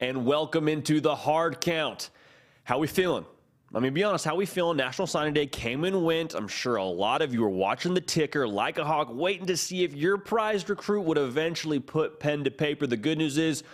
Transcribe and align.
and 0.00 0.24
welcome 0.24 0.68
into 0.68 1.00
the 1.00 1.14
hard 1.14 1.60
count. 1.60 2.10
How 2.64 2.78
we 2.78 2.86
feeling? 2.86 3.24
I 3.74 3.80
mean, 3.80 3.92
be 3.92 4.04
honest, 4.04 4.24
how 4.24 4.36
we 4.36 4.46
feeling? 4.46 4.76
National 4.76 5.06
Signing 5.06 5.34
Day 5.34 5.46
came 5.46 5.84
and 5.84 6.04
went. 6.04 6.34
I'm 6.34 6.48
sure 6.48 6.76
a 6.76 6.84
lot 6.84 7.20
of 7.20 7.34
you 7.34 7.44
are 7.44 7.50
watching 7.50 7.94
the 7.94 8.00
ticker 8.00 8.46
like 8.48 8.78
a 8.78 8.84
hawk, 8.84 9.08
waiting 9.10 9.46
to 9.46 9.56
see 9.56 9.84
if 9.84 9.92
your 9.94 10.16
prized 10.16 10.70
recruit 10.70 11.02
would 11.02 11.18
eventually 11.18 11.78
put 11.78 12.20
pen 12.20 12.44
to 12.44 12.50
paper. 12.50 12.86
The 12.86 12.96
good 12.96 13.18
news 13.18 13.36
is 13.36 13.64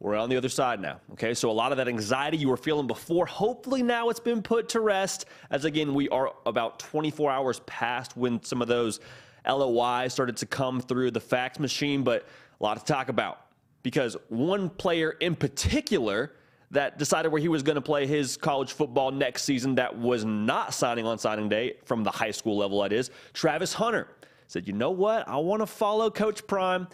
we're 0.00 0.16
on 0.16 0.28
the 0.28 0.36
other 0.36 0.48
side 0.48 0.80
now. 0.80 1.00
Okay, 1.12 1.34
so 1.34 1.50
a 1.50 1.52
lot 1.52 1.70
of 1.70 1.78
that 1.78 1.86
anxiety 1.86 2.36
you 2.36 2.48
were 2.48 2.56
feeling 2.56 2.86
before, 2.86 3.26
hopefully 3.26 3.82
now 3.82 4.08
it's 4.08 4.20
been 4.20 4.42
put 4.42 4.70
to 4.70 4.80
rest. 4.80 5.26
As 5.50 5.64
again, 5.64 5.94
we 5.94 6.08
are 6.08 6.32
about 6.46 6.78
24 6.80 7.30
hours 7.30 7.60
past 7.60 8.16
when 8.16 8.42
some 8.42 8.60
of 8.60 8.68
those 8.68 9.00
LOIs 9.46 10.12
started 10.12 10.36
to 10.38 10.46
come 10.46 10.80
through 10.80 11.10
the 11.12 11.20
fax 11.20 11.60
machine, 11.60 12.02
but 12.02 12.26
a 12.60 12.64
lot 12.64 12.78
to 12.78 12.84
talk 12.84 13.08
about 13.08 13.43
because 13.84 14.16
one 14.28 14.68
player 14.68 15.10
in 15.20 15.36
particular 15.36 16.32
that 16.72 16.98
decided 16.98 17.30
where 17.30 17.40
he 17.40 17.46
was 17.46 17.62
going 17.62 17.76
to 17.76 17.82
play 17.82 18.04
his 18.06 18.36
college 18.36 18.72
football 18.72 19.12
next 19.12 19.44
season 19.44 19.76
that 19.76 19.96
was 19.96 20.24
not 20.24 20.74
signing 20.74 21.06
on 21.06 21.18
signing 21.18 21.48
day 21.48 21.74
from 21.84 22.02
the 22.02 22.10
high 22.10 22.32
school 22.32 22.56
level, 22.56 22.82
that 22.82 22.92
is, 22.92 23.10
Travis 23.32 23.72
Hunter 23.72 24.08
said, 24.48 24.66
you 24.66 24.72
know 24.72 24.90
what? 24.90 25.28
I 25.28 25.36
want 25.36 25.62
to 25.62 25.66
follow 25.66 26.10
Coach 26.10 26.44
Prime. 26.48 26.88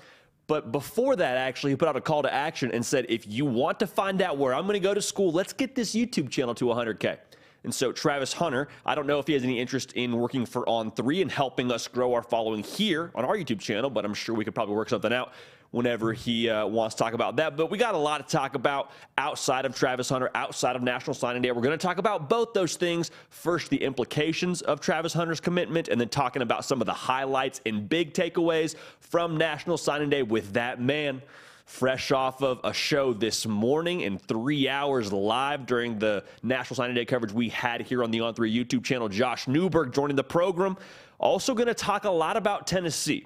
But 0.46 0.72
before 0.72 1.14
that, 1.14 1.36
actually, 1.36 1.70
he 1.70 1.76
put 1.76 1.88
out 1.88 1.96
a 1.96 2.00
call 2.00 2.22
to 2.22 2.32
action 2.32 2.72
and 2.72 2.84
said, 2.84 3.06
if 3.08 3.26
you 3.26 3.44
want 3.46 3.78
to 3.78 3.86
find 3.86 4.20
out 4.20 4.36
where 4.36 4.52
I'm 4.52 4.64
going 4.64 4.74
to 4.74 4.80
go 4.80 4.92
to 4.92 5.00
school, 5.00 5.30
let's 5.30 5.52
get 5.52 5.76
this 5.76 5.94
YouTube 5.94 6.28
channel 6.28 6.54
to 6.56 6.64
100K. 6.66 7.18
And 7.62 7.72
so 7.72 7.92
Travis 7.92 8.32
Hunter, 8.32 8.68
I 8.84 8.94
don't 8.94 9.06
know 9.06 9.20
if 9.20 9.28
he 9.28 9.34
has 9.34 9.44
any 9.44 9.60
interest 9.60 9.92
in 9.92 10.16
working 10.16 10.44
for 10.44 10.64
On3 10.64 11.22
and 11.22 11.30
helping 11.30 11.70
us 11.70 11.86
grow 11.86 12.14
our 12.14 12.22
following 12.22 12.64
here 12.64 13.12
on 13.14 13.24
our 13.24 13.36
YouTube 13.36 13.60
channel, 13.60 13.90
but 13.90 14.04
I'm 14.04 14.14
sure 14.14 14.34
we 14.34 14.44
could 14.44 14.54
probably 14.54 14.74
work 14.74 14.88
something 14.88 15.12
out 15.12 15.32
whenever 15.70 16.12
he 16.12 16.48
uh, 16.48 16.66
wants 16.66 16.94
to 16.96 17.02
talk 17.02 17.12
about 17.12 17.36
that. 17.36 17.56
But 17.56 17.70
we 17.70 17.78
got 17.78 17.94
a 17.94 17.98
lot 17.98 18.28
to 18.28 18.36
talk 18.36 18.54
about 18.54 18.90
outside 19.18 19.64
of 19.64 19.74
Travis 19.74 20.08
Hunter, 20.08 20.30
outside 20.34 20.76
of 20.76 20.82
National 20.82 21.14
Signing 21.14 21.42
Day. 21.42 21.52
We're 21.52 21.62
going 21.62 21.78
to 21.78 21.86
talk 21.86 21.98
about 21.98 22.28
both 22.28 22.52
those 22.52 22.76
things. 22.76 23.10
First, 23.28 23.70
the 23.70 23.82
implications 23.82 24.62
of 24.62 24.80
Travis 24.80 25.12
Hunter's 25.12 25.40
commitment, 25.40 25.88
and 25.88 26.00
then 26.00 26.08
talking 26.08 26.42
about 26.42 26.64
some 26.64 26.80
of 26.80 26.86
the 26.86 26.92
highlights 26.92 27.60
and 27.66 27.88
big 27.88 28.12
takeaways 28.12 28.74
from 28.98 29.36
National 29.36 29.78
Signing 29.78 30.10
Day 30.10 30.22
with 30.22 30.52
that 30.54 30.80
man 30.80 31.22
fresh 31.70 32.10
off 32.10 32.42
of 32.42 32.58
a 32.64 32.72
show 32.72 33.12
this 33.12 33.46
morning 33.46 34.00
in 34.00 34.18
three 34.18 34.68
hours 34.68 35.12
live 35.12 35.66
during 35.66 36.00
the 36.00 36.24
National 36.42 36.74
Signing 36.74 36.96
Day 36.96 37.04
coverage 37.04 37.32
we 37.32 37.48
had 37.48 37.80
here 37.82 38.02
on 38.02 38.10
the 38.10 38.18
On3 38.18 38.52
YouTube 38.52 38.82
channel. 38.82 39.08
Josh 39.08 39.46
Newberg 39.46 39.92
joining 39.92 40.16
the 40.16 40.24
program. 40.24 40.76
Also, 41.20 41.54
going 41.54 41.68
to 41.68 41.74
talk 41.74 42.04
a 42.04 42.10
lot 42.10 42.36
about 42.36 42.66
Tennessee 42.66 43.24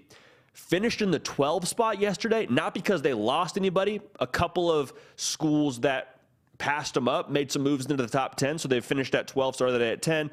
finished 0.55 1.03
in 1.03 1.11
the 1.11 1.19
12 1.19 1.69
spot 1.69 2.01
yesterday, 2.01 2.47
not 2.49 2.73
because 2.73 3.03
they 3.03 3.13
lost 3.13 3.59
anybody. 3.59 4.01
A 4.21 4.27
couple 4.27 4.73
of 4.73 4.93
schools 5.17 5.81
that 5.81 6.21
passed 6.59 6.95
them 6.95 7.09
up 7.09 7.29
made 7.29 7.53
some 7.53 7.63
moves 7.63 7.85
into 7.87 8.03
the 8.03 8.09
top 8.09 8.37
10, 8.37 8.59
so 8.59 8.69
they 8.69 8.81
finished 8.81 9.15
at 9.15 9.27
12, 9.27 9.57
started 9.57 9.83
at 9.83 10.01
10. 10.01 10.31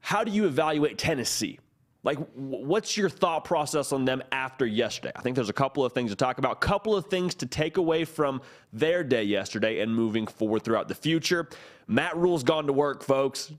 How 0.00 0.24
do 0.24 0.32
you 0.32 0.46
evaluate 0.46 0.98
Tennessee? 0.98 1.58
Like, 2.02 2.18
what's 2.34 2.96
your 2.96 3.10
thought 3.10 3.44
process 3.44 3.92
on 3.92 4.06
them 4.06 4.22
after 4.32 4.66
yesterday? 4.66 5.12
I 5.14 5.20
think 5.20 5.36
there's 5.36 5.50
a 5.50 5.54
couple 5.54 5.84
of 5.84 5.92
things 5.92 6.10
to 6.10 6.16
talk 6.16 6.38
about, 6.38 6.60
couple 6.60 6.96
of 6.96 7.06
things 7.06 7.34
to 7.36 7.46
take 7.46 7.76
away 7.76 8.04
from 8.04 8.40
their 8.72 9.04
day 9.04 9.22
yesterday 9.22 9.80
and 9.80 9.94
moving 9.94 10.26
forward 10.26 10.64
throughout 10.64 10.88
the 10.88 10.94
future. 10.94 11.48
Matt 11.86 12.16
Rhule's 12.16 12.42
gone 12.42 12.66
to 12.66 12.72
work, 12.72 13.02
folks. 13.02 13.52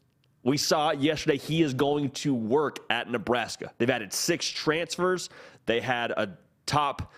We 0.43 0.57
saw 0.57 0.89
yesterday 0.89 1.37
he 1.37 1.61
is 1.61 1.75
going 1.75 2.09
to 2.11 2.33
work 2.33 2.79
at 2.89 3.11
Nebraska. 3.11 3.71
They've 3.77 3.89
added 3.89 4.11
six 4.11 4.47
transfers. 4.47 5.29
They 5.65 5.79
had 5.79 6.11
a 6.11 6.37
top 6.65 7.13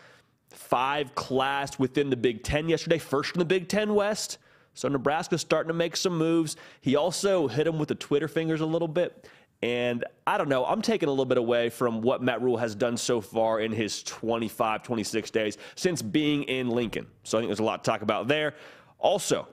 five 0.50 1.16
class 1.16 1.80
within 1.80 2.10
the 2.10 2.18
Big 2.18 2.44
Ten 2.44 2.70
yesterday, 2.70 2.98
first 2.98 3.36
in 3.36 3.40
the 3.40 3.46
Big 3.46 3.68
Ten 3.68 3.96
West. 3.96 4.38
So 4.74 4.88
Nebraska's 4.88 5.42
starting 5.42 5.68
to 5.68 5.74
make 5.74 5.96
some 5.96 6.18
moves. 6.18 6.56
He 6.82 6.96
also 6.96 7.48
hit 7.48 7.68
him 7.68 7.78
with 7.78 7.90
the 7.90 7.96
Twitter 7.96 8.28
fingers 8.28 8.62
a 8.62 8.66
little 8.66 8.88
bit. 8.88 9.28
And 9.62 10.04
I 10.28 10.38
don't 10.38 10.50
know, 10.50 10.66
I'm 10.66 10.82
taking 10.82 11.08
a 11.08 11.12
little 11.12 11.26
bit 11.26 11.38
away 11.38 11.70
from 11.70 12.02
what 12.02 12.22
Matt 12.22 12.42
Rhule 12.42 12.58
has 12.58 12.76
done 12.76 12.98
so 12.98 13.22
far 13.22 13.62
in 13.62 13.72
his 13.72 14.04
25, 14.04 14.84
26 14.84 15.32
days 15.32 15.58
since 15.76 16.02
being 16.02 16.44
in 16.44 16.70
Lincoln. 16.70 17.08
So 17.24 17.38
I 17.38 17.42
think 17.42 17.50
there's 17.50 17.60
a 17.60 17.64
lot 17.64 17.82
to 17.82 17.90
talk 17.90 18.02
about 18.02 18.28
there. 18.28 18.56
Also, 19.00 19.48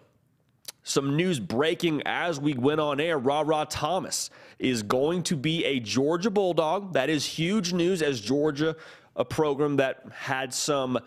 some 0.83 1.17
news 1.17 1.39
breaking 1.39 2.03
as 2.07 2.41
we 2.41 2.55
went 2.55 2.81
on 2.81 3.01
air. 3.01 3.19
Rara 3.19 3.67
Thomas 3.69 4.31
is 4.59 4.83
going 4.83 5.23
to 5.25 5.37
be 5.37 5.65
a 5.65 5.81
Georgia 5.81 6.31
Bulldog. 6.31 6.95
That 6.95 7.11
is 7.11 7.25
huge 7.25 7.73
news 7.73 8.03
as 8.03 8.21
Georgia, 8.21 8.77
a 9.17 9.25
program 9.25 9.77
that 9.77 10.05
had 10.13 10.55
some, 10.55 10.99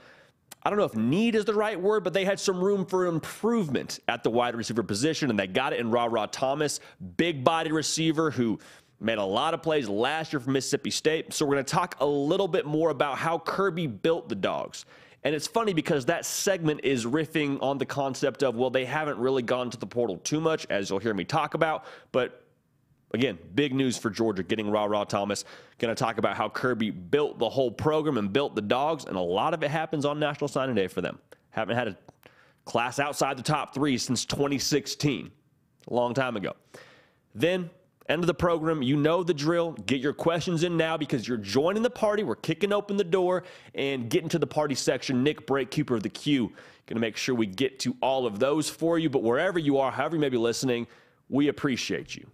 I 0.61 0.69
don't 0.69 0.77
know 0.77 0.85
if 0.85 0.95
need 0.95 1.35
is 1.35 1.45
the 1.45 1.53
right 1.53 1.79
word, 1.79 2.03
but 2.03 2.13
they 2.13 2.25
had 2.25 2.39
some 2.39 2.63
room 2.63 2.85
for 2.85 3.07
improvement 3.07 3.99
at 4.07 4.23
the 4.23 4.29
wide 4.29 4.55
receiver 4.55 4.83
position, 4.83 5.29
and 5.29 5.39
they 5.39 5.47
got 5.47 5.73
it 5.73 5.79
in 5.79 5.89
Rara 5.91 6.27
Thomas, 6.31 6.79
big 7.17 7.43
body 7.43 7.71
receiver 7.71 8.31
who 8.31 8.59
made 8.99 9.17
a 9.17 9.25
lot 9.25 9.53
of 9.53 9.61
plays 9.61 9.89
last 9.89 10.31
year 10.31 10.39
for 10.39 10.51
Mississippi 10.51 10.91
State. 10.91 11.33
So 11.33 11.45
we're 11.45 11.55
going 11.55 11.65
to 11.65 11.73
talk 11.73 11.95
a 11.99 12.05
little 12.05 12.47
bit 12.47 12.65
more 12.65 12.89
about 12.89 13.17
how 13.17 13.39
Kirby 13.39 13.87
built 13.87 14.29
the 14.29 14.35
dogs 14.35 14.85
and 15.23 15.33
it's 15.33 15.47
funny 15.47 15.73
because 15.73 16.05
that 16.05 16.25
segment 16.25 16.81
is 16.83 17.05
riffing 17.05 17.61
on 17.61 17.77
the 17.77 17.85
concept 17.85 18.43
of, 18.43 18.55
well, 18.55 18.69
they 18.69 18.85
haven't 18.85 19.17
really 19.17 19.41
gone 19.41 19.69
to 19.69 19.77
the 19.77 19.87
portal 19.87 20.17
too 20.17 20.41
much, 20.41 20.67
as 20.69 20.89
you'll 20.89 20.99
hear 20.99 21.13
me 21.13 21.23
talk 21.23 21.53
about. 21.53 21.85
But 22.11 22.45
again, 23.13 23.37
big 23.55 23.73
news 23.73 23.97
for 23.97 24.09
Georgia 24.09 24.43
getting 24.43 24.69
Rara 24.69 25.05
Thomas. 25.05 25.45
Going 25.79 25.95
to 25.95 25.99
talk 25.99 26.17
about 26.17 26.35
how 26.35 26.49
Kirby 26.49 26.91
built 26.91 27.39
the 27.39 27.49
whole 27.49 27.71
program 27.71 28.17
and 28.17 28.33
built 28.33 28.55
the 28.55 28.61
dogs, 28.61 29.05
and 29.05 29.15
a 29.15 29.21
lot 29.21 29.53
of 29.53 29.63
it 29.63 29.71
happens 29.71 30.03
on 30.03 30.19
National 30.19 30.49
Signing 30.49 30.75
Day 30.75 30.87
for 30.87 31.01
them. 31.01 31.19
Haven't 31.51 31.77
had 31.77 31.87
a 31.87 31.97
class 32.65 32.99
outside 32.99 33.37
the 33.37 33.43
top 33.43 33.73
three 33.73 33.97
since 33.97 34.25
2016, 34.25 35.31
a 35.87 35.93
long 35.93 36.13
time 36.13 36.35
ago. 36.35 36.53
Then 37.33 37.69
End 38.09 38.21
of 38.21 38.27
the 38.27 38.33
program. 38.33 38.81
You 38.81 38.97
know 38.97 39.23
the 39.23 39.33
drill. 39.33 39.71
Get 39.85 40.01
your 40.01 40.13
questions 40.13 40.63
in 40.63 40.75
now 40.75 40.97
because 40.97 41.27
you're 41.27 41.37
joining 41.37 41.83
the 41.83 41.89
party. 41.89 42.23
We're 42.23 42.35
kicking 42.35 42.73
open 42.73 42.97
the 42.97 43.03
door 43.03 43.43
and 43.75 44.09
getting 44.09 44.29
to 44.29 44.39
the 44.39 44.47
party 44.47 44.75
section. 44.75 45.23
Nick 45.23 45.47
Brake, 45.47 45.71
keeper 45.71 45.95
of 45.95 46.03
the 46.03 46.09
queue, 46.09 46.47
going 46.85 46.95
to 46.95 46.99
make 46.99 47.15
sure 47.15 47.33
we 47.33 47.45
get 47.45 47.79
to 47.79 47.95
all 48.01 48.25
of 48.25 48.39
those 48.39 48.69
for 48.69 48.99
you. 48.99 49.09
But 49.09 49.23
wherever 49.23 49.57
you 49.57 49.77
are, 49.77 49.89
however 49.89 50.17
you 50.17 50.21
may 50.21 50.29
be 50.29 50.37
listening, 50.37 50.85
we 51.29 51.47
appreciate 51.47 52.15
you. 52.15 52.27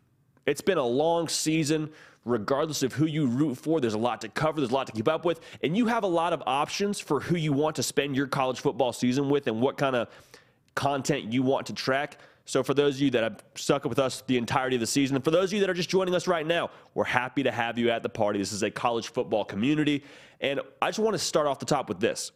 It's 0.48 0.62
been 0.62 0.80
a 0.80 0.86
long 0.86 1.28
season. 1.28 1.92
Regardless 2.26 2.84
of 2.84 2.92
who 2.92 3.06
you 3.06 3.28
root 3.28 3.56
for, 3.56 3.80
there's 3.80 3.94
a 3.94 3.98
lot 3.98 4.22
to 4.22 4.30
cover, 4.30 4.60
there's 4.60 4.72
a 4.72 4.74
lot 4.74 4.88
to 4.88 4.94
keep 4.94 5.08
up 5.08 5.24
with, 5.24 5.40
and 5.64 5.76
you 5.76 5.86
have 5.86 6.04
a 6.04 6.08
lot 6.08 6.34
of 6.34 6.44
options 6.46 7.00
for 7.00 7.22
who 7.22 7.38
you 7.38 7.54
want 7.54 7.78
to 7.78 7.82
spend 7.82 8.14
your 8.14 8.28
college 8.28 8.60
football 8.60 8.92
season 8.92 9.30
with 9.30 9.48
and 9.48 9.62
what 9.62 9.78
kind 9.78 9.96
of 9.96 10.10
content 10.76 11.32
you 11.32 11.44
want 11.44 11.66
to 11.68 11.74
track. 11.74 12.18
So, 12.50 12.64
for 12.64 12.74
those 12.74 12.96
of 12.96 13.02
you 13.02 13.12
that 13.12 13.22
have 13.22 13.44
stuck 13.54 13.86
with 13.86 14.00
us 14.00 14.24
the 14.26 14.36
entirety 14.36 14.76
of 14.76 14.80
the 14.80 14.88
season, 14.88 15.16
and 15.16 15.24
for 15.24 15.30
those 15.30 15.50
of 15.50 15.54
you 15.54 15.60
that 15.60 15.70
are 15.70 15.76
just 15.76 15.88
joining 15.88 16.16
us 16.16 16.28
right 16.28 16.44
now, 16.44 16.72
we're 16.96 17.04
happy 17.04 17.44
to 17.44 17.52
have 17.52 17.78
you 17.78 17.92
at 17.92 18.02
the 18.02 18.10
party. 18.10 18.40
This 18.40 18.52
is 18.52 18.64
a 18.64 18.72
college 18.72 19.10
football 19.10 19.46
community. 19.46 20.04
And 20.42 20.60
I 20.82 20.88
just 20.88 20.98
want 20.98 21.14
to 21.14 21.20
start 21.20 21.46
off 21.46 21.60
the 21.60 21.68
top 21.68 21.90
with 21.90 22.00
this. 22.00 22.32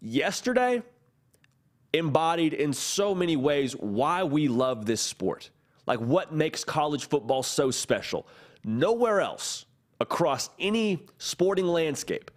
Yesterday 0.00 0.80
embodied 1.92 2.54
in 2.54 2.72
so 2.72 3.16
many 3.16 3.34
ways 3.34 3.72
why 3.72 4.22
we 4.22 4.46
love 4.46 4.86
this 4.86 5.00
sport. 5.00 5.50
Like 5.88 5.98
what 5.98 6.32
makes 6.32 6.62
college 6.62 7.08
football 7.08 7.42
so 7.42 7.72
special. 7.72 8.28
Nowhere 8.62 9.20
else 9.20 9.66
across 10.00 10.50
any 10.60 11.04
sporting 11.18 11.66
landscape 11.66 12.30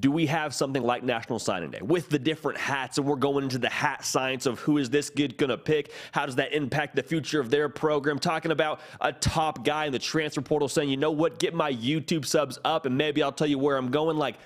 do 0.00 0.10
we 0.10 0.26
have 0.26 0.54
something 0.54 0.82
like 0.82 1.04
National 1.04 1.38
Signing 1.38 1.70
Day 1.70 1.80
with 1.80 2.08
the 2.08 2.18
different 2.18 2.58
hats 2.58 2.98
and 2.98 3.06
we're 3.06 3.16
going 3.16 3.44
into 3.44 3.58
the 3.58 3.68
hat 3.68 4.04
science 4.04 4.46
of 4.46 4.58
who 4.58 4.78
is 4.78 4.90
this 4.90 5.08
kid 5.08 5.36
going 5.36 5.50
to 5.50 5.58
pick? 5.58 5.92
How 6.12 6.26
does 6.26 6.36
that 6.36 6.52
impact 6.52 6.96
the 6.96 7.02
future 7.02 7.40
of 7.40 7.50
their 7.50 7.68
program? 7.68 8.18
Talking 8.18 8.50
about 8.50 8.80
a 9.00 9.12
top 9.12 9.64
guy 9.64 9.86
in 9.86 9.92
the 9.92 9.98
transfer 9.98 10.40
portal 10.40 10.68
saying, 10.68 10.90
you 10.90 10.96
know 10.96 11.12
what, 11.12 11.38
get 11.38 11.54
my 11.54 11.72
YouTube 11.72 12.26
subs 12.26 12.58
up 12.64 12.86
and 12.86 12.98
maybe 12.98 13.22
I'll 13.22 13.32
tell 13.32 13.46
you 13.46 13.58
where 13.58 13.76
I'm 13.76 13.90
going. 13.90 14.16
Like, 14.16 14.36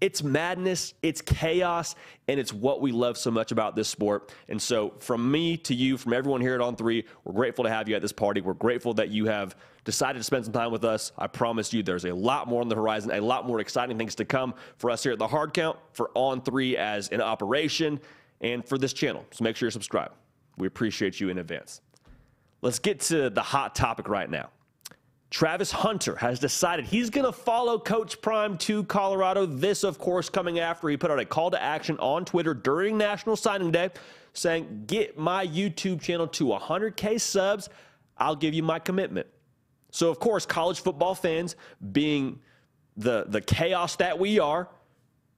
it's 0.00 0.22
madness, 0.22 0.94
it's 1.02 1.20
chaos, 1.20 1.94
and 2.26 2.40
it's 2.40 2.52
what 2.52 2.80
we 2.80 2.90
love 2.90 3.18
so 3.18 3.30
much 3.30 3.52
about 3.52 3.76
this 3.76 3.88
sport. 3.88 4.32
And 4.48 4.60
so, 4.60 4.94
from 5.00 5.30
me 5.30 5.56
to 5.58 5.74
you, 5.74 5.98
from 5.98 6.14
everyone 6.14 6.40
here 6.40 6.54
at 6.54 6.60
On 6.60 6.74
Three, 6.74 7.04
we're 7.24 7.34
grateful 7.34 7.64
to 7.64 7.70
have 7.70 7.88
you 7.88 7.96
at 7.96 8.02
this 8.02 8.12
party. 8.12 8.40
We're 8.40 8.54
grateful 8.54 8.94
that 8.94 9.10
you 9.10 9.26
have 9.26 9.56
decided 9.84 10.18
to 10.18 10.24
spend 10.24 10.44
some 10.44 10.54
time 10.54 10.72
with 10.72 10.84
us. 10.84 11.12
I 11.18 11.26
promise 11.26 11.72
you, 11.72 11.82
there's 11.82 12.06
a 12.06 12.14
lot 12.14 12.48
more 12.48 12.62
on 12.62 12.68
the 12.68 12.76
horizon, 12.76 13.10
a 13.10 13.20
lot 13.20 13.46
more 13.46 13.60
exciting 13.60 13.98
things 13.98 14.14
to 14.16 14.24
come 14.24 14.54
for 14.78 14.90
us 14.90 15.02
here 15.02 15.12
at 15.12 15.18
the 15.18 15.28
Hard 15.28 15.52
Count, 15.52 15.78
for 15.92 16.10
On 16.14 16.40
Three 16.40 16.76
as 16.76 17.08
an 17.08 17.20
operation, 17.20 18.00
and 18.40 18.66
for 18.66 18.78
this 18.78 18.94
channel. 18.94 19.24
So 19.32 19.44
make 19.44 19.56
sure 19.56 19.66
you're 19.66 19.70
subscribed. 19.70 20.14
We 20.56 20.66
appreciate 20.66 21.20
you 21.20 21.28
in 21.28 21.38
advance. 21.38 21.82
Let's 22.62 22.78
get 22.78 23.00
to 23.00 23.30
the 23.30 23.42
hot 23.42 23.74
topic 23.74 24.08
right 24.08 24.28
now. 24.28 24.50
Travis 25.30 25.70
Hunter 25.70 26.16
has 26.16 26.40
decided 26.40 26.84
he's 26.84 27.08
going 27.08 27.24
to 27.24 27.32
follow 27.32 27.78
Coach 27.78 28.20
Prime 28.20 28.58
to 28.58 28.82
Colorado. 28.84 29.46
This, 29.46 29.84
of 29.84 29.98
course, 29.98 30.28
coming 30.28 30.58
after 30.58 30.88
he 30.88 30.96
put 30.96 31.10
out 31.10 31.20
a 31.20 31.24
call 31.24 31.52
to 31.52 31.62
action 31.62 31.96
on 31.98 32.24
Twitter 32.24 32.52
during 32.52 32.98
National 32.98 33.36
Signing 33.36 33.70
Day 33.70 33.90
saying, 34.32 34.84
Get 34.86 35.16
my 35.16 35.46
YouTube 35.46 36.00
channel 36.00 36.26
to 36.28 36.46
100K 36.46 37.20
subs. 37.20 37.68
I'll 38.18 38.36
give 38.36 38.54
you 38.54 38.64
my 38.64 38.80
commitment. 38.80 39.28
So, 39.92 40.10
of 40.10 40.18
course, 40.18 40.44
college 40.44 40.80
football 40.80 41.14
fans, 41.14 41.54
being 41.92 42.40
the, 42.96 43.24
the 43.28 43.40
chaos 43.40 43.96
that 43.96 44.18
we 44.18 44.40
are, 44.40 44.68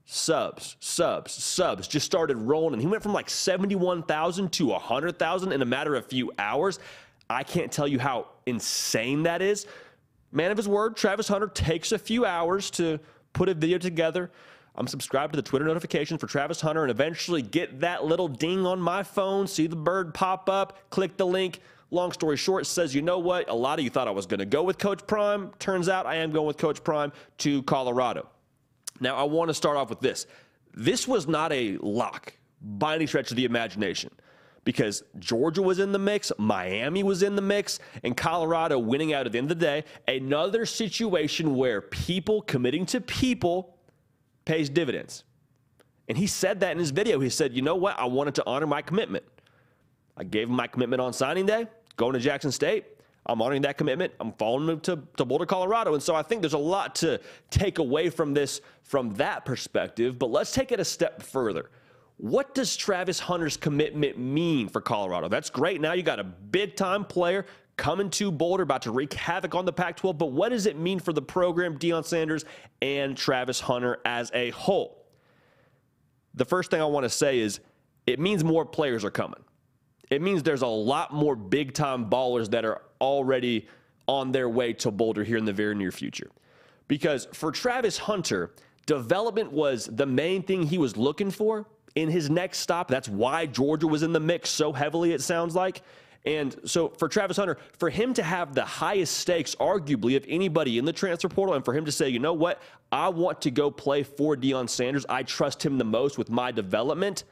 subs, 0.07 0.77
subs, 0.81 1.33
subs 1.33 1.87
just 1.87 2.07
started 2.07 2.37
rolling. 2.37 2.75
And 2.75 2.83
he 2.83 2.89
went 2.89 3.03
from 3.03 3.13
like 3.13 3.31
71,000 3.31 4.53
to 4.53 4.67
100,000 4.67 5.53
in 5.53 5.63
a 5.63 5.65
matter 5.67 5.95
of 5.95 6.05
a 6.05 6.09
few 6.09 6.33
hours. 6.39 6.79
I 7.31 7.45
can't 7.45 7.71
tell 7.71 7.89
you 7.89 7.99
how 7.99 8.29
insane 8.47 9.23
that 9.25 9.43
is. 9.43 9.67
Man 10.33 10.51
of 10.51 10.57
his 10.57 10.67
word, 10.67 10.97
Travis 10.97 11.29
Hunter 11.29 11.47
takes 11.47 11.93
a 11.93 11.99
few 11.99 12.25
hours 12.25 12.71
to 12.73 12.99
put 13.35 13.51
a 13.51 13.55
video 13.55 13.77
together. 13.77 14.31
I'm 14.75 14.87
subscribed 14.87 15.35
to 15.35 15.37
the 15.37 15.43
Twitter 15.43 15.67
notifications 15.67 16.21
for 16.21 16.27
Travis 16.27 16.63
Hunter 16.63 16.83
and 16.83 16.91
eventually 16.91 17.43
get 17.43 17.81
that 17.81 18.05
little 18.05 18.29
ding 18.29 18.65
on 18.65 18.81
my 18.81 19.03
phone, 19.03 19.47
see 19.47 19.67
the 19.67 19.77
bird 19.77 20.15
pop 20.15 20.49
up, 20.49 20.79
click 20.89 21.19
the 21.19 21.27
link. 21.27 21.61
Long 21.91 22.11
story 22.11 22.39
short, 22.39 22.67
says, 22.67 22.95
you 22.95 23.03
know 23.03 23.19
what? 23.19 23.51
A 23.51 23.55
lot 23.55 23.79
of 23.79 23.85
you 23.85 23.91
thought 23.91 24.09
I 24.09 24.13
was 24.13 24.25
going 24.25 24.41
to 24.41 24.47
go 24.47 24.63
with 24.63 24.79
Coach 24.79 25.07
Prime. 25.07 25.53
Turns 25.59 25.91
out 25.91 26.07
I 26.07 26.17
am 26.17 26.31
going 26.31 26.47
with 26.47 26.57
Coach 26.57 26.83
Prime 26.83 27.13
to 27.39 27.63
Colorado. 27.65 28.27
Now, 28.99 29.17
I 29.17 29.25
want 29.25 29.49
to 29.49 29.55
start 29.55 29.77
off 29.77 29.91
with 29.91 30.01
this. 30.01 30.27
This 30.73 31.07
was 31.07 31.29
not 31.29 31.53
a 31.53 31.77
lock 31.83 32.33
by 32.63 32.95
any 32.95 33.07
stretch 33.07 33.31
of 33.31 33.37
the 33.37 33.45
imagination 33.45 34.11
because 34.65 35.03
Georgia 35.19 35.63
was 35.63 35.79
in 35.79 35.93
the 35.93 35.99
mix, 35.99 36.31
Miami 36.39 37.03
was 37.03 37.23
in 37.23 37.35
the 37.35 37.43
mix, 37.43 37.81
and 38.05 38.17
Colorado 38.17 38.79
winning 38.79 39.13
out 39.13 39.27
at 39.27 39.33
the 39.33 39.39
end 39.39 39.51
of 39.51 39.59
the 39.59 39.65
day. 39.65 39.85
Another 40.07 40.65
situation 40.67 41.57
where 41.57 41.81
people 41.81 42.43
committing 42.43 42.87
to 42.87 43.01
people 43.01 43.77
pays 44.45 44.69
dividends. 44.69 45.25
And 46.09 46.19
he 46.19 46.27
said 46.27 46.61
that 46.61 46.73
in 46.73 46.79
his 46.79 46.91
video. 46.91 47.21
He 47.21 47.31
said, 47.31 47.55
you 47.55 47.63
know 47.63 47.77
what? 47.77 47.99
I 47.99 48.05
wanted 48.05 48.35
to 48.37 48.45
honor 48.47 48.67
my 48.67 48.83
commitment. 48.83 49.25
I 50.17 50.25
gave 50.25 50.49
him 50.49 50.55
my 50.55 50.67
commitment 50.67 51.01
on 51.01 51.13
signing 51.13 51.47
day, 51.47 51.67
going 51.97 52.13
to 52.13 52.19
Jackson 52.21 52.53
State. 52.53 52.85
I'm 53.25 53.41
honoring 53.41 53.63
that 53.63 53.79
commitment. 53.79 54.13
I'm 54.19 54.33
following 54.33 54.69
him 54.69 54.81
to, 54.81 54.99
to 55.17 55.25
Boulder, 55.25 55.47
Colorado. 55.47 55.95
And 55.95 56.03
so 56.03 56.15
I 56.15 56.23
think 56.23 56.43
there's 56.43 56.55
a 56.55 56.59
lot 56.59 56.97
to 56.97 57.21
take 57.51 57.79
away 57.79 58.11
from 58.11 58.35
this 58.35 58.61
from 58.83 59.15
that 59.15 59.45
perspective. 59.45 60.19
But 60.19 60.31
let's 60.31 60.53
take 60.53 60.73
it 60.73 60.81
a 60.81 60.85
step 60.85 61.23
further. 61.23 61.71
What 62.23 62.55
does 62.55 62.77
Travis 62.77 63.19
Hunter's 63.19 63.57
commitment 63.57 64.17
mean 64.17 64.69
for 64.69 64.81
Colorado? 64.81 65.29
That's 65.29 65.51
great. 65.51 65.81
Now 65.81 65.93
you 65.95 66.05
got 66.05 66.21
a 66.21 66.25
big 66.25 66.77
time 66.77 67.05
player 67.05 67.47
coming 67.77 68.11
to 68.11 68.31
Boulder, 68.31 68.63
about 68.63 68.83
to 68.83 68.93
wreak 68.93 69.13
havoc 69.13 69.57
on 69.57 69.65
the 69.65 69.73
Pac 69.73 69.97
12. 69.97 70.19
But 70.19 70.31
what 70.31 70.51
does 70.51 70.67
it 70.67 70.79
mean 70.79 71.01
for 71.01 71.13
the 71.13 71.21
program, 71.21 71.77
Deion 71.77 72.05
Sanders, 72.05 72.45
and 72.81 73.17
Travis 73.17 73.59
Hunter 73.59 73.99
as 74.05 74.31
a 74.35 74.51
whole? 74.51 75.05
The 76.35 76.45
first 76.45 76.71
thing 76.71 76.81
I 76.81 76.85
want 76.85 77.03
to 77.03 77.11
say 77.11 77.41
is 77.41 77.59
it 78.07 78.21
means 78.21 78.45
more 78.45 78.65
players 78.65 79.05
are 79.05 79.11
coming. 79.11 79.43
It 80.09 80.23
means 80.23 80.45
there's 80.45 80.63
a 80.63 80.67
lot 80.69 81.13
more 81.13 81.35
big 81.35 81.75
time 81.75 82.09
ballers 82.09 82.49
that 82.53 82.65
are 82.65 82.83
already 83.01 83.67
on 84.07 84.31
their 84.31 84.49
way 84.49 84.75
to 84.75 84.93
Boulder 84.93 85.25
here 85.25 85.39
in 85.39 85.45
the 85.45 85.53
very 85.53 85.75
near 85.75 85.91
future. 85.91 86.31
Because 86.87 87.27
for 87.33 87.51
Travis 87.51 87.99
Hunter, 87.99 88.55
development 88.87 89.51
was 89.51 89.87
the 89.87 90.07
main 90.07 90.45
thing 90.45 90.63
he 90.63 90.79
was 90.79 90.97
looking 90.97 91.33
for 91.33 91.67
in 91.95 92.11
his 92.11 92.31
next 92.31 92.59
stop. 92.59 92.89
That's 92.89 93.09
why 93.09 93.47
Georgia 93.47 93.87
was 93.87 94.03
in 94.03 94.13
the 94.13 94.21
mix 94.21 94.51
so 94.51 94.73
heavily, 94.73 95.13
it 95.13 95.21
sounds 95.21 95.55
like. 95.55 95.83
And 96.25 96.55
so 96.65 96.89
for 96.89 97.09
Travis 97.09 97.37
Hunter, 97.37 97.59
for 97.79 97.91
him 97.91 98.15
to 98.15 98.23
have 98.23 98.55
the 98.55 98.65
highest 98.65 99.17
stakes, 99.17 99.57
arguably, 99.57 100.17
of 100.17 100.25
anybody 100.29 100.79
in 100.79 100.85
the 100.85 100.93
transfer 100.93 101.29
portal, 101.29 101.55
and 101.55 101.65
for 101.65 101.75
him 101.75 101.85
to 101.85 101.93
say, 101.93 102.09
you 102.09 102.21
know 102.21 102.33
what, 102.33 102.63
I 102.93 103.09
want 103.09 103.41
to 103.43 103.51
go 103.51 103.71
play 103.71 104.05
for 104.05 104.37
Deion 104.37 104.69
Sanders, 104.69 105.05
I 105.09 105.25
trust 105.25 105.65
him 105.65 105.79
the 105.79 105.85
most 105.85 106.19
with 106.19 106.31
my 106.31 106.53
development, 106.53 107.25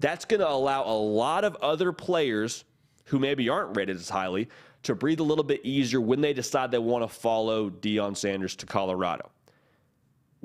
that's 0.00 0.26
going 0.26 0.40
to 0.40 0.48
allow 0.48 0.84
a 0.84 0.92
lot 0.92 1.44
of 1.44 1.56
other 1.56 1.92
players 1.92 2.64
who 3.04 3.18
maybe 3.18 3.48
aren't 3.48 3.74
rated 3.76 3.96
as 3.96 4.10
highly 4.10 4.48
to 4.82 4.94
breathe 4.94 5.20
a 5.20 5.24
little 5.24 5.44
bit 5.44 5.60
easier 5.64 6.00
when 6.00 6.20
they 6.20 6.34
decide 6.34 6.70
they 6.70 6.78
want 6.78 7.02
to 7.02 7.08
follow 7.08 7.70
Deion 7.70 8.16
Sanders 8.16 8.54
to 8.56 8.66
Colorado. 8.66 9.30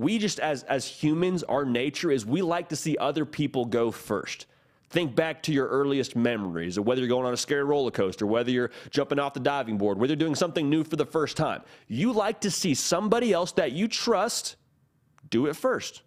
We 0.02 0.18
just, 0.18 0.40
as, 0.40 0.64
as 0.64 0.88
humans, 0.88 1.44
our 1.44 1.64
nature 1.64 2.10
is 2.10 2.26
we 2.26 2.42
like 2.42 2.70
to 2.70 2.76
see 2.76 2.98
other 2.98 3.24
people 3.24 3.66
go 3.66 3.92
first. 3.92 4.48
Think 4.90 5.16
back 5.16 5.44
to 5.44 5.54
your 5.54 5.68
earliest 5.68 6.16
memories 6.16 6.80
of 6.80 6.88
whether 6.88 7.02
you're 7.02 7.08
going 7.08 7.28
on 7.28 7.34
a 7.34 7.38
scary 7.38 7.64
roller 7.64 7.92
coaster, 7.92 8.26
whether 8.26 8.50
you're 8.50 8.72
jumping 8.90 9.20
off 9.20 9.36
the 9.36 9.40
diving 9.40 9.78
board, 9.78 10.00
whether 10.00 10.14
you're 10.14 10.18
doing 10.18 10.34
something 10.34 10.72
new 10.72 10.84
for 10.84 10.96
the 10.96 11.06
first 11.06 11.38
time. 11.38 11.62
You 11.88 12.14
like 12.14 12.42
to 12.42 12.50
see 12.50 12.74
somebody 12.74 13.32
else 13.32 13.52
that 13.54 13.74
you 13.74 13.88
trust 13.88 14.56
do 15.30 15.46
it 15.46 15.56
first. 15.56 16.02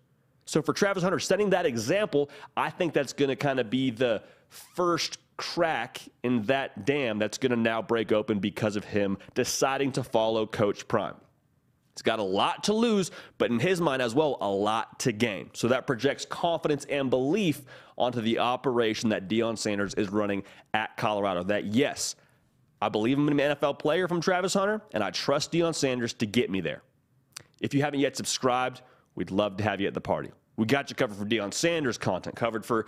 So 0.45 0.61
for 0.61 0.73
Travis 0.73 1.05
Hunter, 1.05 1.21
setting 1.21 1.51
that 1.51 1.65
example, 1.65 2.31
I 2.57 2.71
think 2.71 2.95
that's 2.95 3.13
going 3.13 3.29
to 3.29 3.37
kind 3.37 3.61
of 3.61 3.71
be 3.71 3.91
the 3.91 4.25
first 4.49 5.19
crack 5.37 6.01
in 6.25 6.43
that 6.43 6.85
dam 6.85 7.21
that's 7.21 7.39
going 7.39 7.51
to 7.51 7.57
now 7.57 7.81
break 7.81 8.11
open 8.11 8.41
because 8.41 8.75
of 8.75 8.85
him 8.85 9.19
deciding 9.35 9.93
to 9.93 10.03
follow 10.03 10.47
Coach 10.47 10.89
Prime. 10.89 11.15
He's 11.95 12.03
got 12.03 12.19
a 12.19 12.25
lot 12.25 12.65
to 12.65 12.73
lose, 12.73 13.11
but 13.39 13.51
in 13.51 13.61
his 13.61 13.81
mind 13.81 14.03
as 14.03 14.15
well, 14.15 14.37
a 14.41 14.49
lot 14.49 14.99
to 15.01 15.13
gain. 15.13 15.51
So 15.53 15.69
that 15.69 15.87
projects 15.87 16.25
confidence 16.25 16.85
and 16.87 17.09
belief 17.09 17.63
onto 17.97 18.21
the 18.21 18.41
operation 18.41 19.11
that 19.11 19.29
Deion 19.29 19.57
Sanders 19.57 19.95
is 19.95 20.09
running 20.09 20.43
at 20.73 20.97
Colorado. 20.97 21.45
That, 21.45 21.67
yes, 21.67 22.17
I 22.83 22.89
believe 22.89 23.17
I'm 23.17 23.29
an 23.29 23.39
NFL 23.39 23.79
player 23.79 24.09
from 24.09 24.21
Travis 24.21 24.55
Hunter, 24.55 24.83
and 24.93 25.05
I 25.05 25.11
trust 25.11 25.53
Deion 25.53 25.75
Sanders 25.75 26.13
to 26.15 26.27
get 26.27 26.51
me 26.51 26.61
there. 26.61 26.83
If 27.61 27.75
you 27.75 27.83
haven't 27.83 28.01
yet 28.01 28.17
subscribed, 28.17 28.83
we'd 29.15 29.31
love 29.31 29.57
to 29.59 29.65
have 29.65 29.81
you 29.81 29.87
at 29.87 29.95
the 29.95 30.01
party. 30.01 30.33
We 30.57 30.67
got 30.67 30.91
you 30.91 30.97
covered 30.97 31.17
for 31.17 31.25
Deion 31.25 31.55
Sanders 31.55 31.97
content, 31.97 32.35
covered 32.35 32.67
for 32.67 32.87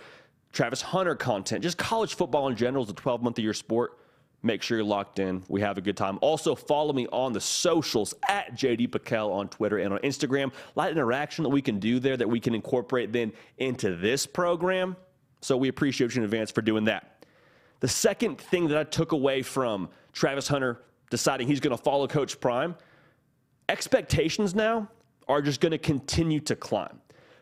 Travis 0.51 0.81
Hunter 0.81 1.15
content, 1.15 1.63
just 1.63 1.77
college 1.77 2.15
football 2.15 2.47
in 2.47 2.55
general 2.55 2.83
is 2.83 2.89
a 2.89 2.93
12 2.93 3.21
month 3.21 3.37
a 3.37 3.41
year 3.41 3.53
sport. 3.53 3.99
Make 4.43 4.61
sure 4.61 4.77
you're 4.77 4.85
locked 4.85 5.19
in. 5.19 5.43
We 5.47 5.61
have 5.61 5.77
a 5.77 5.81
good 5.81 5.97
time. 5.97 6.19
Also, 6.21 6.53
follow 6.53 6.93
me 6.93 7.07
on 7.11 7.33
the 7.33 7.41
socials 7.41 8.13
at 8.29 8.55
JD 8.55 8.89
PicKell 8.89 9.31
on 9.31 9.49
Twitter 9.49 9.79
and 9.79 9.93
on 9.93 9.99
Instagram. 9.99 10.51
A 10.51 10.79
lot 10.79 10.91
of 10.91 10.97
interaction 10.97 11.43
that 11.43 11.49
we 11.49 11.61
can 11.61 11.79
do 11.79 11.99
there 11.99 12.15
that 12.15 12.29
we 12.29 12.39
can 12.39 12.53
incorporate 12.53 13.11
then 13.11 13.33
into 13.57 13.95
this 13.95 14.25
program. 14.25 14.95
So 15.41 15.57
we 15.57 15.69
appreciate 15.69 16.13
you 16.13 16.19
in 16.19 16.25
advance 16.25 16.51
for 16.51 16.61
doing 16.61 16.85
that. 16.85 17.25
The 17.79 17.87
second 17.87 18.39
thing 18.39 18.67
that 18.69 18.77
I 18.77 18.83
took 18.83 19.11
away 19.11 19.41
from 19.41 19.89
Travis 20.13 20.47
Hunter 20.47 20.81
deciding 21.09 21.47
he's 21.47 21.59
going 21.59 21.75
to 21.75 21.81
follow 21.81 22.07
Coach 22.07 22.39
Prime, 22.39 22.75
expectations 23.69 24.53
now 24.53 24.89
are 25.27 25.41
just 25.41 25.61
going 25.61 25.71
to 25.71 25.77
continue 25.77 26.39
to 26.41 26.55
climb 26.55 27.01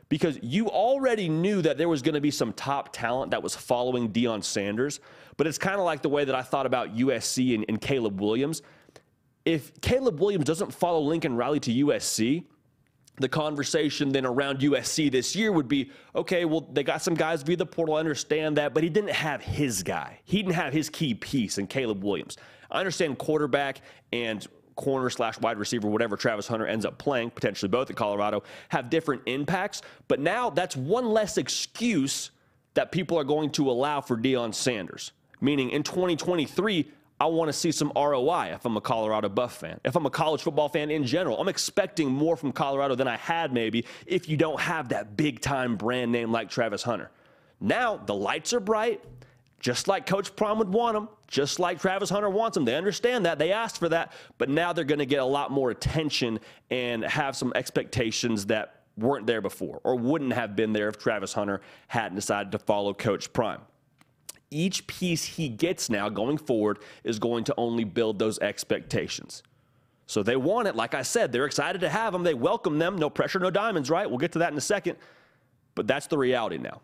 because 0.09 0.37
you 0.41 0.67
already 0.67 1.29
knew 1.29 1.61
that 1.61 1.77
there 1.77 1.89
was 1.89 2.01
going 2.01 2.15
to 2.15 2.21
be 2.21 2.31
some 2.31 2.53
top 2.53 2.93
talent 2.93 3.31
that 3.31 3.41
was 3.41 3.55
following 3.55 4.11
Deion 4.11 4.43
Sanders. 4.43 4.99
But 5.37 5.47
it's 5.47 5.57
kind 5.57 5.75
of 5.75 5.85
like 5.85 6.01
the 6.01 6.09
way 6.09 6.25
that 6.25 6.35
I 6.35 6.41
thought 6.41 6.65
about 6.65 6.95
USC 6.95 7.55
and, 7.55 7.65
and 7.67 7.81
Caleb 7.81 8.21
Williams. 8.21 8.61
If 9.43 9.79
Caleb 9.81 10.19
Williams 10.19 10.45
doesn't 10.45 10.73
follow 10.73 11.01
Lincoln 11.01 11.35
Riley 11.35 11.59
to 11.61 11.71
USC, 11.71 12.45
the 13.17 13.29
conversation 13.29 14.11
then 14.11 14.25
around 14.25 14.59
USC 14.59 15.11
this 15.11 15.35
year 15.35 15.51
would 15.51 15.67
be 15.67 15.91
okay, 16.15 16.45
well, 16.45 16.67
they 16.71 16.83
got 16.83 17.01
some 17.01 17.13
guys 17.13 17.43
via 17.43 17.55
the 17.55 17.65
portal, 17.65 17.95
I 17.95 17.99
understand 17.99 18.57
that, 18.57 18.73
but 18.73 18.83
he 18.83 18.89
didn't 18.89 19.11
have 19.11 19.41
his 19.41 19.83
guy. 19.83 20.19
He 20.25 20.41
didn't 20.41 20.55
have 20.55 20.73
his 20.73 20.89
key 20.89 21.13
piece 21.13 21.57
in 21.57 21.67
Caleb 21.67 22.03
Williams. 22.03 22.37
I 22.69 22.79
understand 22.79 23.17
quarterback 23.17 23.81
and 24.11 24.45
corner 24.75 25.09
slash 25.09 25.39
wide 25.39 25.57
receiver, 25.57 25.87
whatever 25.87 26.17
Travis 26.17 26.47
Hunter 26.47 26.67
ends 26.67 26.85
up 26.85 26.97
playing, 26.97 27.31
potentially 27.31 27.69
both 27.69 27.89
at 27.89 27.95
Colorado, 27.95 28.43
have 28.69 28.89
different 28.89 29.21
impacts. 29.25 29.81
But 30.07 30.19
now 30.19 30.49
that's 30.49 30.75
one 30.75 31.05
less 31.05 31.37
excuse 31.37 32.31
that 32.73 32.91
people 32.91 33.17
are 33.17 33.23
going 33.23 33.49
to 33.51 33.69
allow 33.69 34.01
for 34.01 34.17
Deion 34.17 34.53
Sanders. 34.53 35.11
Meaning 35.41 35.71
in 35.71 35.83
2023, 35.83 36.91
I 37.19 37.25
want 37.27 37.47
to 37.47 37.53
see 37.53 37.71
some 37.71 37.91
ROI 37.95 38.51
if 38.53 38.65
I'm 38.65 38.75
a 38.75 38.81
Colorado 38.81 39.29
Buff 39.29 39.57
fan. 39.57 39.79
If 39.85 39.95
I'm 39.95 40.05
a 40.05 40.09
college 40.09 40.41
football 40.41 40.67
fan 40.67 40.91
in 40.91 41.05
general, 41.05 41.39
I'm 41.39 41.47
expecting 41.47 42.09
more 42.09 42.35
from 42.35 42.51
Colorado 42.51 42.95
than 42.95 43.07
I 43.07 43.15
had 43.15 43.53
maybe 43.53 43.85
if 44.05 44.27
you 44.27 44.35
don't 44.35 44.59
have 44.59 44.89
that 44.89 45.15
big 45.15 45.39
time 45.39 45.77
brand 45.77 46.11
name 46.11 46.31
like 46.31 46.49
Travis 46.49 46.83
Hunter. 46.83 47.09
Now 47.61 47.95
the 47.95 48.13
lights 48.13 48.51
are 48.51 48.59
bright, 48.59 49.01
just 49.61 49.87
like 49.87 50.05
Coach 50.05 50.35
Prime 50.35 50.57
would 50.57 50.73
want 50.73 50.95
them, 50.95 51.07
just 51.27 51.59
like 51.59 51.79
Travis 51.79 52.09
Hunter 52.09 52.29
wants 52.29 52.55
them. 52.55 52.65
They 52.65 52.75
understand 52.75 53.25
that. 53.25 53.39
They 53.39 53.51
asked 53.51 53.79
for 53.79 53.89
that. 53.89 54.13
But 54.37 54.49
now 54.49 54.73
they're 54.73 54.83
going 54.83 54.99
to 54.99 55.05
get 55.05 55.19
a 55.19 55.25
lot 55.25 55.51
more 55.51 55.71
attention 55.71 56.39
and 56.69 57.03
have 57.03 57.35
some 57.35 57.51
expectations 57.55 58.47
that 58.47 58.81
weren't 58.97 59.27
there 59.27 59.41
before 59.41 59.81
or 59.83 59.95
wouldn't 59.95 60.33
have 60.33 60.55
been 60.55 60.73
there 60.73 60.87
if 60.87 60.97
Travis 60.97 61.33
Hunter 61.33 61.61
hadn't 61.87 62.15
decided 62.15 62.51
to 62.51 62.59
follow 62.59 62.93
Coach 62.93 63.33
Prime. 63.33 63.61
Each 64.51 64.85
piece 64.87 65.25
he 65.25 65.49
gets 65.49 65.89
now 65.89 66.07
going 66.07 66.37
forward 66.37 66.79
is 67.03 67.19
going 67.19 67.43
to 67.45 67.53
only 67.57 67.83
build 67.83 68.19
those 68.19 68.39
expectations. 68.39 69.43
So 70.07 70.21
they 70.21 70.35
want 70.35 70.67
it. 70.67 70.75
Like 70.75 70.93
I 70.93 71.01
said, 71.01 71.31
they're 71.31 71.45
excited 71.45 71.81
to 71.81 71.89
have 71.89 72.13
them. 72.13 72.23
They 72.23 72.35
welcome 72.35 72.77
them. 72.77 72.95
No 72.97 73.09
pressure, 73.09 73.39
no 73.39 73.49
diamonds, 73.49 73.89
right? 73.89 74.07
We'll 74.07 74.19
get 74.19 74.33
to 74.33 74.39
that 74.39 74.51
in 74.51 74.57
a 74.57 74.61
second. 74.61 74.97
But 75.73 75.87
that's 75.87 76.07
the 76.07 76.17
reality 76.17 76.57
now. 76.57 76.81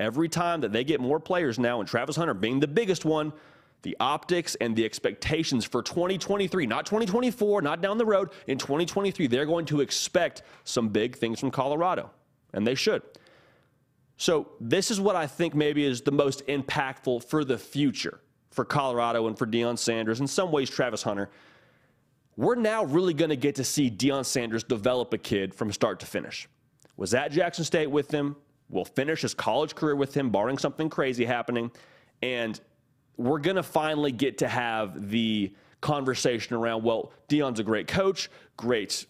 Every 0.00 0.30
time 0.30 0.62
that 0.62 0.72
they 0.72 0.82
get 0.82 0.98
more 0.98 1.20
players 1.20 1.58
now, 1.58 1.78
and 1.78 1.88
Travis 1.88 2.16
Hunter 2.16 2.32
being 2.32 2.58
the 2.58 2.66
biggest 2.66 3.04
one, 3.04 3.34
the 3.82 3.94
optics 4.00 4.54
and 4.58 4.74
the 4.74 4.82
expectations 4.82 5.66
for 5.66 5.82
2023, 5.82 6.66
not 6.66 6.86
2024, 6.86 7.60
not 7.60 7.82
down 7.82 7.98
the 7.98 8.06
road, 8.06 8.30
in 8.46 8.56
2023, 8.56 9.26
they're 9.26 9.44
going 9.44 9.66
to 9.66 9.82
expect 9.82 10.42
some 10.64 10.88
big 10.88 11.16
things 11.16 11.38
from 11.38 11.50
Colorado, 11.50 12.10
and 12.54 12.66
they 12.66 12.74
should. 12.74 13.02
So, 14.16 14.48
this 14.58 14.90
is 14.90 14.98
what 15.00 15.16
I 15.16 15.26
think 15.26 15.54
maybe 15.54 15.84
is 15.84 16.00
the 16.00 16.12
most 16.12 16.46
impactful 16.46 17.24
for 17.24 17.44
the 17.44 17.58
future 17.58 18.20
for 18.50 18.64
Colorado 18.64 19.26
and 19.26 19.36
for 19.36 19.46
Deion 19.46 19.78
Sanders, 19.78 20.20
in 20.20 20.26
some 20.26 20.50
ways, 20.50 20.70
Travis 20.70 21.02
Hunter. 21.02 21.28
We're 22.38 22.54
now 22.54 22.84
really 22.84 23.12
going 23.12 23.28
to 23.28 23.36
get 23.36 23.56
to 23.56 23.64
see 23.64 23.90
Deion 23.90 24.24
Sanders 24.24 24.64
develop 24.64 25.12
a 25.12 25.18
kid 25.18 25.54
from 25.54 25.70
start 25.72 26.00
to 26.00 26.06
finish. 26.06 26.48
was 26.96 27.12
at 27.12 27.32
Jackson 27.32 27.64
State 27.64 27.90
with 27.90 28.10
him, 28.10 28.36
will 28.70 28.84
finish 28.84 29.22
his 29.22 29.34
college 29.34 29.74
career 29.74 29.96
with 29.96 30.16
him, 30.16 30.30
barring 30.30 30.58
something 30.58 30.88
crazy 30.88 31.24
happening. 31.24 31.70
And 32.22 32.60
we're 33.16 33.38
going 33.38 33.56
to 33.56 33.62
finally 33.62 34.12
get 34.12 34.38
to 34.38 34.48
have 34.48 35.10
the 35.10 35.52
conversation 35.80 36.56
around, 36.56 36.84
well, 36.84 37.12
Deion's 37.28 37.60
a 37.60 37.64
great 37.64 37.88
coach, 37.88 38.30
great 38.56 39.06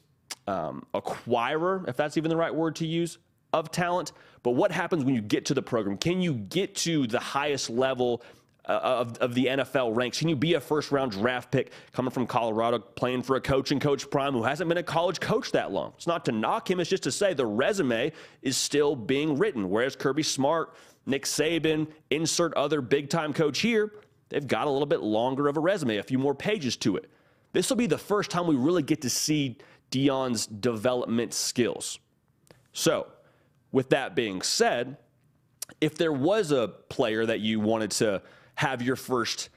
um, 0.46 0.86
acquirer, 0.94 1.88
if 1.88 1.96
that's 1.96 2.16
even 2.16 2.28
the 2.28 2.36
right 2.36 2.54
word 2.54 2.76
to 2.76 2.86
use, 2.86 3.18
of 3.52 3.70
talent. 3.70 4.12
But 4.42 4.52
what 4.52 4.72
happens 4.72 5.04
when 5.04 5.14
you 5.14 5.20
get 5.20 5.46
to 5.46 5.54
the 5.54 5.62
program? 5.62 5.96
Can 5.98 6.20
you 6.20 6.34
get 6.34 6.74
to 6.76 7.06
the 7.06 7.18
highest 7.18 7.70
level 7.70 8.22
uh, 8.66 8.80
of, 8.82 9.18
of 9.18 9.34
the 9.34 9.46
NFL 9.46 9.96
ranks? 9.96 10.18
Can 10.18 10.28
you 10.28 10.36
be 10.36 10.54
a 10.54 10.60
first 10.60 10.92
round 10.92 11.12
draft 11.12 11.50
pick 11.50 11.72
coming 11.92 12.10
from 12.10 12.26
Colorado, 12.26 12.78
playing 12.78 13.22
for 13.22 13.36
a 13.36 13.40
coach 13.40 13.70
and 13.70 13.80
Coach 13.80 14.08
Prime 14.10 14.32
who 14.32 14.42
hasn't 14.42 14.68
been 14.68 14.78
a 14.78 14.82
college 14.82 15.20
coach 15.20 15.52
that 15.52 15.72
long? 15.72 15.92
It's 15.96 16.06
not 16.06 16.24
to 16.26 16.32
knock 16.32 16.70
him, 16.70 16.80
it's 16.80 16.90
just 16.90 17.02
to 17.04 17.12
say 17.12 17.34
the 17.34 17.46
resume 17.46 18.12
is 18.42 18.56
still 18.56 18.94
being 18.94 19.38
written. 19.38 19.68
Whereas 19.70 19.96
Kirby 19.96 20.22
Smart, 20.22 20.74
Nick 21.06 21.24
Saban, 21.24 21.88
insert 22.10 22.54
other 22.54 22.80
big 22.80 23.08
time 23.08 23.32
coach 23.32 23.60
here, 23.60 23.92
they've 24.28 24.46
got 24.46 24.66
a 24.66 24.70
little 24.70 24.86
bit 24.86 25.02
longer 25.02 25.48
of 25.48 25.56
a 25.56 25.60
resume, 25.60 25.96
a 25.96 26.02
few 26.02 26.18
more 26.18 26.34
pages 26.34 26.76
to 26.78 26.96
it. 26.96 27.10
This 27.52 27.68
will 27.68 27.76
be 27.76 27.86
the 27.86 27.98
first 27.98 28.30
time 28.30 28.46
we 28.46 28.56
really 28.56 28.82
get 28.82 29.02
to 29.02 29.10
see 29.10 29.58
Deion's 29.90 30.46
development 30.46 31.34
skills. 31.34 31.98
So, 32.72 33.08
with 33.72 33.90
that 33.90 34.14
being 34.14 34.42
said, 34.42 34.96
if 35.80 35.96
there 35.96 36.12
was 36.12 36.52
a 36.52 36.68
player 36.88 37.26
that 37.26 37.40
you 37.40 37.60
wanted 37.60 37.90
to 37.92 38.22
have 38.60 38.82
your 38.82 38.94
first, 38.94 39.48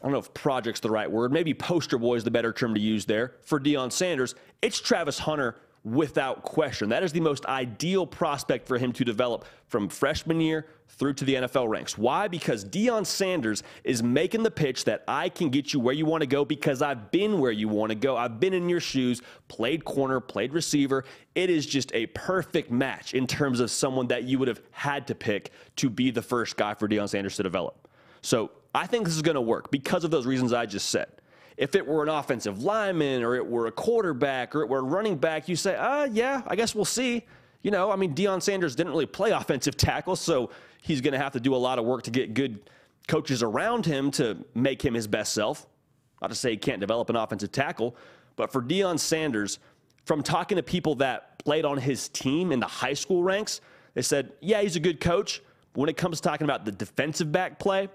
I 0.00 0.04
don't 0.04 0.12
know 0.12 0.18
if 0.18 0.32
project's 0.32 0.78
the 0.78 0.90
right 0.90 1.10
word, 1.10 1.32
maybe 1.32 1.52
poster 1.52 1.98
boy 1.98 2.14
is 2.14 2.22
the 2.22 2.30
better 2.30 2.52
term 2.52 2.72
to 2.72 2.80
use 2.80 3.04
there 3.04 3.34
for 3.42 3.58
Deion 3.58 3.90
Sanders, 3.90 4.36
it's 4.62 4.80
Travis 4.80 5.18
Hunter 5.18 5.56
without 5.82 6.44
question. 6.44 6.88
That 6.88 7.02
is 7.02 7.12
the 7.12 7.18
most 7.18 7.44
ideal 7.46 8.06
prospect 8.06 8.68
for 8.68 8.78
him 8.78 8.92
to 8.92 9.04
develop 9.04 9.44
from 9.66 9.88
freshman 9.88 10.40
year 10.40 10.66
through 10.86 11.14
to 11.14 11.24
the 11.24 11.34
NFL 11.34 11.68
ranks. 11.68 11.98
Why? 11.98 12.28
Because 12.28 12.64
Deion 12.64 13.04
Sanders 13.04 13.64
is 13.82 14.04
making 14.04 14.44
the 14.44 14.52
pitch 14.52 14.84
that 14.84 15.02
I 15.08 15.30
can 15.30 15.50
get 15.50 15.72
you 15.72 15.80
where 15.80 15.94
you 15.94 16.06
want 16.06 16.20
to 16.20 16.28
go 16.28 16.44
because 16.44 16.80
I've 16.80 17.10
been 17.10 17.40
where 17.40 17.50
you 17.50 17.66
want 17.66 17.90
to 17.90 17.96
go. 17.96 18.16
I've 18.16 18.38
been 18.38 18.54
in 18.54 18.68
your 18.68 18.80
shoes, 18.80 19.20
played 19.48 19.84
corner, 19.84 20.20
played 20.20 20.52
receiver. 20.52 21.04
It 21.34 21.50
is 21.50 21.66
just 21.66 21.92
a 21.92 22.06
perfect 22.06 22.70
match 22.70 23.14
in 23.14 23.26
terms 23.26 23.58
of 23.58 23.72
someone 23.72 24.06
that 24.08 24.22
you 24.24 24.38
would 24.38 24.48
have 24.48 24.60
had 24.70 25.08
to 25.08 25.16
pick 25.16 25.50
to 25.76 25.90
be 25.90 26.12
the 26.12 26.22
first 26.22 26.56
guy 26.56 26.74
for 26.74 26.86
Deion 26.86 27.08
Sanders 27.08 27.34
to 27.36 27.42
develop. 27.42 27.87
So 28.22 28.50
I 28.74 28.86
think 28.86 29.06
this 29.06 29.16
is 29.16 29.22
going 29.22 29.34
to 29.34 29.40
work 29.40 29.70
because 29.70 30.04
of 30.04 30.10
those 30.10 30.26
reasons 30.26 30.52
I 30.52 30.66
just 30.66 30.90
said. 30.90 31.08
If 31.56 31.74
it 31.74 31.86
were 31.86 32.02
an 32.02 32.08
offensive 32.08 32.62
lineman 32.62 33.22
or 33.22 33.34
it 33.34 33.44
were 33.44 33.66
a 33.66 33.72
quarterback 33.72 34.54
or 34.54 34.62
it 34.62 34.68
were 34.68 34.78
a 34.78 34.82
running 34.82 35.16
back, 35.16 35.48
you 35.48 35.56
say, 35.56 35.74
uh, 35.74 36.04
yeah, 36.04 36.42
I 36.46 36.54
guess 36.54 36.74
we'll 36.74 36.84
see. 36.84 37.24
You 37.62 37.72
know, 37.72 37.90
I 37.90 37.96
mean, 37.96 38.14
Deion 38.14 38.40
Sanders 38.40 38.76
didn't 38.76 38.92
really 38.92 39.06
play 39.06 39.30
offensive 39.32 39.76
tackle, 39.76 40.16
so 40.16 40.50
he's 40.82 41.00
going 41.00 41.12
to 41.12 41.18
have 41.18 41.32
to 41.32 41.40
do 41.40 41.54
a 41.54 41.56
lot 41.56 41.78
of 41.78 41.84
work 41.84 42.04
to 42.04 42.10
get 42.10 42.34
good 42.34 42.70
coaches 43.08 43.42
around 43.42 43.86
him 43.86 44.10
to 44.12 44.44
make 44.54 44.84
him 44.84 44.94
his 44.94 45.06
best 45.06 45.32
self. 45.32 45.66
Not 46.20 46.28
to 46.28 46.36
say 46.36 46.50
he 46.50 46.56
can't 46.56 46.80
develop 46.80 47.10
an 47.10 47.16
offensive 47.16 47.52
tackle, 47.52 47.96
but 48.36 48.52
for 48.52 48.62
Deion 48.62 48.98
Sanders, 48.98 49.58
from 50.04 50.22
talking 50.22 50.56
to 50.56 50.62
people 50.62 50.94
that 50.96 51.38
played 51.44 51.64
on 51.64 51.78
his 51.78 52.08
team 52.08 52.52
in 52.52 52.60
the 52.60 52.66
high 52.66 52.94
school 52.94 53.22
ranks, 53.22 53.60
they 53.94 54.02
said, 54.02 54.32
yeah, 54.40 54.62
he's 54.62 54.76
a 54.76 54.80
good 54.80 55.00
coach. 55.00 55.42
But 55.72 55.80
when 55.80 55.88
it 55.88 55.96
comes 55.96 56.20
to 56.20 56.28
talking 56.28 56.44
about 56.44 56.64
the 56.64 56.72
defensive 56.72 57.32
back 57.32 57.58
play, 57.58 57.88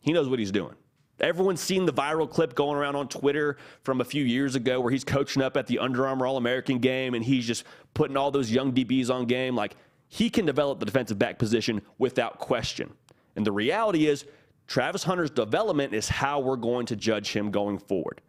he 0.00 0.12
knows 0.12 0.28
what 0.28 0.38
he's 0.38 0.52
doing. 0.52 0.74
Everyone's 1.20 1.60
seen 1.60 1.84
the 1.84 1.92
viral 1.92 2.28
clip 2.28 2.54
going 2.54 2.78
around 2.78 2.96
on 2.96 3.06
Twitter 3.08 3.58
from 3.82 4.00
a 4.00 4.04
few 4.04 4.24
years 4.24 4.54
ago 4.54 4.80
where 4.80 4.90
he's 4.90 5.04
coaching 5.04 5.42
up 5.42 5.56
at 5.56 5.66
the 5.66 5.78
Under 5.78 6.06
Armour 6.06 6.26
All 6.26 6.38
American 6.38 6.78
game 6.78 7.14
and 7.14 7.22
he's 7.22 7.46
just 7.46 7.64
putting 7.92 8.16
all 8.16 8.30
those 8.30 8.50
young 8.50 8.72
DBs 8.72 9.10
on 9.10 9.26
game. 9.26 9.54
Like, 9.54 9.76
he 10.08 10.30
can 10.30 10.46
develop 10.46 10.80
the 10.80 10.86
defensive 10.86 11.18
back 11.18 11.38
position 11.38 11.82
without 11.98 12.38
question. 12.38 12.92
And 13.36 13.46
the 13.46 13.52
reality 13.52 14.06
is, 14.06 14.24
Travis 14.66 15.04
Hunter's 15.04 15.30
development 15.30 15.94
is 15.94 16.08
how 16.08 16.40
we're 16.40 16.56
going 16.56 16.86
to 16.86 16.96
judge 16.96 17.32
him 17.32 17.50
going 17.50 17.78
forward. 17.78 18.20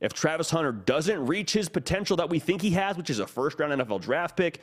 If 0.00 0.12
Travis 0.12 0.50
Hunter 0.50 0.72
doesn't 0.72 1.26
reach 1.26 1.52
his 1.52 1.68
potential 1.68 2.16
that 2.16 2.30
we 2.30 2.38
think 2.38 2.62
he 2.62 2.70
has, 2.70 2.96
which 2.96 3.10
is 3.10 3.18
a 3.18 3.26
first 3.26 3.60
round 3.60 3.78
NFL 3.80 4.00
draft 4.00 4.36
pick, 4.36 4.60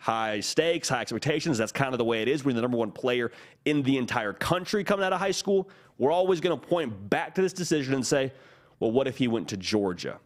high 0.00 0.40
stakes, 0.40 0.88
high 0.88 1.02
expectations. 1.02 1.58
That's 1.58 1.72
kind 1.72 1.92
of 1.92 1.98
the 1.98 2.04
way 2.04 2.22
it 2.22 2.28
is. 2.28 2.42
We're 2.42 2.54
the 2.54 2.62
number 2.62 2.78
one 2.78 2.90
player 2.90 3.30
in 3.66 3.82
the 3.82 3.98
entire 3.98 4.32
country 4.32 4.82
coming 4.82 5.04
out 5.04 5.12
of 5.12 5.20
high 5.20 5.30
school. 5.30 5.68
We're 5.98 6.10
always 6.10 6.40
going 6.40 6.58
to 6.58 6.66
point 6.66 7.10
back 7.10 7.34
to 7.34 7.42
this 7.42 7.52
decision 7.52 7.94
and 7.94 8.04
say, 8.04 8.32
well, 8.80 8.90
what 8.90 9.06
if 9.06 9.18
he 9.18 9.28
went 9.28 9.48
to 9.48 9.58
Georgia? 9.58 10.18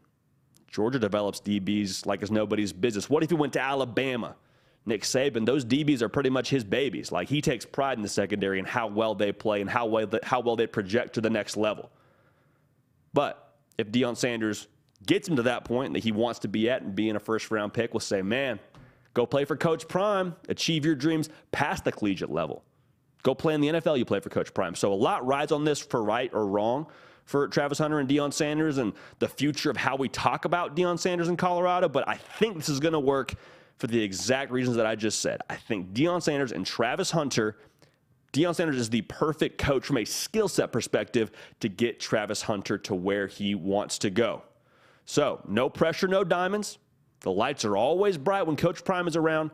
Georgia 0.68 1.00
develops 1.00 1.40
DBs 1.40 2.06
like 2.06 2.22
it's 2.22 2.30
nobody's 2.30 2.72
business. 2.72 3.10
What 3.10 3.24
if 3.24 3.30
he 3.30 3.36
went 3.36 3.52
to 3.54 3.60
Alabama? 3.60 4.36
Nick 4.86 5.02
Saban, 5.02 5.46
those 5.46 5.64
DBs 5.64 6.02
are 6.02 6.08
pretty 6.08 6.30
much 6.30 6.50
his 6.50 6.62
babies. 6.62 7.10
Like 7.10 7.28
he 7.28 7.40
takes 7.40 7.64
pride 7.64 7.98
in 7.98 8.02
the 8.02 8.08
secondary 8.08 8.58
and 8.58 8.68
how 8.68 8.86
well 8.86 9.14
they 9.14 9.32
play 9.32 9.60
and 9.60 9.68
how 9.68 9.86
well, 9.86 10.06
how 10.22 10.40
well 10.40 10.56
they 10.56 10.66
project 10.66 11.14
to 11.14 11.20
the 11.20 11.30
next 11.30 11.56
level. 11.56 11.90
But 13.12 13.54
if 13.78 13.90
Deion 13.90 14.16
Sanders 14.16 14.68
gets 15.06 15.26
him 15.26 15.36
to 15.36 15.42
that 15.42 15.64
point 15.64 15.94
that 15.94 16.04
he 16.04 16.12
wants 16.12 16.40
to 16.40 16.48
be 16.48 16.70
at 16.70 16.82
and 16.82 16.94
being 16.94 17.16
a 17.16 17.20
first 17.20 17.50
round 17.50 17.72
pick, 17.72 17.92
we'll 17.92 18.00
say, 18.00 18.20
man, 18.22 18.60
Go 19.14 19.26
play 19.26 19.44
for 19.44 19.56
Coach 19.56 19.86
Prime, 19.88 20.34
achieve 20.48 20.84
your 20.84 20.96
dreams 20.96 21.28
past 21.52 21.84
the 21.84 21.92
collegiate 21.92 22.30
level. 22.30 22.64
Go 23.22 23.34
play 23.34 23.54
in 23.54 23.60
the 23.60 23.68
NFL, 23.68 23.96
you 23.96 24.04
play 24.04 24.20
for 24.20 24.28
Coach 24.28 24.52
Prime. 24.52 24.74
So 24.74 24.92
a 24.92 24.94
lot 24.94 25.24
rides 25.24 25.52
on 25.52 25.64
this 25.64 25.80
for 25.80 26.02
right 26.02 26.30
or 26.34 26.46
wrong 26.46 26.86
for 27.24 27.48
Travis 27.48 27.78
Hunter 27.78 28.00
and 28.00 28.08
Deion 28.08 28.32
Sanders 28.32 28.78
and 28.78 28.92
the 29.18 29.28
future 29.28 29.70
of 29.70 29.76
how 29.76 29.96
we 29.96 30.08
talk 30.08 30.44
about 30.44 30.76
Deion 30.76 30.98
Sanders 30.98 31.28
in 31.28 31.36
Colorado. 31.36 31.88
But 31.88 32.06
I 32.08 32.16
think 32.16 32.56
this 32.56 32.68
is 32.68 32.80
going 32.80 32.92
to 32.92 33.00
work 33.00 33.34
for 33.78 33.86
the 33.86 34.02
exact 34.02 34.50
reasons 34.50 34.76
that 34.76 34.86
I 34.86 34.94
just 34.94 35.20
said. 35.20 35.40
I 35.48 35.56
think 35.56 35.92
Deion 35.92 36.22
Sanders 36.22 36.52
and 36.52 36.66
Travis 36.66 37.10
Hunter, 37.10 37.56
Deion 38.32 38.54
Sanders 38.54 38.76
is 38.76 38.90
the 38.90 39.02
perfect 39.02 39.58
coach 39.58 39.86
from 39.86 39.96
a 39.96 40.04
skill 40.04 40.48
set 40.48 40.70
perspective 40.70 41.30
to 41.60 41.68
get 41.68 42.00
Travis 42.00 42.42
Hunter 42.42 42.78
to 42.78 42.94
where 42.94 43.26
he 43.26 43.54
wants 43.54 43.98
to 43.98 44.10
go. 44.10 44.42
So, 45.06 45.40
no 45.48 45.68
pressure, 45.68 46.08
no 46.08 46.24
diamonds. 46.24 46.78
The 47.24 47.32
lights 47.32 47.64
are 47.64 47.74
always 47.74 48.18
bright 48.18 48.46
when 48.46 48.54
Coach 48.54 48.84
Prime 48.84 49.08
is 49.08 49.16
around, 49.16 49.50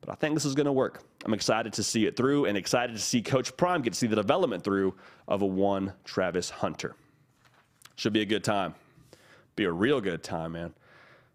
but 0.00 0.08
I 0.08 0.14
think 0.14 0.34
this 0.34 0.44
is 0.44 0.54
going 0.54 0.66
to 0.66 0.72
work. 0.72 1.02
I'm 1.24 1.34
excited 1.34 1.72
to 1.72 1.82
see 1.82 2.06
it 2.06 2.16
through 2.16 2.44
and 2.44 2.56
excited 2.56 2.94
to 2.94 3.02
see 3.02 3.22
Coach 3.22 3.56
Prime 3.56 3.82
get 3.82 3.94
to 3.94 3.98
see 3.98 4.06
the 4.06 4.14
development 4.14 4.62
through 4.62 4.94
of 5.26 5.42
a 5.42 5.46
one 5.46 5.94
Travis 6.04 6.48
Hunter. 6.48 6.94
Should 7.96 8.12
be 8.12 8.20
a 8.20 8.24
good 8.24 8.44
time. 8.44 8.76
Be 9.56 9.64
a 9.64 9.72
real 9.72 10.00
good 10.00 10.22
time, 10.22 10.52
man. 10.52 10.74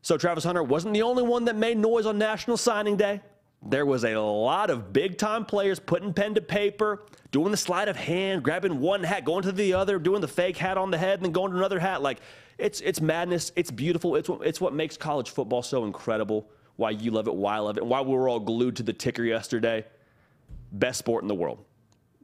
So 0.01 0.15
Travis 0.15 0.45
Hunter 0.45 0.63
wasn't 0.63 0.93
the 0.93 1.01
only 1.01 1.21
one 1.21 1.43
that 1.45 1.57
made 1.57 1.77
noise 1.77 2.05
on 2.05 2.17
National 2.17 2.55
Signing 2.55 2.95
Day. 2.95 3.19
There 3.61 3.85
was 3.85 4.05
a 4.05 4.15
lot 4.15 4.69
of 4.69 4.93
big 4.93 5.17
time 5.17 5.43
players 5.43 5.81
putting 5.81 6.13
pen 6.13 6.35
to 6.35 6.41
paper, 6.41 7.03
doing 7.31 7.51
the 7.51 7.57
sleight 7.57 7.89
of 7.89 7.97
hand, 7.97 8.41
grabbing 8.41 8.79
one 8.79 9.03
hat, 9.03 9.25
going 9.25 9.43
to 9.43 9.51
the 9.51 9.73
other, 9.73 9.99
doing 9.99 10.21
the 10.21 10.29
fake 10.29 10.55
hat 10.55 10.77
on 10.77 10.91
the 10.91 10.97
head, 10.97 11.19
and 11.19 11.25
then 11.25 11.33
going 11.33 11.51
to 11.51 11.57
another 11.57 11.79
hat. 11.79 12.01
Like 12.01 12.19
it's 12.63 12.79
it's 12.79 13.01
madness. 13.01 13.51
It's 13.57 13.69
beautiful. 13.69 14.15
It's 14.15 14.29
what, 14.29 14.47
it's 14.47 14.61
what 14.61 14.73
makes 14.73 14.95
college 14.95 15.29
football 15.31 15.61
so 15.61 15.83
incredible. 15.83 16.47
Why 16.77 16.91
you 16.91 17.11
love 17.11 17.27
it, 17.27 17.35
why 17.35 17.57
I 17.57 17.59
love 17.59 17.77
it, 17.77 17.85
why 17.85 18.01
we 18.01 18.13
were 18.13 18.29
all 18.29 18.39
glued 18.39 18.77
to 18.77 18.83
the 18.83 18.93
ticker 18.93 19.23
yesterday. 19.23 19.85
Best 20.71 20.99
sport 20.99 21.23
in 21.23 21.27
the 21.27 21.35
world. 21.35 21.63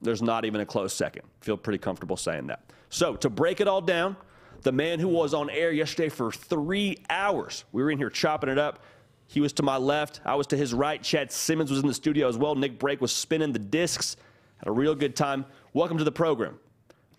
There's 0.02 0.22
not 0.22 0.46
even 0.46 0.62
a 0.62 0.66
close 0.66 0.94
second. 0.94 1.24
Feel 1.42 1.58
pretty 1.58 1.78
comfortable 1.78 2.16
saying 2.16 2.48
that. 2.48 2.72
So 2.90 3.16
to 3.18 3.30
break 3.30 3.60
it 3.60 3.68
all 3.68 3.82
down, 3.82 4.16
the 4.62 4.72
man 4.72 5.00
who 5.00 5.10
was 5.10 5.34
on 5.34 5.50
air 5.50 5.72
yesterday 5.72 6.10
for 6.10 6.32
three 6.32 6.98
hours, 7.10 7.66
we 7.74 7.84
were 7.84 7.92
in 7.92 7.98
here 7.98 8.10
chopping 8.10 8.50
it 8.50 8.58
up. 8.58 8.84
He 9.28 9.42
was 9.42 9.52
to 9.54 9.64
my 9.64 9.78
left. 9.78 10.22
I 10.26 10.36
was 10.36 10.48
to 10.48 10.58
his 10.58 10.74
right. 10.74 11.04
Chad 11.04 11.34
Simmons 11.34 11.70
was 11.70 11.82
in 11.82 11.88
the 11.88 11.94
studio 11.94 12.30
as 12.30 12.38
well. 12.38 12.56
Nick 12.56 12.80
Brake 12.80 13.02
was 13.02 13.12
spinning 13.12 13.52
the 13.52 13.60
discs. 13.60 14.16
Had 14.58 14.70
a 14.70 14.72
real 14.72 14.96
good 14.96 15.18
time. 15.18 15.46
Welcome 15.74 15.98
to 15.98 16.04
the 16.06 16.12
program 16.12 16.60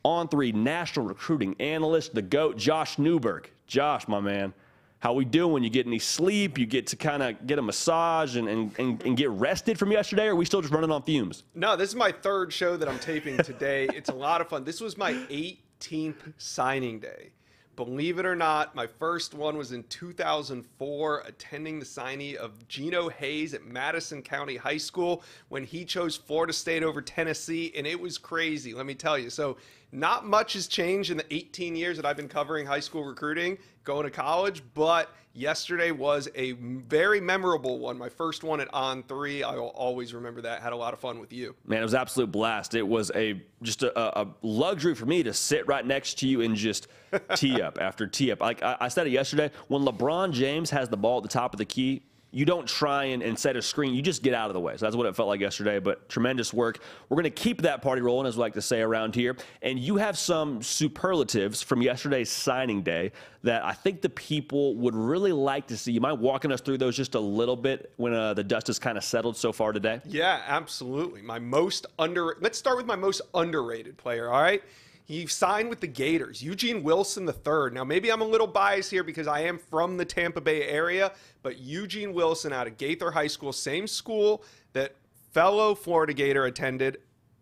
on 0.04 0.28
three 0.28 0.52
national 0.52 1.07
recruiting 1.07 1.54
analyst, 1.61 2.14
the 2.14 2.23
GOAT, 2.23 2.57
Josh 2.57 2.99
Newberg. 2.99 3.50
Josh, 3.66 4.09
my 4.09 4.21
man, 4.21 4.52
how 5.00 5.12
we 5.12 5.25
doing? 5.25 5.62
You 5.62 5.71
get 5.71 5.87
any 5.87 5.99
sleep? 5.99 6.59
You 6.59 6.66
get 6.66 6.87
to 6.88 6.97
kind 6.97 7.23
of 7.23 7.47
get 7.47 7.59
a 7.59 7.62
massage 7.62 8.37
and, 8.37 8.49
and, 8.49 8.78
and, 8.78 9.02
and, 9.02 9.16
get 9.16 9.30
rested 9.30 9.78
from 9.78 9.92
yesterday, 9.92 10.26
or 10.26 10.33
are 10.33 10.37
we 10.37 10.45
still 10.45 10.61
just 10.61 10.73
running 10.73 10.90
on 10.90 11.02
fumes? 11.02 11.45
No, 11.54 11.76
this 11.76 11.88
is 11.88 11.97
my 11.97 12.12
third 12.12 12.52
show 12.52 12.76
that 12.76 12.88
I'm 12.88 12.99
taping 12.99 13.38
today. 13.38 13.88
it's 13.95 14.11
a 14.11 14.14
lot 14.14 14.40
of 14.40 14.49
fun. 14.49 14.64
This 14.64 14.80
was 14.80 14.99
my 14.99 15.12
18th 15.12 16.35
signing 16.37 17.00
day. 17.00 17.30
Believe 17.76 18.19
it 18.19 18.26
or 18.26 18.37
not, 18.37 18.75
my 18.75 18.87
first 18.87 19.33
one 19.33 19.57
was 19.57 19.73
in 19.73 19.85
2004, 19.85 21.23
attending 21.26 21.78
the 21.78 21.87
signee 21.87 22.35
of 22.35 22.69
Geno 22.69 23.09
Hayes 23.09 23.54
at 23.54 23.64
Madison 23.64 24.21
County 24.21 24.57
High 24.57 24.76
School 24.76 25.23
when 25.49 25.64
he 25.64 25.87
chose 25.87 26.14
Florida 26.14 26.52
State 26.52 26.83
over 26.83 27.00
Tennessee, 27.00 27.73
and 27.75 27.87
it 27.87 27.99
was 27.99 28.19
crazy, 28.19 28.75
let 28.75 28.85
me 28.85 28.95
tell 28.95 29.16
you. 29.16 29.30
So, 29.30 29.57
not 29.93 30.27
much 30.27 30.53
has 30.55 30.67
changed 30.67 31.11
in 31.11 31.17
the 31.17 31.35
18 31.35 31.77
years 31.77 31.97
that 31.97 32.07
I've 32.07 32.17
been 32.17 32.29
covering 32.29 32.67
high 32.67 32.81
school 32.81 33.05
recruiting, 33.05 33.59
going 33.85 34.05
to 34.05 34.11
college, 34.11 34.63
but 34.75 35.11
yesterday 35.33 35.91
was 35.91 36.29
a 36.35 36.53
very 36.53 37.21
memorable 37.21 37.79
one. 37.79 37.99
My 37.99 38.09
first 38.09 38.45
one 38.45 38.61
at 38.61 38.73
On 38.75 39.03
Three. 39.03 39.43
I 39.43 39.55
will 39.55 39.69
always 39.69 40.15
remember 40.15 40.41
that. 40.43 40.63
Had 40.63 40.73
a 40.73 40.77
lot 40.77 40.93
of 40.93 41.01
fun 41.01 41.21
with 41.21 41.33
you. 41.33 41.55
Man, 41.67 41.81
it 41.81 41.83
was 41.83 41.95
an 41.95 42.01
absolute 42.01 42.31
blast. 42.31 42.75
It 42.75 42.87
was 42.87 43.11
a 43.15 43.43
just 43.63 43.83
a, 43.83 44.21
a 44.21 44.29
luxury 44.43 44.95
for 44.95 45.07
me 45.07 45.23
to 45.23 45.33
sit 45.33 45.67
right 45.67 45.85
next 45.85 46.19
to 46.21 46.29
you 46.29 46.41
and 46.43 46.57
just 46.57 46.89
tee 47.37 47.61
up 47.61 47.79
after 47.81 48.07
tee 48.07 48.33
up. 48.33 48.41
Like 48.41 48.63
I, 48.63 48.77
I 48.81 48.89
said 48.89 49.07
it 49.07 49.11
yesterday, 49.11 49.51
when 49.69 49.83
LeBron 49.83 50.33
James 50.33 50.71
has 50.71 50.89
the 50.89 50.97
ball 50.97 51.19
at 51.19 51.23
the 51.23 51.29
top 51.29 51.55
of 51.55 51.59
the 51.59 51.65
key, 51.65 52.03
you 52.33 52.45
don't 52.45 52.67
try 52.67 53.05
and, 53.05 53.23
and 53.23 53.39
set 53.39 53.57
a 53.57 53.63
screen. 53.63 53.95
You 53.95 54.03
just 54.03 54.23
get 54.23 54.35
out 54.35 54.49
of 54.49 54.55
the 54.55 54.61
way. 54.61 54.77
So 54.77 54.87
that's 54.87 54.97
what 54.97 55.07
it 55.07 55.17
felt 55.17 55.29
like 55.29 55.41
yesterday. 55.41 55.79
But 55.79 56.09
tremendous 56.09 56.53
work. 56.55 56.79
We're 57.09 57.17
going 57.17 57.25
to 57.25 57.31
keep 57.31 57.63
that 57.63 57.83
party 57.83 58.03
rolling, 58.03 58.27
as 58.27 58.37
we 58.37 58.41
like 58.41 58.55
to 58.55 58.63
say 58.63 58.81
around 58.81 59.15
here. 59.15 59.37
And 59.63 59.79
you 59.79 59.97
have 59.97 60.17
some 60.17 60.63
superlatives 60.63 61.63
from 61.63 61.83
yesterday's 61.83 62.31
signing 62.31 62.83
day 62.83 63.13
that 63.43 63.65
I 63.65 63.73
think 63.73 64.01
the 64.01 64.11
people 64.11 64.77
would 64.77 64.95
really 64.95 65.33
like 65.33 65.67
to 65.69 65.77
see. 65.77 65.93
You 65.93 66.01
mind 66.01 66.21
walking 66.21 66.53
us 66.53 66.61
through 66.61 66.79
those 66.79 66.97
just 66.97 67.15
a 67.15 67.21
little 67.21 67.57
bit 67.57 67.93
when 67.97 68.13
uh, 68.13 68.35
the 68.35 68.45
dust 68.45 68.69
has 68.69 68.79
kind 68.79 68.97
of 68.97 69.05
settled 69.05 69.37
so 69.37 69.53
far 69.53 69.73
today? 69.73 70.01
Yeah, 70.05 70.43
absolutely. 70.47 71.23
My 71.23 71.39
most 71.39 71.87
under. 71.99 72.37
Let's 72.41 72.59
start 72.59 72.77
with 72.77 72.87
my 72.87 72.97
most 72.97 73.23
underrated 73.35 73.97
player. 73.97 74.31
All 74.31 74.43
right. 74.43 74.63
He 75.11 75.26
signed 75.26 75.69
with 75.69 75.81
the 75.81 75.88
Gators, 75.88 76.40
Eugene 76.40 76.85
Wilson 76.85 77.26
III. 77.26 77.73
Now, 77.73 77.83
maybe 77.83 78.12
I'm 78.12 78.21
a 78.21 78.25
little 78.25 78.47
biased 78.47 78.93
here 78.93 79.02
because 79.02 79.26
I 79.26 79.40
am 79.40 79.59
from 79.59 79.97
the 79.97 80.05
Tampa 80.05 80.40
Bay 80.40 80.62
area, 80.62 81.11
but 81.43 81.59
Eugene 81.59 82.14
Wilson 82.14 82.52
out 82.52 82.69
of 82.69 82.79
Gaither 82.79 83.11
High 83.11 83.26
School, 83.26 83.52
same 83.52 83.88
school 83.88 84.45
that 84.73 84.95
fellow 85.33 85.75
Florida 85.75 86.12
Gator 86.12 86.45
attended, 86.45 86.99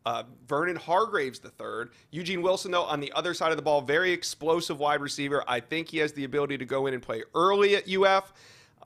uh, 0.07 0.23
Vernon 0.47 0.77
Hargreaves 0.77 1.43
III. 1.45 1.91
Eugene 2.11 2.41
Wilson, 2.41 2.71
though, 2.71 2.85
on 2.85 3.01
the 3.01 3.13
other 3.13 3.35
side 3.35 3.51
of 3.51 3.59
the 3.59 3.63
ball, 3.63 3.83
very 3.83 4.13
explosive 4.13 4.79
wide 4.79 5.03
receiver. 5.03 5.45
I 5.47 5.61
think 5.61 5.91
he 5.91 5.99
has 5.99 6.15
the 6.15 6.25
ability 6.25 6.57
to 6.57 6.65
go 6.65 6.87
in 6.87 6.95
and 6.95 7.03
play 7.03 7.23
early 7.35 7.77
at 7.77 7.87
UF. 7.87 8.33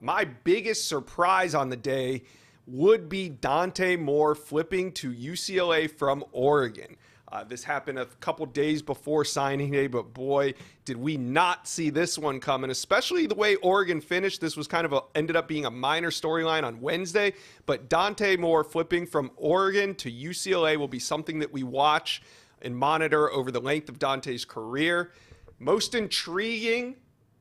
My 0.01 0.25
biggest 0.25 0.89
surprise 0.89 1.55
on 1.55 1.69
the 1.69 1.77
day 1.77 2.25
would 2.67 3.09
be 3.09 3.29
Dante 3.29 3.95
Moore 3.95 4.35
flipping 4.35 4.91
to 4.95 5.13
UCLA 5.13 5.89
from 5.89 6.25
Oregon. 6.33 6.97
Uh, 7.33 7.43
this 7.43 7.65
happened 7.65 7.99
a 7.99 8.05
couple 8.21 8.45
days 8.45 8.83
before 8.83 9.25
signing 9.25 9.71
day, 9.71 9.87
but 9.87 10.13
boy, 10.13 10.53
did 10.85 10.99
we 10.99 11.17
not 11.17 11.67
see 11.67 11.89
this 11.89 12.19
one 12.19 12.39
coming, 12.39 12.69
especially 12.71 13.27
the 13.27 13.35
way 13.35 13.55
Oregon 13.57 14.03
finished. 14.03 14.39
This 14.43 14.55
was 14.55 14.69
kind 14.69 14.85
of 14.85 14.93
a, 14.93 15.01
ended 15.15 15.35
up 15.35 15.49
being 15.49 15.65
a 15.65 15.71
minor 15.71 16.11
storyline 16.11 16.63
on 16.63 16.79
Wednesday, 16.83 17.33
but 17.65 17.89
Dante 17.89 18.37
Moore 18.37 18.63
flipping 18.63 19.07
from 19.07 19.31
Oregon 19.37 19.95
to 19.95 20.13
UCLA 20.13 20.77
will 20.77 20.89
be 20.89 20.99
something 20.99 21.39
that 21.39 21.51
we 21.51 21.63
watch 21.63 22.23
and 22.61 22.77
monitor 22.77 23.33
over 23.33 23.51
the 23.51 23.61
length 23.61 23.89
of 23.89 23.99
Dante's 23.99 24.45
career. 24.45 25.13
Most 25.59 25.95
intriguing 25.95 26.97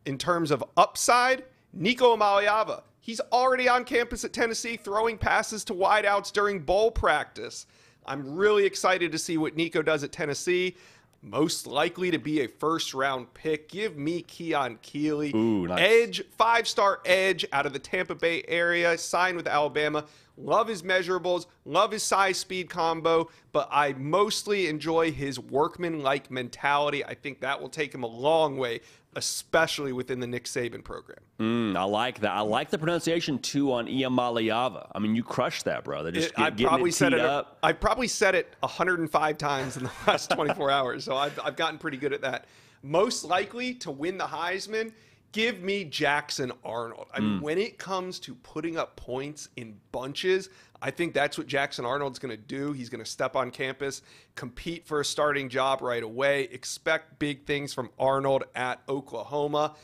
in 0.05 0.17
terms 0.17 0.51
of 0.51 0.63
upside, 0.77 1.43
Nico 1.73 2.15
Iamaleava. 2.15 2.83
He's 3.01 3.19
already 3.33 3.67
on 3.67 3.83
campus 3.83 4.23
at 4.23 4.31
Tennessee 4.31 4.77
throwing 4.77 5.17
passes 5.17 5.65
to 5.65 5.73
wideouts 5.73 6.31
during 6.31 6.59
bowl 6.59 6.91
practice. 6.91 7.65
I'm 8.05 8.35
really 8.35 8.65
excited 8.65 9.11
to 9.11 9.17
see 9.17 9.37
what 9.37 9.55
Nico 9.55 9.81
does 9.81 10.03
at 10.03 10.11
Tennessee. 10.11 10.75
Most 11.23 11.67
likely 11.67 12.09
to 12.09 12.17
be 12.17 12.41
a 12.41 12.47
first 12.47 12.95
round 12.95 13.31
pick. 13.35 13.69
Give 13.69 13.95
me 13.95 14.23
Keon 14.23 14.79
Keeley. 14.81 15.31
Ooh, 15.35 15.67
nice. 15.67 15.79
Edge, 15.79 16.23
five 16.31 16.67
star 16.67 16.99
edge 17.05 17.45
out 17.53 17.67
of 17.67 17.73
the 17.73 17.79
Tampa 17.79 18.15
Bay 18.15 18.43
area, 18.47 18.97
signed 18.97 19.37
with 19.37 19.47
Alabama. 19.47 20.05
Love 20.37 20.67
his 20.67 20.81
measurables, 20.81 21.45
love 21.65 21.91
his 21.91 22.03
size 22.03 22.37
speed 22.37 22.69
combo, 22.69 23.29
but 23.51 23.67
I 23.71 23.93
mostly 23.93 24.67
enjoy 24.67 25.11
his 25.11 25.39
workman 25.39 26.01
like 26.01 26.31
mentality. 26.31 27.05
I 27.05 27.13
think 27.13 27.41
that 27.41 27.61
will 27.61 27.69
take 27.69 27.93
him 27.93 28.03
a 28.03 28.07
long 28.07 28.57
way, 28.57 28.79
especially 29.15 29.91
within 29.91 30.19
the 30.19 30.27
Nick 30.27 30.45
Saban 30.45 30.83
program. 30.83 31.19
Mm, 31.39 31.75
I 31.77 31.83
like 31.83 32.19
that. 32.21 32.31
I 32.31 32.41
like 32.41 32.69
the 32.69 32.77
pronunciation 32.77 33.39
too 33.39 33.71
on 33.73 33.87
Iamaleava. 33.87 34.87
I 34.95 34.99
mean, 34.99 35.15
you 35.15 35.23
crushed 35.23 35.65
that, 35.65 35.83
brother. 35.83 36.11
Just 36.11 36.29
It- 36.29 36.35
get, 36.37 36.67
I 36.67 36.69
probably 36.69 36.89
it 36.89 36.93
said 36.95 37.13
it. 37.13 37.19
up. 37.19 37.57
I 37.61 37.73
probably 37.73 38.07
said 38.07 38.33
it 38.35 38.55
105 38.61 39.37
times 39.37 39.77
in 39.77 39.83
the 39.83 39.91
last 40.07 40.31
24 40.31 40.71
hours, 40.71 41.03
so 41.03 41.15
I've, 41.15 41.37
I've 41.43 41.55
gotten 41.55 41.77
pretty 41.77 41.97
good 41.97 42.13
at 42.13 42.21
that. 42.21 42.45
Most 42.83 43.23
likely 43.23 43.75
to 43.75 43.91
win 43.91 44.17
the 44.17 44.25
Heisman, 44.25 44.91
give 45.31 45.61
me 45.61 45.83
Jackson 45.85 46.51
Arnold. 46.63 47.07
I 47.13 47.19
Mm. 47.19 47.23
mean, 47.23 47.41
when 47.41 47.57
it 47.57 47.77
comes 47.77 48.19
to 48.21 48.35
putting 48.35 48.77
up 48.77 48.95
points 48.95 49.49
in 49.55 49.79
bunches, 49.91 50.49
I 50.81 50.91
think 50.91 51.13
that's 51.13 51.37
what 51.37 51.47
Jackson 51.47 51.85
Arnold's 51.85 52.17
going 52.19 52.35
to 52.35 52.41
do. 52.41 52.71
He's 52.73 52.89
going 52.89 53.03
to 53.03 53.09
step 53.09 53.35
on 53.35 53.51
campus, 53.51 54.01
compete 54.35 54.85
for 54.87 54.99
a 54.99 55.05
starting 55.05 55.47
job 55.47 55.81
right 55.81 56.01
away. 56.03 56.43
Expect 56.51 57.19
big 57.19 57.45
things 57.45 57.73
from 57.73 57.91
Arnold 57.99 58.43
at 58.55 58.81
Oklahoma 58.89 59.75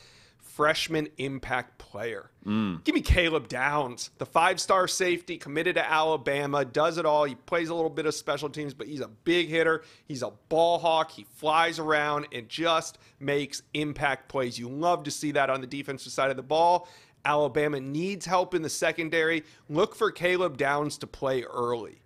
freshman 0.58 1.08
impact 1.18 1.78
player. 1.78 2.32
Mm. 2.44 2.82
Give 2.82 2.92
me 2.92 3.00
Caleb 3.00 3.46
Downs, 3.46 4.10
the 4.18 4.26
five 4.26 4.58
star 4.58 4.88
safety 4.88 5.38
committed 5.38 5.76
to 5.76 5.88
Alabama, 5.88 6.64
does 6.64 6.98
it 6.98 7.06
all. 7.06 7.22
He 7.22 7.36
plays 7.36 7.68
a 7.68 7.74
little 7.76 7.88
bit 7.88 8.06
of 8.06 8.14
special 8.14 8.50
teams, 8.50 8.74
but 8.74 8.88
he's 8.88 9.00
a 9.00 9.06
big 9.06 9.46
hitter. 9.46 9.84
He's 10.06 10.22
a 10.22 10.32
ball 10.48 10.80
hawk. 10.80 11.12
He 11.12 11.26
flies 11.36 11.78
around 11.78 12.26
and 12.32 12.48
just 12.48 12.98
makes 13.20 13.62
impact 13.72 14.28
plays. 14.28 14.58
You 14.58 14.68
love 14.68 15.04
to 15.04 15.12
see 15.12 15.30
that 15.30 15.48
on 15.48 15.60
the 15.60 15.66
defensive 15.68 16.10
side 16.10 16.32
of 16.32 16.36
the 16.36 16.42
ball. 16.42 16.88
Alabama 17.24 17.78
needs 17.78 18.26
help 18.26 18.52
in 18.52 18.62
the 18.62 18.68
secondary. 18.68 19.44
Look 19.68 19.94
for 19.94 20.10
Caleb 20.10 20.56
Downs 20.56 20.98
to 20.98 21.06
play 21.06 21.44
early. 21.44 22.02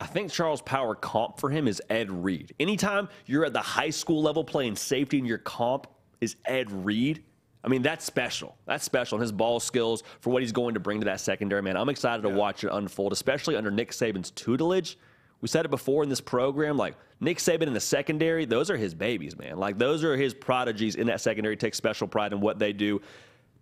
I 0.00 0.06
think 0.06 0.30
Charles 0.30 0.62
Power 0.62 0.94
comp 0.94 1.40
for 1.40 1.50
him 1.50 1.66
is 1.66 1.82
Ed 1.90 2.12
Reed. 2.12 2.54
Anytime 2.60 3.08
you're 3.26 3.44
at 3.44 3.52
the 3.52 3.60
high 3.60 3.90
school 3.90 4.22
level 4.22 4.44
playing 4.44 4.76
safety 4.76 5.18
and 5.18 5.26
your 5.26 5.38
comp 5.38 5.88
is 6.20 6.36
Ed 6.44 6.70
Reed, 6.70 7.24
I 7.64 7.68
mean, 7.68 7.82
that's 7.82 8.04
special. 8.04 8.56
That's 8.66 8.84
special. 8.84 9.16
And 9.16 9.22
his 9.22 9.32
ball 9.32 9.60
skills 9.60 10.02
for 10.20 10.30
what 10.30 10.42
he's 10.42 10.52
going 10.52 10.74
to 10.74 10.80
bring 10.80 11.00
to 11.00 11.04
that 11.06 11.20
secondary, 11.20 11.62
man. 11.62 11.76
I'm 11.76 11.88
excited 11.88 12.22
to 12.22 12.28
watch 12.28 12.64
it 12.64 12.70
unfold, 12.72 13.12
especially 13.12 13.56
under 13.56 13.70
Nick 13.70 13.92
Saban's 13.92 14.30
tutelage. 14.32 14.98
We 15.40 15.48
said 15.48 15.64
it 15.64 15.70
before 15.70 16.02
in 16.02 16.08
this 16.08 16.20
program, 16.20 16.76
like 16.76 16.94
Nick 17.20 17.38
Saban 17.38 17.62
in 17.62 17.72
the 17.72 17.80
secondary, 17.80 18.44
those 18.44 18.70
are 18.70 18.76
his 18.76 18.94
babies, 18.94 19.36
man. 19.36 19.58
Like 19.58 19.76
those 19.76 20.04
are 20.04 20.16
his 20.16 20.34
prodigies 20.34 20.94
in 20.94 21.08
that 21.08 21.20
secondary. 21.20 21.56
Take 21.56 21.74
special 21.74 22.06
pride 22.06 22.32
in 22.32 22.40
what 22.40 22.58
they 22.58 22.72
do. 22.72 23.00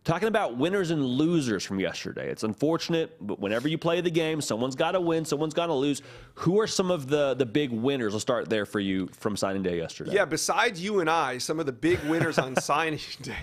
Talking 0.02 0.28
about 0.28 0.56
winners 0.56 0.90
and 0.90 1.04
losers 1.04 1.62
from 1.62 1.78
yesterday. 1.78 2.30
It's 2.30 2.42
unfortunate, 2.42 3.16
but 3.20 3.38
whenever 3.38 3.68
you 3.68 3.76
play 3.76 4.00
the 4.00 4.10
game, 4.10 4.40
someone's 4.40 4.74
got 4.74 4.92
to 4.92 5.00
win, 5.00 5.26
someone's 5.26 5.52
got 5.52 5.66
to 5.66 5.74
lose. 5.74 6.00
Who 6.36 6.58
are 6.58 6.66
some 6.66 6.90
of 6.90 7.08
the 7.08 7.34
the 7.34 7.44
big 7.44 7.70
winners? 7.70 8.14
I'll 8.14 8.20
start 8.20 8.48
there 8.48 8.64
for 8.64 8.80
you 8.80 9.08
from 9.08 9.36
signing 9.36 9.62
day 9.62 9.76
yesterday. 9.76 10.12
Yeah, 10.14 10.24
besides 10.24 10.82
you 10.82 11.00
and 11.00 11.10
I, 11.10 11.36
some 11.36 11.60
of 11.60 11.66
the 11.66 11.72
big 11.72 12.02
winners 12.04 12.38
on 12.38 12.56
signing 12.60 13.00
day 13.20 13.36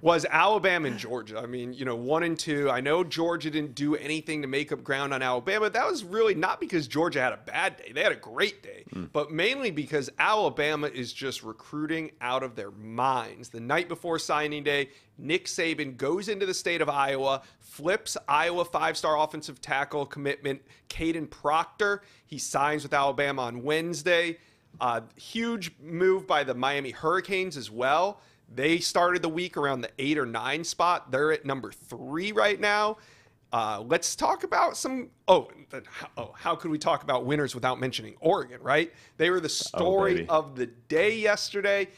was 0.00 0.26
Alabama 0.30 0.88
and 0.88 0.98
Georgia. 0.98 1.38
I 1.38 1.46
mean, 1.46 1.72
you 1.72 1.84
know, 1.84 1.96
one 1.96 2.22
and 2.22 2.38
two. 2.38 2.70
I 2.70 2.80
know 2.80 3.04
Georgia 3.04 3.50
didn't 3.50 3.74
do 3.74 3.94
anything 3.96 4.42
to 4.42 4.48
make 4.48 4.72
up 4.72 4.82
ground 4.82 5.14
on 5.14 5.22
Alabama. 5.22 5.70
That 5.70 5.86
was 5.86 6.04
really 6.04 6.34
not 6.34 6.60
because 6.60 6.88
Georgia 6.88 7.20
had 7.20 7.32
a 7.32 7.38
bad 7.38 7.76
day. 7.76 7.92
They 7.92 8.02
had 8.02 8.12
a 8.12 8.16
great 8.16 8.62
day, 8.62 8.84
but 9.12 9.30
mainly 9.30 9.70
because 9.70 10.10
Alabama 10.18 10.88
is 10.88 11.12
just 11.12 11.42
recruiting 11.42 12.10
out 12.20 12.42
of 12.42 12.56
their 12.56 12.70
minds. 12.70 13.48
The 13.48 13.60
night 13.60 13.88
before 13.88 14.18
signing 14.18 14.64
day, 14.64 14.90
Nick 15.18 15.46
Saban 15.46 15.96
goes 15.96 16.28
into 16.28 16.46
the 16.46 16.54
state 16.54 16.80
of 16.80 16.88
Iowa, 16.88 17.42
flips 17.60 18.16
Iowa 18.28 18.64
five 18.64 18.96
star 18.96 19.18
offensive 19.18 19.60
tackle 19.60 20.06
commitment, 20.06 20.62
Kadyn 20.88 21.30
Proctor. 21.30 22.02
He 22.26 22.38
signs 22.38 22.82
with 22.82 22.92
Alabama 22.92 23.42
on 23.42 23.62
Wednesday. 23.62 24.38
Uh, 24.80 25.02
huge 25.16 25.72
move 25.80 26.26
by 26.26 26.42
the 26.42 26.54
Miami 26.54 26.90
Hurricanes 26.90 27.56
as 27.56 27.70
well. 27.70 28.20
They 28.52 28.78
started 28.78 29.22
the 29.22 29.28
week 29.28 29.56
around 29.56 29.80
the 29.80 29.90
eight 29.98 30.18
or 30.18 30.26
nine 30.26 30.64
spot. 30.64 31.10
They're 31.10 31.32
at 31.32 31.44
number 31.44 31.72
three 31.72 32.32
right 32.32 32.58
now. 32.58 32.98
Uh, 33.52 33.82
let's 33.86 34.16
talk 34.16 34.42
about 34.42 34.76
some. 34.76 35.10
Oh, 35.28 35.48
oh, 36.16 36.32
how 36.36 36.56
could 36.56 36.70
we 36.70 36.78
talk 36.78 37.04
about 37.04 37.24
winners 37.24 37.54
without 37.54 37.78
mentioning 37.78 38.14
Oregon? 38.20 38.60
Right? 38.60 38.92
They 39.16 39.30
were 39.30 39.40
the 39.40 39.48
story 39.48 40.14
baby. 40.14 40.28
of 40.28 40.56
the 40.56 40.66
day 40.66 41.16
yesterday. 41.16 41.88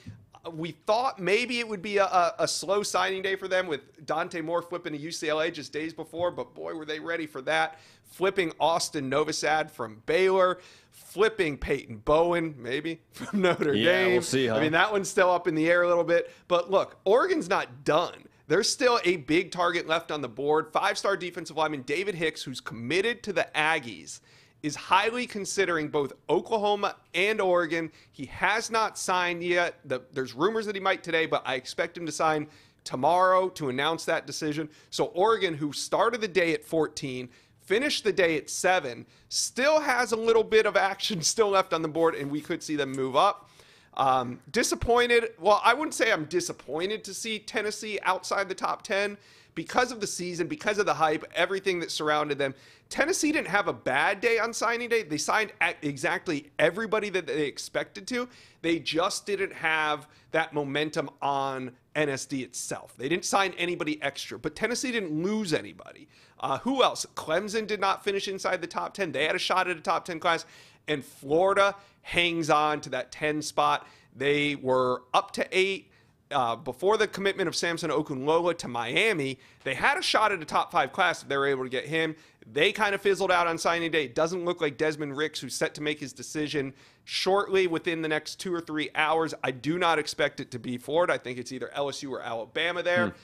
Uh, 0.45 0.51
We 0.51 0.73
thought 0.73 1.19
maybe 1.19 1.59
it 1.59 1.67
would 1.67 1.81
be 1.83 1.97
a, 1.97 2.05
a, 2.05 2.35
a 2.41 2.49
slow 2.49 2.83
signing 2.83 3.23
day 3.23 3.37
for 3.37 3.49
them 3.49 3.67
with 3.69 4.05
Dante 4.05 4.43
Moore 4.43 4.61
flipping 4.61 4.93
to 4.93 4.99
UCLA 4.99 5.51
just 5.53 5.73
days 5.73 5.95
before, 5.95 6.31
but 6.31 6.55
boy, 6.55 6.75
were 6.75 6.85
they 6.85 7.01
ready 7.01 7.27
for 7.27 7.41
that. 7.43 7.79
Flipping 8.05 8.53
Austin 8.61 9.11
Novosad 9.11 9.71
from 9.71 10.03
Baylor, 10.07 10.59
flipping 10.97 11.57
Peyton 11.59 11.99
Bowen, 11.99 12.55
maybe 12.59 13.01
from 13.13 13.43
Notre 13.43 13.75
Yeah, 13.75 14.05
Dame. 14.05 14.13
we'll 14.15 14.23
see, 14.23 14.47
huh? 14.47 14.57
I 14.57 14.61
mean, 14.61 14.73
that 14.73 14.91
one's 14.91 15.09
still 15.09 15.31
up 15.31 15.47
in 15.47 15.55
the 15.55 15.69
air 15.71 15.83
a 15.83 15.89
little 15.89 16.05
bit. 16.05 16.33
But 16.49 16.71
look, 16.71 16.99
Oregon's 17.05 17.49
not 17.49 17.85
done. 17.85 18.25
There's 18.49 18.69
still 18.71 19.01
a 19.05 19.17
big 19.17 19.51
target 19.51 19.87
left 19.87 20.11
on 20.11 20.23
the 20.23 20.29
board. 20.29 20.73
Five 20.73 20.97
star 20.97 21.17
defensive 21.17 21.57
lineman 21.57 21.83
David 21.83 22.15
Hicks, 22.15 22.43
who's 22.43 22.61
committed 22.61 23.23
to 23.25 23.33
the 23.33 23.47
Aggies, 23.55 24.21
is 24.63 24.75
highly 24.75 25.27
considering 25.27 25.89
both 25.89 26.13
Oklahoma 26.31 26.97
and 27.15 27.41
Oregon. 27.41 27.91
He 28.13 28.25
has 28.27 28.71
not 28.71 28.99
signed 28.99 29.43
yet. 29.43 29.77
The, 29.85 30.01
there's 30.13 30.33
rumors 30.33 30.65
that 30.67 30.75
he 30.77 30.81
might 30.81 31.03
today, 31.03 31.27
but 31.27 31.43
I 31.45 31.57
expect 31.57 31.97
him 31.99 32.07
to 32.07 32.13
sign 32.13 32.47
tomorrow 32.85 33.49
to 33.51 33.69
announce 33.69 34.05
that 34.05 34.27
decision. 34.29 34.69
So, 34.91 35.07
Oregon, 35.07 35.55
who 35.55 35.73
started 35.73 36.21
the 36.21 36.29
day 36.29 36.55
at 36.55 36.65
14, 36.65 37.29
finished 37.67 38.05
the 38.05 38.13
day 38.13 38.37
at 38.37 38.49
7, 38.49 39.05
still 39.29 39.81
has 39.81 40.13
a 40.13 40.17
little 40.17 40.45
bit 40.45 40.67
of 40.67 40.77
action 40.77 41.21
still 41.23 41.51
left 41.51 41.73
on 41.73 41.83
the 41.83 41.89
board, 41.89 42.15
and 42.15 42.31
we 42.31 42.41
could 42.41 42.63
see 42.63 42.77
them 42.77 42.93
move 42.93 43.17
up. 43.17 43.51
Um, 43.97 44.41
disappointed. 44.51 45.31
Well, 45.39 45.61
I 45.65 45.73
wouldn't 45.75 45.95
say 45.95 46.13
I'm 46.13 46.27
disappointed 46.27 47.03
to 47.05 47.15
see 47.15 47.39
Tennessee 47.39 47.99
outside 48.03 48.49
the 48.49 48.55
top 48.55 48.83
10 48.83 49.17
because 49.55 49.91
of 49.91 50.01
the 50.01 50.07
season, 50.07 50.47
because 50.47 50.79
of 50.79 50.87
the 50.87 50.95
hype, 50.95 51.25
everything 51.35 51.81
that 51.81 51.91
surrounded 51.91 52.37
them. 52.39 52.55
Tennessee 52.89 53.33
didn't 53.33 53.49
have 53.49 53.69
a 53.69 53.73
bad 53.73 54.21
day 54.21 54.39
on 54.39 54.53
signing 54.53 54.89
day. 54.89 55.03
They 55.03 55.17
signed 55.17 55.53
exactly 55.83 56.51
everybody 56.59 57.09
that 57.09 57.27
they 57.27 57.47
expected 57.47 58.07
to. 58.09 58.29
They 58.63 58.79
just 58.79 59.27
didn't 59.27 59.55
have 59.55 60.07
that 60.31 60.53
momentum 60.53 61.11
on 61.21 61.73
NSD 61.97 62.43
itself. 62.43 62.95
They 62.97 63.09
didn't 63.09 63.25
sign 63.25 63.55
anybody 63.57 64.01
extra, 64.03 64.39
but 64.39 64.55
Tennessee 64.55 64.93
didn't 64.93 65.23
lose 65.23 65.53
anybody. 65.53 66.07
Uh, 66.39 66.59
who 66.59 66.83
else? 66.83 67.07
Clemson 67.15 67.67
did 67.67 67.81
not 67.81 68.05
finish 68.05 68.29
inside 68.29 68.61
the 68.61 68.67
top 68.67 68.95
10. 68.95 69.13
They 69.13 69.25
had 69.25 69.35
a 69.35 69.39
shot 69.39 69.69
at 69.69 69.77
a 69.77 69.81
top 69.81 70.05
10 70.05 70.21
class, 70.21 70.45
and 70.87 71.05
Florida 71.05 71.75
hangs 72.03 72.51
on 72.51 72.81
to 72.83 72.91
that 72.91 73.11
10 73.11 73.43
spot. 73.43 73.87
They 74.15 74.55
were 74.55 75.03
up 75.15 75.33
to 75.33 75.47
eight. 75.51 75.91
Uh, 76.29 76.57
before 76.57 76.97
the 76.97 77.07
commitment 77.07 77.47
of 77.47 77.55
Samson 77.55 77.89
Okunlola 77.89 78.59
to 78.59 78.67
Miami, 78.67 79.39
they 79.63 79.75
had 79.75 79.97
a 79.97 80.03
shot 80.03 80.33
at 80.33 80.43
a 80.43 80.45
top 80.45 80.73
five 80.73 80.93
class 80.93 81.23
if 81.23 81.29
they 81.29 81.37
were 81.37 81.47
able 81.47 81.63
to 81.63 81.71
get 81.71 81.87
him. 81.87 82.17
They 82.53 82.73
kind 82.73 82.97
of 82.97 83.01
fizzled 83.01 83.31
out 83.31 83.47
on 83.47 83.59
signing 83.59 83.93
day. 83.93 84.07
It 84.07 84.17
doesn't 84.17 84.45
look 84.45 84.61
like 84.61 84.77
Desmond 84.77 85.17
Ricks, 85.17 85.39
who's 85.39 85.55
set 85.55 85.75
to 85.75 85.83
make 85.83 86.01
his 86.01 86.13
decision 86.13 86.75
shortly 87.05 87.69
within 87.69 88.03
the 88.03 88.09
next 88.09 88.41
two 88.41 88.53
or 88.53 88.61
three 88.61 88.91
hours. 88.97 89.35
I 89.45 89.53
do 89.53 89.79
not 89.79 90.01
expect 90.01 90.41
it 90.41 90.51
to 90.51 90.59
be 90.59 90.79
Florida. 90.79 91.13
I 91.13 91.19
think 91.19 91.39
it's 91.39 91.53
either 91.53 91.71
LSU 91.77 92.11
or 92.11 92.21
Alabama 92.21 92.83
there. 92.83 93.11
Hmm. 93.11 93.17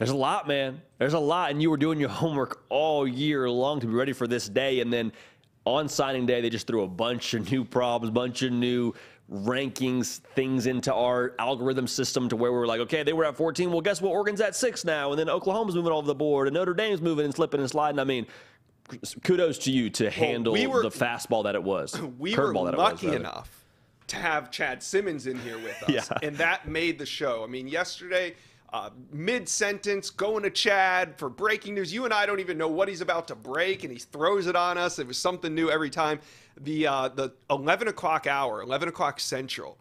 There's 0.00 0.10
a 0.10 0.16
lot, 0.16 0.48
man. 0.48 0.80
There's 0.96 1.12
a 1.12 1.18
lot. 1.18 1.50
And 1.50 1.60
you 1.60 1.68
were 1.68 1.76
doing 1.76 2.00
your 2.00 2.08
homework 2.08 2.64
all 2.70 3.06
year 3.06 3.50
long 3.50 3.80
to 3.80 3.86
be 3.86 3.92
ready 3.92 4.14
for 4.14 4.26
this 4.26 4.48
day. 4.48 4.80
And 4.80 4.90
then 4.90 5.12
on 5.66 5.90
signing 5.90 6.24
day, 6.24 6.40
they 6.40 6.48
just 6.48 6.66
threw 6.66 6.84
a 6.84 6.88
bunch 6.88 7.34
of 7.34 7.52
new 7.52 7.66
problems, 7.66 8.10
bunch 8.10 8.40
of 8.40 8.50
new 8.50 8.94
rankings 9.30 10.20
things 10.34 10.66
into 10.66 10.92
our 10.92 11.34
algorithm 11.38 11.86
system 11.86 12.30
to 12.30 12.36
where 12.36 12.50
we 12.50 12.56
were 12.56 12.66
like, 12.66 12.80
okay, 12.80 13.02
they 13.02 13.12
were 13.12 13.26
at 13.26 13.36
14. 13.36 13.70
Well, 13.70 13.82
guess 13.82 14.00
what? 14.00 14.12
Oregon's 14.12 14.40
at 14.40 14.56
six 14.56 14.86
now. 14.86 15.10
And 15.10 15.18
then 15.18 15.28
Oklahoma's 15.28 15.74
moving 15.74 15.92
all 15.92 15.98
over 15.98 16.06
the 16.06 16.14
board 16.14 16.48
and 16.48 16.54
Notre 16.54 16.72
Dame's 16.72 17.02
moving 17.02 17.26
and 17.26 17.34
slipping 17.34 17.60
and 17.60 17.68
sliding. 17.68 17.98
I 17.98 18.04
mean, 18.04 18.26
kudos 19.22 19.58
to 19.58 19.70
you 19.70 19.90
to 19.90 20.08
handle 20.08 20.54
well, 20.54 20.62
we 20.62 20.66
were, 20.66 20.82
the 20.82 20.88
fastball 20.88 21.44
that 21.44 21.54
it 21.54 21.62
was. 21.62 22.00
We 22.18 22.34
were 22.34 22.54
lucky 22.54 23.08
was, 23.08 23.16
enough 23.16 23.66
to 24.06 24.16
have 24.16 24.50
Chad 24.50 24.82
Simmons 24.82 25.26
in 25.26 25.38
here 25.40 25.58
with 25.58 25.82
us. 25.82 25.90
yeah. 25.90 26.18
And 26.22 26.38
that 26.38 26.66
made 26.66 26.98
the 26.98 27.04
show. 27.04 27.44
I 27.44 27.48
mean, 27.48 27.68
yesterday– 27.68 28.34
uh, 28.72 28.90
mid 29.12 29.48
sentence 29.48 30.10
going 30.10 30.42
to 30.42 30.50
Chad 30.50 31.18
for 31.18 31.28
breaking 31.28 31.74
news. 31.74 31.92
You 31.92 32.04
and 32.04 32.14
I 32.14 32.26
don't 32.26 32.40
even 32.40 32.56
know 32.56 32.68
what 32.68 32.88
he's 32.88 33.00
about 33.00 33.28
to 33.28 33.34
break, 33.34 33.82
and 33.84 33.92
he 33.92 33.98
throws 33.98 34.46
it 34.46 34.56
on 34.56 34.78
us. 34.78 34.98
It 34.98 35.06
was 35.06 35.18
something 35.18 35.54
new 35.54 35.70
every 35.70 35.90
time. 35.90 36.20
The 36.60 36.86
uh, 36.86 37.08
the 37.08 37.32
11 37.50 37.88
o'clock 37.88 38.26
hour, 38.26 38.62
11 38.62 38.88
o'clock 38.88 39.20
Central, 39.20 39.78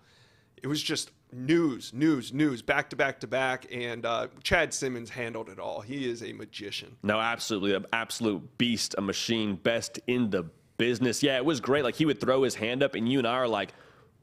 it 0.62 0.68
was 0.68 0.82
just 0.82 1.12
news, 1.32 1.94
news, 1.94 2.34
news, 2.34 2.62
back 2.62 2.90
to 2.90 2.96
back 2.96 3.20
to 3.20 3.28
back. 3.28 3.68
And 3.72 4.06
uh, 4.06 4.28
Chad 4.44 4.74
Simmons 4.74 5.10
handled 5.10 5.50
it 5.50 5.60
all. 5.60 5.82
He 5.82 6.10
is 6.10 6.24
a 6.24 6.34
magician. 6.34 6.96
No, 7.04 7.20
absolutely, 7.20 7.76
an 7.76 7.86
absolute 7.94 8.58
beast, 8.58 8.96
a 8.98 9.02
machine, 9.02 9.56
best 9.56 10.00
in 10.08 10.30
the 10.30 10.46
business. 10.78 11.22
Yeah, 11.22 11.38
it 11.38 11.46
was 11.46 11.60
great. 11.60 11.84
Like 11.84 11.96
he 11.96 12.06
would 12.06 12.20
throw 12.20 12.44
his 12.44 12.56
hand 12.56 12.82
up, 12.82 12.96
and 12.96 13.12
you 13.12 13.20
and 13.20 13.28
I 13.28 13.34
are 13.34 13.48
like 13.48 13.74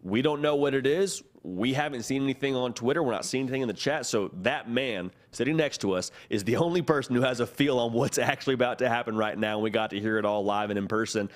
we 0.03 0.23
don't 0.23 0.41
know 0.41 0.57
what 0.57 0.75
it 0.75 0.87
is. 0.87 1.23
We 1.47 1.73
haven't 1.75 2.03
seen 2.03 2.25
anything 2.25 2.57
on 2.57 2.73
Twitter. 2.73 3.05
We're 3.05 3.13
not 3.13 3.25
seeing 3.25 3.45
anything 3.45 3.63
in 3.63 3.69
the 3.69 3.75
chat. 3.75 4.05
So 4.05 4.33
that 4.43 4.69
man 4.69 5.13
sitting 5.31 5.57
next 5.57 5.79
to 5.83 5.93
us 5.93 6.11
is 6.29 6.43
the 6.43 6.57
only 6.57 6.83
person 6.83 7.15
who 7.15 7.23
has 7.23 7.39
a 7.39 7.47
feel 7.47 7.79
on 7.79 7.93
what's 7.93 8.19
actually 8.33 8.55
about 8.55 8.79
to 8.81 8.89
happen 8.89 9.17
right 9.17 9.39
now. 9.39 9.55
And 9.55 9.63
we 9.63 9.71
got 9.71 9.91
to 9.91 10.01
hear 10.01 10.19
it 10.19 10.25
all 10.25 10.45
live 10.45 10.71
and 10.71 10.79
in 10.79 10.89
person. 10.89 11.31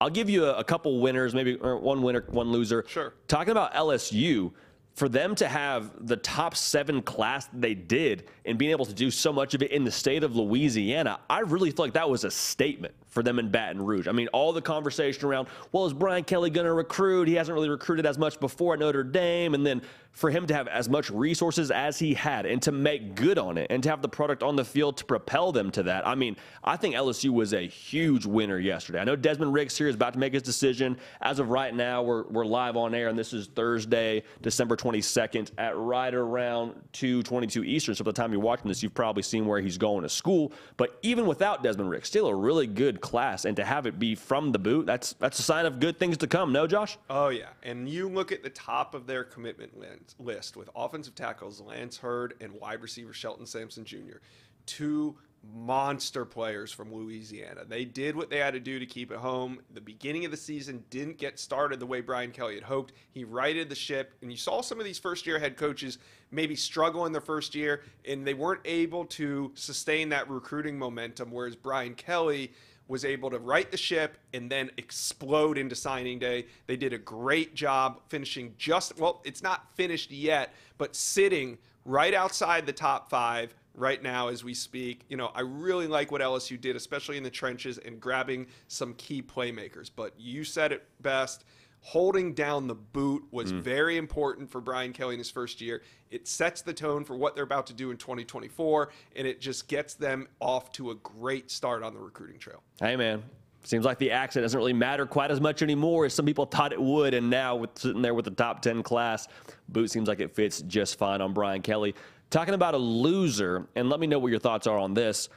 I'll 0.00 0.08
give 0.08 0.30
you 0.30 0.46
a, 0.46 0.58
a 0.58 0.64
couple 0.64 1.00
winners, 1.00 1.34
maybe 1.34 1.56
one 1.56 2.00
winner, 2.02 2.24
one 2.28 2.52
loser. 2.52 2.84
Sure. 2.88 3.12
Talking 3.26 3.50
about 3.50 3.74
LSU, 3.74 4.52
for 4.94 5.08
them 5.08 5.34
to 5.36 5.48
have 5.48 6.06
the 6.06 6.16
top 6.16 6.56
seven 6.56 7.00
class 7.02 7.48
they 7.52 7.74
did 7.74 8.24
and 8.44 8.58
being 8.58 8.70
able 8.70 8.84
to 8.84 8.92
do 8.92 9.10
so 9.10 9.32
much 9.32 9.54
of 9.54 9.62
it 9.62 9.70
in 9.70 9.84
the 9.84 9.90
state 9.90 10.24
of 10.24 10.36
Louisiana, 10.36 11.20
I 11.28 11.40
really 11.40 11.70
feel 11.70 11.84
like 11.84 11.94
that 11.94 12.08
was 12.08 12.24
a 12.24 12.30
statement 12.30 12.94
for 13.08 13.22
them 13.22 13.38
in 13.38 13.50
Baton 13.50 13.82
Rouge. 13.82 14.08
I 14.08 14.12
mean, 14.12 14.28
all 14.28 14.52
the 14.52 14.62
conversation 14.62 15.26
around, 15.26 15.48
well, 15.72 15.86
is 15.86 15.92
Brian 15.92 16.24
Kelly 16.24 16.50
going 16.50 16.66
to 16.66 16.72
recruit? 16.72 17.28
He 17.28 17.34
hasn't 17.34 17.54
really 17.54 17.68
recruited 17.68 18.06
as 18.06 18.18
much 18.18 18.38
before 18.40 18.74
at 18.74 18.80
Notre 18.80 19.02
Dame. 19.02 19.54
And 19.54 19.64
then 19.64 19.82
for 20.12 20.30
him 20.30 20.46
to 20.46 20.54
have 20.54 20.68
as 20.68 20.88
much 20.88 21.10
resources 21.10 21.70
as 21.70 21.98
he 21.98 22.14
had 22.14 22.44
and 22.46 22.60
to 22.62 22.72
make 22.72 23.14
good 23.14 23.38
on 23.38 23.56
it 23.56 23.66
and 23.70 23.82
to 23.82 23.88
have 23.88 24.02
the 24.02 24.08
product 24.08 24.42
on 24.42 24.56
the 24.56 24.64
field 24.64 24.96
to 24.96 25.04
propel 25.04 25.52
them 25.52 25.70
to 25.70 25.82
that. 25.84 26.06
I 26.06 26.14
mean, 26.14 26.36
I 26.64 26.76
think 26.76 26.94
LSU 26.94 27.30
was 27.30 27.54
a 27.54 27.66
huge 27.66 28.26
winner 28.26 28.58
yesterday. 28.58 28.98
I 28.98 29.04
know 29.04 29.16
Desmond 29.16 29.54
Ricks 29.54 29.78
here 29.78 29.88
is 29.88 29.94
about 29.94 30.14
to 30.14 30.18
make 30.18 30.32
his 30.32 30.42
decision. 30.42 30.98
As 31.20 31.38
of 31.38 31.50
right 31.50 31.74
now, 31.74 32.02
we're, 32.02 32.24
we're 32.24 32.44
live 32.44 32.76
on 32.76 32.94
air, 32.94 33.08
and 33.08 33.18
this 33.18 33.32
is 33.32 33.46
Thursday, 33.48 34.22
December 34.42 34.76
22nd 34.76 35.50
at 35.58 35.76
right 35.76 36.12
around 36.12 36.74
2:22 36.92 37.64
Eastern. 37.64 37.94
So 37.94 38.04
by 38.04 38.10
the 38.10 38.16
time 38.16 38.32
you're 38.32 38.40
watching 38.40 38.68
this, 38.68 38.82
you've 38.82 38.94
probably 38.94 39.22
seen 39.22 39.46
where 39.46 39.60
he's 39.60 39.78
going 39.78 40.02
to 40.02 40.08
school. 40.08 40.52
But 40.76 40.98
even 41.02 41.26
without 41.26 41.62
Desmond 41.62 41.88
Ricks, 41.88 42.08
still 42.08 42.26
a 42.26 42.34
really 42.34 42.66
good 42.66 43.00
class, 43.00 43.44
and 43.44 43.56
to 43.56 43.64
have 43.64 43.86
it 43.86 43.98
be 43.98 44.14
from 44.14 44.52
the 44.52 44.58
boot, 44.58 44.86
that's 44.86 45.14
that's 45.14 45.38
a 45.38 45.42
sign 45.42 45.66
of 45.66 45.80
good 45.80 45.98
things 45.98 46.16
to 46.18 46.26
come. 46.26 46.52
No, 46.52 46.66
Josh? 46.66 46.98
Oh 47.08 47.28
yeah, 47.28 47.48
and 47.62 47.88
you 47.88 48.08
look 48.08 48.32
at 48.32 48.42
the 48.42 48.50
top 48.50 48.94
of 48.94 49.06
their 49.06 49.24
commitment 49.24 49.78
list 49.78 49.99
list 50.18 50.56
with 50.56 50.70
offensive 50.74 51.14
tackles 51.14 51.60
Lance 51.60 51.98
Heard 51.98 52.34
and 52.40 52.52
wide 52.52 52.82
receiver 52.82 53.12
Shelton 53.12 53.46
Sampson 53.46 53.84
Jr. 53.84 54.18
Two 54.66 55.16
monster 55.42 56.24
players 56.24 56.70
from 56.70 56.92
Louisiana. 56.92 57.64
They 57.66 57.84
did 57.84 58.14
what 58.14 58.28
they 58.28 58.38
had 58.38 58.52
to 58.52 58.60
do 58.60 58.78
to 58.78 58.86
keep 58.86 59.10
it 59.10 59.16
home. 59.18 59.60
The 59.72 59.80
beginning 59.80 60.24
of 60.24 60.30
the 60.30 60.36
season 60.36 60.84
didn't 60.90 61.18
get 61.18 61.38
started 61.38 61.80
the 61.80 61.86
way 61.86 62.00
Brian 62.00 62.30
Kelly 62.30 62.56
had 62.56 62.64
hoped. 62.64 62.92
He 63.10 63.24
righted 63.24 63.68
the 63.68 63.74
ship, 63.74 64.12
and 64.22 64.30
you 64.30 64.36
saw 64.36 64.60
some 64.60 64.78
of 64.78 64.84
these 64.84 64.98
first 64.98 65.26
year 65.26 65.38
head 65.38 65.56
coaches 65.56 65.98
maybe 66.30 66.54
struggle 66.54 67.06
in 67.06 67.12
their 67.12 67.20
first 67.20 67.54
year, 67.54 67.82
and 68.06 68.26
they 68.26 68.34
weren't 68.34 68.60
able 68.64 69.06
to 69.06 69.50
sustain 69.54 70.10
that 70.10 70.28
recruiting 70.28 70.78
momentum, 70.78 71.30
whereas 71.30 71.56
Brian 71.56 71.94
Kelly 71.94 72.52
was 72.90 73.04
able 73.04 73.30
to 73.30 73.38
right 73.38 73.70
the 73.70 73.76
ship 73.76 74.18
and 74.34 74.50
then 74.50 74.68
explode 74.76 75.56
into 75.56 75.76
signing 75.76 76.18
day. 76.18 76.46
They 76.66 76.76
did 76.76 76.92
a 76.92 76.98
great 76.98 77.54
job 77.54 78.00
finishing 78.08 78.52
just, 78.58 78.98
well, 78.98 79.22
it's 79.24 79.42
not 79.42 79.64
finished 79.76 80.10
yet, 80.10 80.52
but 80.76 80.96
sitting 80.96 81.56
right 81.84 82.12
outside 82.12 82.66
the 82.66 82.72
top 82.72 83.08
five 83.08 83.54
right 83.74 84.02
now 84.02 84.26
as 84.26 84.42
we 84.42 84.54
speak. 84.54 85.04
You 85.08 85.16
know, 85.16 85.30
I 85.36 85.42
really 85.42 85.86
like 85.86 86.10
what 86.10 86.20
LSU 86.20 86.60
did, 86.60 86.74
especially 86.74 87.16
in 87.16 87.22
the 87.22 87.30
trenches 87.30 87.78
and 87.78 88.00
grabbing 88.00 88.48
some 88.66 88.94
key 88.94 89.22
playmakers. 89.22 89.88
But 89.94 90.12
you 90.18 90.42
said 90.42 90.72
it 90.72 90.84
best 91.00 91.44
holding 91.80 92.34
down 92.34 92.66
the 92.66 92.74
boot 92.74 93.24
was 93.30 93.52
mm. 93.52 93.60
very 93.60 93.96
important 93.96 94.50
for 94.50 94.60
Brian 94.60 94.92
Kelly 94.92 95.14
in 95.14 95.18
his 95.18 95.30
first 95.30 95.60
year. 95.60 95.82
It 96.10 96.26
sets 96.28 96.62
the 96.62 96.72
tone 96.72 97.04
for 97.04 97.16
what 97.16 97.34
they're 97.34 97.44
about 97.44 97.66
to 97.68 97.72
do 97.72 97.90
in 97.90 97.96
2024, 97.96 98.90
and 99.16 99.26
it 99.26 99.40
just 99.40 99.68
gets 99.68 99.94
them 99.94 100.28
off 100.40 100.72
to 100.72 100.90
a 100.90 100.94
great 100.96 101.50
start 101.50 101.82
on 101.82 101.94
the 101.94 102.00
recruiting 102.00 102.38
trail. 102.38 102.62
Hey, 102.80 102.96
man. 102.96 103.22
Seems 103.62 103.84
like 103.84 103.98
the 103.98 104.10
accent 104.10 104.42
doesn't 104.42 104.58
really 104.58 104.72
matter 104.72 105.04
quite 105.04 105.30
as 105.30 105.40
much 105.40 105.60
anymore 105.60 106.06
as 106.06 106.14
some 106.14 106.24
people 106.24 106.46
thought 106.46 106.72
it 106.72 106.80
would. 106.80 107.12
And 107.12 107.28
now, 107.28 107.56
with 107.56 107.70
sitting 107.78 108.00
there 108.00 108.14
with 108.14 108.24
the 108.24 108.30
top 108.30 108.62
10 108.62 108.82
class, 108.82 109.28
boot 109.68 109.90
seems 109.90 110.08
like 110.08 110.20
it 110.20 110.34
fits 110.34 110.62
just 110.62 110.98
fine 110.98 111.20
on 111.20 111.34
Brian 111.34 111.60
Kelly. 111.60 111.94
Talking 112.30 112.54
about 112.54 112.74
a 112.74 112.78
loser, 112.78 113.66
and 113.74 113.90
let 113.90 114.00
me 114.00 114.06
know 114.06 114.18
what 114.18 114.30
your 114.30 114.40
thoughts 114.40 114.66
are 114.66 114.78
on 114.78 114.94
this. 114.94 115.28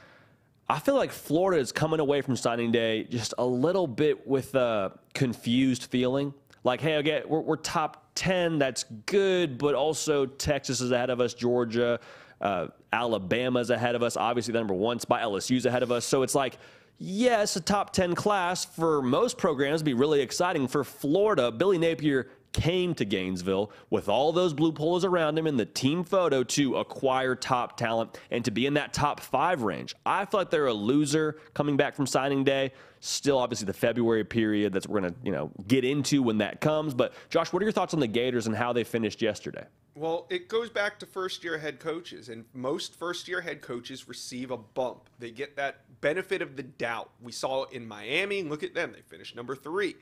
I 0.68 0.78
feel 0.78 0.94
like 0.94 1.12
Florida 1.12 1.60
is 1.60 1.72
coming 1.72 2.00
away 2.00 2.22
from 2.22 2.36
signing 2.36 2.72
day 2.72 3.04
just 3.04 3.34
a 3.36 3.44
little 3.44 3.86
bit 3.86 4.26
with 4.26 4.54
a 4.54 4.98
confused 5.12 5.84
feeling. 5.84 6.32
Like, 6.62 6.80
hey, 6.80 6.96
okay, 6.96 7.22
we're, 7.26 7.40
we're 7.40 7.56
top 7.56 8.10
10, 8.14 8.58
that's 8.58 8.84
good, 9.04 9.58
but 9.58 9.74
also 9.74 10.24
Texas 10.24 10.80
is 10.80 10.90
ahead 10.90 11.10
of 11.10 11.20
us, 11.20 11.34
Georgia, 11.34 12.00
uh, 12.40 12.68
Alabama's 12.92 13.68
ahead 13.68 13.94
of 13.94 14.02
us. 14.02 14.16
Obviously, 14.16 14.52
the 14.52 14.58
number 14.58 14.72
one 14.72 14.98
spot, 14.98 15.20
LSU's 15.22 15.66
ahead 15.66 15.82
of 15.82 15.92
us. 15.92 16.06
So 16.06 16.22
it's 16.22 16.34
like, 16.34 16.56
yes, 16.98 17.56
a 17.56 17.60
top 17.60 17.92
10 17.92 18.14
class 18.14 18.64
for 18.64 19.02
most 19.02 19.36
programs 19.36 19.82
be 19.82 19.92
really 19.92 20.22
exciting. 20.22 20.66
For 20.66 20.84
Florida, 20.84 21.52
Billy 21.52 21.76
Napier 21.76 22.28
came 22.54 22.94
to 22.94 23.04
Gainesville 23.04 23.70
with 23.90 24.08
all 24.08 24.32
those 24.32 24.54
blue 24.54 24.72
polos 24.72 25.04
around 25.04 25.36
him 25.36 25.46
in 25.46 25.58
the 25.58 25.66
team 25.66 26.04
photo 26.04 26.42
to 26.44 26.76
acquire 26.76 27.34
top 27.34 27.76
talent 27.76 28.18
and 28.30 28.42
to 28.46 28.50
be 28.50 28.64
in 28.64 28.74
that 28.74 28.94
top 28.94 29.20
five 29.20 29.62
range. 29.62 29.94
I 30.06 30.24
feel 30.24 30.40
like 30.40 30.50
they're 30.50 30.66
a 30.66 30.72
loser 30.72 31.38
coming 31.52 31.76
back 31.76 31.94
from 31.94 32.06
signing 32.06 32.44
day. 32.44 32.72
Still, 33.00 33.36
obviously, 33.36 33.66
the 33.66 33.74
February 33.74 34.24
period 34.24 34.72
that 34.72 34.88
we're 34.88 35.00
going 35.00 35.12
to 35.12 35.18
you 35.22 35.32
know 35.32 35.50
get 35.68 35.84
into 35.84 36.22
when 36.22 36.38
that 36.38 36.62
comes. 36.62 36.94
But 36.94 37.12
Josh, 37.28 37.52
what 37.52 37.60
are 37.60 37.66
your 37.66 37.72
thoughts 37.72 37.92
on 37.92 38.00
the 38.00 38.06
Gators 38.06 38.46
and 38.46 38.56
how 38.56 38.72
they 38.72 38.84
finished 38.84 39.20
yesterday? 39.20 39.66
Well, 39.96 40.26
it 40.30 40.48
goes 40.48 40.70
back 40.70 40.98
to 41.00 41.06
first 41.06 41.44
year 41.44 41.58
head 41.58 41.80
coaches, 41.80 42.28
and 42.28 42.46
most 42.54 42.94
first 42.94 43.28
year 43.28 43.42
head 43.42 43.60
coaches 43.60 44.08
receive 44.08 44.50
a 44.50 44.56
bump. 44.56 45.10
They 45.18 45.30
get 45.30 45.56
that 45.56 45.82
benefit 46.00 46.40
of 46.40 46.56
the 46.56 46.62
doubt. 46.62 47.10
We 47.20 47.30
saw 47.30 47.64
it 47.64 47.72
in 47.72 47.86
Miami. 47.86 48.42
Look 48.42 48.62
at 48.62 48.74
them, 48.74 48.92
they 48.92 49.02
finished 49.02 49.36
number 49.36 49.54
three. 49.54 49.96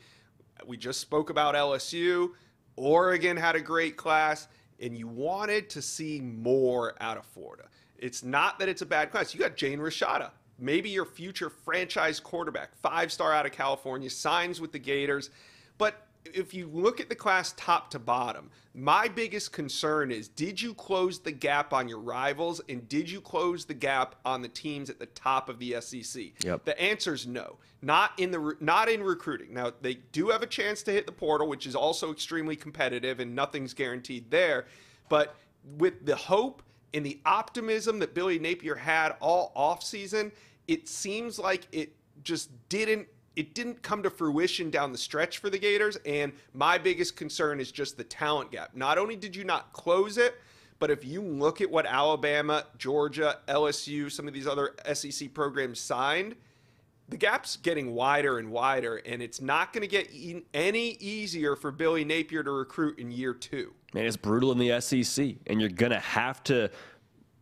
We 0.66 0.76
just 0.76 1.00
spoke 1.00 1.30
about 1.30 1.54
LSU. 1.54 2.30
Oregon 2.76 3.36
had 3.36 3.54
a 3.54 3.60
great 3.60 3.96
class, 3.96 4.48
and 4.80 4.96
you 4.96 5.06
wanted 5.06 5.68
to 5.70 5.82
see 5.82 6.20
more 6.20 6.94
out 7.00 7.16
of 7.16 7.26
Florida. 7.26 7.64
It's 7.98 8.22
not 8.22 8.58
that 8.58 8.68
it's 8.68 8.82
a 8.82 8.86
bad 8.86 9.10
class. 9.10 9.34
You 9.34 9.40
got 9.40 9.56
Jaden 9.56 9.78
Rashada, 9.78 10.30
maybe 10.58 10.88
your 10.90 11.04
future 11.04 11.50
franchise 11.50 12.18
quarterback, 12.18 12.74
five 12.76 13.12
star 13.12 13.32
out 13.32 13.46
of 13.46 13.52
California, 13.52 14.10
signs 14.10 14.60
with 14.60 14.72
the 14.72 14.78
Gators. 14.78 15.30
But 15.78 16.06
if 16.24 16.54
you 16.54 16.68
look 16.68 17.00
at 17.00 17.08
the 17.08 17.14
class 17.14 17.54
top 17.56 17.90
to 17.90 17.98
bottom, 17.98 18.50
my 18.74 19.08
biggest 19.08 19.52
concern 19.52 20.10
is 20.10 20.28
did 20.28 20.60
you 20.60 20.74
close 20.74 21.18
the 21.18 21.32
gap 21.32 21.72
on 21.72 21.88
your 21.88 21.98
rivals 21.98 22.60
and 22.68 22.88
did 22.88 23.10
you 23.10 23.20
close 23.20 23.64
the 23.64 23.74
gap 23.74 24.16
on 24.24 24.42
the 24.42 24.48
teams 24.48 24.88
at 24.88 24.98
the 24.98 25.06
top 25.06 25.48
of 25.48 25.58
the 25.58 25.76
SEC? 25.80 26.44
Yep. 26.44 26.64
The 26.64 26.80
answer 26.80 27.14
is 27.14 27.26
no. 27.26 27.58
Not 27.82 28.12
in 28.18 28.30
the 28.30 28.56
not 28.60 28.88
in 28.88 29.02
recruiting. 29.02 29.52
Now, 29.52 29.72
they 29.80 29.94
do 30.12 30.28
have 30.28 30.42
a 30.42 30.46
chance 30.46 30.82
to 30.84 30.92
hit 30.92 31.06
the 31.06 31.12
portal, 31.12 31.48
which 31.48 31.66
is 31.66 31.74
also 31.74 32.12
extremely 32.12 32.56
competitive 32.56 33.20
and 33.20 33.34
nothing's 33.34 33.74
guaranteed 33.74 34.30
there, 34.30 34.66
but 35.08 35.34
with 35.78 36.06
the 36.06 36.16
hope 36.16 36.62
and 36.94 37.04
the 37.04 37.20
optimism 37.26 37.98
that 37.98 38.14
Billy 38.14 38.38
Napier 38.38 38.74
had 38.74 39.16
all 39.20 39.52
offseason, 39.56 40.30
it 40.68 40.88
seems 40.88 41.38
like 41.38 41.66
it 41.72 41.92
just 42.22 42.50
didn't 42.68 43.08
it 43.36 43.54
didn't 43.54 43.82
come 43.82 44.02
to 44.02 44.10
fruition 44.10 44.70
down 44.70 44.92
the 44.92 44.98
stretch 44.98 45.38
for 45.38 45.50
the 45.50 45.58
Gators. 45.58 45.96
And 46.04 46.32
my 46.54 46.78
biggest 46.78 47.16
concern 47.16 47.60
is 47.60 47.72
just 47.72 47.96
the 47.96 48.04
talent 48.04 48.50
gap. 48.50 48.74
Not 48.74 48.98
only 48.98 49.16
did 49.16 49.34
you 49.34 49.44
not 49.44 49.72
close 49.72 50.18
it, 50.18 50.34
but 50.78 50.90
if 50.90 51.04
you 51.04 51.22
look 51.22 51.60
at 51.60 51.70
what 51.70 51.86
Alabama, 51.86 52.64
Georgia, 52.76 53.38
LSU, 53.46 54.10
some 54.10 54.26
of 54.26 54.34
these 54.34 54.46
other 54.46 54.74
SEC 54.92 55.32
programs 55.32 55.78
signed, 55.78 56.34
the 57.08 57.16
gap's 57.16 57.56
getting 57.56 57.94
wider 57.94 58.38
and 58.38 58.50
wider, 58.50 58.96
and 58.96 59.22
it's 59.22 59.40
not 59.40 59.72
going 59.72 59.82
to 59.82 59.86
get 59.86 60.10
any 60.54 60.90
easier 60.92 61.56
for 61.56 61.70
Billy 61.70 62.04
Napier 62.04 62.42
to 62.42 62.50
recruit 62.50 62.98
in 62.98 63.10
year 63.10 63.34
two. 63.34 63.74
Man, 63.92 64.06
it's 64.06 64.16
brutal 64.16 64.50
in 64.50 64.58
the 64.58 64.80
SEC, 64.80 65.34
and 65.46 65.60
you're 65.60 65.68
going 65.68 65.92
to 65.92 66.00
have 66.00 66.42
to 66.44 66.70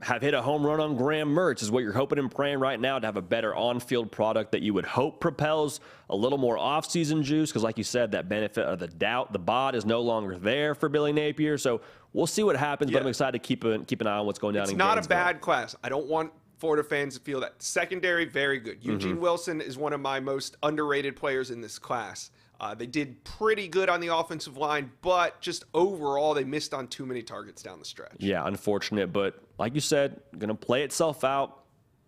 have 0.03 0.23
hit 0.23 0.33
a 0.35 0.41
home 0.43 0.65
run 0.65 0.81
on 0.81 0.97
Graham 0.97 1.29
Mertz 1.35 1.63
is 1.63 1.71
what 1.71 1.83
you're 1.83 1.93
hoping 1.93 2.19
and 2.19 2.31
praying 2.35 2.59
right 2.59 2.81
now 2.81 2.99
to 2.99 3.07
have 3.07 3.17
a 3.17 3.23
better 3.23 3.55
on-field 3.55 4.11
product 4.11 4.53
that 4.53 4.63
you 4.63 4.73
would 4.73 4.87
hope 4.87 5.21
propels 5.21 5.81
a 6.09 6.17
little 6.17 6.39
more 6.39 6.57
off-season 6.57 7.23
juice 7.23 7.51
because 7.51 7.63
like 7.63 7.77
you 7.77 7.85
said 7.85 8.13
that 8.13 8.29
benefit 8.29 8.65
of 8.65 8.79
the 8.79 8.89
doubt 8.89 9.33
the 9.33 9.39
bod 9.39 9.75
is 9.75 9.85
no 9.85 10.01
longer 10.01 10.37
there 10.39 10.75
for 10.75 10.89
Billy 10.89 11.13
Napier 11.13 11.59
so 11.59 11.81
we'll 12.15 12.27
see 12.27 12.43
what 12.43 12.57
happens 12.57 12.91
Yeah. 12.91 12.99
but 12.99 13.03
I'm 13.03 13.09
excited 13.09 13.33
to 13.43 13.47
keep 13.47 13.63
a, 13.65 13.79
keep 13.81 14.01
an 14.01 14.07
eye 14.07 14.17
on 14.19 14.27
what's 14.27 14.39
going 14.39 14.55
down 14.55 14.65
It's 14.65 14.73
not 14.73 15.05
a 15.05 15.07
bad 15.09 15.41
class. 15.41 15.77
I 15.85 15.89
don't 15.91 16.07
want 16.07 16.33
Florida 16.59 16.83
fans 16.83 17.15
to 17.17 17.21
feel 17.21 17.41
that. 17.41 17.63
Secondary, 17.63 18.25
very 18.27 18.59
good. 18.59 18.79
Eugene 18.85 19.13
Mm-hmm. 19.13 19.21
Wilson 19.21 19.61
is 19.63 19.79
one 19.79 19.93
of 19.95 20.01
my 20.01 20.21
most 20.21 20.57
underrated 20.63 21.17
players 21.17 21.51
in 21.51 21.61
this 21.63 21.79
class. 21.79 22.31
Uh, 22.61 22.75
they 22.75 22.87
did 22.87 23.25
pretty 23.25 23.67
good 23.69 23.89
on 23.89 24.01
the 24.01 24.15
offensive 24.15 24.59
line, 24.59 24.93
but 25.01 25.41
just 25.41 25.65
overall, 25.73 26.35
they 26.35 26.45
missed 26.45 26.75
on 26.75 26.87
too 26.89 27.07
many 27.07 27.23
targets 27.23 27.63
down 27.63 27.79
the 27.79 27.85
stretch. 27.87 28.17
Yeah, 28.19 28.47
unfortunate, 28.47 29.15
but 29.15 29.43
like 29.59 29.75
you 29.75 29.81
said, 29.81 30.21
going 30.39 30.49
to 30.49 30.55
play 30.55 30.83
itself 30.83 31.25
out. 31.25 31.60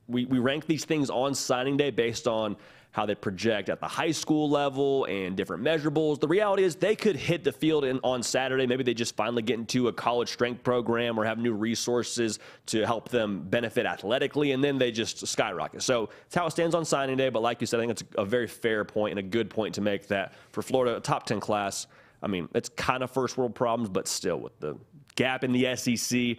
We, 0.09 0.27
we 0.27 0.39
rank 0.39 0.67
these 0.67 0.85
things 0.85 1.11
on 1.11 1.35
signing 1.35 1.77
day 1.77 1.91
based 1.91 2.27
on 2.27 2.57
how 2.93 3.07
they 3.07 3.15
project 3.15 3.71
at 3.71 3.81
the 3.81 3.89
high 3.89 4.11
school 4.11 4.49
level 4.51 5.07
and 5.07 5.35
different 5.35 5.63
measurables. 5.63 6.21
The 6.21 6.29
reality 6.29 6.63
is 6.63 6.77
they 6.77 6.95
could 6.95 7.17
hit 7.17 7.43
the 7.43 7.51
field 7.53 7.85
in, 7.85 7.99
on 8.05 8.23
Saturday. 8.23 8.67
Maybe 8.67 8.85
they 8.85 8.93
just 8.93 9.17
finally 9.17 9.43
get 9.43 9.59
into 9.59 9.89
a 9.89 9.93
college 9.93 10.29
strength 10.29 10.63
program 10.63 11.19
or 11.19 11.25
have 11.25 11.39
new 11.39 11.55
resources 11.55 12.39
to 12.67 12.85
help 12.85 13.09
them 13.09 13.45
benefit 13.49 13.87
athletically, 13.87 14.53
and 14.53 14.63
then 14.63 14.77
they 14.77 14.91
just 14.91 15.27
skyrocket. 15.27 15.83
So 15.83 16.11
it's 16.27 16.35
how 16.35 16.47
it 16.47 16.51
stands 16.51 16.75
on 16.75 16.85
signing 16.85 17.17
day. 17.17 17.31
But 17.31 17.41
like 17.41 17.63
you 17.63 17.67
said, 17.67 17.81
I 17.81 17.83
think 17.85 17.93
it's 17.93 18.05
a 18.19 18.27
very 18.27 18.47
fair 18.47 18.85
point 18.85 19.13
and 19.13 19.19
a 19.19 19.29
good 19.29 19.49
point 19.49 19.75
to 19.77 19.81
make 19.81 20.07
that 20.09 20.35
for 20.51 20.61
Florida, 20.61 20.97
a 20.97 21.01
top 21.01 21.25
10 21.25 21.41
class. 21.41 21.87
I 22.23 22.27
mean, 22.27 22.47
it's 22.55 22.69
kind 22.69 23.03
of 23.03 23.11
first 23.11 23.39
world 23.39 23.55
problems, 23.55 23.89
but 23.89 24.07
still 24.07 24.39
with 24.39 24.59
the 24.61 24.77
gap 25.15 25.45
in 25.45 25.53
the 25.53 25.75
SEC. 25.77 26.37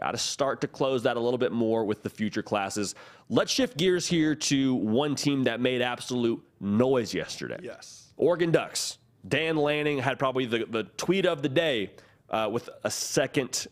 Got 0.00 0.12
to 0.12 0.18
start 0.18 0.60
to 0.62 0.68
close 0.68 1.02
that 1.02 1.16
a 1.16 1.20
little 1.20 1.38
bit 1.38 1.52
more 1.52 1.84
with 1.84 2.02
the 2.02 2.10
future 2.10 2.42
classes. 2.42 2.94
Let's 3.28 3.52
shift 3.52 3.76
gears 3.76 4.06
here 4.06 4.34
to 4.34 4.74
one 4.74 5.14
team 5.14 5.44
that 5.44 5.60
made 5.60 5.82
absolute 5.82 6.42
noise 6.60 7.12
yesterday. 7.12 7.58
Yes. 7.62 8.12
Oregon 8.16 8.50
Ducks. 8.50 8.98
Dan 9.28 9.56
Lanning 9.56 9.98
had 9.98 10.18
probably 10.18 10.46
the, 10.46 10.66
the 10.68 10.84
tweet 10.96 11.26
of 11.26 11.42
the 11.42 11.48
day 11.48 11.90
uh, 12.30 12.48
with 12.50 12.68
a 12.84 12.90
second 12.90 13.66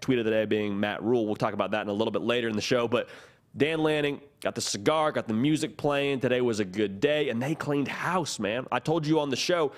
tweet 0.00 0.18
of 0.18 0.24
the 0.24 0.30
day 0.30 0.44
being 0.44 0.78
Matt 0.78 1.02
Rhule. 1.02 1.26
We'll 1.26 1.34
talk 1.34 1.54
about 1.54 1.72
that 1.72 1.82
in 1.82 1.88
a 1.88 1.92
little 1.92 2.12
bit 2.12 2.22
later 2.22 2.48
in 2.48 2.56
the 2.56 2.62
show. 2.62 2.86
But 2.86 3.08
Dan 3.56 3.80
Lanning 3.80 4.20
got 4.40 4.54
the 4.54 4.60
cigar, 4.60 5.12
got 5.12 5.28
the 5.28 5.34
music 5.34 5.76
playing. 5.76 6.20
Today 6.20 6.40
was 6.40 6.60
a 6.60 6.64
good 6.64 7.00
day, 7.00 7.28
and 7.28 7.40
they 7.42 7.54
cleaned 7.54 7.88
house, 7.88 8.38
man. 8.38 8.66
I 8.72 8.78
told 8.78 9.06
you 9.06 9.20
on 9.20 9.30
the 9.30 9.36
show, 9.36 9.72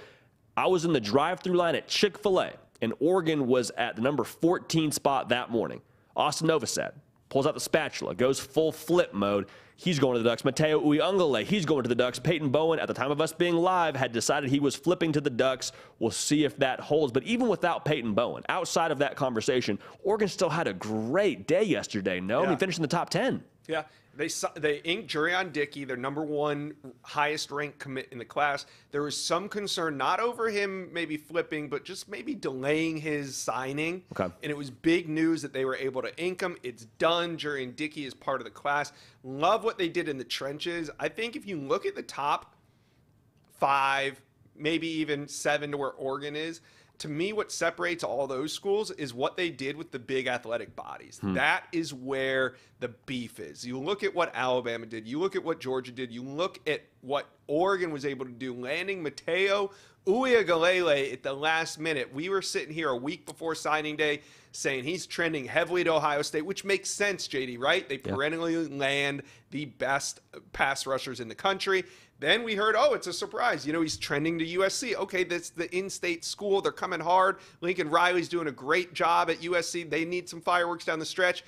I 0.56 0.66
was 0.66 0.84
in 0.84 0.92
the 0.92 1.00
drive 1.00 1.40
through 1.40 1.56
line 1.56 1.74
at 1.74 1.86
Chick 1.86 2.18
fil 2.18 2.40
A, 2.40 2.52
and 2.80 2.92
Oregon 3.00 3.46
was 3.46 3.70
at 3.76 3.96
the 3.96 4.02
number 4.02 4.24
14 4.24 4.92
spot 4.92 5.28
that 5.30 5.50
morning. 5.50 5.80
Austin 6.16 6.48
Novosad 6.48 6.92
pulls 7.28 7.46
out 7.46 7.54
the 7.54 7.60
spatula, 7.60 8.14
goes 8.14 8.38
full 8.38 8.72
flip 8.72 9.12
mode. 9.12 9.46
He's 9.78 9.98
going 9.98 10.14
to 10.16 10.22
the 10.22 10.28
Ducks. 10.28 10.40
Matayo 10.40 10.82
Uiagalelei, 10.82 11.44
he's 11.44 11.66
going 11.66 11.82
to 11.82 11.88
the 11.88 11.94
Ducks. 11.94 12.18
Peyton 12.18 12.48
Bowen, 12.48 12.78
at 12.78 12.88
the 12.88 12.94
time 12.94 13.10
of 13.10 13.20
us 13.20 13.34
being 13.34 13.54
live, 13.54 13.94
had 13.94 14.10
decided 14.10 14.48
he 14.48 14.58
was 14.58 14.74
flipping 14.74 15.12
to 15.12 15.20
the 15.20 15.28
Ducks. 15.28 15.72
We'll 15.98 16.10
see 16.10 16.44
if 16.44 16.56
that 16.58 16.80
holds. 16.80 17.12
But 17.12 17.24
even 17.24 17.46
without 17.46 17.84
Peyton 17.84 18.14
Bowen, 18.14 18.42
outside 18.48 18.90
of 18.90 18.98
that 19.00 19.16
conversation, 19.16 19.78
Oregon 20.02 20.28
still 20.28 20.48
had 20.48 20.66
a 20.66 20.72
great 20.72 21.46
day 21.46 21.62
yesterday. 21.62 22.20
No, 22.20 22.42
I 22.42 22.48
mean, 22.48 22.56
finished 22.56 22.78
in 22.78 22.82
the 22.82 22.88
top 22.88 23.10
10. 23.10 23.44
Yeah, 23.68 23.82
they 24.16 24.28
they 24.54 24.78
inked 24.78 25.12
Jurrion 25.12 25.52
Dickey, 25.52 25.84
their 25.84 25.96
number 25.96 26.22
one 26.22 26.74
highest 27.02 27.50
ranked 27.50 27.78
commit 27.78 28.08
in 28.10 28.18
the 28.18 28.24
class. 28.24 28.66
There 28.90 29.02
was 29.02 29.16
some 29.16 29.48
concern 29.48 29.96
not 29.96 30.20
over 30.20 30.48
him 30.48 30.88
maybe 30.92 31.16
flipping, 31.16 31.68
but 31.68 31.84
just 31.84 32.08
maybe 32.08 32.34
delaying 32.34 32.96
his 32.96 33.36
signing. 33.36 34.02
Okay. 34.12 34.32
And 34.42 34.50
it 34.50 34.56
was 34.56 34.70
big 34.70 35.08
news 35.08 35.42
that 35.42 35.52
they 35.52 35.64
were 35.64 35.76
able 35.76 36.02
to 36.02 36.16
ink 36.18 36.40
him. 36.40 36.56
It's 36.62 36.86
done. 36.98 37.36
Jurrion 37.36 37.76
Dickey 37.76 38.04
is 38.04 38.14
part 38.14 38.40
of 38.40 38.44
the 38.44 38.50
class. 38.50 38.92
Love 39.22 39.64
what 39.64 39.78
they 39.78 39.88
did 39.88 40.08
in 40.08 40.18
the 40.18 40.24
trenches. 40.24 40.90
I 40.98 41.08
think 41.08 41.36
if 41.36 41.46
you 41.46 41.58
look 41.58 41.86
at 41.86 41.94
the 41.94 42.02
top 42.02 42.54
five, 43.58 44.20
maybe 44.56 44.88
even 44.88 45.28
seven 45.28 45.70
to 45.72 45.76
where 45.76 45.92
Oregon 45.92 46.36
is. 46.36 46.60
To 46.98 47.08
me, 47.08 47.32
what 47.32 47.52
separates 47.52 48.02
all 48.02 48.26
those 48.26 48.52
schools 48.52 48.90
is 48.92 49.12
what 49.12 49.36
they 49.36 49.50
did 49.50 49.76
with 49.76 49.90
the 49.90 49.98
big 49.98 50.26
athletic 50.26 50.74
bodies. 50.74 51.18
Hmm. 51.20 51.34
That 51.34 51.64
is 51.72 51.92
where 51.92 52.54
the 52.80 52.88
beef 52.88 53.38
is. 53.38 53.66
You 53.66 53.78
look 53.78 54.02
at 54.02 54.14
what 54.14 54.32
Alabama 54.34 54.86
did, 54.86 55.06
you 55.06 55.18
look 55.18 55.36
at 55.36 55.44
what 55.44 55.60
Georgia 55.60 55.92
did, 55.92 56.12
you 56.12 56.22
look 56.22 56.60
at 56.68 56.82
what 57.00 57.26
Oregon 57.46 57.90
was 57.90 58.04
able 58.04 58.24
to 58.24 58.32
do, 58.32 58.54
landing 58.54 59.04
Matayo 59.04 59.70
Uiagalelei 60.06 61.12
at 61.12 61.22
the 61.22 61.32
last 61.32 61.80
minute. 61.80 62.14
We 62.14 62.28
were 62.28 62.42
sitting 62.42 62.72
here 62.72 62.90
a 62.90 62.96
week 62.96 63.26
before 63.26 63.54
signing 63.54 63.96
day 63.96 64.22
saying 64.52 64.84
he's 64.84 65.04
trending 65.04 65.44
heavily 65.44 65.84
to 65.84 65.92
Ohio 65.92 66.22
State, 66.22 66.46
which 66.46 66.64
makes 66.64 66.88
sense, 66.88 67.28
JD, 67.28 67.58
right? 67.58 67.86
They 67.86 67.98
perennially 67.98 68.68
land 68.68 69.22
the 69.50 69.66
best 69.66 70.20
pass 70.52 70.86
rushers 70.86 71.20
in 71.20 71.28
the 71.28 71.34
country. 71.34 71.84
Then 72.18 72.44
we 72.44 72.54
heard, 72.54 72.74
oh, 72.78 72.94
it's 72.94 73.06
a 73.06 73.12
surprise. 73.12 73.66
You 73.66 73.72
know, 73.72 73.82
he's 73.82 73.98
trending 73.98 74.38
to 74.38 74.46
USC. 74.46 74.94
Okay, 74.94 75.24
that's 75.24 75.50
the 75.50 75.74
in 75.76 75.90
state 75.90 76.24
school. 76.24 76.62
They're 76.62 76.72
coming 76.72 77.00
hard. 77.00 77.38
Lincoln 77.60 77.90
Riley's 77.90 78.28
doing 78.28 78.48
a 78.48 78.52
great 78.52 78.94
job 78.94 79.28
at 79.28 79.40
USC. 79.40 79.88
They 79.88 80.04
need 80.04 80.28
some 80.28 80.40
fireworks 80.40 80.86
down 80.86 80.98
the 80.98 81.04
stretch. 81.04 81.44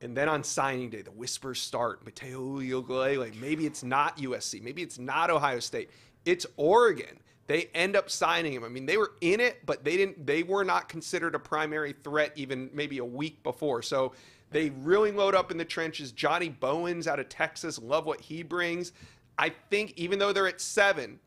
And 0.00 0.16
then 0.16 0.28
on 0.28 0.44
signing 0.44 0.90
day, 0.90 1.02
the 1.02 1.10
whispers 1.10 1.60
start. 1.60 2.04
Matayo 2.04 2.62
Uiagalelei, 2.62 3.40
maybe 3.40 3.66
it's 3.66 3.82
not 3.82 4.18
USC. 4.18 4.62
Maybe 4.62 4.82
it's 4.82 4.98
not 4.98 5.30
Ohio 5.30 5.58
State. 5.58 5.90
It's 6.24 6.46
Oregon. 6.56 7.18
They 7.46 7.70
end 7.74 7.96
up 7.96 8.10
signing 8.10 8.52
him. 8.52 8.64
I 8.64 8.68
mean, 8.68 8.86
they 8.86 8.96
were 8.96 9.12
in 9.20 9.40
it, 9.40 9.64
but 9.64 9.84
they 9.84 9.96
didn't. 9.96 10.26
They 10.26 10.42
were 10.42 10.64
not 10.64 10.88
considered 10.88 11.34
a 11.34 11.38
primary 11.38 11.94
threat 12.04 12.32
even 12.34 12.70
maybe 12.72 12.98
a 12.98 13.04
week 13.04 13.42
before. 13.42 13.82
So 13.82 14.12
they 14.50 14.70
really 14.70 15.12
load 15.12 15.34
up 15.34 15.50
in 15.50 15.56
the 15.56 15.64
trenches. 15.64 16.12
Johnny 16.12 16.48
Bowens 16.48 17.06
out 17.06 17.20
of 17.20 17.28
Texas, 17.28 17.78
love 17.78 18.04
what 18.04 18.20
he 18.20 18.42
brings. 18.42 18.92
I 19.38 19.52
think 19.70 19.92
even 19.96 20.18
though 20.18 20.32
they're 20.32 20.48
at 20.48 20.60
seven, 20.60 21.18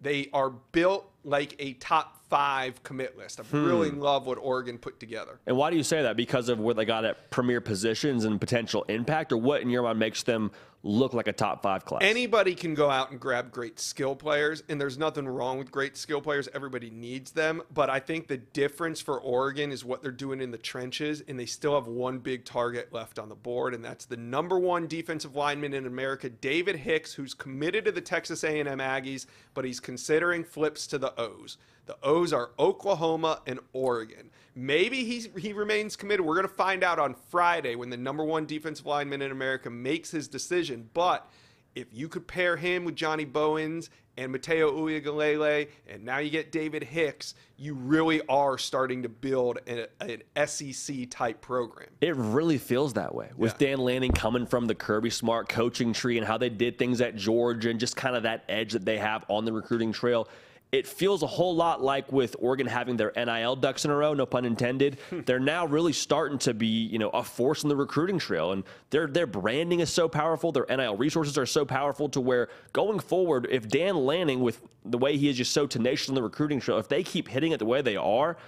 they 0.00 0.28
are 0.32 0.50
built 0.50 1.10
like 1.24 1.54
a 1.58 1.74
top 1.74 2.18
five 2.28 2.82
commit 2.82 3.16
list. 3.16 3.40
I 3.40 3.42
hmm. 3.44 3.64
really 3.64 3.90
love 3.90 4.26
what 4.26 4.38
Oregon 4.38 4.78
put 4.78 4.98
together. 4.98 5.38
And 5.46 5.56
why 5.56 5.70
do 5.70 5.76
you 5.76 5.82
say 5.82 6.02
that? 6.02 6.16
Because 6.16 6.48
of 6.48 6.58
where 6.58 6.74
they 6.74 6.84
got 6.84 7.04
at 7.04 7.30
premier 7.30 7.60
positions 7.60 8.24
and 8.24 8.40
potential 8.40 8.84
impact, 8.88 9.32
or 9.32 9.36
what 9.36 9.60
in 9.62 9.70
your 9.70 9.82
mind 9.82 9.98
makes 9.98 10.22
them 10.22 10.50
look 10.82 11.14
like 11.14 11.28
a 11.28 11.32
top 11.32 11.62
five 11.62 11.84
class? 11.84 12.02
Anybody 12.02 12.54
can 12.54 12.74
go 12.74 12.90
out 12.90 13.10
and 13.10 13.20
grab 13.20 13.50
great 13.50 13.78
skill 13.78 14.16
players, 14.16 14.62
and 14.68 14.80
there's 14.80 14.98
nothing 14.98 15.26
wrong 15.26 15.58
with 15.58 15.70
great 15.70 15.96
skill 15.96 16.20
players. 16.20 16.48
Everybody 16.54 16.90
needs 16.90 17.30
them. 17.30 17.62
But 17.72 17.90
I 17.90 18.00
think 18.00 18.28
the 18.28 18.38
difference 18.38 19.00
for 19.00 19.20
Oregon 19.20 19.70
is 19.72 19.84
what 19.84 20.02
they're 20.02 20.10
doing 20.10 20.40
in 20.40 20.50
the 20.50 20.58
trenches, 20.58 21.22
and 21.28 21.38
they 21.38 21.46
still 21.46 21.74
have 21.74 21.86
one 21.86 22.18
big 22.18 22.44
target 22.44 22.92
left 22.92 23.18
on 23.18 23.28
the 23.28 23.34
board, 23.34 23.74
and 23.74 23.84
that's 23.84 24.04
the 24.04 24.16
number 24.16 24.58
one 24.58 24.86
defensive 24.86 25.36
lineman 25.36 25.74
in 25.74 25.86
America, 25.86 26.28
David 26.28 26.76
Hicks, 26.76 27.14
who's 27.14 27.34
committed 27.34 27.84
to 27.84 27.92
the 27.92 28.00
Texas 28.00 28.44
A&M 28.44 28.66
Aggies, 28.66 29.26
but 29.54 29.64
he's 29.64 29.80
considering 29.80 30.44
flips 30.44 30.86
to 30.88 30.98
the 30.98 31.18
O's. 31.20 31.58
The 31.86 31.96
O's 32.02 32.32
are 32.32 32.50
Oklahoma 32.58 33.40
and 33.46 33.58
Oregon. 33.72 34.30
Maybe 34.54 35.04
he's, 35.04 35.28
he 35.36 35.52
remains 35.52 35.96
committed. 35.96 36.24
We're 36.24 36.34
going 36.34 36.48
to 36.48 36.54
find 36.54 36.84
out 36.84 36.98
on 36.98 37.14
Friday 37.14 37.74
when 37.74 37.90
the 37.90 37.96
number 37.96 38.24
one 38.24 38.46
defensive 38.46 38.86
lineman 38.86 39.22
in 39.22 39.32
America 39.32 39.70
makes 39.70 40.10
his 40.10 40.28
decision. 40.28 40.88
But 40.94 41.28
if 41.74 41.86
you 41.92 42.08
could 42.08 42.26
pair 42.28 42.56
him 42.56 42.84
with 42.84 42.94
Johnny 42.94 43.24
Bowens 43.24 43.90
and 44.18 44.32
Matayo 44.32 44.72
Uiagalelei, 44.74 45.68
and 45.88 46.04
now 46.04 46.18
you 46.18 46.28
get 46.28 46.52
David 46.52 46.84
Hicks, 46.84 47.34
you 47.56 47.74
really 47.74 48.20
are 48.28 48.58
starting 48.58 49.02
to 49.04 49.08
build 49.08 49.58
an, 49.66 49.86
an 50.00 50.46
SEC 50.46 51.08
type 51.08 51.40
program. 51.40 51.88
It 52.02 52.14
really 52.14 52.58
feels 52.58 52.92
that 52.92 53.14
way 53.14 53.30
with 53.36 53.52
Yeah. 53.58 53.68
Dan 53.68 53.78
Lanning 53.78 54.12
coming 54.12 54.44
from 54.46 54.66
the 54.66 54.74
Kirby 54.74 55.08
Smart 55.10 55.48
coaching 55.48 55.94
tree 55.94 56.18
and 56.18 56.26
how 56.26 56.36
they 56.36 56.50
did 56.50 56.78
things 56.78 57.00
at 57.00 57.16
Georgia 57.16 57.70
and 57.70 57.80
just 57.80 57.96
kind 57.96 58.14
of 58.14 58.24
that 58.24 58.44
edge 58.50 58.72
that 58.74 58.84
they 58.84 58.98
have 58.98 59.24
on 59.28 59.46
the 59.46 59.52
recruiting 59.52 59.92
trail. 59.92 60.28
It 60.72 60.86
feels 60.86 61.22
a 61.22 61.26
whole 61.26 61.54
lot 61.54 61.82
like 61.82 62.10
with 62.10 62.34
Oregon 62.38 62.66
having 62.66 62.96
their 62.96 63.12
NIL 63.14 63.56
ducks 63.56 63.84
in 63.84 63.90
a 63.90 63.94
row, 63.94 64.14
no 64.14 64.24
pun 64.24 64.46
intended. 64.46 64.96
Hmm. 65.10 65.20
They're 65.26 65.38
now 65.38 65.66
really 65.66 65.92
starting 65.92 66.38
to 66.38 66.54
be, 66.54 66.66
you 66.66 66.98
know, 66.98 67.10
a 67.10 67.22
force 67.22 67.62
in 67.62 67.68
the 67.68 67.76
recruiting 67.76 68.18
trail, 68.18 68.52
and 68.52 68.64
their 68.88 69.06
their 69.06 69.26
branding 69.26 69.80
is 69.80 69.92
so 69.92 70.08
powerful. 70.08 70.50
Their 70.50 70.64
NIL 70.68 70.96
resources 70.96 71.36
are 71.36 71.44
so 71.44 71.66
powerful 71.66 72.08
to 72.08 72.20
where 72.22 72.48
going 72.72 73.00
forward, 73.00 73.46
if 73.50 73.68
Dan 73.68 73.96
Lanning, 73.96 74.40
with 74.40 74.62
the 74.84 74.96
way 74.96 75.18
he 75.18 75.28
is 75.28 75.36
just 75.36 75.52
so 75.52 75.66
tenacious 75.66 76.08
in 76.08 76.14
the 76.14 76.22
recruiting 76.22 76.58
trail, 76.58 76.78
if 76.78 76.88
they 76.88 77.02
keep 77.02 77.28
hitting 77.28 77.52
it 77.52 77.58
the 77.58 77.66
way 77.66 77.82
they 77.82 77.96
are, 77.96 78.38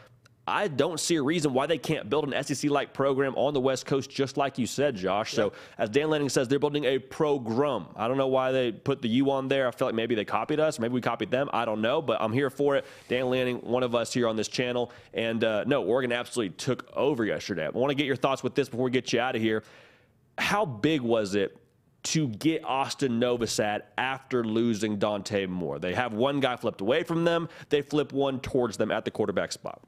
I 0.47 0.69
don't 0.69 1.01
see 1.01 1.17
a 1.17 1.23
reason 1.23 1.55
why 1.55 1.67
they 1.67 1.79
can't 1.79 2.11
build 2.11 2.31
an 2.31 2.45
SEC 2.45 2.71
like 2.71 2.93
program 2.93 3.35
on 3.37 3.55
the 3.55 3.61
West 3.61 3.87
Coast, 3.87 4.11
just 4.11 4.37
like 4.37 4.59
you 4.59 4.67
said, 4.67 4.95
Josh. 4.95 5.33
So, 5.33 5.55
as 5.79 5.89
Dan 5.89 6.11
Lanning 6.11 6.29
says, 6.29 6.49
they're 6.49 6.59
building 6.59 6.85
a 6.85 6.99
program. 6.99 7.87
I 7.97 8.09
don't 8.09 8.19
know 8.19 8.27
why 8.27 8.53
they 8.53 8.71
put 8.71 9.01
the 9.01 9.09
U 9.09 9.31
on 9.31 9.49
there. 9.49 9.67
I 9.67 9.71
feel 9.71 9.89
like 9.89 9.95
maybe 9.95 10.15
they 10.15 10.25
copied 10.25 10.61
us, 10.61 10.79
maybe 10.79 10.93
we 10.93 11.01
copied 11.01 11.31
them. 11.31 11.49
I 11.55 11.65
don't 11.65 11.81
know, 11.81 12.03
but 12.03 12.21
I'm 12.21 12.33
here 12.33 12.51
for 12.51 12.77
it. 12.77 12.85
Dan 13.09 13.31
Lanning, 13.31 13.57
one 13.59 13.83
of 13.83 13.95
us 13.95 14.13
here 14.13 14.29
on 14.29 14.37
this 14.37 14.49
channel. 14.49 14.93
And 15.15 15.43
uh, 15.43 15.65
no, 15.67 15.83
Oregon 15.83 16.13
absolutely 16.13 16.55
took 16.57 16.91
over 16.95 17.25
yesterday. 17.25 17.65
I 17.67 17.71
want 17.71 17.91
to 17.91 17.95
get 17.95 18.07
your 18.07 18.17
thoughts 18.17 18.43
with 18.43 18.55
this 18.55 18.69
before 18.69 18.85
we 18.85 18.91
get 18.91 19.15
you 19.15 19.21
out 19.21 19.37
of 19.37 19.41
here. 19.41 19.63
How 20.37 20.67
big 20.67 21.01
was 21.01 21.35
it 21.37 21.57
to 22.03 22.29
get 22.29 22.63
Austin 22.67 23.19
Novosad 23.19 23.83
after 23.97 24.45
losing 24.45 24.99
Dante 24.99 25.47
Moore? 25.47 25.79
They 25.79 25.95
have 25.95 26.13
one 26.13 26.41
guy 26.41 26.57
flipped 26.57 26.83
away 26.83 27.03
from 27.03 27.25
them, 27.25 27.49
they 27.71 27.81
flip 27.81 28.13
one 28.13 28.41
towards 28.41 28.77
them 28.77 28.91
at 28.91 29.07
the 29.07 29.11
quarterback 29.11 29.51
spot. 29.51 29.81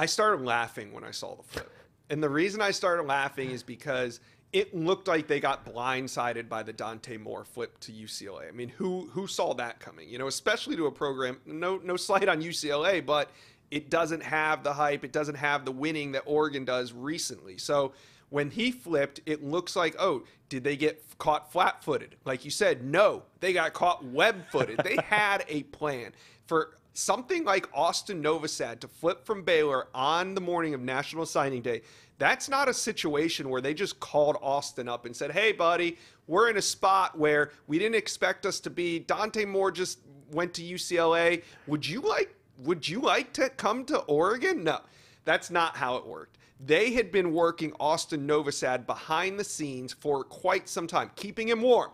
I 0.00 0.06
started 0.06 0.42
laughing 0.42 0.94
when 0.94 1.04
I 1.04 1.10
saw 1.10 1.34
the 1.34 1.42
flip. 1.42 1.70
And 2.08 2.22
the 2.22 2.30
reason 2.30 2.62
I 2.62 2.70
started 2.70 3.02
laughing 3.02 3.50
is 3.50 3.62
because 3.62 4.20
it 4.50 4.74
looked 4.74 5.06
like 5.06 5.26
they 5.26 5.40
got 5.40 5.66
blindsided 5.66 6.48
by 6.48 6.62
the 6.62 6.72
Dante 6.72 7.18
Moore 7.18 7.44
flip 7.44 7.78
to 7.80 7.92
UCLA. 7.92 8.48
I 8.48 8.50
mean, 8.52 8.70
who 8.70 9.10
who 9.12 9.26
saw 9.26 9.52
that 9.54 9.78
coming? 9.78 10.08
You 10.08 10.16
know, 10.16 10.26
especially 10.26 10.74
to 10.76 10.86
a 10.86 10.90
program. 10.90 11.38
No 11.44 11.76
no 11.84 11.98
slight 11.98 12.30
on 12.30 12.40
UCLA, 12.40 13.04
but 13.04 13.30
it 13.70 13.90
doesn't 13.90 14.22
have 14.22 14.64
the 14.64 14.72
hype. 14.72 15.04
It 15.04 15.12
doesn't 15.12 15.34
have 15.34 15.66
the 15.66 15.70
winning 15.70 16.12
that 16.12 16.22
Oregon 16.24 16.64
does 16.64 16.94
recently. 16.94 17.58
So 17.58 17.92
when 18.30 18.48
he 18.48 18.72
flipped, 18.72 19.20
it 19.26 19.44
looks 19.44 19.76
like, 19.76 19.96
oh, 19.98 20.24
did 20.48 20.64
they 20.64 20.78
get 20.78 21.04
caught 21.18 21.52
flat-footed? 21.52 22.16
Like 22.24 22.46
you 22.46 22.50
said, 22.50 22.82
no, 22.82 23.24
they 23.40 23.52
got 23.52 23.74
caught 23.74 24.02
web-footed. 24.02 24.80
they 24.82 24.96
had 25.04 25.44
a 25.46 25.64
plan 25.64 26.12
for 26.46 26.70
something 26.92 27.44
like 27.44 27.68
Austin 27.72 28.22
Novosad 28.22 28.80
to 28.80 28.88
flip 28.88 29.24
from 29.24 29.42
Baylor 29.42 29.88
on 29.94 30.34
the 30.34 30.40
morning 30.40 30.74
of 30.74 30.80
National 30.80 31.26
Signing 31.26 31.62
Day, 31.62 31.82
that's 32.18 32.48
not 32.48 32.68
a 32.68 32.74
situation 32.74 33.48
where 33.48 33.60
they 33.60 33.72
just 33.72 33.98
called 34.00 34.36
Austin 34.42 34.88
up 34.88 35.06
and 35.06 35.16
said, 35.16 35.30
hey, 35.30 35.52
buddy, 35.52 35.96
we're 36.26 36.50
in 36.50 36.58
a 36.58 36.62
spot 36.62 37.18
where 37.18 37.52
we 37.66 37.78
didn't 37.78 37.94
expect 37.94 38.44
us 38.44 38.60
to 38.60 38.70
be. 38.70 38.98
Dante 38.98 39.44
Moore 39.44 39.72
just 39.72 40.00
went 40.30 40.52
to 40.54 40.62
UCLA. 40.62 41.42
Would 41.66 41.86
you 41.86 42.00
like 42.00 42.34
would 42.58 42.86
you 42.86 43.00
like 43.00 43.32
to 43.32 43.48
come 43.48 43.86
to 43.86 44.00
Oregon? 44.00 44.64
No. 44.64 44.80
That's 45.24 45.50
not 45.50 45.76
how 45.76 45.96
it 45.96 46.06
worked. 46.06 46.36
They 46.64 46.92
had 46.92 47.10
been 47.10 47.32
working 47.32 47.72
Austin 47.80 48.26
Novosad 48.26 48.84
behind 48.84 49.38
the 49.38 49.44
scenes 49.44 49.94
for 49.94 50.24
quite 50.24 50.68
some 50.68 50.86
time, 50.86 51.10
keeping 51.16 51.48
him 51.48 51.62
warm 51.62 51.90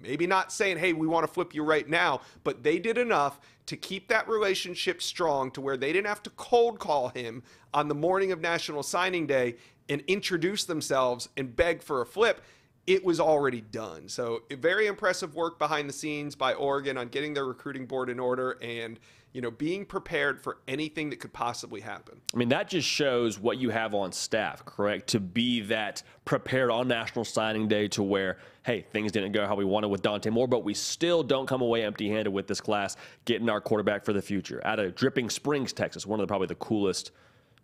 Maybe 0.00 0.26
not 0.26 0.52
saying, 0.52 0.78
hey, 0.78 0.92
we 0.92 1.06
want 1.06 1.26
to 1.26 1.32
flip 1.32 1.54
you 1.54 1.62
right 1.62 1.88
now, 1.88 2.20
but 2.44 2.62
they 2.62 2.78
did 2.78 2.98
enough 2.98 3.40
to 3.66 3.76
keep 3.76 4.08
that 4.08 4.28
relationship 4.28 5.02
strong 5.02 5.50
to 5.52 5.60
where 5.60 5.76
they 5.76 5.92
didn't 5.92 6.06
have 6.06 6.22
to 6.24 6.30
cold 6.30 6.78
call 6.78 7.08
him 7.08 7.42
on 7.74 7.88
the 7.88 7.94
morning 7.94 8.32
of 8.32 8.40
National 8.40 8.82
Signing 8.82 9.26
Day 9.26 9.56
and 9.88 10.02
introduce 10.06 10.64
themselves 10.64 11.28
and 11.36 11.54
beg 11.54 11.82
for 11.82 12.00
a 12.00 12.06
flip. 12.06 12.42
It 12.86 13.04
was 13.04 13.18
already 13.18 13.62
done. 13.62 14.08
So, 14.08 14.42
very 14.50 14.86
impressive 14.86 15.34
work 15.34 15.58
behind 15.58 15.88
the 15.88 15.92
scenes 15.92 16.36
by 16.36 16.54
Oregon 16.54 16.96
on 16.96 17.08
getting 17.08 17.34
their 17.34 17.44
recruiting 17.44 17.86
board 17.86 18.08
in 18.08 18.20
order 18.20 18.58
and 18.62 19.00
you 19.36 19.42
know, 19.42 19.50
being 19.50 19.84
prepared 19.84 20.40
for 20.40 20.56
anything 20.66 21.10
that 21.10 21.20
could 21.20 21.34
possibly 21.34 21.82
happen. 21.82 22.18
I 22.32 22.38
mean, 22.38 22.48
that 22.48 22.70
just 22.70 22.88
shows 22.88 23.38
what 23.38 23.58
you 23.58 23.68
have 23.68 23.94
on 23.94 24.10
staff, 24.10 24.64
correct? 24.64 25.08
To 25.08 25.20
be 25.20 25.60
that 25.60 26.02
prepared 26.24 26.70
on 26.70 26.88
National 26.88 27.22
Signing 27.22 27.68
Day 27.68 27.86
to 27.88 28.02
where, 28.02 28.38
hey, 28.64 28.86
things 28.92 29.12
didn't 29.12 29.32
go 29.32 29.46
how 29.46 29.54
we 29.54 29.66
wanted 29.66 29.88
with 29.88 30.00
Dante 30.00 30.30
Moore, 30.30 30.48
but 30.48 30.64
we 30.64 30.72
still 30.72 31.22
don't 31.22 31.44
come 31.44 31.60
away 31.60 31.84
empty 31.84 32.08
handed 32.08 32.30
with 32.30 32.46
this 32.46 32.62
class, 32.62 32.96
getting 33.26 33.50
our 33.50 33.60
quarterback 33.60 34.06
for 34.06 34.14
the 34.14 34.22
future. 34.22 34.62
Out 34.64 34.78
of 34.78 34.94
Dripping 34.94 35.28
Springs, 35.28 35.74
Texas, 35.74 36.06
one 36.06 36.18
of 36.18 36.26
the 36.26 36.30
probably 36.30 36.46
the 36.46 36.54
coolest 36.54 37.10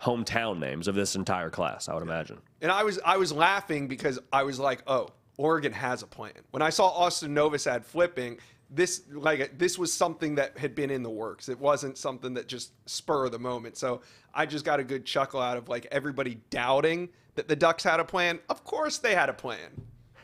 hometown 0.03 0.59
names 0.59 0.89
of 0.89 0.95
this 0.95 1.17
entire 1.17 1.49
class, 1.49 1.89
I 1.89 1.95
would 1.95 2.03
imagine. 2.03 2.37
And 2.61 2.71
I 2.71 2.83
was 2.83 3.01
I 3.03 3.17
was 3.17 3.33
laughing 3.33 3.89
because 3.89 4.19
I 4.31 4.43
was 4.43 4.59
like, 4.59 4.83
oh, 4.87 5.09
Oregon 5.39 5.73
has 5.73 6.03
a 6.03 6.07
plan. 6.07 6.33
When 6.51 6.61
I 6.61 6.69
saw 6.69 6.89
Austin 6.89 7.35
Novosad 7.35 7.83
flipping, 7.83 8.41
this 8.75 9.03
like 9.13 9.59
this 9.59 9.79
was 9.79 9.93
something 9.93 10.35
that 10.37 10.57
had 10.57 10.75
been 10.75 10.91
in 10.91 11.03
the 11.03 11.11
works. 11.11 11.49
It 11.49 11.59
wasn't 11.59 11.99
something 11.99 12.35
that 12.35 12.49
just 12.49 12.73
spur 12.89 13.27
of 13.27 13.33
the 13.33 13.39
moment. 13.39 13.77
So 13.77 14.01
I 14.35 14.47
just 14.47 14.65
got 14.65 14.81
a 14.81 14.85
good 14.85 15.05
chuckle 15.05 15.41
out 15.41 15.57
of 15.57 15.69
like 15.69 15.87
everybody 15.91 16.41
doubting 16.51 17.09
that 17.35 17.49
the 17.49 17.57
Ducks 17.57 17.85
had 17.85 18.01
a 18.01 18.05
plan. 18.05 18.41
Of 18.49 18.65
course 18.65 18.99
they 18.99 19.15
had 19.15 19.29
a 19.29 19.35
plan. 19.35 19.71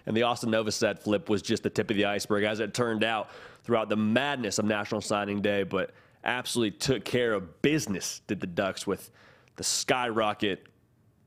And 0.07 0.17
the 0.17 0.23
Austin 0.23 0.51
Novosad 0.51 0.99
flip 0.99 1.29
was 1.29 1.43
just 1.43 1.63
the 1.63 1.71
tip 1.71 1.91
of 1.91 1.97
the 1.97 2.07
iceberg, 2.07 2.45
as 2.45 2.61
it 2.61 2.73
turned 2.73 3.05
out 3.05 3.29
throughout 3.63 3.91
the 3.91 3.97
madness 3.97 4.59
of 4.59 4.65
National 4.65 5.03
Signing 5.03 5.43
Day. 5.43 5.65
But 5.65 5.91
absolutely 6.25 6.79
took 6.79 7.05
care 7.05 7.35
of 7.35 7.61
business. 7.61 8.23
Did 8.27 8.41
the 8.41 8.47
Ducks 8.47 8.87
with 8.87 9.11
the 9.57 9.65
skyrocket 9.65 10.67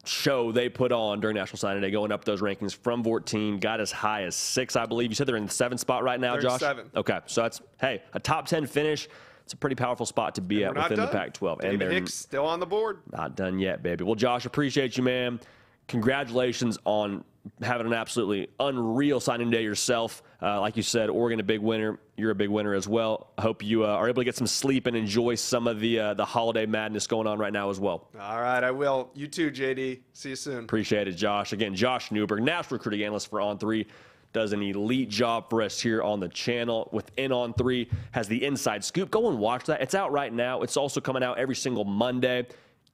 show 0.05 0.51
they 0.51 0.69
put 0.69 0.91
on 0.91 1.19
during 1.19 1.35
National 1.35 1.57
Signing 1.57 1.81
Day, 1.81 1.91
going 1.91 2.11
up 2.11 2.25
those 2.25 2.41
rankings 2.41 2.75
from 2.75 3.03
14, 3.03 3.59
got 3.59 3.79
as 3.79 3.91
high 3.91 4.23
as 4.23 4.35
six, 4.35 4.75
I 4.75 4.85
believe. 4.85 5.09
You 5.09 5.15
said 5.15 5.27
they're 5.27 5.37
in 5.37 5.45
the 5.45 5.51
seventh 5.51 5.81
spot 5.81 6.03
right 6.03 6.19
now, 6.19 6.37
Josh. 6.37 6.59
Seven. 6.59 6.89
Okay, 6.95 7.19
so 7.25 7.41
that's 7.43 7.61
hey, 7.79 8.01
a 8.13 8.19
top 8.19 8.45
10 8.47 8.65
finish. 8.67 9.07
It's 9.43 9.53
a 9.53 9.57
pretty 9.57 9.75
powerful 9.75 10.05
spot 10.05 10.35
to 10.35 10.41
be 10.41 10.63
and 10.63 10.77
at 10.77 10.89
within 10.89 11.05
the 11.05 11.11
Pac-12. 11.11 11.61
David 11.61 11.73
and 11.73 11.81
they're 11.81 11.91
Hicks 11.91 12.13
still 12.13 12.45
on 12.45 12.59
the 12.59 12.65
board. 12.65 12.99
Not 13.11 13.35
done 13.35 13.59
yet, 13.59 13.83
baby. 13.83 14.03
Well, 14.03 14.15
Josh, 14.15 14.45
appreciate 14.45 14.97
you, 14.97 15.03
man. 15.03 15.39
Congratulations 15.87 16.77
on 16.85 17.23
having 17.61 17.87
an 17.87 17.93
absolutely 17.93 18.49
unreal 18.59 19.19
signing 19.19 19.49
day 19.49 19.63
yourself. 19.63 20.23
Uh, 20.41 20.59
like 20.59 20.77
you 20.77 20.83
said, 20.83 21.09
Oregon 21.09 21.39
a 21.39 21.43
big 21.43 21.59
winner. 21.59 21.99
You're 22.17 22.31
a 22.31 22.35
big 22.35 22.49
winner 22.49 22.73
as 22.73 22.87
well. 22.87 23.31
I 23.37 23.41
hope 23.41 23.63
you 23.63 23.83
uh, 23.83 23.87
are 23.87 24.07
able 24.07 24.21
to 24.21 24.25
get 24.25 24.35
some 24.35 24.47
sleep 24.47 24.87
and 24.87 24.95
enjoy 24.95 25.35
some 25.35 25.67
of 25.67 25.79
the 25.79 25.99
uh, 25.99 26.13
the 26.13 26.25
holiday 26.25 26.65
madness 26.65 27.07
going 27.07 27.27
on 27.27 27.39
right 27.39 27.53
now 27.53 27.69
as 27.69 27.79
well. 27.79 28.07
All 28.19 28.41
right, 28.41 28.63
I 28.63 28.71
will. 28.71 29.09
You 29.13 29.27
too, 29.27 29.51
JD. 29.51 29.99
See 30.13 30.29
you 30.29 30.35
soon. 30.35 30.63
Appreciate 30.63 31.07
it, 31.07 31.13
Josh. 31.13 31.53
Again, 31.53 31.75
Josh 31.75 32.11
Newberg, 32.11 32.43
national 32.43 32.77
recruiting 32.77 33.03
analyst 33.03 33.29
for 33.29 33.41
On 33.41 33.57
Three. 33.57 33.87
Does 34.33 34.53
an 34.53 34.61
elite 34.61 35.09
job 35.09 35.49
for 35.49 35.61
us 35.61 35.81
here 35.81 36.01
on 36.01 36.21
the 36.21 36.29
channel. 36.29 36.87
Within 36.93 37.33
On 37.33 37.53
Three 37.53 37.89
has 38.11 38.27
the 38.27 38.43
inside 38.45 38.83
scoop. 38.83 39.11
Go 39.11 39.29
and 39.29 39.39
watch 39.39 39.65
that. 39.65 39.81
It's 39.81 39.93
out 39.93 40.11
right 40.11 40.31
now. 40.31 40.61
It's 40.61 40.77
also 40.77 41.01
coming 41.01 41.21
out 41.21 41.37
every 41.37 41.55
single 41.55 41.83
Monday 41.83 42.47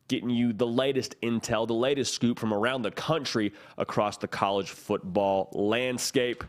getting 0.08 0.30
you 0.30 0.54
the 0.54 0.68
latest 0.68 1.20
intel, 1.22 1.68
the 1.68 1.74
latest 1.74 2.14
scoop 2.14 2.40
from 2.40 2.54
around 2.54 2.82
the 2.82 2.92
country 2.92 3.54
across 3.78 4.18
the 4.18 4.28
college 4.28 4.70
football 4.70 5.50
landscape. 5.54 6.44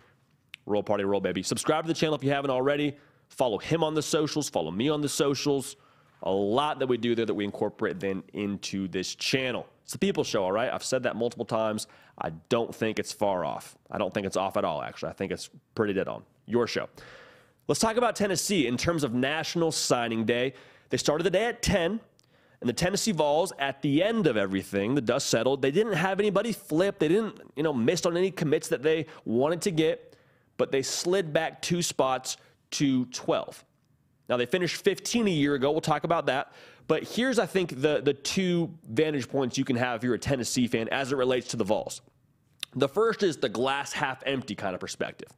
Roll 0.67 0.83
party, 0.83 1.05
roll 1.05 1.21
baby. 1.21 1.43
Subscribe 1.43 1.85
to 1.85 1.89
the 1.89 1.95
channel 1.95 2.15
if 2.15 2.23
you 2.23 2.31
haven't 2.31 2.51
already. 2.51 2.97
Follow 3.29 3.59
him 3.59 3.83
on 3.83 3.95
the 3.95 4.03
socials, 4.03 4.49
follow 4.49 4.71
me 4.71 4.89
on 4.89 5.01
the 5.01 5.09
socials. 5.09 5.77
A 6.23 6.31
lot 6.31 6.79
that 6.81 6.87
we 6.87 6.97
do 6.97 7.15
there 7.15 7.27
that 7.27 7.35
we 7.35 7.45
incorporate 7.45 8.01
then 8.01 8.25
into 8.33 8.89
this 8.89 9.15
channel. 9.15 9.67
It's 9.85 9.93
the 9.93 9.99
people 9.99 10.25
show, 10.25 10.45
all 10.45 10.53
right? 10.53 10.71
I've 10.73 10.83
said 10.83 11.05
that 11.05 11.17
multiple 11.17 11.45
times. 11.45 11.87
I 12.19 12.31
don't 12.49 12.75
think 12.75 12.99
it's 12.99 13.13
far 13.13 13.45
off. 13.45 13.77
I 13.91 13.99
don't 13.99 14.13
think 14.13 14.27
it's 14.27 14.37
off 14.37 14.57
at 14.57 14.65
all, 14.65 14.83
actually. 14.83 15.11
I 15.11 15.13
think 15.13 15.31
it's 15.31 15.49
pretty 15.75 15.93
dead 15.93 16.09
on. 16.09 16.25
Your 16.47 16.67
show. 16.67 16.89
Let's 17.69 17.81
talk 17.81 17.97
about 17.97 18.17
Tennessee 18.17 18.67
in 18.67 18.77
terms 18.77 19.05
of 19.05 19.15
National 19.15 19.71
Signing 19.71 20.25
Day. 20.25 20.55
They 20.91 20.97
started 20.97 21.25
the 21.25 21.31
day 21.31 21.47
at 21.47 21.63
10. 21.63 22.01
And 22.61 22.69
the 22.69 22.75
Tennessee 22.75 23.13
Vols, 23.13 23.53
at 23.59 23.83
the 23.83 24.03
end 24.03 24.27
of 24.27 24.37
everything, 24.37 24.95
the 24.95 25.01
dust 25.01 25.29
settled. 25.29 25.63
They 25.63 25.71
didn't 25.71 25.93
have 25.93 26.19
anybody 26.19 26.53
flip. 26.53 26.99
They 26.99 27.09
didn't, 27.09 27.41
you 27.55 27.63
know, 27.63 27.73
miss 27.73 28.05
on 28.05 28.17
any 28.17 28.33
commits 28.33 28.69
that 28.69 28.83
they 28.83 29.07
wanted 29.25 29.63
to 29.63 29.71
get, 29.71 30.17
but 30.57 30.73
they 30.73 30.83
slid 30.83 31.33
back 31.33 31.63
two 31.63 31.83
spots 31.83 32.37
to 32.73 33.07
12. 33.07 33.65
Now 34.29 34.37
they 34.37 34.47
finished 34.47 34.85
15 34.85 35.29
a 35.29 35.31
year 35.31 35.55
ago. 35.55 35.71
We'll 35.71 35.81
talk 35.81 36.05
about 36.05 36.27
that. 36.27 36.53
But 36.89 37.05
here's, 37.05 37.39
I 37.39 37.47
think, 37.47 37.81
the 37.81 38.01
the 38.03 38.15
two 38.15 38.75
vantage 38.89 39.29
points 39.29 39.57
you 39.57 39.65
can 39.65 39.77
have 39.77 39.99
if 39.99 40.05
you're 40.05 40.15
a 40.15 40.19
Tennessee 40.19 40.67
fan 40.67 40.89
as 40.89 41.13
it 41.13 41.17
relates 41.17 41.49
to 41.49 41.57
the 41.57 41.65
Vols. 41.65 42.01
The 42.75 42.89
first 42.89 43.23
is 43.23 43.37
the 43.37 43.49
glass 43.49 43.93
half 43.93 44.23
empty 44.27 44.55
kind 44.55 44.75
of 44.75 44.81
perspective. 44.81 45.29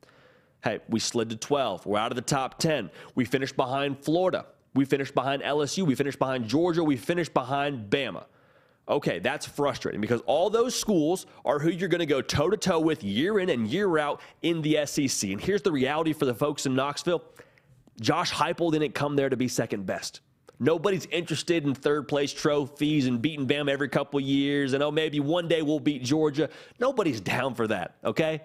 Hey, 0.62 0.80
we 0.88 1.00
slid 1.00 1.30
to 1.30 1.36
12. 1.36 1.86
We're 1.86 1.98
out 1.98 2.12
of 2.12 2.16
the 2.16 2.22
top 2.22 2.58
10. 2.58 2.90
We 3.14 3.24
finished 3.24 3.56
behind 3.56 3.98
Florida. 3.98 4.46
We 4.74 4.84
finished 4.84 5.14
behind 5.14 5.42
LSU. 5.42 5.84
We 5.84 5.94
finished 5.94 6.18
behind 6.18 6.48
Georgia. 6.48 6.84
We 6.84 6.96
finished 6.96 7.34
behind 7.34 7.90
Bama. 7.90 8.24
Okay, 8.88 9.20
that's 9.20 9.46
frustrating 9.46 10.00
because 10.00 10.20
all 10.26 10.50
those 10.50 10.74
schools 10.74 11.26
are 11.44 11.60
who 11.60 11.70
you're 11.70 11.88
going 11.88 12.00
to 12.00 12.06
go 12.06 12.20
toe 12.20 12.50
to 12.50 12.56
toe 12.56 12.80
with 12.80 13.04
year 13.04 13.38
in 13.38 13.48
and 13.48 13.68
year 13.68 13.98
out 13.98 14.20
in 14.42 14.62
the 14.62 14.84
SEC. 14.84 15.30
And 15.30 15.40
here's 15.40 15.62
the 15.62 15.70
reality 15.70 16.12
for 16.12 16.24
the 16.24 16.34
folks 16.34 16.66
in 16.66 16.74
Knoxville 16.74 17.22
Josh 18.00 18.32
Heupel 18.32 18.72
didn't 18.72 18.94
come 18.94 19.14
there 19.14 19.28
to 19.28 19.36
be 19.36 19.46
second 19.46 19.86
best. 19.86 20.20
Nobody's 20.58 21.06
interested 21.06 21.64
in 21.64 21.74
third 21.74 22.08
place 22.08 22.32
trophies 22.32 23.06
and 23.06 23.20
beating 23.22 23.46
Bama 23.46 23.70
every 23.70 23.88
couple 23.88 24.18
years 24.20 24.72
and 24.72 24.82
oh, 24.82 24.90
maybe 24.90 25.20
one 25.20 25.48
day 25.48 25.62
we'll 25.62 25.80
beat 25.80 26.02
Georgia. 26.02 26.48
Nobody's 26.78 27.20
down 27.20 27.54
for 27.54 27.66
that, 27.68 27.94
okay? 28.04 28.42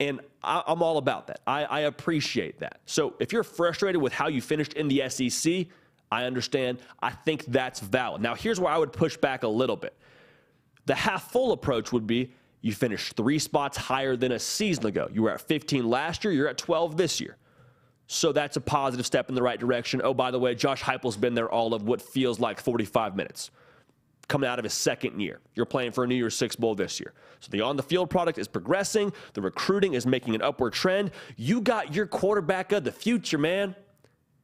And 0.00 0.20
I, 0.42 0.62
am 0.66 0.82
all 0.82 0.96
about 0.96 1.26
that. 1.26 1.40
I, 1.46 1.64
I 1.64 1.80
appreciate 1.80 2.60
that. 2.60 2.80
So 2.86 3.14
if 3.20 3.32
you're 3.32 3.44
frustrated 3.44 4.00
with 4.00 4.14
how 4.14 4.28
you 4.28 4.40
finished 4.40 4.72
in 4.72 4.88
the 4.88 5.08
SEC, 5.10 5.66
I 6.10 6.24
understand. 6.24 6.78
I 7.02 7.10
think 7.10 7.44
that's 7.46 7.80
valid. 7.80 8.22
Now, 8.22 8.34
here's 8.34 8.58
where 8.58 8.72
I 8.72 8.78
would 8.78 8.92
push 8.92 9.16
back 9.18 9.42
a 9.42 9.48
little 9.48 9.76
bit. 9.76 9.94
The 10.86 10.94
half 10.94 11.30
full 11.30 11.52
approach 11.52 11.92
would 11.92 12.06
be 12.06 12.32
you 12.62 12.72
finished 12.72 13.14
three 13.14 13.38
spots 13.38 13.76
higher 13.76 14.16
than 14.16 14.32
a 14.32 14.38
season 14.38 14.86
ago. 14.86 15.08
You 15.12 15.22
were 15.22 15.30
at 15.30 15.42
15 15.42 15.88
last 15.88 16.24
year, 16.24 16.32
you're 16.32 16.48
at 16.48 16.58
12 16.58 16.96
this 16.96 17.20
year. 17.20 17.36
So 18.06 18.32
that's 18.32 18.56
a 18.56 18.60
positive 18.60 19.06
step 19.06 19.28
in 19.28 19.34
the 19.34 19.42
right 19.42 19.60
direction. 19.60 20.00
Oh, 20.02 20.14
by 20.14 20.30
the 20.30 20.38
way, 20.38 20.54
Josh 20.54 20.82
Heupel's 20.82 21.16
been 21.16 21.34
there 21.34 21.48
all 21.48 21.74
of 21.74 21.84
what 21.84 22.02
feels 22.02 22.40
like 22.40 22.60
45 22.60 23.14
minutes 23.14 23.50
coming 24.30 24.48
out 24.48 24.58
of 24.58 24.64
his 24.64 24.72
second 24.72 25.20
year. 25.20 25.40
You're 25.54 25.66
playing 25.66 25.92
for 25.92 26.04
a 26.04 26.06
New 26.06 26.14
Year's 26.14 26.36
Six 26.36 26.56
Bowl 26.56 26.74
this 26.74 27.00
year. 27.00 27.12
So 27.40 27.50
the 27.50 27.60
on 27.60 27.76
the 27.76 27.82
field 27.82 28.08
product 28.08 28.38
is 28.38 28.48
progressing. 28.48 29.12
The 29.34 29.42
recruiting 29.42 29.94
is 29.94 30.06
making 30.06 30.34
an 30.34 30.40
upward 30.40 30.72
trend. 30.72 31.10
You 31.36 31.60
got 31.60 31.94
your 31.94 32.06
quarterback 32.06 32.72
of 32.72 32.84
the 32.84 32.92
future, 32.92 33.38
man. 33.38 33.74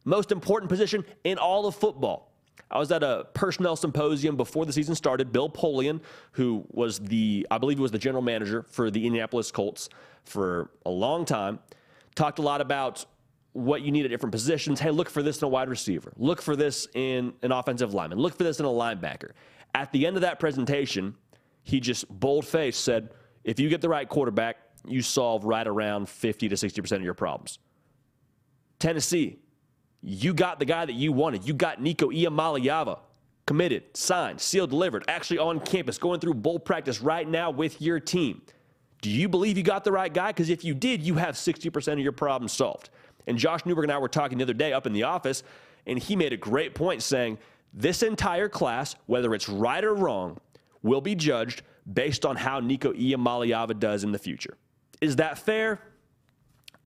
Most 0.05 0.33
important 0.33 0.69
position 0.69 1.05
in 1.25 1.39
all 1.39 1.67
of 1.67 1.75
football. 1.75 2.33
I 2.71 2.79
was 2.79 2.91
at 2.91 3.05
a 3.05 3.29
personnel 3.33 3.77
symposium 3.77 4.37
before 4.37 4.67
the 4.67 4.73
season 4.73 4.97
started. 4.97 5.33
Bill 5.33 5.49
Polian, 5.49 6.01
who 6.33 6.65
was 6.71 6.99
the, 6.99 7.47
I 7.51 7.59
believe 7.59 7.79
was 7.79 7.93
the 7.93 7.99
general 7.99 8.23
manager 8.23 8.65
for 8.69 8.91
the 8.91 9.07
Indianapolis 9.07 9.53
Colts 9.53 9.89
for 10.25 10.71
a 10.85 10.91
long 10.91 11.25
time, 11.25 11.61
talked 12.17 12.41
a 12.41 12.43
lot 12.43 12.61
about 12.61 13.05
what 13.53 13.83
you 13.83 13.93
need 13.93 14.05
at 14.05 14.11
different 14.11 14.33
positions. 14.33 14.81
Hey, 14.81 14.91
look 14.91 15.09
for 15.09 15.23
this 15.23 15.41
in 15.41 15.47
a 15.47 15.49
wide 15.49 15.69
receiver. 15.69 16.13
Look 16.17 16.43
for 16.43 16.57
this 16.57 16.89
in 16.95 17.33
an 17.43 17.53
offensive 17.53 17.95
lineman. 17.95 18.19
Look 18.19 18.37
for 18.37 18.45
this 18.45 18.59
in 18.59 18.67
a 18.67 18.69
linebacker. 18.69 19.31
At 19.77 19.93
the 19.93 20.07
end 20.07 20.17
of 20.17 20.23
that 20.23 20.41
presentation, 20.41 21.15
he 21.63 21.81
just 21.81 22.09
bold 22.09 22.47
faced 22.47 22.83
said, 22.83 23.11
if 23.45 23.61
you 23.61 23.69
get 23.69 23.83
the 23.83 23.91
right 23.91 24.09
quarterback, 24.09 24.57
you 24.87 25.03
solve 25.03 25.45
right 25.45 25.67
around 25.67 26.09
50 26.09 26.49
to 26.49 26.55
60% 26.55 26.93
of 26.93 27.03
your 27.03 27.13
problems. 27.13 27.59
Tennessee, 28.79 29.39
you 30.01 30.33
got 30.33 30.59
the 30.59 30.65
guy 30.65 30.87
that 30.87 30.95
you 30.95 31.13
wanted. 31.13 31.47
You 31.47 31.53
got 31.53 31.83
Nico 31.83 32.09
Iamaleava 32.09 33.01
committed, 33.45 33.95
signed, 33.95 34.41
sealed, 34.41 34.71
delivered, 34.71 35.05
actually 35.09 35.41
on 35.41 35.61
campus, 35.61 35.99
going 35.99 36.21
through 36.21 36.35
bowl 36.35 36.59
practice 36.59 37.03
right 37.03 37.29
now 37.29 37.51
with 37.51 37.83
your 37.83 38.01
team. 38.01 38.41
Do 39.03 39.11
you 39.11 39.29
believe 39.29 39.59
you 39.59 39.63
got 39.63 39.85
the 39.85 39.93
right 39.93 40.13
guy? 40.13 40.29
Because 40.29 40.49
if 40.49 40.65
you 40.65 40.73
did, 40.73 41.03
you 41.03 41.17
have 41.17 41.35
60% 41.35 41.93
of 41.93 41.99
your 41.99 42.13
problems 42.13 42.55
solved. 42.55 42.89
And 43.27 43.37
Josh 43.37 43.67
Newberg 43.67 43.85
and 43.85 43.93
I 43.93 43.99
were 43.99 44.09
talking 44.09 44.39
the 44.39 44.45
other 44.45 44.55
day 44.55 44.73
up 44.73 44.87
in 44.87 44.95
the 44.95 45.03
office, 45.03 45.43
and 45.87 45.99
he 45.99 46.17
made 46.17 46.33
a 46.33 46.39
great 46.39 46.75
point 46.75 47.03
saying 47.03 47.37
this 47.77 48.03
entire 48.03 48.49
class, 48.49 48.97
whether 49.05 49.35
it's 49.35 49.49
right 49.49 49.85
or 49.85 49.95
wrong, 49.95 50.39
will 50.83 51.03
be 51.03 51.15
judged 51.15 51.63
based 51.93 52.25
on 52.25 52.35
how 52.35 52.59
Nico 52.59 52.93
Iamaleava 52.95 53.79
does 53.79 54.03
in 54.03 54.13
the 54.13 54.19
future. 54.19 54.57
Is 55.03 55.17
that 55.17 55.39
fair? 55.39 55.81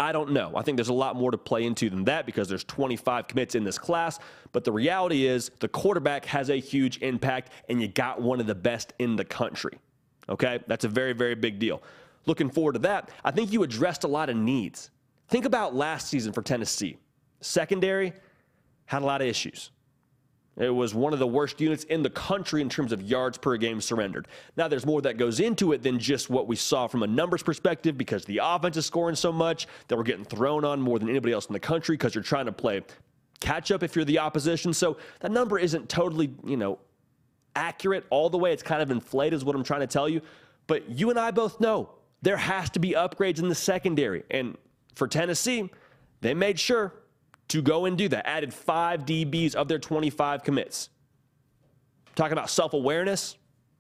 I 0.01 0.13
don't 0.13 0.33
know. 0.33 0.53
I 0.57 0.63
think 0.63 0.77
there's 0.77 0.89
a 0.89 0.95
lot 0.95 1.15
more 1.15 1.31
to 1.31 1.39
play 1.39 1.65
into 1.65 1.91
than 1.91 2.05
that 2.05 2.27
because 2.27 2.49
there's 2.49 2.65
25 2.65 3.29
commits 3.29 3.55
in 3.55 3.65
this 3.65 3.79
class. 3.79 4.19
But 4.51 4.65
the 4.65 4.73
reality 4.73 5.27
is 5.27 5.51
the 5.61 5.69
quarterback 5.69 6.25
has 6.25 6.51
a 6.51 6.57
huge 6.57 7.03
impact, 7.03 7.53
and 7.69 7.81
you 7.81 7.87
got 7.87 8.21
one 8.21 8.41
of 8.41 8.47
the 8.47 8.55
best 8.55 8.93
in 8.99 9.15
the 9.15 9.25
country. 9.25 9.79
Okay? 10.29 10.59
That's 10.67 10.85
a 10.85 10.89
very, 10.89 11.13
very 11.13 11.35
big 11.35 11.59
deal. 11.59 11.83
Looking 12.27 12.51
forward 12.51 12.73
to 12.73 12.79
that. 12.81 13.11
I 13.25 13.31
think 13.31 13.53
you 13.53 13.63
addressed 13.63 14.05
a 14.05 14.09
lot 14.09 14.29
of 14.29 14.37
needs. 14.37 14.91
Think 15.29 15.45
about 15.45 15.75
last 15.75 16.09
season 16.09 16.33
for 16.33 16.43
Tennessee. 16.43 16.97
Secondary 17.43 18.13
had 18.87 19.03
a 19.03 19.05
lot 19.05 19.21
of 19.21 19.29
issues. 19.29 19.71
It 20.61 20.69
was 20.69 20.95
one 20.95 21.15
of 21.15 21.19
the 21.19 21.27
worst 21.27 21.59
units 21.61 21.85
in 21.85 22.03
the 22.03 22.11
country 22.11 22.61
in 22.61 22.69
terms 22.69 22.93
of 22.93 23.01
yards 23.01 23.39
per 23.39 23.57
game 23.57 23.81
surrendered. 23.81 24.29
Now, 24.57 24.69
there's 24.69 24.85
more 24.85 25.01
that 25.01 25.17
goes 25.17 25.41
into 25.41 25.73
it 25.73 25.83
than 25.83 25.99
just 25.99 26.29
what 26.29 26.47
we 26.47 26.55
saw 26.55 26.87
from 26.87 27.03
a 27.03 27.07
numbers 27.07 27.43
perspective 27.43 27.97
because 27.97 28.27
the 28.27 28.41
offense 28.43 28.77
is 28.77 28.85
scoring 28.85 29.17
so 29.17 29.33
much 29.33 29.67
that 29.89 29.97
we're 29.97 30.03
getting 30.03 30.25
thrown 30.25 30.65
on 30.67 30.81
more 30.81 30.99
than 30.99 31.09
anybody 31.09 31.33
else 31.33 31.47
in 31.47 31.55
the 31.55 31.61
country 31.61 31.97
because 31.97 32.15
you're 32.15 32.23
trying 32.23 32.45
to 32.45 32.53
play 32.53 32.83
catch 33.41 33.71
up 33.71 33.83
if 33.83 33.97
you're 33.97 34.05
the 34.05 34.19
opposition. 34.19 34.75
So 34.75 34.99
that 35.21 35.31
number 35.31 35.59
isn't 35.59 35.89
totally, 35.89 36.31
you 36.45 36.59
know, 36.59 36.79
accurate 37.57 38.05
all 38.11 38.29
the 38.29 38.37
way. 38.37 38.53
It's 38.53 38.63
kind 38.63 38.83
of 38.83 38.91
inflated, 38.91 39.39
is 39.39 39.45
what 39.45 39.57
I'm 39.57 39.65
trying 39.65 39.81
to 39.81 39.87
tell 39.87 40.11
you. 40.11 40.21
But 40.67 40.91
you 40.91 41.09
and 41.09 41.19
I 41.19 41.31
both 41.31 41.59
know 41.59 41.89
there 42.21 42.37
has 42.37 42.69
to 42.71 42.79
be 42.79 42.91
upgrades 42.91 43.39
in 43.39 43.49
the 43.49 43.55
secondary. 43.55 44.25
And 44.31 44.59
for 44.95 45.09
Tennessee, 45.09 45.71
they 46.21 46.35
made 46.35 46.61
sure 46.61 46.93
to 47.51 47.61
go 47.61 47.85
and 47.85 47.99
do 47.99 48.09
that. 48.09 48.27
Added 48.27 48.55
five 48.55 49.05
DBs 49.05 49.55
of 49.55 49.69
their 49.69 49.79
25 49.79 50.43
commits. 50.43 50.89
Talking 52.15 52.33
about 52.33 52.51
self 52.51 52.73
awareness, 52.73 53.37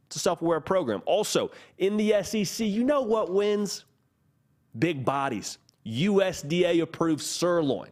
it's 0.06 0.16
a 0.16 0.18
self 0.18 0.42
aware 0.42 0.60
program. 0.60 1.02
Also, 1.06 1.50
in 1.78 1.96
the 1.96 2.22
SEC, 2.22 2.66
you 2.66 2.84
know 2.84 3.00
what 3.00 3.32
wins? 3.32 3.84
Big 4.78 5.04
bodies. 5.04 5.58
USDA 5.86 6.82
approved 6.82 7.22
sirloin. 7.22 7.90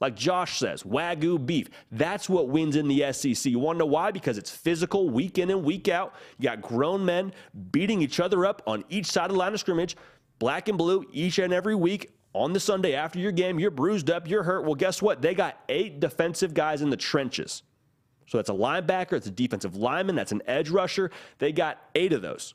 Like 0.00 0.14
Josh 0.14 0.58
says, 0.58 0.84
Wagyu 0.84 1.44
beef. 1.44 1.68
That's 1.90 2.28
what 2.28 2.48
wins 2.48 2.76
in 2.76 2.86
the 2.86 3.12
SEC. 3.12 3.50
You 3.50 3.58
want 3.58 3.76
to 3.76 3.80
know 3.80 3.86
why? 3.86 4.12
Because 4.12 4.38
it's 4.38 4.50
physical 4.50 5.10
week 5.10 5.38
in 5.38 5.50
and 5.50 5.64
week 5.64 5.88
out. 5.88 6.14
You 6.38 6.44
got 6.44 6.62
grown 6.62 7.04
men 7.04 7.32
beating 7.72 8.00
each 8.00 8.20
other 8.20 8.46
up 8.46 8.62
on 8.66 8.84
each 8.88 9.06
side 9.06 9.24
of 9.24 9.32
the 9.32 9.38
line 9.38 9.54
of 9.54 9.60
scrimmage, 9.60 9.96
black 10.38 10.68
and 10.68 10.78
blue, 10.78 11.04
each 11.12 11.38
and 11.38 11.52
every 11.52 11.74
week 11.74 12.12
on 12.34 12.52
the 12.52 12.60
Sunday 12.60 12.94
after 12.94 13.18
your 13.18 13.32
game, 13.32 13.58
you're 13.58 13.70
bruised 13.70 14.10
up, 14.10 14.28
you're 14.28 14.42
hurt. 14.42 14.64
Well, 14.64 14.74
guess 14.74 15.00
what? 15.00 15.22
They 15.22 15.34
got 15.34 15.60
eight 15.68 16.00
defensive 16.00 16.54
guys 16.54 16.82
in 16.82 16.90
the 16.90 16.96
trenches. 16.96 17.62
So 18.26 18.36
that's 18.36 18.50
a 18.50 18.54
linebacker, 18.54 19.14
it's 19.14 19.26
a 19.26 19.30
defensive 19.30 19.74
lineman, 19.74 20.14
that's 20.14 20.32
an 20.32 20.42
edge 20.46 20.68
rusher. 20.68 21.10
They 21.38 21.50
got 21.50 21.78
eight 21.94 22.12
of 22.12 22.20
those. 22.20 22.54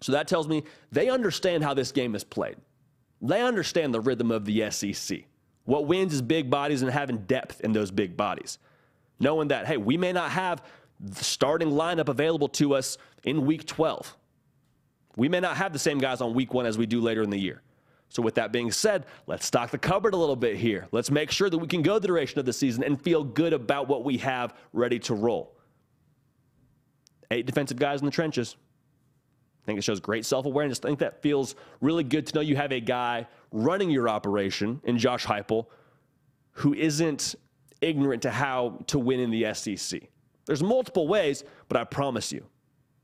So 0.00 0.12
that 0.12 0.28
tells 0.28 0.48
me 0.48 0.64
they 0.90 1.10
understand 1.10 1.62
how 1.62 1.74
this 1.74 1.92
game 1.92 2.14
is 2.14 2.24
played. 2.24 2.56
They 3.20 3.42
understand 3.42 3.92
the 3.92 4.00
rhythm 4.00 4.30
of 4.30 4.44
the 4.44 4.70
SEC. 4.70 5.24
What 5.64 5.86
wins 5.86 6.14
is 6.14 6.22
big 6.22 6.48
bodies 6.48 6.82
and 6.82 6.90
having 6.90 7.18
depth 7.18 7.60
in 7.60 7.72
those 7.72 7.90
big 7.90 8.16
bodies. 8.16 8.58
Knowing 9.20 9.48
that, 9.48 9.66
hey, 9.66 9.76
we 9.76 9.96
may 9.96 10.12
not 10.12 10.30
have 10.30 10.62
the 11.00 11.24
starting 11.24 11.70
lineup 11.70 12.08
available 12.08 12.48
to 12.48 12.74
us 12.74 12.96
in 13.24 13.44
week 13.44 13.66
12. 13.66 14.16
We 15.16 15.28
may 15.28 15.40
not 15.40 15.56
have 15.56 15.72
the 15.72 15.78
same 15.78 15.98
guys 15.98 16.20
on 16.20 16.32
week 16.32 16.54
one 16.54 16.64
as 16.64 16.78
we 16.78 16.86
do 16.86 17.00
later 17.00 17.22
in 17.22 17.30
the 17.30 17.38
year. 17.38 17.60
So, 18.10 18.22
with 18.22 18.34
that 18.36 18.52
being 18.52 18.72
said, 18.72 19.06
let's 19.26 19.44
stock 19.44 19.70
the 19.70 19.78
cupboard 19.78 20.14
a 20.14 20.16
little 20.16 20.36
bit 20.36 20.56
here. 20.56 20.88
Let's 20.92 21.10
make 21.10 21.30
sure 21.30 21.50
that 21.50 21.58
we 21.58 21.66
can 21.66 21.82
go 21.82 21.98
the 21.98 22.06
duration 22.06 22.38
of 22.38 22.46
the 22.46 22.52
season 22.52 22.82
and 22.82 23.00
feel 23.00 23.22
good 23.22 23.52
about 23.52 23.86
what 23.86 24.04
we 24.04 24.16
have 24.18 24.54
ready 24.72 24.98
to 25.00 25.14
roll. 25.14 25.56
Eight 27.30 27.44
defensive 27.44 27.78
guys 27.78 28.00
in 28.00 28.06
the 28.06 28.10
trenches. 28.10 28.56
I 29.62 29.66
think 29.66 29.78
it 29.78 29.82
shows 29.82 30.00
great 30.00 30.24
self 30.24 30.46
awareness. 30.46 30.80
I 30.82 30.88
think 30.88 31.00
that 31.00 31.20
feels 31.22 31.54
really 31.82 32.04
good 32.04 32.26
to 32.28 32.34
know 32.34 32.40
you 32.40 32.56
have 32.56 32.72
a 32.72 32.80
guy 32.80 33.26
running 33.52 33.90
your 33.90 34.08
operation 34.08 34.80
in 34.84 34.96
Josh 34.96 35.26
Heupel 35.26 35.66
who 36.52 36.72
isn't 36.72 37.34
ignorant 37.80 38.22
to 38.22 38.30
how 38.30 38.78
to 38.86 38.98
win 38.98 39.20
in 39.20 39.30
the 39.30 39.52
SEC. 39.54 40.00
There's 40.46 40.62
multiple 40.62 41.06
ways, 41.06 41.44
but 41.68 41.76
I 41.76 41.84
promise 41.84 42.32
you, 42.32 42.46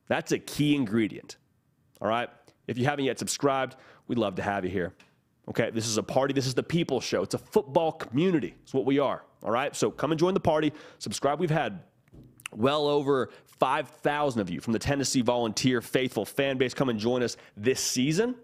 that's 0.08 0.32
a 0.32 0.38
key 0.38 0.74
ingredient. 0.74 1.36
All 2.00 2.08
right? 2.08 2.30
If 2.66 2.78
you 2.78 2.84
haven't 2.84 3.04
yet 3.04 3.18
subscribed, 3.18 3.76
we'd 4.08 4.18
love 4.18 4.36
to 4.36 4.42
have 4.42 4.64
you 4.64 4.70
here. 4.70 4.92
Okay, 5.48 5.70
this 5.70 5.86
is 5.86 5.98
a 5.98 6.02
party. 6.02 6.32
This 6.32 6.46
is 6.46 6.54
the 6.54 6.62
people 6.62 7.00
show. 7.00 7.22
It's 7.22 7.34
a 7.34 7.38
football 7.38 7.92
community. 7.92 8.54
It's 8.62 8.72
what 8.72 8.86
we 8.86 8.98
are. 8.98 9.22
All 9.42 9.50
right, 9.50 9.76
so 9.76 9.90
come 9.90 10.10
and 10.10 10.18
join 10.18 10.32
the 10.32 10.40
party. 10.40 10.72
Subscribe. 10.98 11.38
We've 11.38 11.50
had 11.50 11.80
well 12.52 12.86
over 12.86 13.30
5,000 13.58 14.40
of 14.40 14.48
you 14.48 14.60
from 14.60 14.72
the 14.72 14.78
Tennessee 14.78 15.20
Volunteer 15.20 15.82
faithful 15.82 16.24
fan 16.24 16.56
base 16.56 16.72
come 16.72 16.88
and 16.88 16.98
join 16.98 17.22
us 17.22 17.36
this 17.56 17.80
season. 17.80 18.36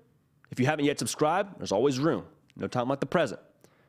If 0.51 0.61
you 0.61 0.67
haven't 0.67 0.85
yet 0.85 0.99
subscribed, 0.99 1.59
there's 1.59 1.73
always 1.73 1.99
room. 1.99 2.25
No 2.57 2.67
time 2.67 2.89
like 2.89 3.01
the 3.01 3.07
present. 3.07 3.41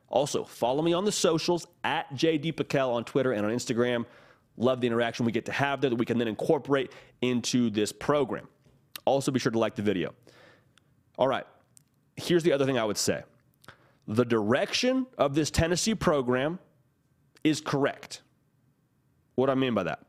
Also, 0.08 0.44
follow 0.44 0.82
me 0.82 0.92
on 0.92 1.04
the 1.04 1.12
socials 1.12 1.66
at 1.84 2.10
JD 2.14 2.54
Pickell 2.54 2.92
on 2.92 3.04
Twitter 3.04 3.32
and 3.32 3.44
on 3.44 3.52
Instagram. 3.52 4.04
Love 4.56 4.80
the 4.80 4.86
interaction 4.86 5.24
we 5.26 5.32
get 5.32 5.46
to 5.46 5.52
have 5.52 5.80
there 5.80 5.90
that 5.90 5.96
we 5.96 6.04
can 6.04 6.18
then 6.18 6.28
incorporate 6.28 6.92
into 7.22 7.70
this 7.70 7.92
program. 7.92 8.46
Also, 9.04 9.32
be 9.32 9.40
sure 9.40 9.52
to 9.52 9.58
like 9.58 9.74
the 9.74 9.82
video. 9.82 10.14
All 11.22 11.28
right, 11.28 11.46
here's 12.16 12.42
the 12.42 12.50
other 12.50 12.66
thing 12.66 12.76
I 12.76 12.84
would 12.84 12.98
say 12.98 13.22
the 14.08 14.24
direction 14.24 15.06
of 15.16 15.36
this 15.36 15.52
Tennessee 15.52 15.94
program 15.94 16.58
is 17.44 17.60
correct. 17.60 18.22
What 19.36 19.46
do 19.46 19.52
I 19.52 19.54
mean 19.54 19.72
by 19.72 19.84
that? 19.84 20.00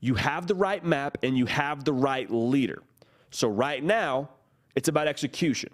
You 0.00 0.14
have 0.14 0.46
the 0.46 0.54
right 0.54 0.82
map 0.82 1.18
and 1.22 1.36
you 1.36 1.44
have 1.44 1.84
the 1.84 1.92
right 1.92 2.30
leader. 2.30 2.82
So, 3.32 3.48
right 3.48 3.84
now, 3.84 4.30
it's 4.74 4.88
about 4.88 5.08
execution. 5.08 5.68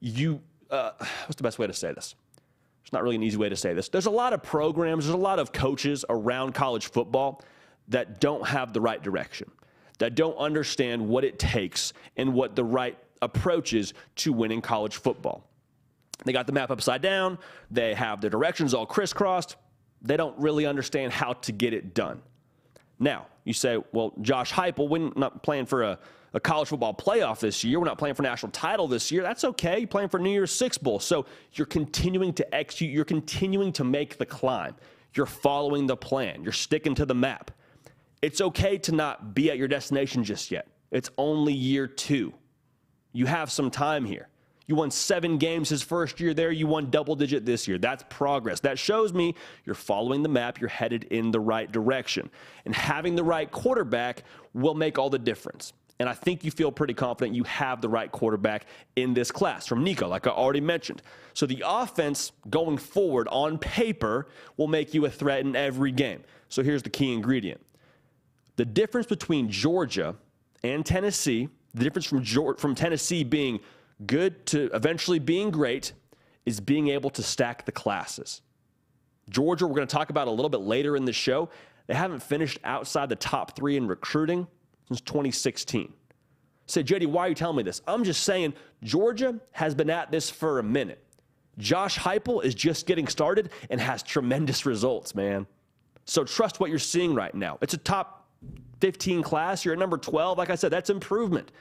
You, 0.00 0.40
uh, 0.68 0.90
what's 0.98 1.36
the 1.36 1.44
best 1.44 1.60
way 1.60 1.68
to 1.68 1.72
say 1.72 1.92
this? 1.92 2.16
It's 2.82 2.92
not 2.92 3.04
really 3.04 3.14
an 3.14 3.22
easy 3.22 3.36
way 3.36 3.50
to 3.50 3.56
say 3.56 3.72
this. 3.72 3.88
There's 3.88 4.06
a 4.06 4.10
lot 4.10 4.32
of 4.32 4.42
programs, 4.42 5.04
there's 5.04 5.14
a 5.14 5.16
lot 5.16 5.38
of 5.38 5.52
coaches 5.52 6.04
around 6.08 6.54
college 6.54 6.90
football 6.90 7.44
that 7.86 8.20
don't 8.20 8.44
have 8.48 8.72
the 8.72 8.80
right 8.80 9.00
direction 9.00 9.48
that 10.00 10.14
don't 10.14 10.36
understand 10.38 11.06
what 11.06 11.24
it 11.24 11.38
takes 11.38 11.92
and 12.16 12.34
what 12.34 12.56
the 12.56 12.64
right 12.64 12.98
approach 13.22 13.72
is 13.72 13.94
to 14.16 14.32
winning 14.32 14.60
college 14.60 14.96
football. 14.96 15.44
They 16.24 16.32
got 16.32 16.46
the 16.46 16.52
map 16.52 16.70
upside 16.70 17.02
down, 17.02 17.38
they 17.70 17.94
have 17.94 18.20
their 18.20 18.30
directions 18.30 18.74
all 18.74 18.86
crisscrossed. 18.86 19.56
They 20.02 20.16
don't 20.16 20.38
really 20.38 20.64
understand 20.64 21.12
how 21.12 21.34
to 21.34 21.52
get 21.52 21.74
it 21.74 21.92
done. 21.92 22.22
Now, 22.98 23.26
you 23.44 23.52
say, 23.52 23.78
well, 23.92 24.14
Josh 24.22 24.52
Heupel, 24.52 24.88
we're 24.88 25.10
not 25.14 25.42
playing 25.42 25.66
for 25.66 25.82
a, 25.82 25.98
a 26.32 26.40
college 26.40 26.68
football 26.68 26.94
playoff 26.94 27.40
this 27.40 27.64
year. 27.64 27.78
We're 27.78 27.86
not 27.86 27.98
playing 27.98 28.14
for 28.14 28.22
national 28.22 28.52
title 28.52 28.88
this 28.88 29.10
year. 29.10 29.22
That's 29.22 29.44
okay. 29.44 29.80
You're 29.80 29.88
playing 29.88 30.08
for 30.08 30.18
New 30.18 30.30
Year's 30.30 30.52
Six 30.52 30.78
Bowl. 30.78 31.00
So 31.00 31.26
you're 31.52 31.66
continuing 31.66 32.32
to 32.34 32.54
execute. 32.54 32.92
You're 32.92 33.04
continuing 33.04 33.72
to 33.74 33.84
make 33.84 34.16
the 34.16 34.26
climb. 34.26 34.74
You're 35.14 35.26
following 35.26 35.86
the 35.86 35.96
plan, 35.96 36.42
you're 36.42 36.52
sticking 36.52 36.94
to 36.94 37.04
the 37.04 37.14
map. 37.14 37.50
It's 38.22 38.40
okay 38.40 38.78
to 38.78 38.92
not 38.92 39.34
be 39.34 39.50
at 39.50 39.58
your 39.58 39.66
destination 39.68 40.22
just 40.22 40.50
yet. 40.50 40.68
It's 40.90 41.10
only 41.16 41.52
year 41.52 41.86
two. 41.86 42.32
You 43.12 43.26
have 43.26 43.50
some 43.50 43.70
time 43.70 44.04
here. 44.04 44.28
You 44.66 44.76
won 44.76 44.92
seven 44.92 45.36
games 45.36 45.68
his 45.68 45.82
first 45.82 46.20
year 46.20 46.32
there. 46.32 46.52
You 46.52 46.68
won 46.68 46.90
double 46.90 47.16
digit 47.16 47.44
this 47.44 47.66
year. 47.66 47.76
That's 47.76 48.04
progress. 48.08 48.60
That 48.60 48.78
shows 48.78 49.12
me 49.12 49.34
you're 49.64 49.74
following 49.74 50.22
the 50.22 50.28
map. 50.28 50.60
You're 50.60 50.68
headed 50.68 51.04
in 51.10 51.32
the 51.32 51.40
right 51.40 51.70
direction. 51.70 52.30
And 52.64 52.72
having 52.72 53.16
the 53.16 53.24
right 53.24 53.50
quarterback 53.50 54.22
will 54.54 54.74
make 54.74 54.96
all 54.96 55.10
the 55.10 55.18
difference. 55.18 55.72
And 55.98 56.08
I 56.08 56.14
think 56.14 56.44
you 56.44 56.50
feel 56.50 56.72
pretty 56.72 56.94
confident 56.94 57.34
you 57.34 57.44
have 57.44 57.82
the 57.82 57.88
right 57.88 58.10
quarterback 58.10 58.66
in 58.96 59.12
this 59.12 59.30
class 59.30 59.66
from 59.66 59.84
Nico, 59.84 60.08
like 60.08 60.26
I 60.26 60.30
already 60.30 60.60
mentioned. 60.60 61.02
So 61.34 61.46
the 61.46 61.62
offense 61.66 62.32
going 62.48 62.78
forward 62.78 63.28
on 63.28 63.58
paper 63.58 64.28
will 64.56 64.68
make 64.68 64.94
you 64.94 65.04
a 65.04 65.10
threat 65.10 65.40
in 65.40 65.54
every 65.54 65.92
game. 65.92 66.22
So 66.48 66.62
here's 66.62 66.82
the 66.82 66.90
key 66.90 67.12
ingredient 67.12 67.60
the 68.56 68.64
difference 68.64 69.06
between 69.06 69.50
Georgia 69.50 70.14
and 70.62 70.86
Tennessee, 70.86 71.48
the 71.74 71.84
difference 71.84 72.06
from, 72.06 72.24
from 72.56 72.74
Tennessee 72.74 73.24
being 73.24 73.60
good 74.06 74.46
to 74.46 74.70
eventually 74.72 75.18
being 75.18 75.50
great 75.50 75.92
is 76.46 76.60
being 76.60 76.88
able 76.88 77.10
to 77.10 77.22
stack 77.22 77.64
the 77.66 77.72
classes. 77.72 78.42
Georgia, 79.28 79.66
we're 79.66 79.76
going 79.76 79.86
to 79.86 79.94
talk 79.94 80.10
about 80.10 80.26
a 80.26 80.30
little 80.30 80.48
bit 80.48 80.60
later 80.60 80.96
in 80.96 81.04
the 81.04 81.12
show. 81.12 81.48
They 81.86 81.94
haven't 81.94 82.22
finished 82.22 82.58
outside 82.64 83.08
the 83.08 83.16
top 83.16 83.56
three 83.56 83.76
in 83.76 83.86
recruiting 83.86 84.46
since 84.88 85.00
2016. 85.02 85.92
Say, 86.66 86.82
JD, 86.82 87.06
why 87.06 87.26
are 87.26 87.28
you 87.28 87.34
telling 87.34 87.56
me 87.56 87.62
this? 87.62 87.82
I'm 87.86 88.04
just 88.04 88.22
saying 88.22 88.54
Georgia 88.82 89.38
has 89.52 89.74
been 89.74 89.90
at 89.90 90.10
this 90.10 90.30
for 90.30 90.58
a 90.58 90.62
minute. 90.62 91.04
Josh 91.58 91.98
Heupel 91.98 92.44
is 92.44 92.54
just 92.54 92.86
getting 92.86 93.06
started 93.06 93.50
and 93.68 93.80
has 93.80 94.02
tremendous 94.02 94.64
results, 94.64 95.14
man. 95.14 95.46
So 96.04 96.24
trust 96.24 96.60
what 96.60 96.70
you're 96.70 96.78
seeing 96.78 97.14
right 97.14 97.34
now. 97.34 97.58
It's 97.60 97.74
a 97.74 97.78
top 97.78 98.19
15 98.80 99.22
class. 99.22 99.64
You're 99.64 99.74
at 99.74 99.80
number 99.80 99.98
12. 99.98 100.38
Like 100.38 100.50
I 100.50 100.54
said, 100.54 100.70
that's 100.70 100.90
improvement. 100.90 101.52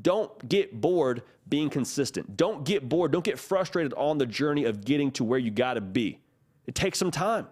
Don't 0.00 0.48
get 0.48 0.80
bored 0.80 1.22
being 1.48 1.70
consistent. 1.70 2.36
Don't 2.36 2.64
get 2.64 2.88
bored. 2.88 3.12
Don't 3.12 3.24
get 3.24 3.38
frustrated 3.38 3.94
on 3.94 4.18
the 4.18 4.26
journey 4.26 4.64
of 4.64 4.84
getting 4.84 5.10
to 5.12 5.24
where 5.24 5.38
you 5.38 5.50
got 5.50 5.74
to 5.74 5.80
be. 5.80 6.20
It 6.66 6.74
takes 6.74 6.98
some 6.98 7.10
time. 7.10 7.46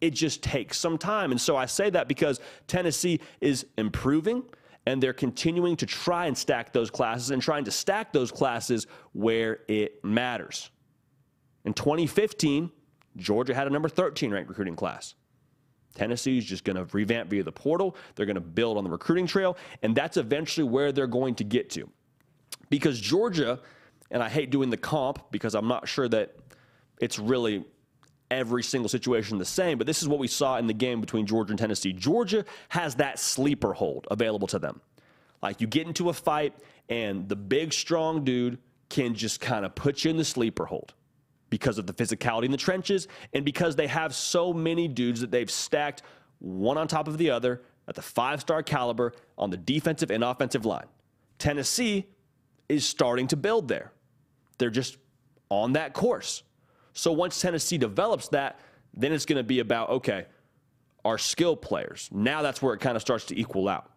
It 0.00 0.10
just 0.10 0.42
takes 0.42 0.78
some 0.78 0.96
time. 0.96 1.32
And 1.32 1.40
so 1.40 1.56
I 1.56 1.66
say 1.66 1.90
that 1.90 2.08
because 2.08 2.40
Tennessee 2.68 3.20
is 3.40 3.66
improving 3.76 4.44
and 4.86 5.02
they're 5.02 5.12
continuing 5.12 5.76
to 5.76 5.86
try 5.86 6.26
and 6.26 6.38
stack 6.38 6.72
those 6.72 6.90
classes 6.90 7.30
and 7.30 7.42
trying 7.42 7.64
to 7.64 7.70
stack 7.70 8.12
those 8.12 8.30
classes 8.30 8.86
where 9.12 9.60
it 9.68 10.02
matters. 10.04 10.70
In 11.64 11.74
2015, 11.74 12.70
Georgia 13.16 13.54
had 13.54 13.66
a 13.66 13.70
number 13.70 13.88
13 13.88 14.30
ranked 14.30 14.48
recruiting 14.48 14.76
class. 14.76 15.14
Tennessee 15.94 16.38
is 16.38 16.44
just 16.44 16.64
going 16.64 16.76
to 16.76 16.84
revamp 16.92 17.30
via 17.30 17.42
the 17.42 17.52
portal. 17.52 17.96
They're 18.14 18.26
going 18.26 18.36
to 18.36 18.40
build 18.40 18.78
on 18.78 18.84
the 18.84 18.90
recruiting 18.90 19.26
trail, 19.26 19.56
and 19.82 19.94
that's 19.94 20.16
eventually 20.16 20.68
where 20.68 20.92
they're 20.92 21.06
going 21.06 21.34
to 21.36 21.44
get 21.44 21.70
to. 21.70 21.88
Because 22.70 23.00
Georgia, 23.00 23.60
and 24.10 24.22
I 24.22 24.28
hate 24.28 24.50
doing 24.50 24.70
the 24.70 24.76
comp 24.76 25.30
because 25.30 25.54
I'm 25.54 25.68
not 25.68 25.88
sure 25.88 26.08
that 26.08 26.36
it's 27.00 27.18
really 27.18 27.64
every 28.30 28.62
single 28.62 28.88
situation 28.88 29.38
the 29.38 29.44
same, 29.44 29.78
but 29.78 29.86
this 29.86 30.02
is 30.02 30.08
what 30.08 30.18
we 30.18 30.28
saw 30.28 30.58
in 30.58 30.66
the 30.66 30.74
game 30.74 31.00
between 31.00 31.26
Georgia 31.26 31.52
and 31.52 31.58
Tennessee. 31.58 31.92
Georgia 31.92 32.44
has 32.68 32.96
that 32.96 33.18
sleeper 33.18 33.72
hold 33.72 34.06
available 34.10 34.46
to 34.48 34.58
them. 34.58 34.80
Like 35.42 35.60
you 35.60 35.66
get 35.66 35.86
into 35.86 36.10
a 36.10 36.12
fight, 36.12 36.54
and 36.88 37.28
the 37.28 37.36
big, 37.36 37.72
strong 37.72 38.24
dude 38.24 38.58
can 38.88 39.14
just 39.14 39.40
kind 39.40 39.64
of 39.64 39.74
put 39.74 40.04
you 40.04 40.10
in 40.10 40.16
the 40.16 40.24
sleeper 40.24 40.64
hold 40.66 40.94
because 41.50 41.78
of 41.78 41.86
the 41.86 41.92
physicality 41.92 42.44
in 42.44 42.50
the 42.50 42.56
trenches 42.56 43.08
and 43.32 43.44
because 43.44 43.76
they 43.76 43.86
have 43.86 44.14
so 44.14 44.52
many 44.52 44.88
dudes 44.88 45.20
that 45.20 45.30
they've 45.30 45.50
stacked 45.50 46.02
one 46.38 46.78
on 46.78 46.88
top 46.88 47.08
of 47.08 47.18
the 47.18 47.30
other 47.30 47.62
at 47.86 47.94
the 47.94 48.02
five 48.02 48.40
star 48.40 48.62
caliber 48.62 49.12
on 49.36 49.50
the 49.50 49.56
defensive 49.56 50.10
and 50.10 50.22
offensive 50.22 50.64
line. 50.64 50.86
Tennessee 51.38 52.06
is 52.68 52.84
starting 52.84 53.26
to 53.28 53.36
build 53.36 53.68
there. 53.68 53.92
They're 54.58 54.70
just 54.70 54.98
on 55.48 55.72
that 55.72 55.94
course. 55.94 56.42
So 56.92 57.12
once 57.12 57.40
Tennessee 57.40 57.78
develops 57.78 58.28
that, 58.28 58.60
then 58.94 59.12
it's 59.12 59.24
going 59.24 59.38
to 59.38 59.44
be 59.44 59.60
about, 59.60 59.88
okay, 59.90 60.26
our 61.04 61.16
skill 61.16 61.56
players. 61.56 62.08
Now 62.12 62.42
that's 62.42 62.60
where 62.60 62.74
it 62.74 62.80
kind 62.80 62.96
of 62.96 63.02
starts 63.02 63.24
to 63.26 63.38
equal 63.38 63.68
out. 63.68 63.90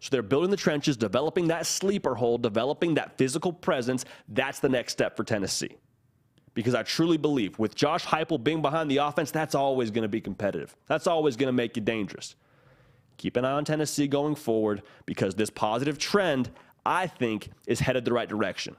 So 0.00 0.10
they're 0.10 0.22
building 0.22 0.50
the 0.50 0.56
trenches, 0.56 0.96
developing 0.96 1.48
that 1.48 1.66
sleeper 1.66 2.14
hole, 2.14 2.38
developing 2.38 2.94
that 2.94 3.16
physical 3.16 3.52
presence. 3.52 4.04
That's 4.28 4.60
the 4.60 4.68
next 4.68 4.92
step 4.92 5.16
for 5.16 5.24
Tennessee 5.24 5.76
because 6.58 6.74
I 6.74 6.82
truly 6.82 7.18
believe 7.18 7.56
with 7.60 7.76
Josh 7.76 8.04
Heupel 8.04 8.42
being 8.42 8.62
behind 8.62 8.90
the 8.90 8.96
offense, 8.96 9.30
that's 9.30 9.54
always 9.54 9.92
going 9.92 10.02
to 10.02 10.08
be 10.08 10.20
competitive. 10.20 10.74
That's 10.88 11.06
always 11.06 11.36
going 11.36 11.46
to 11.46 11.52
make 11.52 11.76
you 11.76 11.82
dangerous. 11.84 12.34
Keep 13.16 13.36
an 13.36 13.44
eye 13.44 13.52
on 13.52 13.64
Tennessee 13.64 14.08
going 14.08 14.34
forward 14.34 14.82
because 15.06 15.36
this 15.36 15.50
positive 15.50 15.98
trend, 15.98 16.50
I 16.84 17.06
think, 17.06 17.50
is 17.68 17.78
headed 17.78 18.04
the 18.04 18.12
right 18.12 18.28
direction. 18.28 18.74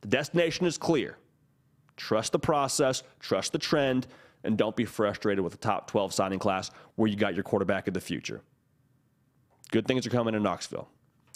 The 0.00 0.08
destination 0.08 0.64
is 0.64 0.78
clear. 0.78 1.18
Trust 1.94 2.32
the 2.32 2.38
process, 2.38 3.02
trust 3.18 3.52
the 3.52 3.58
trend, 3.58 4.06
and 4.42 4.56
don't 4.56 4.74
be 4.74 4.86
frustrated 4.86 5.44
with 5.44 5.52
the 5.52 5.58
top 5.58 5.90
12 5.90 6.14
signing 6.14 6.38
class 6.38 6.70
where 6.94 7.10
you 7.10 7.16
got 7.16 7.34
your 7.34 7.44
quarterback 7.44 7.86
of 7.86 7.92
the 7.92 8.00
future. 8.00 8.40
Good 9.72 9.86
things 9.86 10.06
are 10.06 10.10
coming 10.10 10.34
in 10.34 10.42
Knoxville. 10.42 10.88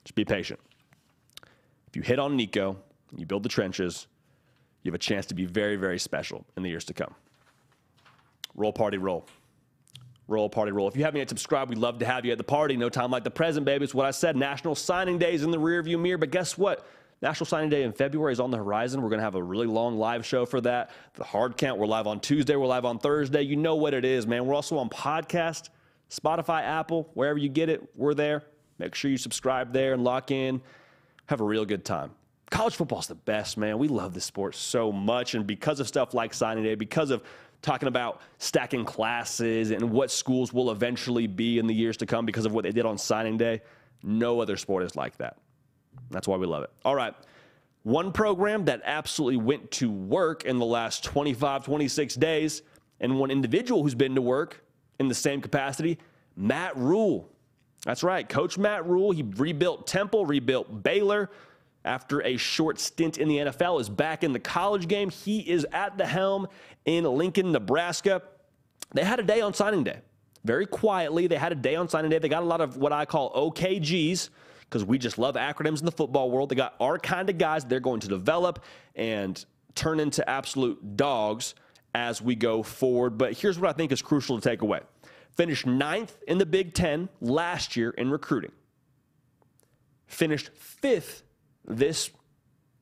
Just 0.02 0.14
be 0.14 0.24
patient. 0.24 0.60
If 1.88 1.94
you 1.94 2.00
hit 2.00 2.18
on 2.18 2.36
Nico, 2.36 2.78
you 3.14 3.26
build 3.26 3.42
the 3.42 3.50
trenches, 3.50 4.06
you 4.84 4.90
have 4.90 4.94
a 4.94 4.98
chance 4.98 5.26
to 5.26 5.34
be 5.34 5.46
very, 5.46 5.76
very 5.76 5.98
special 5.98 6.44
in 6.56 6.62
the 6.62 6.68
years 6.68 6.84
to 6.84 6.94
come. 6.94 7.14
Roll 8.54 8.72
party 8.72 8.98
roll. 8.98 9.26
Roll 10.28 10.48
party 10.48 10.72
roll. 10.72 10.88
If 10.88 10.96
you 10.96 11.04
haven't 11.04 11.18
yet 11.18 11.28
subscribed, 11.28 11.70
we'd 11.70 11.78
love 11.78 11.98
to 11.98 12.06
have 12.06 12.24
you 12.24 12.32
at 12.32 12.38
the 12.38 12.44
party. 12.44 12.76
No 12.76 12.88
time 12.88 13.10
like 13.10 13.24
the 13.24 13.30
present, 13.30 13.66
baby. 13.66 13.84
It's 13.84 13.94
what 13.94 14.06
I 14.06 14.10
said. 14.10 14.36
National 14.36 14.74
Signing 14.74 15.18
Day 15.18 15.34
is 15.34 15.42
in 15.42 15.50
the 15.50 15.58
rearview 15.58 15.98
mirror. 15.98 16.18
But 16.18 16.30
guess 16.30 16.56
what? 16.56 16.86
National 17.22 17.46
Signing 17.46 17.70
Day 17.70 17.82
in 17.82 17.92
February 17.92 18.32
is 18.32 18.40
on 18.40 18.50
the 18.50 18.56
horizon. 18.58 19.00
We're 19.02 19.08
going 19.08 19.18
to 19.18 19.24
have 19.24 19.34
a 19.34 19.42
really 19.42 19.66
long 19.66 19.98
live 19.98 20.24
show 20.24 20.44
for 20.44 20.60
that. 20.62 20.90
The 21.14 21.24
hard 21.24 21.56
count, 21.56 21.78
we're 21.78 21.86
live 21.86 22.06
on 22.06 22.20
Tuesday. 22.20 22.54
We're 22.54 22.66
live 22.66 22.84
on 22.84 22.98
Thursday. 22.98 23.42
You 23.42 23.56
know 23.56 23.76
what 23.76 23.94
it 23.94 24.04
is, 24.04 24.26
man. 24.26 24.46
We're 24.46 24.54
also 24.54 24.76
on 24.78 24.90
podcast, 24.90 25.70
Spotify, 26.10 26.62
Apple, 26.62 27.10
wherever 27.14 27.38
you 27.38 27.48
get 27.48 27.70
it. 27.70 27.88
We're 27.96 28.14
there. 28.14 28.42
Make 28.78 28.94
sure 28.94 29.10
you 29.10 29.16
subscribe 29.16 29.72
there 29.72 29.94
and 29.94 30.04
lock 30.04 30.30
in. 30.30 30.60
Have 31.26 31.40
a 31.40 31.44
real 31.44 31.64
good 31.64 31.84
time 31.84 32.10
college 32.54 32.76
football 32.76 33.00
is 33.00 33.08
the 33.08 33.16
best, 33.16 33.58
man. 33.58 33.78
We 33.78 33.88
love 33.88 34.14
this 34.14 34.24
sport 34.24 34.54
so 34.54 34.92
much. 34.92 35.34
And 35.34 35.44
because 35.44 35.80
of 35.80 35.88
stuff 35.88 36.14
like 36.14 36.32
signing 36.32 36.62
day, 36.62 36.76
because 36.76 37.10
of 37.10 37.24
talking 37.62 37.88
about 37.88 38.20
stacking 38.38 38.84
classes 38.84 39.72
and 39.72 39.90
what 39.90 40.08
schools 40.08 40.52
will 40.52 40.70
eventually 40.70 41.26
be 41.26 41.58
in 41.58 41.66
the 41.66 41.74
years 41.74 41.96
to 41.96 42.06
come 42.06 42.24
because 42.24 42.46
of 42.46 42.52
what 42.52 42.62
they 42.62 42.70
did 42.70 42.86
on 42.86 42.96
signing 42.96 43.36
day, 43.36 43.60
no 44.04 44.40
other 44.40 44.56
sport 44.56 44.84
is 44.84 44.94
like 44.94 45.16
that. 45.16 45.36
That's 46.10 46.28
why 46.28 46.36
we 46.36 46.46
love 46.46 46.62
it. 46.62 46.70
All 46.84 46.94
right. 46.94 47.12
One 47.82 48.12
program 48.12 48.66
that 48.66 48.82
absolutely 48.84 49.38
went 49.38 49.72
to 49.72 49.90
work 49.90 50.44
in 50.44 50.60
the 50.60 50.64
last 50.64 51.02
25, 51.02 51.64
26 51.64 52.14
days, 52.14 52.62
and 53.00 53.18
one 53.18 53.32
individual 53.32 53.82
who's 53.82 53.96
been 53.96 54.14
to 54.14 54.22
work 54.22 54.62
in 55.00 55.08
the 55.08 55.14
same 55.14 55.40
capacity, 55.40 55.98
Matt 56.36 56.76
Rhule. 56.76 57.28
That's 57.84 58.04
right. 58.04 58.28
Coach 58.28 58.56
Matt 58.56 58.86
Rhule, 58.86 59.10
he 59.10 59.24
rebuilt 59.24 59.88
Temple, 59.88 60.24
rebuilt 60.24 60.84
Baylor 60.84 61.30
after 61.84 62.22
a 62.22 62.36
short 62.36 62.80
stint 62.80 63.18
in 63.18 63.28
the 63.28 63.38
NFL, 63.38 63.80
is 63.80 63.88
back 63.88 64.24
in 64.24 64.32
the 64.32 64.38
college 64.38 64.88
game. 64.88 65.10
He 65.10 65.40
is 65.40 65.66
at 65.72 65.98
the 65.98 66.06
helm 66.06 66.46
in 66.84 67.04
Lincoln, 67.04 67.52
Nebraska. 67.52 68.22
They 68.92 69.04
had 69.04 69.20
a 69.20 69.22
day 69.22 69.40
on 69.40 69.54
signing 69.54 69.84
day. 69.84 69.98
Very 70.44 70.66
quietly, 70.66 71.26
they 71.26 71.36
had 71.36 71.52
a 71.52 71.56
day 71.56 71.74
on 71.74 71.88
signing 71.88 72.10
day. 72.10 72.18
They 72.18 72.28
got 72.28 72.42
a 72.42 72.46
lot 72.46 72.60
of 72.60 72.76
what 72.76 72.92
I 72.92 73.04
call 73.04 73.32
OKGs 73.32 74.28
because 74.60 74.84
we 74.84 74.98
just 74.98 75.18
love 75.18 75.36
acronyms 75.36 75.80
in 75.80 75.86
the 75.86 75.92
football 75.92 76.30
world. 76.30 76.48
They 76.50 76.54
got 76.54 76.74
our 76.80 76.98
kind 76.98 77.30
of 77.30 77.38
guys 77.38 77.64
they're 77.64 77.80
going 77.80 78.00
to 78.00 78.08
develop 78.08 78.64
and 78.94 79.42
turn 79.74 80.00
into 80.00 80.28
absolute 80.28 80.96
dogs 80.96 81.54
as 81.94 82.20
we 82.20 82.34
go 82.34 82.62
forward. 82.62 83.16
But 83.16 83.34
here's 83.34 83.58
what 83.58 83.70
I 83.70 83.72
think 83.72 83.92
is 83.92 84.02
crucial 84.02 84.40
to 84.40 84.48
take 84.48 84.62
away 84.62 84.80
finished 85.36 85.66
ninth 85.66 86.16
in 86.28 86.38
the 86.38 86.46
Big 86.46 86.74
Ten 86.74 87.08
last 87.20 87.76
year 87.76 87.90
in 87.90 88.10
recruiting, 88.10 88.52
finished 90.06 90.50
fifth 90.54 91.23
this 91.66 92.10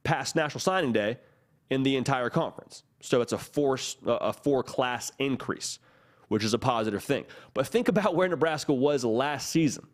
past 0.05 0.37
National 0.37 0.61
Signing 0.61 0.93
Day 0.93 1.18
in 1.70 1.83
the 1.83 1.97
entire 1.97 2.30
conference. 2.30 2.83
So 3.01 3.20
it's 3.20 3.33
a 3.33 3.39
four, 3.39 3.78
a 4.07 4.33
four 4.33 4.62
class 4.62 5.11
increase, 5.18 5.78
which 6.28 6.45
is 6.45 6.55
a 6.55 6.59
positive 6.59 7.03
thing. 7.03 7.24
But 7.55 7.66
think 7.66 7.89
about 7.89 8.14
where 8.14 8.28
Nebraska 8.28 8.72
was 8.72 9.05
last 9.05 9.51
season. 9.51 9.87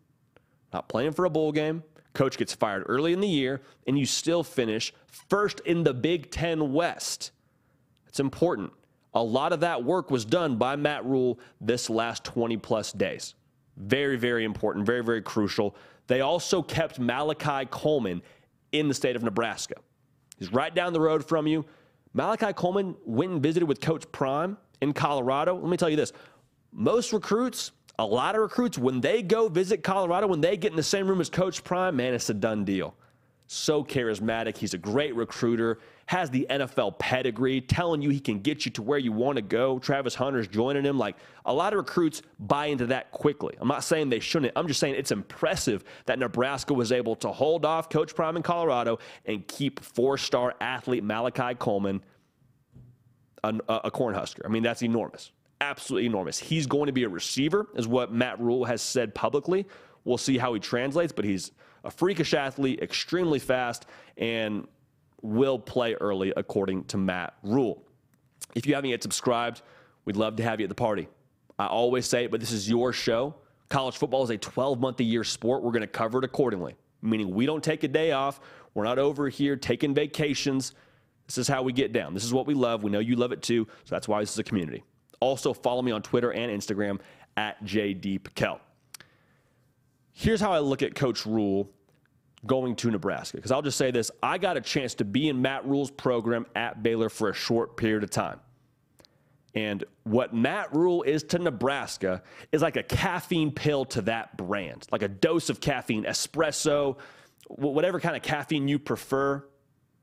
Not 0.73 0.89
playing 0.89 1.13
for 1.13 1.25
a 1.25 1.31
bowl 1.31 1.53
game. 1.53 1.83
Coach 2.13 2.37
gets 2.37 2.53
fired 2.53 2.85
early 2.87 3.13
in 3.13 3.21
the 3.21 3.29
year, 3.29 3.61
and 3.87 3.99
you 3.99 4.05
still 4.05 4.43
finish 4.43 4.93
first 5.07 5.61
in 5.61 5.85
the 5.85 5.95
Big 5.95 6.31
Ten 6.31 6.73
West. 6.73 7.31
It's 8.09 8.21
important. 8.21 8.73
A 9.15 9.23
lot 9.23 9.53
of 9.53 9.61
that 9.61 9.85
work 9.85 10.11
was 10.11 10.25
done 10.25 10.57
by 10.57 10.77
Matt 10.77 11.05
Rhule 11.05 11.39
this 11.61 11.89
last 11.89 12.25
20 12.25 12.57
plus 12.59 12.93
days. 12.93 13.35
Very, 13.77 14.17
very 14.17 14.45
important, 14.45 14.85
very, 14.85 15.03
very 15.03 15.23
crucial. 15.23 15.77
They 16.09 16.21
also 16.21 16.63
kept 16.63 16.99
Malachi 16.99 17.67
Coleman 17.71 18.23
in 18.73 18.89
the 18.89 18.95
state 18.95 19.17
of 19.17 19.23
Nebraska. 19.23 19.77
He's 20.39 20.53
right 20.53 20.75
down 20.75 20.93
the 20.93 21.01
road 21.01 21.27
from 21.27 21.47
you. 21.47 21.65
Malachi 22.15 22.53
Coleman 22.53 22.97
went 23.05 23.33
and 23.33 23.43
visited 23.43 23.67
with 23.67 23.81
Coach 23.81 24.11
Prime 24.13 24.57
in 24.81 24.93
Colorado. 24.93 25.55
Let 25.55 25.69
me 25.69 25.77
tell 25.77 25.91
you 25.91 25.97
this 25.97 26.13
most 26.73 27.13
recruits, 27.13 27.73
a 27.99 28.05
lot 28.05 28.35
of 28.35 28.43
recruits, 28.43 28.79
when 28.79 29.01
they 29.01 29.23
go 29.23 29.49
visit 29.49 29.83
Colorado, 29.83 30.27
when 30.27 30.41
they 30.41 30.57
get 30.57 30.71
in 30.71 30.77
the 30.77 30.83
same 30.83 31.09
room 31.09 31.21
as 31.21 31.29
Coach 31.29 31.65
Prime, 31.65 31.97
man, 31.97 32.15
it's 32.15 32.31
a 32.31 32.35
done 32.35 32.65
deal. 32.65 32.95
So 33.47 33.83
charismatic. 33.83 34.57
He's 34.57 34.75
a 34.75 34.79
great 34.79 35.15
recruiter, 35.17 35.81
has 36.09 36.31
the 36.31 36.47
NFL 36.49 36.99
pedigree, 36.99 37.61
telling 37.61 38.01
you 38.01 38.09
he 38.09 38.19
can 38.19 38.41
get 38.41 38.65
you 38.65 38.71
to 38.73 38.83
where 38.83 38.99
you 38.99 39.13
want 39.13 39.37
to 39.37 39.43
go. 39.43 39.79
Travis 39.79 40.15
Hunter's 40.15 40.49
joining 40.49 40.83
him. 40.83 40.97
Like 40.97 41.17
a 41.45 41.53
lot 41.53 41.75
of 41.75 41.77
recruits 41.77 42.23
buy 42.39 42.67
into 42.67 42.87
that 42.87 43.11
quickly. 43.11 43.55
I'm 43.61 43.69
not 43.69 43.85
saying 43.85 44.09
they 44.09 44.19
shouldn't. 44.19 44.55
I'm 44.57 44.67
just 44.67 44.81
saying 44.81 44.95
it's 44.95 45.13
impressive 45.13 45.85
that 46.07 46.19
Nebraska 46.19 46.73
was 46.73 46.93
able 46.93 47.15
to 47.17 47.29
hold 47.29 47.67
off 47.67 47.91
Coach 47.91 48.15
Prime 48.15 48.39
in 48.39 48.43
Colorado 48.43 48.99
and 49.27 49.47
keep 49.47 49.81
four 49.81 50.17
star 50.17 50.55
athlete 50.63 51.05
Malachi 51.05 51.55
Coleman 51.55 52.03
a, 53.45 53.53
a 53.69 53.91
Cornhusker. 53.91 54.41
I 54.47 54.49
mean, 54.49 54.63
that's 54.63 54.83
enormous 54.83 55.31
absolutely 55.61 56.07
enormous. 56.07 56.39
He's 56.39 56.69
going 56.69 56.87
to 56.87 56.93
be 56.93 57.03
a 57.03 57.09
receiver, 57.09 57.67
is 57.75 57.89
what 57.89 58.13
Matt 58.13 58.39
Rhule 58.39 58.65
has 58.65 58.81
said 58.81 59.13
publicly. 59.13 59.67
We'll 60.05 60.17
see 60.17 60.39
how 60.39 60.55
he 60.55 60.61
translates, 60.61 61.13
but 61.13 61.25
he's 61.25 61.51
a 61.83 61.91
freakish 61.91 62.33
athlete, 62.33 62.81
extremely 62.81 63.41
fast, 63.41 63.87
and 64.17 64.69
will 65.23 65.59
play 65.59 65.95
early, 65.95 66.33
according 66.37 66.85
to 66.85 66.97
Matt 66.97 67.35
Rhule. 67.43 67.83
If 68.55 68.67
you 68.67 68.75
haven't 68.75 68.91
yet 68.91 69.03
subscribed, 69.03 69.63
we'd 70.05 70.17
love 70.17 70.37
to 70.37 70.43
have 70.43 70.61
you 70.61 70.65
at 70.65 70.69
the 70.69 70.75
party. 70.75 71.09
I 71.59 71.67
always 71.67 72.07
say 72.07 72.25
it, 72.25 72.31
but 72.31 72.41
this 72.41 72.53
is 72.53 72.69
your 72.69 72.93
show. 72.93 73.35
College 73.69 73.97
football 73.97 74.23
is 74.23 74.31
a 74.31 74.39
12 74.39 74.81
month 74.81 75.01
a 75.01 75.05
year 75.05 75.25
sport. 75.25 75.63
We're 75.63 75.73
going 75.73 75.83
to 75.83 75.87
cover 75.87 76.19
it 76.19 76.25
accordingly, 76.25 76.77
meaning 77.03 77.35
we 77.35 77.47
don't 77.47 77.63
take 77.63 77.85
a 77.85 77.89
day 77.89 78.13
off. 78.13 78.41
We're 78.75 78.85
not 78.85 78.99
over 78.99 79.29
here 79.29 79.57
taking 79.57 79.95
vacations. 79.95 80.75
This 81.27 81.39
is 81.39 81.49
how 81.49 81.63
we 81.63 81.73
get 81.73 81.93
down. 81.93 82.15
This 82.15 82.25
is 82.25 82.33
what 82.33 82.47
we 82.47 82.55
love. 82.55 82.83
We 82.83 82.91
know 82.91 83.01
you 83.01 83.17
love 83.17 83.33
it 83.33 83.43
too. 83.43 83.67
So 83.85 83.95
that's 83.95 84.09
why 84.09 84.21
this 84.21 84.33
is 84.33 84.39
a 84.39 84.45
community. 84.45 84.85
Also, 85.21 85.53
follow 85.53 85.83
me 85.83 85.91
on 85.91 86.01
Twitter 86.01 86.33
and 86.33 86.51
Instagram 86.51 87.01
at 87.37 87.63
JD 87.65 88.21
Here's 90.13 90.41
how 90.41 90.53
I 90.53 90.59
look 90.59 90.83
at 90.83 90.95
Coach 90.95 91.27
Rhule 91.27 91.71
going 92.47 92.77
to 92.77 92.91
Nebraska. 92.91 93.37
Because 93.37 93.51
I'll 93.51 93.63
just 93.63 93.79
say 93.79 93.91
this 93.91 94.11
I 94.23 94.39
got 94.39 94.57
a 94.57 94.61
chance 94.61 94.95
to 94.97 95.05
be 95.05 95.29
in 95.29 95.43
Matt 95.43 95.67
Rhule's 95.67 95.91
program 95.91 96.47
at 96.55 96.83
Baylor 96.83 97.09
for 97.09 97.29
a 97.29 97.35
short 97.35 97.77
period 97.77 98.05
of 98.05 98.11
time. 98.11 98.41
And 99.55 99.83
what 100.05 100.35
Matt 100.35 100.75
Rhule 100.75 101.03
is 101.03 101.23
to 101.25 101.39
Nebraska 101.39 102.23
is 102.53 102.63
like 102.63 102.77
a 102.77 102.83
caffeine 102.83 103.51
pill 103.51 103.85
to 103.87 104.03
that 104.03 104.37
brand, 104.37 104.87
like 104.93 105.03
a 105.03 105.09
dose 105.09 105.51
of 105.51 105.61
caffeine, 105.61 106.05
espresso, 106.05 106.97
whatever 107.49 107.99
kind 107.99 108.15
of 108.15 108.23
caffeine 108.23 108.69
you 108.69 108.79
prefer. 108.79 109.45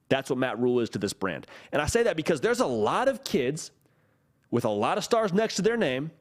That's 0.09 0.29
what 0.29 0.39
Matt 0.39 0.59
Rhule 0.59 0.79
is 0.81 0.89
to 0.91 0.99
this 0.99 1.13
brand. 1.13 1.47
And 1.71 1.81
I 1.81 1.85
say 1.85 2.03
that 2.03 2.17
because 2.17 2.41
there's 2.41 2.59
a 2.59 2.65
lot 2.65 3.07
of 3.07 3.23
kids 3.23 3.71
with 4.51 4.65
a 4.65 4.69
lot 4.69 4.97
of 4.97 5.03
stars 5.03 5.31
next 5.31 5.55
to 5.55 5.61
their 5.61 5.77
name 5.77 6.11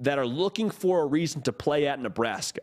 that 0.00 0.18
are 0.18 0.26
looking 0.26 0.70
for 0.70 1.02
a 1.02 1.06
reason 1.06 1.42
to 1.42 1.52
play 1.52 1.86
at 1.86 2.00
Nebraska. 2.00 2.60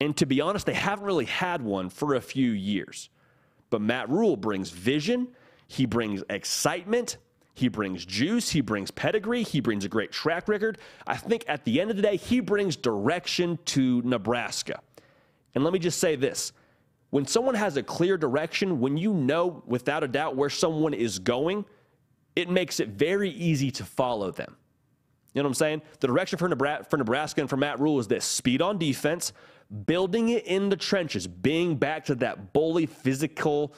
And 0.00 0.16
to 0.16 0.26
be 0.26 0.40
honest, 0.40 0.66
they 0.66 0.74
haven't 0.74 1.04
really 1.04 1.26
had 1.26 1.62
one 1.62 1.90
for 1.90 2.14
a 2.14 2.20
few 2.20 2.50
years. 2.50 3.10
But 3.68 3.82
Matt 3.82 4.08
Rhule 4.08 4.36
brings 4.36 4.70
vision, 4.70 5.28
he 5.68 5.86
brings 5.86 6.22
excitement, 6.28 7.18
he 7.54 7.68
brings 7.68 8.04
juice, 8.04 8.50
he 8.50 8.62
brings 8.62 8.90
pedigree, 8.90 9.42
he 9.42 9.60
brings 9.60 9.84
a 9.84 9.88
great 9.88 10.10
track 10.10 10.48
record. 10.48 10.78
I 11.06 11.16
think 11.16 11.44
at 11.46 11.64
the 11.64 11.80
end 11.80 11.90
of 11.90 11.96
the 11.96 12.02
day, 12.02 12.16
he 12.16 12.40
brings 12.40 12.76
direction 12.76 13.58
to 13.66 14.00
Nebraska. 14.02 14.80
And 15.54 15.62
let 15.62 15.72
me 15.72 15.78
just 15.78 15.98
say 15.98 16.16
this 16.16 16.52
when 17.10 17.26
someone 17.26 17.54
has 17.54 17.76
a 17.76 17.82
clear 17.82 18.16
direction, 18.16 18.80
when 18.80 18.96
you 18.96 19.12
know 19.12 19.62
without 19.66 20.02
a 20.02 20.08
doubt 20.08 20.36
where 20.36 20.50
someone 20.50 20.94
is 20.94 21.18
going, 21.18 21.64
it 22.36 22.48
makes 22.48 22.80
it 22.80 22.88
very 22.88 23.30
easy 23.30 23.70
to 23.72 23.84
follow 23.84 24.30
them. 24.30 24.56
You 25.34 25.42
know 25.42 25.46
what 25.46 25.50
I'm 25.50 25.54
saying? 25.54 25.82
The 26.00 26.06
direction 26.06 26.38
for 26.38 26.48
Nebraska, 26.48 27.40
and 27.40 27.50
for 27.50 27.56
Matt 27.56 27.78
Rhule 27.78 28.00
is 28.00 28.08
this 28.08 28.24
speed 28.24 28.62
on 28.62 28.78
defense, 28.78 29.32
building 29.86 30.30
it 30.30 30.46
in 30.46 30.68
the 30.68 30.76
trenches, 30.76 31.26
being 31.26 31.76
back 31.76 32.04
to 32.06 32.14
that 32.16 32.52
bully 32.52 32.86
physical 32.86 33.74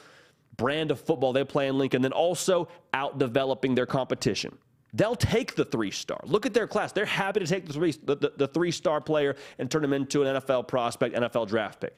brand 0.57 0.91
of 0.91 0.99
football 0.99 1.33
they 1.33 1.43
play 1.43 1.67
in 1.67 1.77
Lincoln, 1.77 2.01
then 2.01 2.13
also 2.13 2.67
out 2.93 3.17
developing 3.19 3.75
their 3.75 3.85
competition. 3.85 4.57
They'll 4.93 5.15
take 5.15 5.55
the 5.55 5.65
three 5.65 5.91
star. 5.91 6.19
Look 6.23 6.45
at 6.45 6.53
their 6.53 6.67
class. 6.67 6.91
They're 6.91 7.05
happy 7.05 7.39
to 7.39 7.47
take 7.47 7.65
the 7.65 7.73
three, 7.73 7.91
the, 7.91 8.15
the, 8.15 8.33
the 8.37 8.47
three 8.47 8.71
star 8.71 9.01
player 9.01 9.35
and 9.57 9.69
turn 9.69 9.83
him 9.83 9.93
into 9.93 10.23
an 10.23 10.35
NFL 10.39 10.67
prospect, 10.67 11.15
NFL 11.15 11.47
draft 11.47 11.81
pick. 11.81 11.95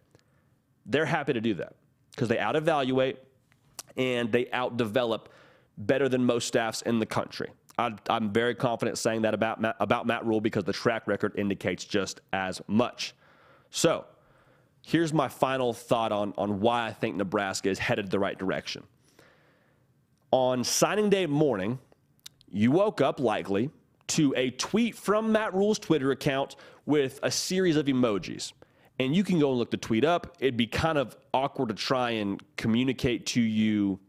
They're 0.85 1.05
happy 1.05 1.33
to 1.33 1.41
do 1.41 1.55
that 1.55 1.73
because 2.11 2.29
they 2.29 2.39
out 2.39 2.55
evaluate 2.55 3.17
and 3.97 4.31
they 4.31 4.49
out 4.51 4.77
develop 4.77 5.29
better 5.77 6.07
than 6.07 6.25
most 6.25 6.47
staffs 6.47 6.81
in 6.83 6.99
the 6.99 7.05
country. 7.05 7.49
I, 7.77 7.93
am 8.09 8.31
very 8.31 8.55
confident 8.55 8.97
saying 8.97 9.23
that 9.23 9.33
about 9.33 9.59
Matt, 9.59 9.75
about 9.81 10.07
Matt 10.07 10.25
Rhule 10.25 10.39
because 10.39 10.63
the 10.63 10.73
track 10.73 11.07
record 11.07 11.33
indicates 11.37 11.83
just 11.83 12.21
as 12.31 12.61
much. 12.67 13.13
So, 13.75 14.05
here's 14.83 15.11
my 15.11 15.27
final 15.27 15.73
thought 15.73 16.13
on, 16.13 16.33
on 16.37 16.61
why 16.61 16.87
I 16.87 16.93
think 16.93 17.17
Nebraska 17.17 17.69
is 17.69 17.77
headed 17.77 18.09
the 18.09 18.17
right 18.17 18.39
direction. 18.39 18.83
On 20.31 20.63
signing 20.63 21.09
day 21.09 21.25
morning, 21.25 21.79
you 22.49 22.71
woke 22.71 23.01
up 23.01 23.19
likely 23.19 23.69
to 24.07 24.33
a 24.37 24.51
tweet 24.51 24.95
from 24.95 25.29
Matt 25.29 25.53
Rhule's 25.53 25.77
Twitter 25.77 26.11
account 26.11 26.55
with 26.85 27.19
a 27.21 27.29
series 27.29 27.75
of 27.75 27.87
emojis. 27.87 28.53
And 28.97 29.13
you 29.13 29.25
can 29.25 29.39
go 29.41 29.49
and 29.49 29.59
look 29.59 29.71
the 29.71 29.77
tweet 29.77 30.05
up. 30.05 30.37
It'd 30.39 30.55
be 30.55 30.67
kind 30.67 30.97
of 30.97 31.17
awkward 31.33 31.67
to 31.67 31.75
try 31.75 32.11
and 32.11 32.41
communicate 32.55 33.25
to 33.25 33.41
you 33.41 33.99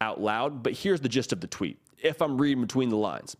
out 0.00 0.20
loud, 0.20 0.62
but 0.62 0.74
here's 0.74 1.00
the 1.00 1.08
gist 1.08 1.32
of 1.32 1.40
the 1.40 1.48
tweet. 1.48 1.78
If 2.00 2.22
I'm 2.22 2.40
reading 2.40 2.62
between 2.62 2.90
the 2.90 2.96
lines, 2.96 3.36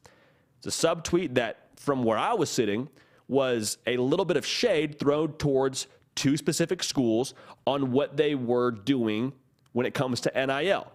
it's 0.58 0.82
a 0.82 0.86
subtweet 0.86 1.34
that, 1.34 1.68
from 1.76 2.02
where 2.02 2.18
I 2.18 2.34
was 2.34 2.50
sitting, 2.50 2.88
was 3.30 3.78
a 3.86 3.96
little 3.96 4.24
bit 4.24 4.36
of 4.36 4.44
shade 4.44 4.98
thrown 4.98 5.32
towards 5.34 5.86
two 6.16 6.36
specific 6.36 6.82
schools 6.82 7.32
on 7.64 7.92
what 7.92 8.16
they 8.16 8.34
were 8.34 8.72
doing 8.72 9.32
when 9.72 9.86
it 9.86 9.94
comes 9.94 10.20
to 10.20 10.32
NIL. 10.34 10.90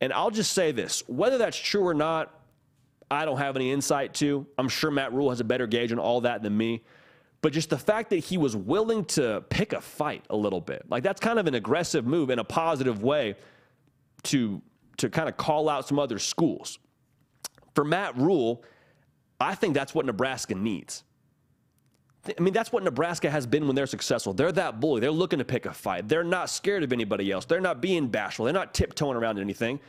And 0.00 0.12
I'll 0.12 0.30
just 0.30 0.52
say 0.52 0.72
this 0.72 1.02
whether 1.06 1.36
that's 1.36 1.56
true 1.58 1.86
or 1.86 1.94
not, 1.94 2.34
I 3.10 3.26
don't 3.26 3.36
have 3.36 3.56
any 3.56 3.70
insight 3.70 4.14
to. 4.14 4.46
I'm 4.56 4.70
sure 4.70 4.90
Matt 4.90 5.12
Rhule 5.12 5.28
has 5.28 5.40
a 5.40 5.44
better 5.44 5.66
gauge 5.66 5.92
on 5.92 5.98
all 5.98 6.22
that 6.22 6.42
than 6.42 6.56
me. 6.56 6.82
But 7.42 7.52
just 7.52 7.70
the 7.70 7.78
fact 7.78 8.10
that 8.10 8.16
he 8.16 8.38
was 8.38 8.56
willing 8.56 9.04
to 9.06 9.44
pick 9.50 9.72
a 9.72 9.80
fight 9.80 10.24
a 10.30 10.36
little 10.36 10.60
bit, 10.60 10.84
like 10.88 11.02
that's 11.02 11.20
kind 11.20 11.38
of 11.38 11.46
an 11.46 11.54
aggressive 11.54 12.06
move 12.06 12.30
in 12.30 12.38
a 12.38 12.44
positive 12.44 13.02
way 13.02 13.36
to 14.24 14.62
to 14.96 15.10
kind 15.10 15.28
of 15.28 15.36
call 15.36 15.68
out 15.68 15.86
some 15.86 15.98
other 15.98 16.18
schools. 16.18 16.78
For 17.74 17.84
Matt 17.84 18.16
Rhule, 18.16 18.64
I 19.38 19.54
think 19.54 19.74
that's 19.74 19.94
what 19.94 20.06
Nebraska 20.06 20.54
needs. 20.54 21.04
I 22.36 22.40
mean, 22.40 22.52
that's 22.52 22.72
what 22.72 22.82
Nebraska 22.82 23.30
has 23.30 23.46
been 23.46 23.66
when 23.66 23.76
they're 23.76 23.86
successful. 23.86 24.32
They're 24.32 24.52
that 24.52 24.80
bully. 24.80 25.00
They're 25.00 25.10
looking 25.10 25.38
to 25.38 25.44
pick 25.44 25.66
a 25.66 25.72
fight. 25.72 26.08
They're 26.08 26.24
not 26.24 26.50
scared 26.50 26.82
of 26.82 26.92
anybody 26.92 27.30
else. 27.30 27.44
They're 27.44 27.60
not 27.60 27.80
being 27.80 28.08
bashful. 28.08 28.44
They're 28.44 28.54
not 28.54 28.74
tiptoeing 28.74 29.16
around 29.16 29.38
anything. 29.38 29.80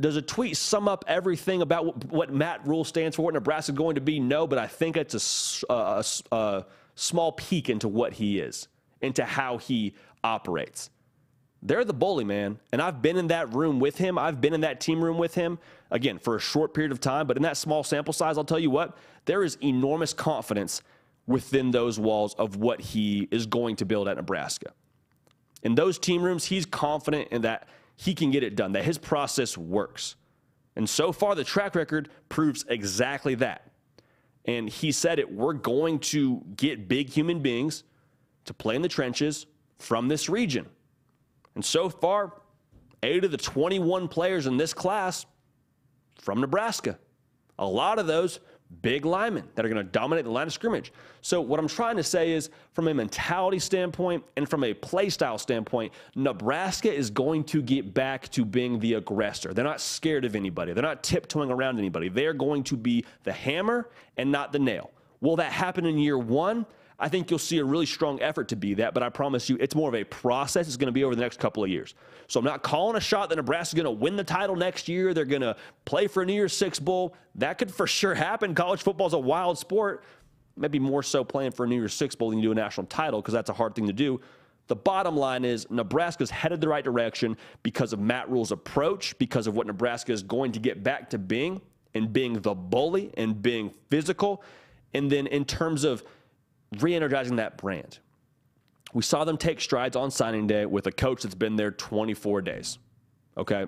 Does 0.00 0.16
a 0.16 0.22
tweet 0.22 0.56
sum 0.56 0.88
up 0.88 1.04
everything 1.06 1.62
about 1.62 2.04
what 2.06 2.32
Matt 2.32 2.66
Rhule 2.66 2.84
stands 2.84 3.16
for, 3.16 3.22
what 3.22 3.34
Nebraska 3.34 3.72
is 3.72 3.78
going 3.78 3.94
to 3.94 4.00
be? 4.00 4.20
No, 4.20 4.46
but 4.46 4.58
I 4.58 4.66
think 4.66 4.96
it's 4.96 5.62
a, 5.68 5.74
a, 5.74 6.04
a 6.32 6.66
small 6.94 7.32
peek 7.32 7.68
into 7.68 7.88
what 7.88 8.14
he 8.14 8.40
is, 8.40 8.68
into 9.00 9.24
how 9.24 9.58
he 9.58 9.94
operates 10.24 10.90
they're 11.62 11.84
the 11.84 11.94
bully, 11.94 12.24
man. 12.24 12.58
And 12.72 12.82
I've 12.82 13.00
been 13.00 13.16
in 13.16 13.28
that 13.28 13.54
room 13.54 13.78
with 13.78 13.96
him. 13.96 14.18
I've 14.18 14.40
been 14.40 14.52
in 14.52 14.62
that 14.62 14.80
team 14.80 15.02
room 15.02 15.16
with 15.16 15.34
him, 15.34 15.58
again, 15.90 16.18
for 16.18 16.34
a 16.34 16.40
short 16.40 16.74
period 16.74 16.90
of 16.90 17.00
time. 17.00 17.26
But 17.26 17.36
in 17.36 17.42
that 17.44 17.56
small 17.56 17.84
sample 17.84 18.12
size, 18.12 18.36
I'll 18.36 18.44
tell 18.44 18.58
you 18.58 18.70
what, 18.70 18.96
there 19.26 19.44
is 19.44 19.56
enormous 19.62 20.12
confidence 20.12 20.82
within 21.26 21.70
those 21.70 21.98
walls 21.98 22.34
of 22.34 22.56
what 22.56 22.80
he 22.80 23.28
is 23.30 23.46
going 23.46 23.76
to 23.76 23.84
build 23.84 24.08
at 24.08 24.16
Nebraska. 24.16 24.72
In 25.62 25.74
those 25.74 25.98
team 25.98 26.22
rooms, 26.22 26.46
he's 26.46 26.66
confident 26.66 27.28
in 27.30 27.42
that 27.42 27.68
he 27.96 28.14
can 28.14 28.30
get 28.30 28.42
it 28.42 28.56
done, 28.56 28.72
that 28.72 28.84
his 28.84 28.98
process 28.98 29.56
works. 29.56 30.16
And 30.74 30.88
so 30.88 31.12
far, 31.12 31.34
the 31.34 31.44
track 31.44 31.74
record 31.74 32.08
proves 32.28 32.64
exactly 32.68 33.34
that. 33.36 33.70
And 34.44 34.68
he 34.68 34.90
said 34.90 35.18
it 35.18 35.32
we're 35.32 35.52
going 35.52 36.00
to 36.00 36.42
get 36.56 36.88
big 36.88 37.08
human 37.08 37.40
beings 37.40 37.84
to 38.46 38.54
play 38.54 38.74
in 38.74 38.82
the 38.82 38.88
trenches 38.88 39.46
from 39.78 40.08
this 40.08 40.28
region. 40.28 40.66
And 41.54 41.64
so 41.64 41.88
far, 41.88 42.40
eight 43.02 43.24
of 43.24 43.30
the 43.30 43.36
21 43.36 44.08
players 44.08 44.46
in 44.46 44.56
this 44.56 44.74
class 44.74 45.26
from 46.16 46.40
Nebraska. 46.40 46.98
A 47.58 47.66
lot 47.66 47.98
of 47.98 48.06
those 48.06 48.40
big 48.80 49.04
linemen 49.04 49.44
that 49.54 49.64
are 49.64 49.68
going 49.68 49.84
to 49.84 49.92
dominate 49.92 50.24
the 50.24 50.30
line 50.30 50.46
of 50.46 50.52
scrimmage. 50.52 50.92
So, 51.20 51.40
what 51.40 51.60
I'm 51.60 51.68
trying 51.68 51.96
to 51.96 52.02
say 52.02 52.32
is, 52.32 52.50
from 52.72 52.88
a 52.88 52.94
mentality 52.94 53.58
standpoint 53.58 54.24
and 54.36 54.48
from 54.48 54.64
a 54.64 54.72
play 54.72 55.10
style 55.10 55.38
standpoint, 55.38 55.92
Nebraska 56.14 56.92
is 56.92 57.10
going 57.10 57.44
to 57.44 57.62
get 57.62 57.92
back 57.92 58.28
to 58.30 58.44
being 58.44 58.78
the 58.78 58.94
aggressor. 58.94 59.52
They're 59.52 59.64
not 59.64 59.80
scared 59.80 60.24
of 60.24 60.34
anybody, 60.34 60.72
they're 60.72 60.82
not 60.82 61.02
tiptoeing 61.02 61.50
around 61.50 61.78
anybody. 61.78 62.08
They're 62.08 62.32
going 62.32 62.64
to 62.64 62.76
be 62.76 63.04
the 63.24 63.32
hammer 63.32 63.88
and 64.16 64.32
not 64.32 64.52
the 64.52 64.58
nail. 64.58 64.90
Will 65.20 65.36
that 65.36 65.52
happen 65.52 65.86
in 65.86 65.98
year 65.98 66.18
one? 66.18 66.66
I 67.02 67.08
think 67.08 67.30
you'll 67.30 67.40
see 67.40 67.58
a 67.58 67.64
really 67.64 67.84
strong 67.84 68.22
effort 68.22 68.48
to 68.50 68.56
be 68.56 68.74
that, 68.74 68.94
but 68.94 69.02
I 69.02 69.08
promise 69.08 69.50
you 69.50 69.56
it's 69.58 69.74
more 69.74 69.88
of 69.88 69.94
a 69.96 70.04
process. 70.04 70.68
It's 70.68 70.76
going 70.76 70.86
to 70.86 70.92
be 70.92 71.02
over 71.02 71.16
the 71.16 71.20
next 71.20 71.40
couple 71.40 71.64
of 71.64 71.68
years. 71.68 71.96
So 72.28 72.38
I'm 72.38 72.46
not 72.46 72.62
calling 72.62 72.96
a 72.96 73.00
shot 73.00 73.28
that 73.30 73.36
Nebraska's 73.36 73.74
going 73.74 73.92
to 73.92 74.00
win 74.00 74.14
the 74.14 74.22
title 74.22 74.54
next 74.54 74.86
year. 74.86 75.12
They're 75.12 75.24
going 75.24 75.42
to 75.42 75.56
play 75.84 76.06
for 76.06 76.22
a 76.22 76.26
New 76.26 76.32
Year's 76.32 76.56
Six 76.56 76.78
Bowl. 76.78 77.16
That 77.34 77.58
could 77.58 77.74
for 77.74 77.88
sure 77.88 78.14
happen. 78.14 78.54
College 78.54 78.82
football 78.82 79.08
is 79.08 79.14
a 79.14 79.18
wild 79.18 79.58
sport. 79.58 80.04
Maybe 80.56 80.78
more 80.78 81.02
so 81.02 81.24
playing 81.24 81.50
for 81.50 81.64
a 81.64 81.68
New 81.68 81.74
Year's 81.74 81.92
Six 81.92 82.14
Bowl 82.14 82.30
than 82.30 82.38
you 82.38 82.44
do 82.44 82.52
a 82.52 82.54
national 82.54 82.86
title 82.86 83.20
because 83.20 83.34
that's 83.34 83.50
a 83.50 83.54
hard 83.54 83.74
thing 83.74 83.88
to 83.88 83.92
do. 83.92 84.20
The 84.68 84.76
bottom 84.76 85.16
line 85.16 85.44
is 85.44 85.68
Nebraska's 85.70 86.30
headed 86.30 86.60
the 86.60 86.68
right 86.68 86.84
direction 86.84 87.36
because 87.64 87.92
of 87.92 87.98
Matt 87.98 88.30
Rhule's 88.30 88.52
approach, 88.52 89.18
because 89.18 89.48
of 89.48 89.56
what 89.56 89.66
Nebraska 89.66 90.12
is 90.12 90.22
going 90.22 90.52
to 90.52 90.60
get 90.60 90.84
back 90.84 91.10
to 91.10 91.18
being 91.18 91.60
and 91.94 92.12
being 92.12 92.34
the 92.34 92.54
bully 92.54 93.10
and 93.16 93.42
being 93.42 93.74
physical. 93.90 94.44
And 94.94 95.10
then 95.10 95.26
in 95.26 95.44
terms 95.44 95.82
of 95.82 96.04
re 96.80 96.94
energizing 96.94 97.36
that 97.36 97.56
brand, 97.56 97.98
we 98.92 99.02
saw 99.02 99.24
them 99.24 99.36
take 99.36 99.60
strides 99.60 99.96
on 99.96 100.10
signing 100.10 100.46
day 100.46 100.66
with 100.66 100.86
a 100.86 100.92
coach 100.92 101.22
that's 101.22 101.34
been 101.34 101.56
there 101.56 101.70
24 101.70 102.42
days. 102.42 102.78
Okay. 103.36 103.66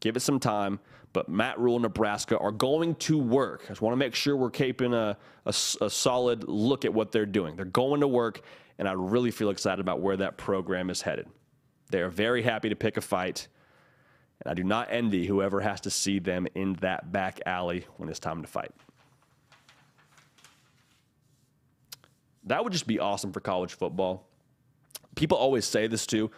Give 0.00 0.16
it 0.16 0.20
some 0.20 0.40
time. 0.40 0.80
But 1.12 1.28
Matt 1.28 1.60
Rhule, 1.60 1.78
Nebraska 1.78 2.36
are 2.38 2.50
going 2.50 2.96
to 2.96 3.16
work. 3.16 3.62
I 3.66 3.68
just 3.68 3.80
want 3.80 3.92
to 3.92 3.96
make 3.96 4.16
sure 4.16 4.36
we're 4.36 4.50
keeping 4.50 4.92
a, 4.92 5.16
a, 5.46 5.48
a 5.48 5.88
solid 5.88 6.48
look 6.48 6.84
at 6.84 6.92
what 6.92 7.12
they're 7.12 7.24
doing. 7.24 7.54
They're 7.54 7.64
going 7.66 8.00
to 8.00 8.08
work, 8.08 8.40
and 8.78 8.88
I 8.88 8.92
really 8.92 9.30
feel 9.30 9.50
excited 9.50 9.80
about 9.80 10.00
where 10.00 10.16
that 10.16 10.36
program 10.36 10.90
is 10.90 11.02
headed. 11.02 11.28
They 11.90 12.00
are 12.00 12.08
very 12.08 12.42
happy 12.42 12.68
to 12.68 12.74
pick 12.74 12.96
a 12.96 13.00
fight. 13.00 13.46
And 14.42 14.50
I 14.50 14.54
do 14.54 14.64
not 14.64 14.88
envy 14.90 15.26
whoever 15.26 15.60
has 15.60 15.80
to 15.82 15.90
see 15.90 16.18
them 16.18 16.48
in 16.56 16.74
that 16.80 17.12
back 17.12 17.40
alley 17.46 17.86
when 17.96 18.08
it's 18.08 18.18
time 18.18 18.42
to 18.42 18.48
fight. 18.48 18.72
That 22.46 22.62
would 22.62 22.72
just 22.72 22.86
be 22.86 22.98
awesome 22.98 23.32
for 23.32 23.40
college 23.40 23.74
football. 23.74 24.26
People 25.14 25.38
always 25.38 25.64
say 25.64 25.86
this 25.86 26.06
too. 26.06 26.30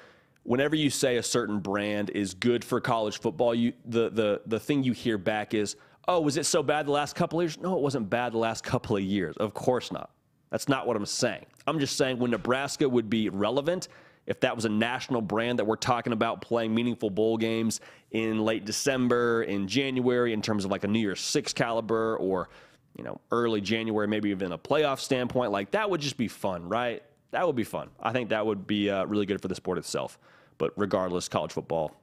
Whenever 0.45 0.77
you 0.77 0.91
say 0.91 1.17
a 1.17 1.23
certain 1.23 1.59
brand 1.59 2.11
is 2.11 2.35
good 2.35 2.65
for 2.65 2.81
college 2.81 3.21
football, 3.21 3.55
you 3.55 3.73
the 3.85 4.11
the 4.11 4.43
the 4.47 4.61
thing 4.61 4.85
you 4.85 4.93
hear 4.93 5.19
back 5.19 5.55
is, 5.55 5.77
"Oh, 6.07 6.21
was 6.21 6.37
it 6.37 6.47
so 6.47 6.63
bad 6.63 6.87
the 6.87 6.93
last 6.93 7.17
couple 7.17 7.41
of 7.41 7.45
years?" 7.45 7.59
No, 7.59 7.77
it 7.77 7.81
wasn't 7.83 8.09
bad 8.09 8.33
the 8.33 8.39
last 8.39 8.63
couple 8.63 8.97
of 8.97 9.03
years. 9.03 9.37
Of 9.39 9.55
course 9.55 9.91
not. 9.91 10.11
That's 10.51 10.69
not 10.69 10.87
what 10.87 10.97
I'm 10.97 11.07
saying. 11.07 11.47
I'm 11.67 11.81
just 11.81 11.97
saying 11.97 12.19
when 12.19 12.31
Nebraska 12.31 12.89
would 12.89 13.11
be 13.11 13.29
relevant, 13.29 13.89
if 14.27 14.41
that 14.41 14.55
was 14.55 14.65
a 14.65 14.69
national 14.69 15.21
brand 15.21 15.59
that 15.59 15.65
we're 15.65 15.77
talking 15.77 16.13
about 16.13 16.41
playing 16.41 16.75
meaningful 16.75 17.11
bowl 17.11 17.37
games 17.37 17.81
in 18.13 18.45
late 18.45 18.65
December, 18.65 19.43
in 19.43 19.67
January, 19.67 20.33
in 20.33 20.43
terms 20.43 20.65
of 20.65 20.71
like 20.71 20.85
a 20.85 20.89
New 20.89 21.01
Year's 21.01 21.21
Six 21.21 21.53
caliber 21.53 22.17
or, 22.17 22.49
you 22.97 23.05
know, 23.05 23.21
early 23.31 23.61
January, 23.61 24.09
maybe 24.09 24.31
even 24.31 24.53
a 24.53 24.59
playoff 24.59 25.01
standpoint, 25.01 25.53
like 25.53 25.71
that 25.73 25.89
would 25.89 26.01
just 26.01 26.17
be 26.17 26.29
fun, 26.29 26.69
right? 26.69 27.03
That 27.31 27.47
would 27.47 27.57
be 27.57 27.65
fun. 27.65 27.91
I 28.01 28.13
think 28.13 28.31
that 28.31 28.45
would 28.45 28.67
be 28.67 28.91
uh, 28.91 29.05
really 29.05 29.27
good 29.27 29.41
for 29.43 29.49
the 29.49 29.55
sport 29.55 29.79
itself. 29.79 30.19
But 30.59 30.73
regardless, 30.77 31.29
college 31.29 31.53
football, 31.53 31.95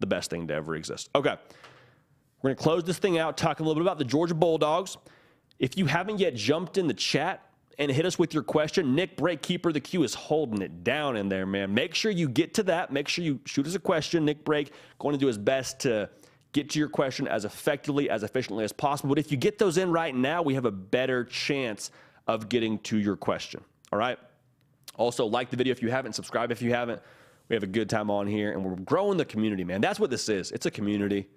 the 0.00 0.06
best 0.06 0.30
thing 0.30 0.48
to 0.48 0.54
ever 0.54 0.74
exist. 0.74 1.08
Okay. 1.14 1.36
We're 2.42 2.50
going 2.50 2.56
to 2.56 2.62
close 2.62 2.84
this 2.84 2.98
thing 2.98 3.18
out 3.18 3.36
talking 3.36 3.64
a 3.64 3.68
little 3.68 3.82
bit 3.82 3.86
about 3.86 3.98
the 3.98 4.04
Georgia 4.04 4.34
Bulldogs. 4.34 4.96
If 5.58 5.78
you 5.78 5.86
haven't 5.86 6.18
yet 6.18 6.34
jumped 6.34 6.76
in 6.76 6.86
the 6.86 6.94
chat, 6.94 7.42
and 7.78 7.90
hit 7.90 8.06
us 8.06 8.18
with 8.18 8.32
your 8.32 8.42
question. 8.42 8.94
Nick 8.94 9.16
Breakkeeper, 9.16 9.72
the 9.72 9.80
Q 9.80 10.02
is 10.02 10.14
holding 10.14 10.62
it 10.62 10.82
down 10.82 11.16
in 11.16 11.28
there, 11.28 11.46
man. 11.46 11.74
Make 11.74 11.94
sure 11.94 12.10
you 12.10 12.28
get 12.28 12.54
to 12.54 12.62
that. 12.64 12.90
Make 12.90 13.08
sure 13.08 13.24
you 13.24 13.40
shoot 13.44 13.66
us 13.66 13.74
a 13.74 13.78
question. 13.78 14.24
Nick 14.24 14.44
Break 14.44 14.72
going 14.98 15.12
to 15.12 15.18
do 15.18 15.26
his 15.26 15.38
best 15.38 15.80
to 15.80 16.08
get 16.56 16.70
to 16.70 16.78
your 16.78 16.88
question 16.88 17.28
as 17.28 17.44
effectively, 17.44 18.10
as 18.10 18.22
efficiently 18.22 18.64
as 18.64 18.72
possible. 18.72 19.10
But 19.10 19.18
if 19.18 19.30
you 19.30 19.36
get 19.36 19.58
those 19.58 19.78
in 19.78 19.90
right 19.90 20.14
now, 20.14 20.42
we 20.42 20.54
have 20.54 20.64
a 20.64 20.70
better 20.70 21.24
chance 21.24 21.90
of 22.26 22.48
getting 22.48 22.78
to 22.80 22.98
your 22.98 23.16
question. 23.16 23.62
All 23.92 23.98
right. 23.98 24.18
Also, 24.96 25.26
like 25.26 25.50
the 25.50 25.56
video 25.56 25.72
if 25.72 25.82
you 25.82 25.90
haven't, 25.90 26.14
subscribe 26.14 26.50
if 26.50 26.62
you 26.62 26.72
haven't. 26.72 27.00
We 27.48 27.54
have 27.54 27.62
a 27.62 27.68
good 27.68 27.88
time 27.88 28.10
on 28.10 28.26
here, 28.26 28.52
and 28.52 28.64
we're 28.64 28.74
growing 28.76 29.18
the 29.18 29.24
community, 29.24 29.62
man. 29.62 29.80
That's 29.80 30.00
what 30.00 30.10
this 30.10 30.28
is. 30.28 30.50
It's 30.50 30.66
a 30.66 30.70
community. 30.70 31.28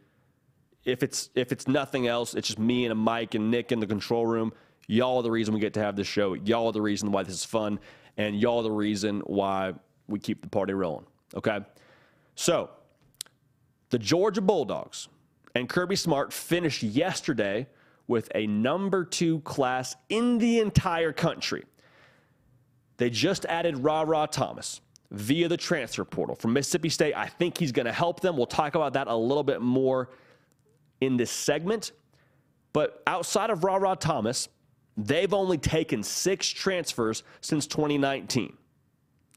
If 0.85 1.03
it's 1.03 1.29
if 1.35 1.51
it's 1.51 1.67
nothing 1.67 2.07
else, 2.07 2.33
it's 2.33 2.47
just 2.47 2.57
me 2.57 2.85
and 2.85 2.91
a 2.91 2.95
Mike 2.95 3.35
and 3.35 3.51
Nick 3.51 3.71
in 3.71 3.79
the 3.79 3.85
control 3.85 4.25
room 4.25 4.53
Y'all 4.91 5.17
are 5.17 5.23
the 5.23 5.29
reason 5.29 5.53
we 5.53 5.59
get 5.59 5.75
to 5.75 5.79
have 5.79 5.95
this 5.95 6.07
show. 6.07 6.33
Y'all 6.33 6.65
are 6.65 6.71
the 6.71 6.81
reason 6.81 7.11
why 7.11 7.21
this 7.21 7.35
is 7.35 7.45
fun. 7.45 7.79
And 8.17 8.35
y'all 8.41 8.57
are 8.57 8.63
the 8.63 8.71
reason 8.71 9.19
why 9.19 9.73
we 10.07 10.17
keep 10.17 10.41
the 10.41 10.49
party 10.49 10.73
rolling. 10.73 11.05
Okay? 11.35 11.59
So, 12.33 12.71
the 13.89 13.99
Georgia 13.99 14.41
Bulldogs 14.41 15.07
and 15.55 15.67
Kirby 15.67 15.95
Smart 15.95 16.33
finished 16.33 16.83
yesterday 16.83 17.67
with 18.07 18.29
a 18.35 18.47
number 18.47 19.03
two 19.03 19.39
class 19.41 19.95
in 20.09 20.37
the 20.37 20.59
entire 20.59 21.13
country. 21.13 21.63
They 22.97 23.09
just 23.09 23.45
added 23.45 23.77
Rara 23.77 24.27
Thomas 24.31 24.81
via 25.11 25.47
the 25.47 25.57
transfer 25.57 26.05
portal 26.05 26.35
from 26.35 26.53
Mississippi 26.53 26.89
State. 26.89 27.15
I 27.15 27.27
think 27.27 27.57
he's 27.57 27.71
going 27.71 27.85
to 27.85 27.93
help 27.93 28.19
them. 28.19 28.35
We'll 28.35 28.45
talk 28.45 28.75
about 28.75 28.93
that 28.93 29.07
a 29.07 29.15
little 29.15 29.43
bit 29.43 29.61
more 29.61 30.09
in 31.01 31.17
this 31.17 31.31
segment. 31.31 31.91
But 32.73 33.01
outside 33.07 33.49
of 33.49 33.63
Rara 33.63 33.95
Thomas, 33.95 34.49
They've 34.99 35.33
only 35.33 35.57
taken 35.57 36.03
six 36.03 36.49
transfers 36.49 37.23
since 37.39 37.65
2019. 37.67 38.57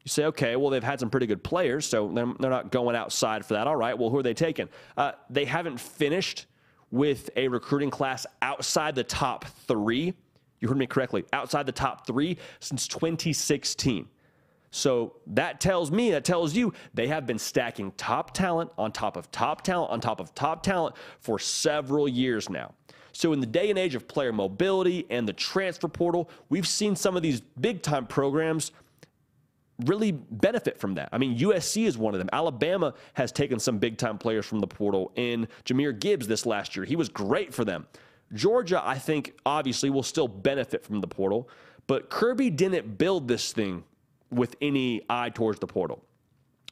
You 0.05 0.09
say, 0.09 0.24
okay, 0.26 0.57
well, 0.57 0.70
they've 0.70 0.82
had 0.82 0.98
some 0.98 1.11
pretty 1.11 1.26
good 1.26 1.44
players, 1.44 1.86
so 1.86 2.09
they're, 2.09 2.26
they're 2.40 2.50
not 2.50 2.72
going 2.72 2.96
outside 2.96 3.46
for 3.46 3.55
that. 3.55 3.66
All 3.66 3.76
right, 3.76 3.96
well, 3.96 4.11
who 4.11 4.18
are 4.18 4.22
they 4.22 4.34
taking? 4.34 4.68
Uh, 4.96 5.12
they 5.30 5.44
haven't 5.44 5.78
finished 5.78 6.46
with 6.90 7.30
a 7.36 7.48
recruiting 7.48 7.90
class 7.90 8.26
outside 8.42 8.94
the 8.94 9.05
top 9.05 9.44
three. 9.66 10.14
You 10.61 10.68
heard 10.68 10.76
me 10.76 10.86
correctly, 10.86 11.24
outside 11.32 11.66
the 11.66 11.72
top 11.72 12.07
three 12.07 12.36
since 12.61 12.88
2016. 12.88 14.09
So 14.72 15.16
that 15.28 15.61
tells 15.61 15.90
me, 15.90 16.11
that 16.12 16.24
tells 16.24 16.55
you 16.55 16.72
they 16.94 17.07
have 17.07 17.26
been 17.26 17.38
stacking 17.38 17.92
top 17.96 18.32
talent 18.32 18.70
on 18.78 18.90
top 18.90 19.16
of 19.16 19.30
top 19.30 19.62
talent 19.62 19.90
on 19.90 20.00
top 20.00 20.18
of 20.18 20.34
top 20.34 20.62
talent 20.62 20.96
for 21.20 21.38
several 21.38 22.09
years 22.09 22.48
now. 22.48 22.72
So, 23.14 23.34
in 23.34 23.40
the 23.40 23.46
day 23.46 23.68
and 23.68 23.78
age 23.78 23.94
of 23.94 24.09
player 24.09 24.32
mobility 24.32 25.07
and 25.11 25.28
the 25.28 25.34
transfer 25.34 25.88
portal, 25.88 26.30
we've 26.48 26.66
seen 26.66 26.96
some 26.96 27.14
of 27.14 27.22
these 27.22 27.42
big 27.61 27.82
time 27.82 28.07
programs 28.07 28.72
really 29.85 30.12
benefit 30.12 30.78
from 30.78 30.95
that. 30.95 31.09
I 31.12 31.18
mean, 31.18 31.39
USC 31.39 31.87
is 31.87 31.97
one 31.99 32.14
of 32.14 32.18
them. 32.18 32.28
Alabama 32.33 32.95
has 33.14 33.33
taken 33.33 33.59
some 33.59 33.78
big 33.78 33.99
time 33.99 34.18
players 34.18 34.47
from 34.47 34.61
the 34.61 34.66
portal 34.66 35.12
in 35.16 35.49
Jahmyr 35.64 35.99
Gibbs 35.99 36.26
this 36.26 36.47
last 36.47 36.76
year. 36.76 36.85
He 36.85 36.97
was 36.97 37.09
great 37.09 37.55
for 37.55 37.64
them. 37.64 37.87
Georgia, 38.35 38.83
I 38.85 38.99
think, 38.99 39.35
obviously 39.45 39.91
will 39.91 40.03
still 40.03 40.28
benefit 40.28 40.85
from 40.85 41.01
the 41.01 41.07
portal, 41.07 41.49
but 41.87 42.09
Kirby 42.09 42.51
didn't 42.51 42.97
build 42.97 43.28
this 43.28 43.53
thing 43.53 43.85
with 44.30 44.57
any 44.62 45.03
eye 45.11 45.30
towards 45.30 45.61
the 45.61 45.66
portal. 45.66 46.03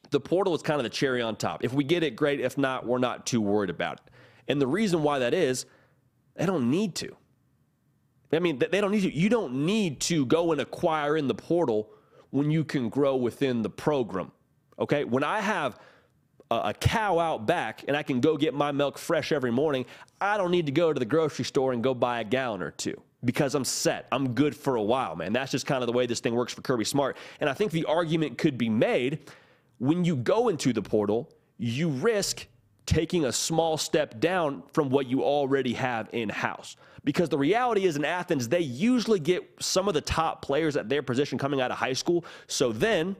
The 0.09 0.19
portal 0.19 0.55
is 0.55 0.61
kind 0.61 0.79
of 0.79 0.83
the 0.83 0.89
cherry 0.89 1.21
on 1.21 1.35
top. 1.35 1.63
If 1.63 1.73
we 1.73 1.83
get 1.83 2.03
it, 2.03 2.15
great. 2.15 2.39
If 2.39 2.57
not, 2.57 2.85
we're 2.85 2.97
not 2.97 3.25
too 3.25 3.39
worried 3.39 3.69
about 3.69 3.99
it. 3.99 4.11
And 4.47 4.59
the 4.59 4.67
reason 4.67 5.03
why 5.03 5.19
that 5.19 5.33
is, 5.33 5.65
they 6.35 6.45
don't 6.45 6.69
need 6.69 6.95
to. 6.95 7.15
I 8.33 8.39
mean, 8.39 8.59
they 8.59 8.81
don't 8.81 8.91
need 8.91 9.01
to. 9.01 9.13
You 9.13 9.29
don't 9.29 9.65
need 9.65 9.99
to 10.01 10.25
go 10.25 10.51
and 10.51 10.61
acquire 10.61 11.17
in 11.17 11.27
the 11.27 11.35
portal 11.35 11.89
when 12.31 12.51
you 12.51 12.63
can 12.63 12.89
grow 12.89 13.15
within 13.15 13.61
the 13.61 13.69
program. 13.69 14.31
Okay? 14.79 15.03
When 15.03 15.23
I 15.23 15.41
have 15.41 15.79
a, 16.49 16.73
cow 16.73 17.19
out 17.19 17.45
back 17.45 17.85
and 17.87 17.95
I 17.95 18.03
can 18.03 18.19
go 18.19 18.35
get 18.35 18.53
my 18.53 18.71
milk 18.71 18.97
fresh 18.97 19.31
every 19.31 19.51
morning, 19.51 19.85
I 20.19 20.37
don't 20.37 20.51
need 20.51 20.65
to 20.65 20.71
go 20.71 20.91
to 20.91 20.99
the 20.99 21.05
grocery 21.05 21.45
store 21.45 21.71
and 21.71 21.83
go 21.83 21.93
buy 21.93 22.19
a 22.19 22.23
gallon 22.23 22.61
or 22.61 22.71
two 22.71 22.99
because 23.23 23.55
I'm 23.55 23.63
set. 23.63 24.07
I'm 24.11 24.33
good 24.33 24.55
for 24.55 24.75
a 24.75 24.81
while, 24.81 25.15
man. 25.15 25.31
That's 25.31 25.51
just 25.51 25.65
kind 25.65 25.83
of 25.83 25.87
the 25.87 25.93
way 25.93 26.07
this 26.07 26.19
thing 26.19 26.33
works 26.33 26.53
for 26.53 26.61
Kirby 26.61 26.85
Smart. 26.85 27.17
And 27.39 27.49
I 27.49 27.53
think 27.53 27.71
the 27.71 27.85
argument 27.85 28.37
could 28.37 28.57
be 28.57 28.69
made 28.69 29.19
when 29.77 30.05
you 30.05 30.15
go 30.15 30.49
into 30.49 30.73
the 30.73 30.81
portal, 30.81 31.27
you 31.57 31.89
risk 31.89 32.45
taking 32.91 33.23
a 33.23 33.31
small 33.31 33.77
step 33.77 34.19
down 34.19 34.63
from 34.73 34.89
what 34.89 35.07
you 35.07 35.23
already 35.23 35.73
have 35.73 36.09
in 36.11 36.27
house. 36.27 36.75
Because 37.05 37.29
the 37.29 37.37
reality 37.37 37.85
is 37.85 37.95
in 37.95 38.03
Athens, 38.03 38.49
they 38.49 38.59
usually 38.59 39.19
get 39.19 39.49
some 39.59 39.87
of 39.87 39.93
the 39.93 40.01
top 40.01 40.41
players 40.41 40.75
at 40.75 40.89
their 40.89 41.01
position 41.01 41.37
coming 41.37 41.61
out 41.61 41.71
of 41.71 41.77
high 41.77 41.93
school. 41.93 42.25
So 42.47 42.73
then 42.73 43.15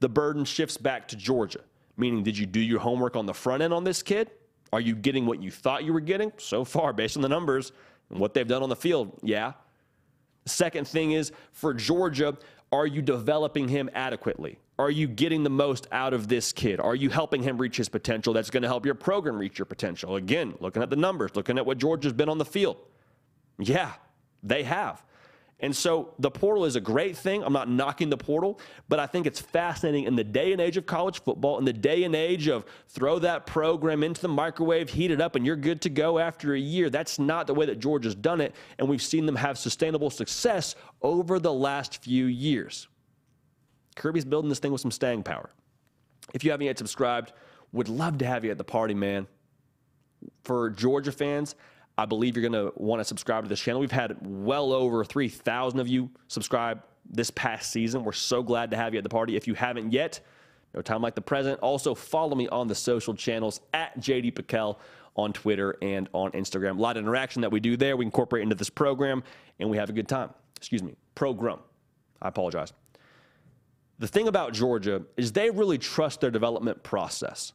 the 0.00 0.08
burden 0.08 0.46
shifts 0.46 0.78
back 0.78 1.06
to 1.08 1.16
Georgia. 1.16 1.60
Meaning, 1.98 2.22
did 2.22 2.38
you 2.38 2.46
do 2.46 2.60
your 2.60 2.80
homework 2.80 3.14
on 3.14 3.26
the 3.26 3.34
front 3.34 3.62
end 3.62 3.74
on 3.74 3.84
this 3.84 4.02
kid? 4.02 4.30
Are 4.72 4.80
you 4.80 4.94
getting 4.94 5.26
what 5.26 5.42
you 5.42 5.50
thought 5.50 5.84
you 5.84 5.92
were 5.92 6.00
getting? 6.00 6.32
So 6.38 6.64
far, 6.64 6.94
based 6.94 7.16
on 7.16 7.22
the 7.22 7.28
numbers 7.28 7.72
and 8.08 8.18
what 8.18 8.32
they've 8.32 8.48
done 8.48 8.62
on 8.62 8.70
the 8.70 8.76
field, 8.76 9.18
yeah. 9.22 9.52
Second 10.46 10.88
thing 10.88 11.12
is 11.12 11.30
for 11.52 11.74
Georgia, 11.74 12.38
are 12.72 12.86
you 12.86 13.02
developing 13.02 13.68
him 13.68 13.90
adequately? 13.92 14.58
Are 14.80 14.90
you 14.90 15.08
getting 15.08 15.42
the 15.42 15.50
most 15.50 15.86
out 15.92 16.14
of 16.14 16.26
this 16.26 16.52
kid? 16.52 16.80
Are 16.80 16.94
you 16.94 17.10
helping 17.10 17.42
him 17.42 17.58
reach 17.58 17.76
his 17.76 17.90
potential? 17.90 18.32
That's 18.32 18.48
going 18.48 18.62
to 18.62 18.68
help 18.68 18.86
your 18.86 18.94
program 18.94 19.36
reach 19.36 19.58
your 19.58 19.66
potential. 19.66 20.16
Again, 20.16 20.54
looking 20.58 20.82
at 20.82 20.88
the 20.88 20.96
numbers, 20.96 21.32
looking 21.36 21.58
at 21.58 21.66
what 21.66 21.76
Georgia's 21.76 22.14
been 22.14 22.30
on 22.30 22.38
the 22.38 22.46
field. 22.46 22.78
Yeah, 23.58 23.92
they 24.42 24.62
have. 24.62 25.02
And 25.62 25.76
so 25.76 26.14
the 26.18 26.30
portal 26.30 26.64
is 26.64 26.76
a 26.76 26.80
great 26.80 27.14
thing. 27.14 27.44
I'm 27.44 27.52
not 27.52 27.68
knocking 27.68 28.08
the 28.08 28.16
portal, 28.16 28.58
but 28.88 28.98
I 28.98 29.06
think 29.06 29.26
it's 29.26 29.38
fascinating 29.38 30.04
in 30.04 30.16
the 30.16 30.24
day 30.24 30.52
and 30.52 30.62
age 30.62 30.78
of 30.78 30.86
college 30.86 31.22
football, 31.22 31.58
in 31.58 31.66
the 31.66 31.74
day 31.74 32.04
and 32.04 32.16
age 32.16 32.48
of 32.48 32.64
throw 32.88 33.18
that 33.18 33.44
program 33.44 34.02
into 34.02 34.22
the 34.22 34.28
microwave, 34.28 34.88
heat 34.88 35.10
it 35.10 35.20
up, 35.20 35.36
and 35.36 35.44
you're 35.44 35.56
good 35.56 35.82
to 35.82 35.90
go 35.90 36.18
after 36.18 36.54
a 36.54 36.58
year. 36.58 36.88
That's 36.88 37.18
not 37.18 37.46
the 37.46 37.52
way 37.52 37.66
that 37.66 37.80
Georgia's 37.80 38.14
done 38.14 38.40
it. 38.40 38.54
And 38.78 38.88
we've 38.88 39.02
seen 39.02 39.26
them 39.26 39.36
have 39.36 39.58
sustainable 39.58 40.08
success 40.08 40.74
over 41.02 41.38
the 41.38 41.52
last 41.52 42.02
few 42.02 42.24
years. 42.24 42.88
Kirby's 43.96 44.24
building 44.24 44.48
this 44.48 44.58
thing 44.58 44.72
with 44.72 44.80
some 44.80 44.90
staying 44.90 45.22
power. 45.22 45.50
If 46.34 46.44
you 46.44 46.50
haven't 46.50 46.66
yet 46.66 46.78
subscribed, 46.78 47.32
would 47.72 47.88
love 47.88 48.18
to 48.18 48.26
have 48.26 48.44
you 48.44 48.50
at 48.50 48.58
the 48.58 48.64
party, 48.64 48.94
man. 48.94 49.26
For 50.44 50.70
Georgia 50.70 51.12
fans, 51.12 51.54
I 51.96 52.06
believe 52.06 52.36
you're 52.36 52.48
going 52.48 52.64
to 52.64 52.72
want 52.76 53.00
to 53.00 53.04
subscribe 53.04 53.44
to 53.44 53.48
this 53.48 53.60
channel. 53.60 53.80
We've 53.80 53.90
had 53.90 54.16
well 54.20 54.72
over 54.72 55.04
3,000 55.04 55.80
of 55.80 55.88
you 55.88 56.10
subscribe 56.28 56.82
this 57.08 57.30
past 57.30 57.70
season. 57.72 58.04
We're 58.04 58.12
so 58.12 58.42
glad 58.42 58.70
to 58.70 58.76
have 58.76 58.94
you 58.94 58.98
at 58.98 59.04
the 59.04 59.10
party. 59.10 59.36
If 59.36 59.46
you 59.46 59.54
haven't 59.54 59.92
yet, 59.92 60.20
no 60.74 60.82
time 60.82 61.02
like 61.02 61.14
the 61.14 61.20
present. 61.20 61.58
Also, 61.60 61.94
follow 61.94 62.36
me 62.36 62.48
on 62.48 62.68
the 62.68 62.74
social 62.74 63.14
channels 63.14 63.60
at 63.74 63.98
JD 63.98 64.34
PicKell 64.34 64.76
on 65.16 65.32
Twitter 65.32 65.76
and 65.82 66.08
on 66.12 66.30
Instagram. 66.32 66.78
A 66.78 66.80
lot 66.80 66.96
of 66.96 67.02
interaction 67.02 67.42
that 67.42 67.50
we 67.50 67.60
do 67.60 67.76
there. 67.76 67.96
We 67.96 68.04
incorporate 68.04 68.44
into 68.44 68.54
this 68.54 68.70
program, 68.70 69.22
and 69.58 69.68
we 69.68 69.76
have 69.76 69.90
a 69.90 69.92
good 69.92 70.08
time. 70.08 70.30
Excuse 70.56 70.82
me, 70.82 70.94
program. 71.14 71.58
I 72.22 72.28
apologize. 72.28 72.72
The 74.00 74.08
thing 74.08 74.28
about 74.28 74.54
Georgia 74.54 75.02
is 75.18 75.32
they 75.32 75.50
really 75.50 75.76
trust 75.76 76.22
their 76.22 76.30
development 76.30 76.82
process. 76.82 77.52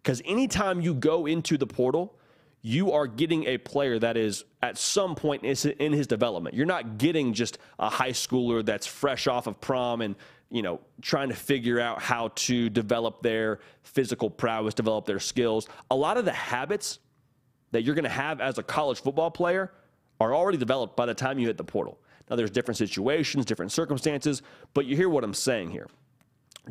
Because 0.00 0.22
anytime 0.24 0.80
you 0.80 0.94
go 0.94 1.26
into 1.26 1.58
the 1.58 1.66
portal, 1.66 2.16
you 2.62 2.92
are 2.92 3.08
getting 3.08 3.46
a 3.46 3.58
player 3.58 3.98
that 3.98 4.16
is 4.16 4.44
at 4.62 4.78
some 4.78 5.16
point 5.16 5.42
in 5.42 5.92
his 5.92 6.06
development. 6.06 6.54
You're 6.54 6.66
not 6.66 6.98
getting 6.98 7.32
just 7.32 7.58
a 7.80 7.88
high 7.88 8.10
schooler 8.10 8.64
that's 8.64 8.86
fresh 8.86 9.26
off 9.26 9.48
of 9.48 9.60
prom 9.60 10.00
and 10.00 10.14
you 10.50 10.62
know 10.62 10.80
trying 11.00 11.30
to 11.30 11.34
figure 11.34 11.80
out 11.80 12.00
how 12.00 12.28
to 12.36 12.70
develop 12.70 13.20
their 13.22 13.58
physical 13.82 14.30
prowess, 14.30 14.74
develop 14.74 15.04
their 15.04 15.18
skills. 15.18 15.68
A 15.90 15.96
lot 15.96 16.16
of 16.16 16.24
the 16.24 16.32
habits 16.32 17.00
that 17.72 17.82
you're 17.82 17.96
going 17.96 18.04
to 18.04 18.08
have 18.08 18.40
as 18.40 18.58
a 18.58 18.62
college 18.62 19.02
football 19.02 19.32
player 19.32 19.72
are 20.20 20.32
already 20.32 20.58
developed 20.58 20.96
by 20.96 21.06
the 21.06 21.14
time 21.14 21.40
you 21.40 21.48
hit 21.48 21.56
the 21.56 21.64
portal. 21.64 21.98
Now 22.30 22.36
there's 22.36 22.50
different 22.50 22.78
situations, 22.78 23.44
different 23.44 23.72
circumstances, 23.72 24.42
but 24.74 24.86
you 24.86 24.96
hear 24.96 25.08
what 25.08 25.24
I'm 25.24 25.34
saying 25.34 25.70
here. 25.70 25.88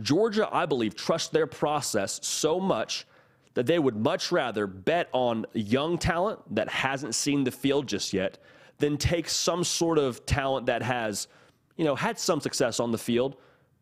Georgia, 0.01 0.47
I 0.51 0.65
believe, 0.65 0.95
trusts 0.95 1.29
their 1.29 1.47
process 1.47 2.19
so 2.23 2.59
much 2.59 3.05
that 3.53 3.65
they 3.65 3.79
would 3.79 3.95
much 3.97 4.31
rather 4.31 4.65
bet 4.65 5.09
on 5.11 5.45
young 5.53 5.97
talent 5.97 6.39
that 6.55 6.69
hasn't 6.69 7.15
seen 7.15 7.43
the 7.43 7.51
field 7.51 7.87
just 7.87 8.13
yet 8.13 8.37
than 8.77 8.97
take 8.97 9.27
some 9.27 9.63
sort 9.63 9.97
of 9.97 10.25
talent 10.25 10.65
that 10.67 10.81
has, 10.81 11.27
you 11.75 11.83
know, 11.83 11.95
had 11.95 12.17
some 12.17 12.39
success 12.39 12.79
on 12.79 12.91
the 12.91 12.97
field, 12.97 13.35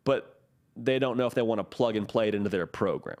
but 0.04 0.40
they 0.76 0.98
don't 0.98 1.16
know 1.16 1.26
if 1.26 1.34
they 1.34 1.42
want 1.42 1.60
to 1.60 1.64
plug 1.64 1.96
and 1.96 2.08
play 2.08 2.28
it 2.28 2.34
into 2.34 2.48
their 2.48 2.66
program. 2.66 3.16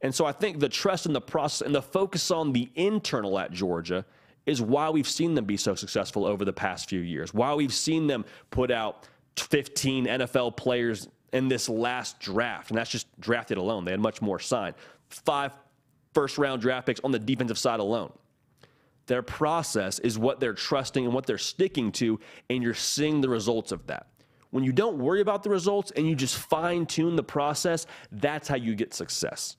And 0.00 0.14
so 0.14 0.24
I 0.24 0.32
think 0.32 0.60
the 0.60 0.68
trust 0.68 1.06
in 1.06 1.12
the 1.12 1.20
process 1.20 1.66
and 1.66 1.74
the 1.74 1.82
focus 1.82 2.30
on 2.30 2.52
the 2.52 2.70
internal 2.74 3.38
at 3.38 3.50
Georgia 3.50 4.04
is 4.48 4.62
why 4.62 4.88
we've 4.88 5.08
seen 5.08 5.34
them 5.34 5.44
be 5.44 5.58
so 5.58 5.74
successful 5.74 6.24
over 6.24 6.44
the 6.44 6.52
past 6.52 6.88
few 6.88 7.00
years, 7.00 7.34
why 7.34 7.52
we've 7.54 7.72
seen 7.72 8.06
them 8.06 8.24
put 8.50 8.70
out 8.70 9.06
15 9.36 10.06
NFL 10.06 10.56
players 10.56 11.06
in 11.34 11.48
this 11.48 11.68
last 11.68 12.18
draft. 12.18 12.70
And 12.70 12.78
that's 12.78 12.90
just 12.90 13.06
drafted 13.20 13.58
alone. 13.58 13.84
They 13.84 13.90
had 13.90 14.00
much 14.00 14.22
more 14.22 14.38
signed 14.38 14.74
five 15.10 15.52
first 16.14 16.38
round 16.38 16.62
draft 16.62 16.86
picks 16.86 17.00
on 17.00 17.12
the 17.12 17.18
defensive 17.18 17.58
side 17.58 17.78
alone. 17.78 18.10
Their 19.06 19.22
process 19.22 19.98
is 19.98 20.18
what 20.18 20.40
they're 20.40 20.54
trusting 20.54 21.04
and 21.04 21.14
what 21.14 21.26
they're 21.26 21.38
sticking 21.38 21.92
to, 21.92 22.18
and 22.50 22.62
you're 22.62 22.74
seeing 22.74 23.20
the 23.20 23.28
results 23.28 23.70
of 23.70 23.86
that. 23.86 24.06
When 24.50 24.64
you 24.64 24.72
don't 24.72 24.98
worry 24.98 25.20
about 25.20 25.42
the 25.42 25.50
results 25.50 25.92
and 25.94 26.08
you 26.08 26.14
just 26.14 26.36
fine 26.36 26.86
tune 26.86 27.16
the 27.16 27.22
process, 27.22 27.86
that's 28.12 28.48
how 28.48 28.56
you 28.56 28.74
get 28.74 28.94
success. 28.94 29.57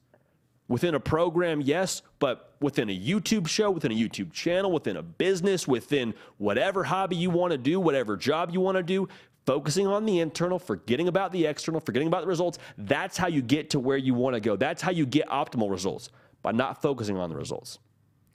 Within 0.70 0.95
a 0.95 0.99
program, 0.99 1.59
yes, 1.61 2.03
but 2.20 2.53
within 2.61 2.89
a 2.89 2.97
YouTube 2.97 3.47
show, 3.47 3.72
within 3.72 3.91
a 3.91 3.95
YouTube 3.95 4.32
channel, 4.32 4.72
within 4.72 4.95
a 4.97 5.01
business, 5.01 5.67
within 5.67 6.13
whatever 6.38 6.84
hobby 6.84 7.15
you 7.15 7.30
want 7.32 7.51
to 7.51 7.57
do, 7.57 7.80
whatever 7.80 8.15
job 8.15 8.51
you 8.53 8.61
want 8.61 8.78
to 8.78 8.84
do, 8.84 9.09
focusing 9.47 9.88
on 9.88 10.05
the 10.05 10.20
internal, 10.20 10.59
forgetting 10.59 11.07
about 11.07 11.32
the 11.32 11.45
external, 11.47 11.82
forgetting 11.82 12.07
about 12.07 12.22
the 12.22 12.28
results. 12.28 12.59
That's 12.78 13.17
how 13.17 13.28
you 13.28 13.41
get 13.41 13.72
to 13.72 13.80
where 13.80 13.97
you 13.97 14.13
want 14.13 14.36
to 14.36 14.39
go. 14.39 14.55
That's 14.55 14.82
how 14.82 14.91
you 14.91 15.07
get 15.07 15.28
optimal 15.30 15.72
results 15.72 16.09
by 16.43 16.51
not 16.51 16.82
focusing 16.82 17.17
on 17.17 17.32
the 17.32 17.36
results. 17.36 17.80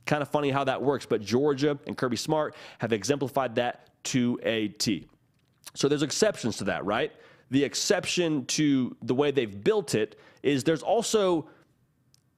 Kind 0.05 0.20
of 0.20 0.28
funny 0.28 0.51
how 0.51 0.64
that 0.64 0.82
works, 0.82 1.07
but 1.07 1.22
Georgia 1.22 1.78
and 1.87 1.97
Kirby 1.97 2.16
Smart 2.16 2.57
have 2.80 2.93
exemplified 2.93 3.55
that 3.55 3.91
to 4.05 4.41
a 4.43 4.68
T. 4.68 5.09
So 5.74 5.89
there's 5.89 6.03
exceptions 6.03 6.57
to 6.57 6.64
that, 6.64 6.85
right? 6.85 7.12
The 7.51 7.62
exception 7.62 8.45
to 8.47 8.97
the 9.03 9.14
way 9.14 9.30
they've 9.30 9.62
built 9.62 9.95
it 9.95 10.18
is 10.43 10.64
there's 10.64 10.82
also, 10.82 11.49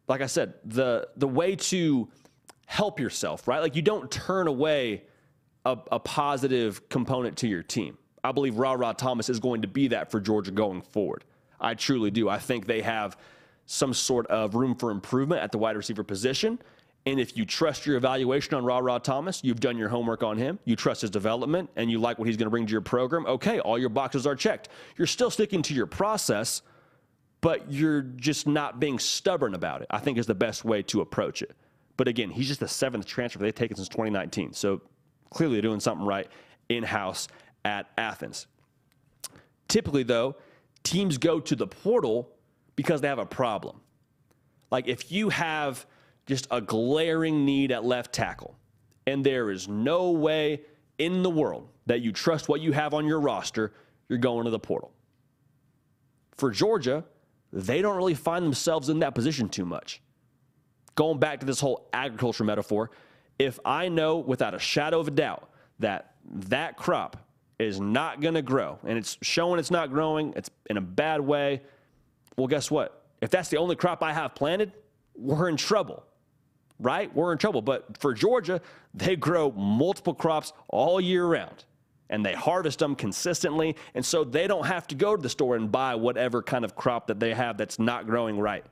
like 0.08 0.20
I 0.20 0.26
said, 0.26 0.54
the 0.64 1.08
the 1.16 1.28
way 1.28 1.56
to 1.56 2.08
help 2.66 3.00
yourself, 3.00 3.46
right? 3.48 3.60
Like 3.60 3.76
you 3.76 3.82
don't 3.82 4.10
turn 4.10 4.48
away 4.48 5.04
a, 5.64 5.78
a 5.92 6.00
positive 6.00 6.88
component 6.88 7.36
to 7.38 7.48
your 7.48 7.62
team. 7.62 7.98
I 8.24 8.32
believe 8.32 8.56
Rara 8.56 8.94
Thomas 8.96 9.28
is 9.28 9.38
going 9.38 9.62
to 9.62 9.68
be 9.68 9.88
that 9.88 10.10
for 10.10 10.20
Georgia 10.20 10.50
going 10.50 10.82
forward. 10.82 11.24
I 11.60 11.74
truly 11.74 12.10
do. 12.10 12.28
I 12.28 12.38
think 12.38 12.66
they 12.66 12.82
have 12.82 13.16
some 13.66 13.94
sort 13.94 14.26
of 14.28 14.54
room 14.54 14.74
for 14.74 14.90
improvement 14.90 15.42
at 15.42 15.52
the 15.52 15.58
wide 15.58 15.76
receiver 15.76 16.04
position. 16.04 16.58
And 17.06 17.20
if 17.20 17.36
you 17.36 17.46
trust 17.46 17.86
your 17.86 17.96
evaluation 17.96 18.54
on 18.54 18.64
Rara 18.64 18.98
Thomas, 18.98 19.40
you've 19.44 19.60
done 19.60 19.78
your 19.78 19.88
homework 19.88 20.24
on 20.24 20.36
him, 20.36 20.58
you 20.64 20.74
trust 20.74 21.02
his 21.02 21.10
development, 21.10 21.70
and 21.76 21.88
you 21.88 21.98
like 21.98 22.18
what 22.18 22.26
he's 22.26 22.36
going 22.36 22.46
to 22.46 22.50
bring 22.50 22.66
to 22.66 22.72
your 22.72 22.80
program, 22.80 23.26
okay, 23.26 23.60
all 23.60 23.78
your 23.78 23.88
boxes 23.88 24.26
are 24.26 24.34
checked. 24.34 24.70
You're 24.96 25.06
still 25.06 25.30
sticking 25.30 25.62
to 25.62 25.74
your 25.74 25.86
process, 25.86 26.62
but 27.46 27.70
you're 27.70 28.02
just 28.02 28.48
not 28.48 28.80
being 28.80 28.98
stubborn 28.98 29.54
about 29.54 29.80
it, 29.80 29.86
I 29.88 30.00
think 30.00 30.18
is 30.18 30.26
the 30.26 30.34
best 30.34 30.64
way 30.64 30.82
to 30.82 31.00
approach 31.00 31.42
it. 31.42 31.54
But 31.96 32.08
again, 32.08 32.28
he's 32.28 32.48
just 32.48 32.58
the 32.58 32.66
seventh 32.66 33.06
transfer 33.06 33.38
they've 33.38 33.54
taken 33.54 33.76
since 33.76 33.88
2019. 33.88 34.52
So 34.52 34.80
clearly 35.30 35.60
doing 35.60 35.78
something 35.78 36.04
right 36.04 36.26
in 36.68 36.82
house 36.82 37.28
at 37.64 37.88
Athens. 37.96 38.48
Typically, 39.68 40.02
though, 40.02 40.34
teams 40.82 41.18
go 41.18 41.38
to 41.38 41.54
the 41.54 41.68
portal 41.68 42.28
because 42.74 43.00
they 43.00 43.06
have 43.06 43.20
a 43.20 43.24
problem. 43.24 43.80
Like 44.72 44.88
if 44.88 45.12
you 45.12 45.28
have 45.28 45.86
just 46.26 46.48
a 46.50 46.60
glaring 46.60 47.44
need 47.44 47.70
at 47.70 47.84
left 47.84 48.12
tackle, 48.12 48.58
and 49.06 49.24
there 49.24 49.52
is 49.52 49.68
no 49.68 50.10
way 50.10 50.62
in 50.98 51.22
the 51.22 51.30
world 51.30 51.68
that 51.86 52.00
you 52.00 52.10
trust 52.10 52.48
what 52.48 52.60
you 52.60 52.72
have 52.72 52.92
on 52.92 53.06
your 53.06 53.20
roster, 53.20 53.72
you're 54.08 54.18
going 54.18 54.46
to 54.46 54.50
the 54.50 54.58
portal. 54.58 54.92
For 56.34 56.50
Georgia, 56.50 57.04
they 57.52 57.82
don't 57.82 57.96
really 57.96 58.14
find 58.14 58.44
themselves 58.44 58.88
in 58.88 59.00
that 59.00 59.14
position 59.14 59.48
too 59.48 59.64
much. 59.64 60.00
Going 60.94 61.18
back 61.18 61.40
to 61.40 61.46
this 61.46 61.60
whole 61.60 61.88
agriculture 61.92 62.44
metaphor, 62.44 62.90
if 63.38 63.58
I 63.64 63.88
know 63.88 64.18
without 64.18 64.54
a 64.54 64.58
shadow 64.58 65.00
of 65.00 65.08
a 65.08 65.10
doubt 65.10 65.48
that 65.78 66.14
that 66.24 66.76
crop 66.76 67.16
is 67.58 67.80
not 67.80 68.20
going 68.20 68.34
to 68.34 68.42
grow 68.42 68.78
and 68.84 68.98
it's 68.98 69.18
showing 69.22 69.58
it's 69.58 69.70
not 69.70 69.90
growing, 69.90 70.32
it's 70.36 70.50
in 70.68 70.76
a 70.76 70.80
bad 70.80 71.20
way, 71.20 71.62
well, 72.36 72.46
guess 72.46 72.70
what? 72.70 73.04
If 73.20 73.30
that's 73.30 73.48
the 73.48 73.56
only 73.56 73.76
crop 73.76 74.02
I 74.02 74.12
have 74.12 74.34
planted, 74.34 74.72
we're 75.14 75.48
in 75.48 75.56
trouble, 75.56 76.04
right? 76.78 77.14
We're 77.14 77.32
in 77.32 77.38
trouble. 77.38 77.62
But 77.62 77.98
for 77.98 78.12
Georgia, 78.12 78.60
they 78.94 79.16
grow 79.16 79.50
multiple 79.52 80.14
crops 80.14 80.52
all 80.68 81.00
year 81.00 81.26
round 81.26 81.64
and 82.10 82.24
they 82.24 82.34
harvest 82.34 82.78
them 82.78 82.94
consistently. 82.94 83.76
And 83.94 84.04
so 84.04 84.24
they 84.24 84.46
don't 84.46 84.66
have 84.66 84.86
to 84.88 84.94
go 84.94 85.16
to 85.16 85.22
the 85.22 85.28
store 85.28 85.56
and 85.56 85.70
buy 85.70 85.94
whatever 85.94 86.42
kind 86.42 86.64
of 86.64 86.76
crop 86.76 87.08
that 87.08 87.20
they 87.20 87.34
have 87.34 87.58
that's 87.58 87.78
not 87.78 88.06
growing 88.06 88.38
right. 88.38 88.64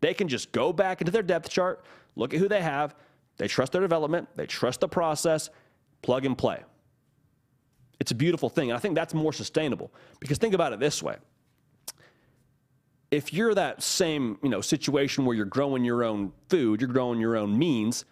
They 0.00 0.14
can 0.14 0.28
just 0.28 0.52
go 0.52 0.72
back 0.72 1.00
into 1.00 1.12
their 1.12 1.22
depth 1.22 1.48
chart, 1.50 1.84
look 2.16 2.34
at 2.34 2.40
who 2.40 2.48
they 2.48 2.62
have, 2.62 2.94
they 3.36 3.48
trust 3.48 3.72
their 3.72 3.80
development, 3.80 4.28
they 4.36 4.46
trust 4.46 4.80
the 4.80 4.88
process, 4.88 5.50
plug 6.02 6.24
and 6.24 6.36
play. 6.36 6.62
It's 8.00 8.10
a 8.10 8.14
beautiful 8.14 8.48
thing. 8.48 8.70
And 8.70 8.76
I 8.76 8.80
think 8.80 8.94
that's 8.94 9.14
more 9.14 9.32
sustainable 9.32 9.92
because 10.18 10.38
think 10.38 10.54
about 10.54 10.72
it 10.72 10.80
this 10.80 11.02
way. 11.02 11.16
If 13.10 13.34
you're 13.34 13.54
that 13.54 13.82
same, 13.82 14.38
you 14.42 14.48
know, 14.48 14.60
situation 14.60 15.24
where 15.24 15.36
you're 15.36 15.44
growing 15.44 15.84
your 15.84 16.04
own 16.04 16.32
food, 16.48 16.80
you're 16.80 16.88
growing 16.88 17.20
your 17.20 17.36
own 17.36 17.58
means, 17.58 18.04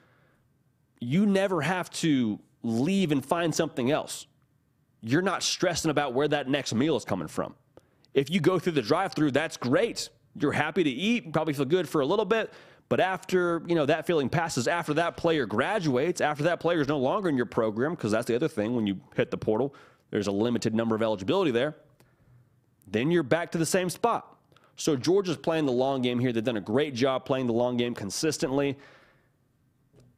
you 1.01 1.25
never 1.25 1.63
have 1.63 1.89
to 1.91 2.39
leave 2.63 3.13
and 3.13 3.25
find 3.25 3.55
something 3.55 3.91
else. 3.91 4.27
You're 5.03 5.23
not 5.23 5.43
stressing 5.43 5.91
about 5.91 6.15
where 6.15 6.29
that 6.29 6.49
next 6.49 6.75
meal 6.75 6.97
is 6.97 7.05
coming 7.05 7.29
from. 7.29 7.55
If 8.15 8.31
you 8.31 8.41
go 8.41 8.59
through 8.59 8.73
the 8.73 8.83
drive-through, 8.83 9.31
that's 9.33 9.57
great. 9.57 10.09
You're 10.41 10.53
happy 10.53 10.83
to 10.83 10.91
eat, 10.91 11.33
probably 11.33 11.55
feel 11.55 11.65
good 11.65 11.89
for 11.89 12.01
a 12.01 12.07
little 12.07 12.25
bit, 12.25 12.53
but 12.89 13.01
after, 13.01 13.63
you 13.67 13.75
know, 13.75 13.87
that 13.87 14.07
feeling 14.07 14.29
passes, 14.29 14.67
after 14.67 14.95
that 14.95 15.17
player 15.17 15.47
graduates, 15.47 16.21
after 16.21 16.45
that 16.45 16.59
player 16.59 16.81
is 16.81 16.89
no 16.89 16.99
longer 16.99 17.29
in 17.29 17.37
your 17.37 17.47
program, 17.47 17.93
because 17.93 18.13
that's 18.13 18.27
the 18.27 18.35
other 18.35 18.49
thing 18.49 18.75
when 18.75 18.87
you 18.87 18.99
hit 19.15 19.31
the 19.31 19.37
portal, 19.37 19.75
there's 20.11 20.27
a 20.27 20.33
limited 20.33 20.75
number 20.75 20.95
of 20.95 21.03
eligibility 21.03 21.51
there, 21.51 21.77
then 22.87 23.11
you're 23.11 23.23
back 23.23 23.53
to 23.53 23.59
the 23.59 23.67
same 23.67 23.91
spot. 23.91 24.37
So 24.77 24.97
Georgia's 24.97 25.37
playing 25.37 25.67
the 25.67 25.73
long 25.73 26.03
game 26.03 26.19
here. 26.19 26.33
They've 26.33 26.43
done 26.43 26.57
a 26.57 26.61
great 26.61 26.95
job 26.95 27.25
playing 27.25 27.47
the 27.47 27.53
long 27.53 27.77
game 27.77 27.95
consistently. 27.95 28.79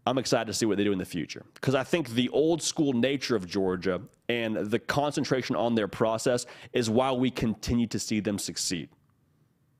I'm 0.07 0.19
excited 0.19 0.47
to 0.47 0.55
see 0.55 0.67
what 0.67 0.77
they 0.77 0.85
do 0.85 0.93
in 0.93 0.99
the 0.99 1.05
future 1.05 1.45
because 1.55 1.75
I 1.75 1.83
think 1.83 2.11
the 2.11 2.29
old 2.29 2.63
school 2.63 2.93
nature 2.93 3.35
of 3.35 3.47
Georgia 3.47 4.01
and 4.31 4.57
the 4.57 4.79
concentration 4.79 5.57
on 5.57 5.75
their 5.75 5.89
process 5.89 6.47
is 6.73 6.89
why 6.89 7.11
we 7.11 7.31
continue 7.31 7.89
to 7.89 7.99
see 7.99 8.21
them 8.21 8.39
succeed. 8.39 8.89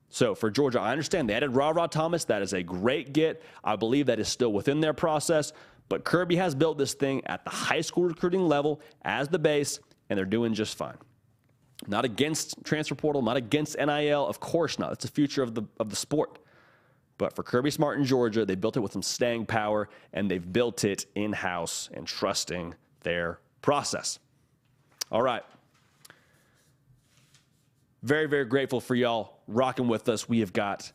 So 0.09 0.35
for 0.35 0.51
Georgia, 0.51 0.81
I 0.81 0.91
understand 0.91 1.29
they 1.29 1.33
added 1.33 1.55
Rara 1.55 1.87
Thomas. 1.87 2.25
That 2.25 2.41
is 2.41 2.51
a 2.51 2.61
great 2.61 3.13
get. 3.13 3.41
I 3.63 3.77
believe 3.77 4.07
that 4.07 4.19
is 4.19 4.27
still 4.27 4.51
within 4.51 4.81
their 4.81 4.93
process. 4.93 5.53
But 5.87 6.03
Kirby 6.03 6.35
has 6.35 6.53
built 6.53 6.77
this 6.77 6.93
thing 6.93 7.21
at 7.27 7.45
the 7.45 7.49
high 7.49 7.79
school 7.79 8.03
recruiting 8.03 8.41
level 8.41 8.81
as 9.03 9.29
the 9.29 9.39
base, 9.39 9.79
and 10.09 10.17
they're 10.17 10.25
doing 10.25 10.53
just 10.53 10.77
fine. 10.77 10.97
Not 11.87 12.03
against 12.03 12.55
transfer 12.65 12.95
portal, 12.95 13.21
not 13.21 13.37
against 13.37 13.77
NIL, 13.77 14.27
of 14.27 14.39
course 14.41 14.77
not. 14.77 14.91
It's 14.91 15.05
the 15.05 15.11
future 15.11 15.43
of 15.43 15.55
the 15.55 15.63
of 15.79 15.89
the 15.89 15.95
sport. 15.95 16.39
But 17.17 17.35
for 17.35 17.43
Kirby 17.43 17.71
Smart 17.71 17.97
in 17.97 18.05
Georgia, 18.05 18.45
they 18.45 18.55
built 18.55 18.75
it 18.75 18.81
with 18.81 18.91
some 18.91 19.01
staying 19.01 19.45
power, 19.45 19.89
and 20.11 20.29
they've 20.29 20.53
built 20.53 20.83
it 20.83 21.05
in 21.15 21.31
house 21.31 21.89
and 21.93 22.05
trusting 22.05 22.75
their 23.01 23.39
process. 23.61 24.19
All 25.11 25.21
right. 25.21 25.43
Very, 28.01 28.27
very 28.27 28.45
grateful 28.45 28.79
for 28.79 28.95
y'all 28.95 29.39
rocking 29.47 29.87
with 29.87 30.09
us. 30.09 30.27
We 30.29 30.39
have 30.39 30.53
got 30.53 30.91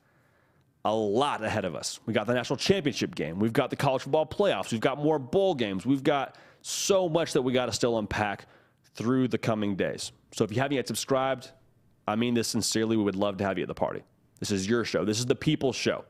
a 0.84 0.94
lot 0.94 1.44
ahead 1.44 1.64
of 1.64 1.74
us. 1.74 2.00
We 2.06 2.14
got 2.14 2.26
the 2.26 2.34
national 2.34 2.56
championship 2.56 3.14
game. 3.14 3.38
We've 3.38 3.52
got 3.52 3.70
the 3.70 3.76
college 3.76 4.02
football 4.02 4.26
playoffs. 4.26 4.72
We've 4.72 4.80
got 4.80 4.98
more 4.98 5.18
bowl 5.18 5.54
games. 5.54 5.84
We've 5.84 6.02
got 6.02 6.36
so 6.62 7.08
much 7.08 7.32
that 7.34 7.42
we 7.42 7.52
got 7.52 7.66
to 7.66 7.72
still 7.72 7.98
unpack 7.98 8.46
through 8.94 9.28
the 9.28 9.38
coming 9.38 9.76
days. 9.76 10.12
So 10.32 10.44
if 10.44 10.50
you 10.50 10.60
haven't 10.60 10.76
yet 10.76 10.88
subscribed, 10.88 11.50
I 12.08 12.16
mean 12.16 12.34
this 12.34 12.48
sincerely. 12.48 12.96
We 12.96 13.04
would 13.04 13.16
love 13.16 13.36
to 13.38 13.44
have 13.44 13.58
you 13.58 13.62
at 13.62 13.68
the 13.68 13.74
party. 13.74 14.02
This 14.40 14.50
is 14.50 14.68
your 14.68 14.84
show. 14.84 15.04
This 15.04 15.18
is 15.18 15.26
the 15.26 15.34
people's 15.34 15.76
show. 15.76 16.04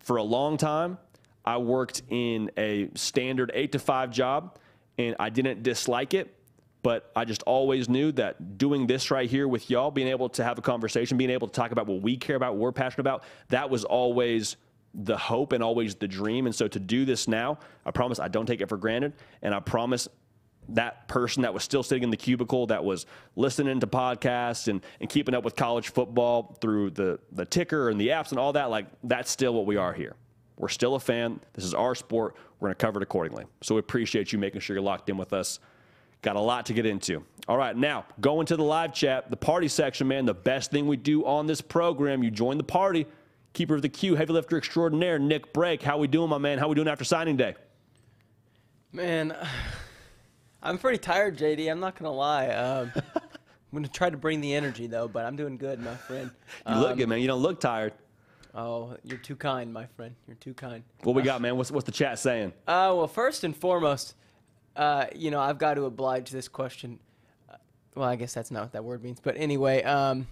For 0.00 0.16
a 0.16 0.22
long 0.22 0.56
time, 0.56 0.98
I 1.44 1.56
worked 1.58 2.02
in 2.10 2.50
a 2.56 2.90
standard 2.94 3.50
eight 3.54 3.72
to 3.72 3.78
five 3.78 4.10
job, 4.10 4.58
and 4.98 5.16
I 5.18 5.30
didn't 5.30 5.62
dislike 5.62 6.14
it 6.14 6.36
but 6.82 7.10
I 7.14 7.24
just 7.24 7.42
always 7.44 7.88
knew 7.88 8.12
that 8.12 8.58
doing 8.58 8.86
this 8.86 9.10
right 9.10 9.30
here 9.30 9.46
with 9.46 9.70
y'all, 9.70 9.90
being 9.90 10.08
able 10.08 10.28
to 10.30 10.44
have 10.44 10.58
a 10.58 10.62
conversation, 10.62 11.16
being 11.16 11.30
able 11.30 11.46
to 11.46 11.52
talk 11.52 11.70
about 11.70 11.86
what 11.86 12.02
we 12.02 12.16
care 12.16 12.36
about, 12.36 12.54
what 12.54 12.60
we're 12.60 12.72
passionate 12.72 13.00
about, 13.00 13.24
that 13.48 13.70
was 13.70 13.84
always 13.84 14.56
the 14.94 15.16
hope 15.16 15.52
and 15.52 15.62
always 15.62 15.94
the 15.94 16.08
dream. 16.08 16.46
And 16.46 16.54
so 16.54 16.68
to 16.68 16.78
do 16.80 17.04
this 17.04 17.28
now, 17.28 17.58
I 17.86 17.92
promise 17.92 18.18
I 18.18 18.28
don't 18.28 18.46
take 18.46 18.60
it 18.60 18.68
for 18.68 18.76
granted. 18.76 19.14
And 19.42 19.54
I 19.54 19.60
promise 19.60 20.08
that 20.70 21.08
person 21.08 21.42
that 21.42 21.54
was 21.54 21.62
still 21.62 21.82
sitting 21.82 22.04
in 22.04 22.10
the 22.10 22.16
cubicle 22.16 22.66
that 22.66 22.84
was 22.84 23.06
listening 23.36 23.80
to 23.80 23.86
podcasts 23.86 24.68
and, 24.68 24.80
and 25.00 25.08
keeping 25.08 25.34
up 25.34 25.44
with 25.44 25.56
college 25.56 25.90
football 25.90 26.56
through 26.60 26.90
the, 26.90 27.18
the 27.32 27.44
ticker 27.44 27.90
and 27.90 28.00
the 28.00 28.08
apps 28.08 28.30
and 28.30 28.38
all 28.38 28.52
that, 28.52 28.70
like 28.70 28.86
that's 29.04 29.30
still 29.30 29.54
what 29.54 29.66
we 29.66 29.76
are 29.76 29.92
here. 29.92 30.14
We're 30.56 30.68
still 30.68 30.94
a 30.94 31.00
fan. 31.00 31.40
This 31.54 31.64
is 31.64 31.74
our 31.74 31.94
sport. 31.94 32.36
We're 32.60 32.68
going 32.68 32.76
to 32.76 32.86
cover 32.86 33.00
it 33.00 33.02
accordingly. 33.02 33.46
So 33.62 33.74
we 33.74 33.80
appreciate 33.80 34.32
you 34.32 34.38
making 34.38 34.60
sure 34.60 34.76
you're 34.76 34.82
locked 34.82 35.08
in 35.08 35.16
with 35.16 35.32
us. 35.32 35.58
Got 36.22 36.36
a 36.36 36.40
lot 36.40 36.66
to 36.66 36.72
get 36.72 36.86
into. 36.86 37.24
All 37.48 37.56
right, 37.58 37.76
now 37.76 38.04
going 38.20 38.46
to 38.46 38.56
the 38.56 38.62
live 38.62 38.94
chat, 38.94 39.28
the 39.28 39.36
party 39.36 39.66
section, 39.66 40.06
man. 40.06 40.24
The 40.24 40.34
best 40.34 40.70
thing 40.70 40.86
we 40.86 40.96
do 40.96 41.26
on 41.26 41.48
this 41.48 41.60
program, 41.60 42.22
you 42.22 42.30
join 42.30 42.56
the 42.56 42.64
party. 42.64 43.06
Keeper 43.52 43.74
of 43.74 43.82
the 43.82 43.88
queue, 43.88 44.14
heavy 44.14 44.32
lifter 44.32 44.56
extraordinaire, 44.56 45.18
Nick 45.18 45.52
Brake. 45.52 45.82
How 45.82 45.98
we 45.98 46.06
doing, 46.06 46.30
my 46.30 46.38
man? 46.38 46.58
How 46.58 46.68
we 46.68 46.76
doing 46.76 46.88
after 46.88 47.04
signing 47.04 47.36
day? 47.36 47.56
Man, 48.92 49.36
I'm 50.62 50.78
pretty 50.78 50.98
tired, 50.98 51.36
JD. 51.36 51.68
I'm 51.68 51.80
not 51.80 51.98
gonna 51.98 52.12
lie. 52.12 52.48
Um, 52.50 52.92
I'm 52.96 53.78
gonna 53.78 53.88
try 53.88 54.08
to 54.08 54.16
bring 54.16 54.40
the 54.40 54.54
energy 54.54 54.86
though, 54.86 55.08
but 55.08 55.24
I'm 55.24 55.34
doing 55.34 55.56
good, 55.56 55.80
my 55.80 55.96
friend. 55.96 56.30
You 56.68 56.76
look 56.76 56.96
good, 56.96 57.08
man. 57.08 57.20
You 57.20 57.26
don't 57.26 57.42
look 57.42 57.58
tired. 57.58 57.94
Oh, 58.54 58.96
you're 59.02 59.18
too 59.18 59.34
kind, 59.34 59.72
my 59.72 59.86
friend. 59.86 60.14
You're 60.28 60.36
too 60.36 60.54
kind. 60.54 60.84
What 61.02 61.16
we 61.16 61.22
got, 61.22 61.40
man? 61.40 61.56
What's 61.56 61.72
what's 61.72 61.86
the 61.86 61.92
chat 61.92 62.20
saying? 62.20 62.52
Uh, 62.68 62.94
well, 62.96 63.08
first 63.08 63.42
and 63.42 63.56
foremost, 63.56 64.14
uh, 64.76 65.06
you 65.14 65.30
know, 65.30 65.40
I've 65.40 65.58
got 65.58 65.74
to 65.74 65.84
oblige 65.84 66.30
this 66.30 66.48
question. 66.48 66.98
Uh, 67.48 67.56
well, 67.94 68.08
I 68.08 68.16
guess 68.16 68.34
that's 68.34 68.50
not 68.50 68.62
what 68.62 68.72
that 68.72 68.84
word 68.84 69.02
means, 69.02 69.20
but 69.20 69.36
anyway, 69.36 69.82
um, 69.82 70.26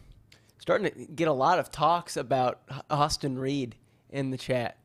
starting 0.59 0.91
to 0.91 1.07
get 1.13 1.29
a 1.29 1.33
lot 1.33 1.59
of 1.59 1.71
talks 1.71 2.17
about 2.17 2.61
Austin 2.91 3.39
Reed 3.39 3.77
in 4.11 4.31
the 4.31 4.39
chat, 4.39 4.79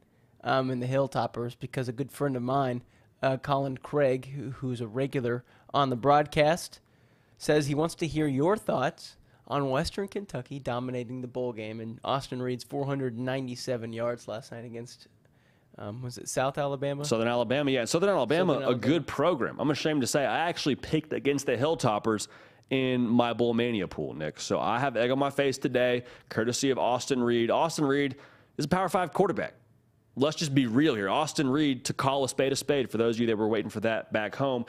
um, 0.43 0.69
in 0.71 0.79
the 0.79 0.87
Hilltoppers, 0.87 1.55
because 1.59 1.87
a 1.87 1.93
good 1.93 2.11
friend 2.11 2.35
of 2.35 2.41
mine, 2.41 2.83
uh, 3.21 3.37
Colin 3.37 3.77
Craig, 3.77 4.33
who, 4.35 4.51
who's 4.51 4.81
a 4.81 4.87
regular 4.87 5.43
on 5.73 5.89
the 5.89 5.95
broadcast, 5.95 6.79
says 7.37 7.67
he 7.67 7.75
wants 7.75 7.95
to 7.95 8.07
hear 8.07 8.27
your 8.27 8.55
thoughts 8.55 9.17
on 9.47 9.69
Western 9.69 10.07
Kentucky 10.07 10.59
dominating 10.59 11.21
the 11.21 11.27
bowl 11.27 11.53
game 11.53 11.79
and 11.79 11.99
Austin 12.03 12.41
Reed's 12.41 12.63
497 12.63 13.93
yards 13.93 14.27
last 14.27 14.51
night 14.51 14.65
against. 14.65 15.07
Um, 15.77 16.01
was 16.01 16.17
it 16.17 16.29
South 16.29 16.57
Alabama? 16.57 17.03
Southern 17.03 17.27
Alabama, 17.27 17.69
yeah. 17.69 17.85
Southern 17.85 18.09
Alabama, 18.09 18.53
Southern 18.53 18.69
a 18.69 18.75
good 18.75 19.05
program. 19.05 19.59
I'm 19.59 19.71
ashamed 19.71 20.01
to 20.01 20.07
say 20.07 20.25
I 20.25 20.47
actually 20.47 20.75
picked 20.75 21.11
against 21.11 21.45
the 21.45 21.57
Hilltoppers 21.57 22.27
in 22.69 23.07
my 23.07 23.33
Bowl 23.33 23.53
Mania 23.53 23.87
pool, 23.87 24.13
Nick. 24.13 24.39
So 24.39 24.59
I 24.59 24.79
have 24.79 24.95
egg 24.95 25.11
on 25.11 25.19
my 25.19 25.29
face 25.29 25.57
today, 25.57 26.03
courtesy 26.29 26.69
of 26.69 26.77
Austin 26.77 27.21
Reed. 27.21 27.51
Austin 27.51 27.85
Reed 27.85 28.15
is 28.57 28.65
a 28.65 28.67
Power 28.67 28.89
Five 28.89 29.13
quarterback. 29.13 29.53
Let's 30.15 30.37
just 30.37 30.55
be 30.55 30.65
real 30.65 30.95
here. 30.95 31.09
Austin 31.09 31.49
Reed, 31.49 31.83
to 31.85 31.93
call 31.93 32.23
a 32.23 32.29
spade 32.29 32.53
a 32.53 32.55
spade, 32.55 32.89
for 32.89 32.97
those 32.97 33.17
of 33.17 33.21
you 33.21 33.27
that 33.27 33.37
were 33.37 33.49
waiting 33.49 33.69
for 33.69 33.81
that 33.81 34.13
back 34.13 34.33
home, 34.33 34.65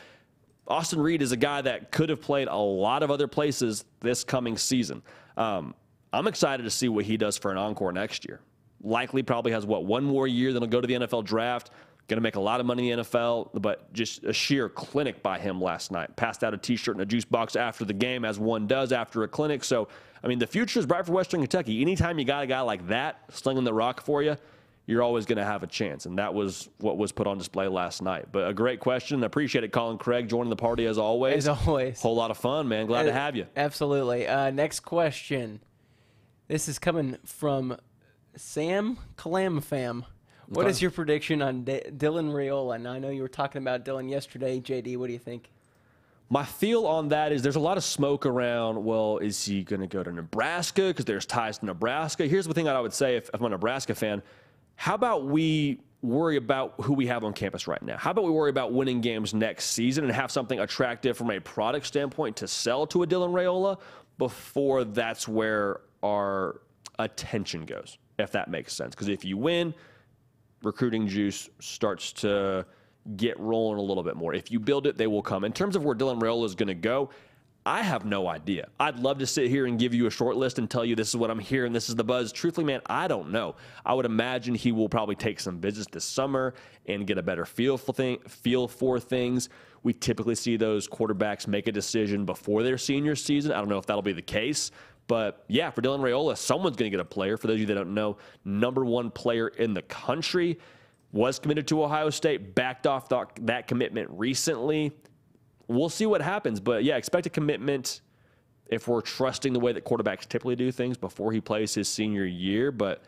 Austin 0.67 1.01
Reed 1.01 1.23
is 1.23 1.31
a 1.31 1.37
guy 1.37 1.63
that 1.63 1.93
could 1.93 2.09
have 2.09 2.21
played 2.21 2.49
a 2.49 2.57
lot 2.57 3.05
of 3.05 3.13
other 3.13 3.29
places 3.29 3.85
this 4.01 4.25
coming 4.25 4.59
season. 4.59 5.03
Um, 5.37 5.75
I'm 6.13 6.27
excited 6.27 6.65
to 6.65 6.71
see 6.71 6.89
what 6.89 7.05
he 7.05 7.17
does 7.17 7.39
for 7.39 7.53
an 7.53 7.59
encore 7.59 7.93
next 7.93 8.27
year. 8.27 8.41
Likely, 8.83 9.23
probably 9.23 9.53
has 9.53 9.67
what 9.67 9.85
one 9.85 10.05
more 10.05 10.27
year, 10.27 10.53
then 10.53 10.63
he'll 10.63 10.71
go 10.71 10.81
to 10.81 10.87
the 10.87 10.95
NFL 10.95 11.25
draft. 11.25 11.71
Going 12.09 12.19
to 12.19 12.23
make 12.23 12.37
a 12.37 12.41
lot 12.41 12.61
of 12.61 12.67
money 12.67 12.93
in 12.93 12.99
the 12.99 13.05
NFL, 13.05 13.61
but 13.61 13.93
just 13.93 14.23
a 14.23 14.33
sheer 14.33 14.69
clinic 14.69 15.25
by 15.25 15.41
him 15.41 15.61
last 15.61 15.91
night. 15.91 16.15
Passed 16.15 16.45
out 16.45 16.55
a 16.55 16.57
T-shirt 16.57 16.95
and 16.95 17.03
a 17.03 17.07
juice 17.07 17.25
box 17.25 17.57
after 17.57 17.85
the 17.85 17.93
game, 17.93 18.25
as 18.25 18.39
one 18.39 18.69
does 18.69 18.93
after 18.93 19.25
a 19.25 19.29
clinic. 19.29 19.65
So, 19.65 19.89
I 20.23 20.29
mean, 20.29 20.39
the 20.39 20.47
future 20.47 20.79
is 20.79 20.87
bright 20.87 21.05
for 21.05 21.11
Western 21.11 21.41
Kentucky. 21.41 21.81
Anytime 21.81 22.21
you 22.21 22.25
got 22.25 22.45
a 22.45 22.47
guy 22.47 22.61
like 22.61 22.87
that 22.87 23.23
slinging 23.33 23.65
the 23.65 23.75
rock 23.75 24.01
for 24.01 24.23
you, 24.23 24.37
you're 24.87 25.03
always 25.03 25.27
going 25.27 25.39
to 25.39 25.45
have 25.45 25.65
a 25.65 25.67
chance. 25.67 26.07
And 26.07 26.19
that 26.19 26.33
was 26.33 26.69
what 26.79 26.97
was 26.97 27.11
put 27.11 27.27
on 27.27 27.39
display 27.39 27.67
last 27.67 28.03
night. 28.03 28.27
But 28.31 28.49
a 28.49 28.55
great 28.55 28.79
question. 28.79 29.25
Appreciate 29.25 29.65
it, 29.65 29.73
Colin 29.73 29.99
Craig, 29.99 30.29
joining 30.29 30.51
the 30.51 30.57
party 30.57 30.87
as 30.87 30.99
always. 30.99 31.49
As 31.49 31.49
always. 31.67 32.01
Whole 32.01 32.15
lot 32.15 32.31
of 32.31 32.39
fun, 32.39 32.69
man. 32.69 32.87
Glad 32.87 33.05
to 33.05 33.13
have 33.13 33.35
you. 33.35 33.47
Absolutely. 33.57 34.29
Uh, 34.29 34.51
next 34.51 34.81
question. 34.81 35.61
This 36.47 36.69
is 36.69 36.79
coming 36.79 37.17
from 37.25 37.77
Sam 38.37 38.99
Calamfam. 39.17 40.05
What 40.49 40.69
is 40.69 40.81
your 40.81 40.93
prediction 40.93 41.43
on 41.43 41.65
D- 41.65 41.83
Dylan 41.89 42.31
Raiola? 42.33 42.77
And 42.77 42.87
I 42.87 42.99
know 42.99 43.11
you 43.11 43.23
were 43.23 43.29
talking 43.29 43.61
about 43.61 43.85
Dylan 43.85 44.09
yesterday. 44.09 44.61
JD, 44.61 44.97
what 44.97 45.09
do 45.09 45.13
you 45.13 45.19
think? 45.19 45.51
My 46.29 46.45
feel 46.45 46.87
on 46.87 47.09
that 47.09 47.33
is 47.33 47.43
there's 47.43 47.57
a 47.57 47.61
lot 47.61 47.77
of 47.77 47.85
smoke 47.85 48.27
around. 48.27 48.85
Well, 48.85 49.19
is 49.19 49.45
he 49.45 49.65
going 49.65 49.81
to 49.81 49.87
go 49.87 50.03
to 50.03 50.13
Nebraska? 50.13 50.89
Because 50.89 51.05
there's 51.05 51.27
ties 51.27 51.59
to 51.59 51.67
Nebraska. 51.67 52.27
Here's 52.27 52.47
the 52.47 52.55
thing 52.55 52.67
that 52.67 52.77
I 52.77 52.81
would 52.81 52.93
say 52.93 53.17
if, 53.17 53.29
if 53.33 53.41
I'm 53.41 53.45
a 53.47 53.49
Nebraska 53.49 53.95
fan 53.95 54.23
how 54.77 54.95
about 54.95 55.27
we 55.27 55.81
worry 56.03 56.37
about 56.37 56.75
who 56.83 56.93
we 56.93 57.07
have 57.07 57.25
on 57.25 57.33
campus 57.33 57.67
right 57.67 57.83
now? 57.83 57.97
How 57.97 58.13
about 58.13 58.25
we 58.25 58.31
worry 58.31 58.51
about 58.51 58.73
winning 58.73 59.01
games 59.01 59.35
next 59.35 59.71
season 59.71 60.05
and 60.05 60.13
have 60.13 60.31
something 60.31 60.61
attractive 60.61 61.17
from 61.17 61.31
a 61.31 61.41
product 61.41 61.87
standpoint 61.87 62.37
to 62.37 62.47
sell 62.47 62.87
to 62.89 63.03
a 63.03 63.07
Dylan 63.07 63.31
Raiola 63.33 63.81
before 64.19 64.85
that's 64.85 65.27
where 65.27 65.81
our 66.03 66.61
attention 66.99 67.65
goes, 67.65 67.99
if 68.19 68.33
that 68.33 68.49
makes 68.51 68.73
sense? 68.75 68.95
Because 68.95 69.09
if 69.09 69.25
you 69.25 69.37
win, 69.37 69.75
recruiting 70.63 71.07
juice 71.07 71.49
starts 71.61 72.13
to 72.13 72.67
get 73.17 73.39
rolling 73.39 73.79
a 73.79 73.83
little 73.83 74.03
bit 74.03 74.17
more. 74.17 74.35
If 74.35 74.51
you 74.51 74.59
build 74.59 74.87
it, 74.87 74.97
they 74.97 75.07
will 75.07 75.23
come. 75.23 75.45
In 75.45 75.53
terms 75.53 75.77
of 75.77 75.85
where 75.85 75.95
Dylan 75.95 76.21
Raiola 76.21 76.45
is 76.45 76.55
going 76.55 76.69
to 76.69 76.75
go, 76.75 77.11
I 77.65 77.83
have 77.83 78.05
no 78.05 78.29
idea. 78.29 78.69
I'd 78.79 79.01
love 79.01 79.19
to 79.19 79.27
sit 79.27 79.51
here 79.51 79.67
and 79.67 79.77
give 79.77 79.93
you 79.93 80.07
a 80.07 80.11
short 80.11 80.37
list 80.37 80.61
and 80.61 80.71
tell 80.71 80.85
you 80.85 80.95
this 80.95 81.09
is 81.09 81.17
what 81.17 81.33
I'm 81.33 81.41
hearing, 81.41 81.73
this 81.73 81.89
is 81.89 81.97
the 81.97 82.05
buzz. 82.05 82.31
Truthfully, 82.31 82.65
man, 82.65 82.81
I 82.87 83.09
don't 83.09 83.33
know. 83.33 83.57
I 83.85 83.93
would 83.93 84.07
imagine 84.07 84.55
he 84.55 84.71
will 84.71 84.89
probably 84.89 85.17
take 85.17 85.41
some 85.41 85.59
visits 85.59 85.89
this 85.91 86.05
summer 86.05 86.55
and 86.87 87.09
get 87.09 87.19
a 87.19 87.23
better 87.23 87.45
feel 87.45 87.77
for 87.77 87.93
thing, 87.93 88.19
feel 88.29 88.69
for 88.69 89.01
things. 89.01 89.49
We 89.83 89.93
typically 89.93 90.37
see 90.37 90.57
those 90.57 90.89
quarterbacks 90.89 91.49
make 91.49 91.67
a 91.67 91.73
decision 91.73 92.25
before 92.25 92.63
their 92.63 92.79
senior 92.79 93.17
season. 93.17 93.51
I 93.51 93.57
don't 93.57 93.69
know 93.69 93.79
if 93.79 93.87
that'll 93.87 94.01
be 94.01 94.13
the 94.13 94.23
case. 94.23 94.71
But 95.07 95.45
yeah, 95.49 95.71
for 95.71 95.83
Dylan 95.83 96.01
Raiola, 96.01 96.37
someone's 96.37 96.77
going 96.77 96.91
to 96.91 96.97
get 96.97 97.01
a 97.01 97.09
player. 97.09 97.37
For 97.37 97.47
those 97.47 97.55
of 97.55 97.61
you 97.61 97.67
that 97.67 97.75
don't 97.75 97.95
know, 97.95 98.17
number 98.45 98.85
one 98.85 99.11
player 99.11 99.49
in 99.49 99.75
the 99.75 99.83
country 99.83 100.59
was 101.13 101.39
committed 101.39 101.69
to 101.69 101.83
Ohio 101.83 102.11
State, 102.11 102.55
backed 102.55 102.87
off 102.87 103.09
th- 103.09 103.27
that 103.43 103.69
commitment 103.69 104.09
recently. 104.11 104.93
We'll 105.69 105.89
see 105.89 106.07
what 106.07 106.21
happens. 106.21 106.61
But 106.61 106.85
yeah, 106.85 106.97
expect 106.97 107.27
a 107.27 107.31
commitment 107.31 108.01
if 108.67 108.89
we're 108.89 109.01
trusting 109.01 109.53
the 109.53 109.61
way 109.61 109.73
that 109.73 109.85
quarterbacks 109.85 110.29
typically 110.29 110.57
do 110.57 110.73
things 110.73 110.97
before 110.97 111.33
he 111.33 111.41
plays 111.41 111.75
his 111.75 111.89
senior 111.89 112.25
year. 112.25 112.73
But 112.73 113.03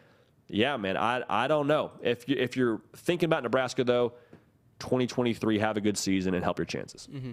yeah, 0.49 0.77
man, 0.77 0.97
I, 0.97 1.23
I 1.29 1.49
don't 1.49 1.67
know. 1.67 1.91
If, 2.01 2.29
you, 2.29 2.37
if 2.39 2.57
you're 2.57 2.81
thinking 2.97 3.27
about 3.27 3.43
Nebraska, 3.43 3.83
though, 3.85 4.15
2023, 4.79 5.59
have 5.59 5.77
a 5.77 5.81
good 5.81 5.99
season 5.99 6.35
and 6.35 6.45
help 6.45 6.59
your 6.59 6.65
chances. 6.67 7.09
Mm-hmm. 7.13 7.33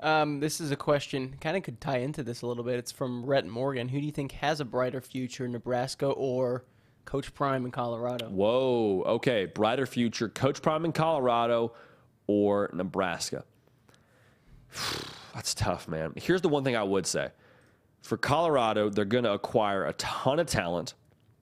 Um, 0.00 0.40
this 0.40 0.60
is 0.60 0.70
a 0.70 0.76
question, 0.76 1.36
kind 1.40 1.56
of 1.56 1.62
could 1.62 1.80
tie 1.80 1.98
into 1.98 2.22
this 2.22 2.42
a 2.42 2.46
little 2.46 2.64
bit. 2.64 2.78
It's 2.78 2.92
from 2.92 3.24
Rhett 3.24 3.46
Morgan. 3.46 3.88
Who 3.88 4.00
do 4.00 4.06
you 4.06 4.12
think 4.12 4.32
has 4.32 4.60
a 4.60 4.64
brighter 4.64 5.00
future, 5.00 5.48
Nebraska 5.48 6.06
or 6.06 6.64
Coach 7.04 7.34
Prime 7.34 7.64
in 7.64 7.70
Colorado. 7.70 8.28
Whoa. 8.28 9.02
Okay. 9.06 9.46
Brighter 9.46 9.86
future. 9.86 10.28
Coach 10.28 10.62
Prime 10.62 10.84
in 10.84 10.92
Colorado 10.92 11.72
or 12.26 12.70
Nebraska. 12.72 13.44
That's 15.34 15.54
tough, 15.54 15.88
man. 15.88 16.12
Here's 16.16 16.42
the 16.42 16.48
one 16.48 16.64
thing 16.64 16.76
I 16.76 16.82
would 16.82 17.06
say 17.06 17.30
for 18.02 18.16
Colorado, 18.16 18.90
they're 18.90 19.04
going 19.04 19.24
to 19.24 19.32
acquire 19.32 19.86
a 19.86 19.92
ton 19.94 20.38
of 20.38 20.46
talent. 20.46 20.94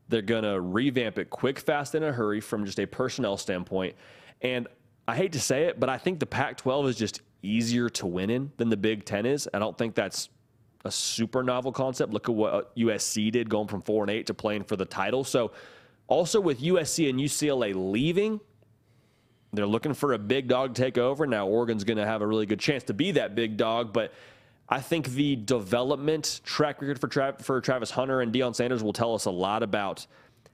They're 0.08 0.22
going 0.22 0.44
to 0.44 0.60
revamp 0.60 1.18
it 1.18 1.28
quick, 1.30 1.58
fast, 1.58 1.94
in 1.94 2.02
a 2.02 2.12
hurry 2.12 2.40
from 2.40 2.64
just 2.64 2.78
a 2.78 2.86
personnel 2.86 3.36
standpoint. 3.36 3.96
And 4.40 4.68
I 5.08 5.16
hate 5.16 5.32
to 5.32 5.40
say 5.40 5.64
it, 5.64 5.80
but 5.80 5.88
I 5.88 5.98
think 5.98 6.20
the 6.20 6.26
Pac 6.26 6.58
12 6.58 6.88
is 6.88 6.96
just 6.96 7.20
easier 7.42 7.88
to 7.90 8.06
win 8.06 8.30
in 8.30 8.52
than 8.56 8.68
the 8.68 8.76
Big 8.76 9.04
Ten 9.04 9.26
is. 9.26 9.48
I 9.52 9.58
don't 9.58 9.76
think 9.76 9.94
that's 9.94 10.28
a 10.84 10.90
super 10.90 11.42
novel 11.42 11.72
concept. 11.72 12.12
Look 12.12 12.28
at 12.28 12.34
what 12.34 12.76
USC 12.76 13.30
did 13.30 13.48
going 13.48 13.68
from 13.68 13.82
four 13.82 14.02
and 14.02 14.10
eight 14.10 14.26
to 14.26 14.34
playing 14.34 14.64
for 14.64 14.76
the 14.76 14.84
title. 14.84 15.24
So, 15.24 15.52
also 16.08 16.40
with 16.40 16.60
USC 16.60 17.08
and 17.08 17.18
UCLA 17.18 17.72
leaving, 17.74 18.40
they're 19.52 19.66
looking 19.66 19.94
for 19.94 20.14
a 20.14 20.18
big 20.18 20.48
dog 20.48 20.74
to 20.74 20.82
take 20.82 20.98
over. 20.98 21.26
Now, 21.26 21.46
Oregon's 21.46 21.84
going 21.84 21.98
to 21.98 22.06
have 22.06 22.22
a 22.22 22.26
really 22.26 22.46
good 22.46 22.60
chance 22.60 22.82
to 22.84 22.94
be 22.94 23.12
that 23.12 23.34
big 23.34 23.56
dog, 23.56 23.92
but 23.92 24.12
I 24.68 24.80
think 24.80 25.08
the 25.08 25.36
development 25.36 26.40
track 26.44 26.80
record 26.80 26.98
for, 26.98 27.08
Tra- 27.08 27.36
for 27.38 27.60
Travis 27.60 27.90
Hunter 27.90 28.22
and 28.22 28.32
Deion 28.32 28.54
Sanders 28.54 28.82
will 28.82 28.92
tell 28.92 29.14
us 29.14 29.26
a 29.26 29.30
lot 29.30 29.62
about 29.62 30.06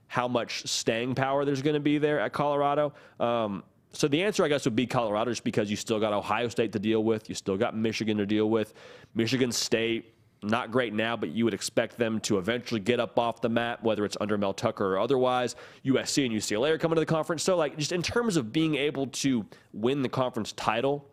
how 0.07 0.27
much 0.27 0.67
staying 0.67 1.15
power 1.15 1.45
there's 1.45 1.61
going 1.61 1.75
to 1.75 1.79
be 1.79 1.97
there 1.97 2.19
at 2.19 2.33
Colorado. 2.33 2.93
Um, 3.19 3.63
so 3.91 4.07
the 4.07 4.21
answer, 4.23 4.43
I 4.43 4.47
guess, 4.47 4.65
would 4.65 4.75
be 4.75 4.85
Colorado, 4.85 5.31
just 5.31 5.43
because 5.43 5.69
you 5.69 5.75
still 5.75 5.99
got 5.99 6.13
Ohio 6.13 6.47
State 6.47 6.71
to 6.73 6.79
deal 6.79 7.03
with, 7.03 7.27
you 7.27 7.35
still 7.35 7.57
got 7.57 7.75
Michigan 7.75 8.17
to 8.17 8.25
deal 8.25 8.49
with. 8.49 8.73
Michigan 9.15 9.51
State, 9.51 10.13
not 10.43 10.71
great 10.71 10.93
now, 10.93 11.17
but 11.17 11.29
you 11.29 11.43
would 11.43 11.53
expect 11.53 11.97
them 11.97 12.19
to 12.21 12.37
eventually 12.37 12.79
get 12.79 12.99
up 12.99 13.17
off 13.17 13.41
the 13.41 13.49
map, 13.49 13.83
whether 13.83 14.05
it's 14.05 14.15
under 14.21 14.37
Mel 14.37 14.53
Tucker 14.53 14.95
or 14.95 14.99
otherwise. 14.99 15.55
USC 15.85 16.25
and 16.25 16.33
UCLA 16.33 16.69
are 16.71 16.77
coming 16.77 16.95
to 16.95 17.01
the 17.01 17.05
conference. 17.05 17.43
So, 17.43 17.57
like, 17.57 17.77
just 17.77 17.91
in 17.91 18.03
terms 18.03 18.37
of 18.37 18.53
being 18.53 18.75
able 18.75 19.07
to 19.07 19.45
win 19.73 20.03
the 20.03 20.09
conference 20.09 20.51
title, 20.53 21.05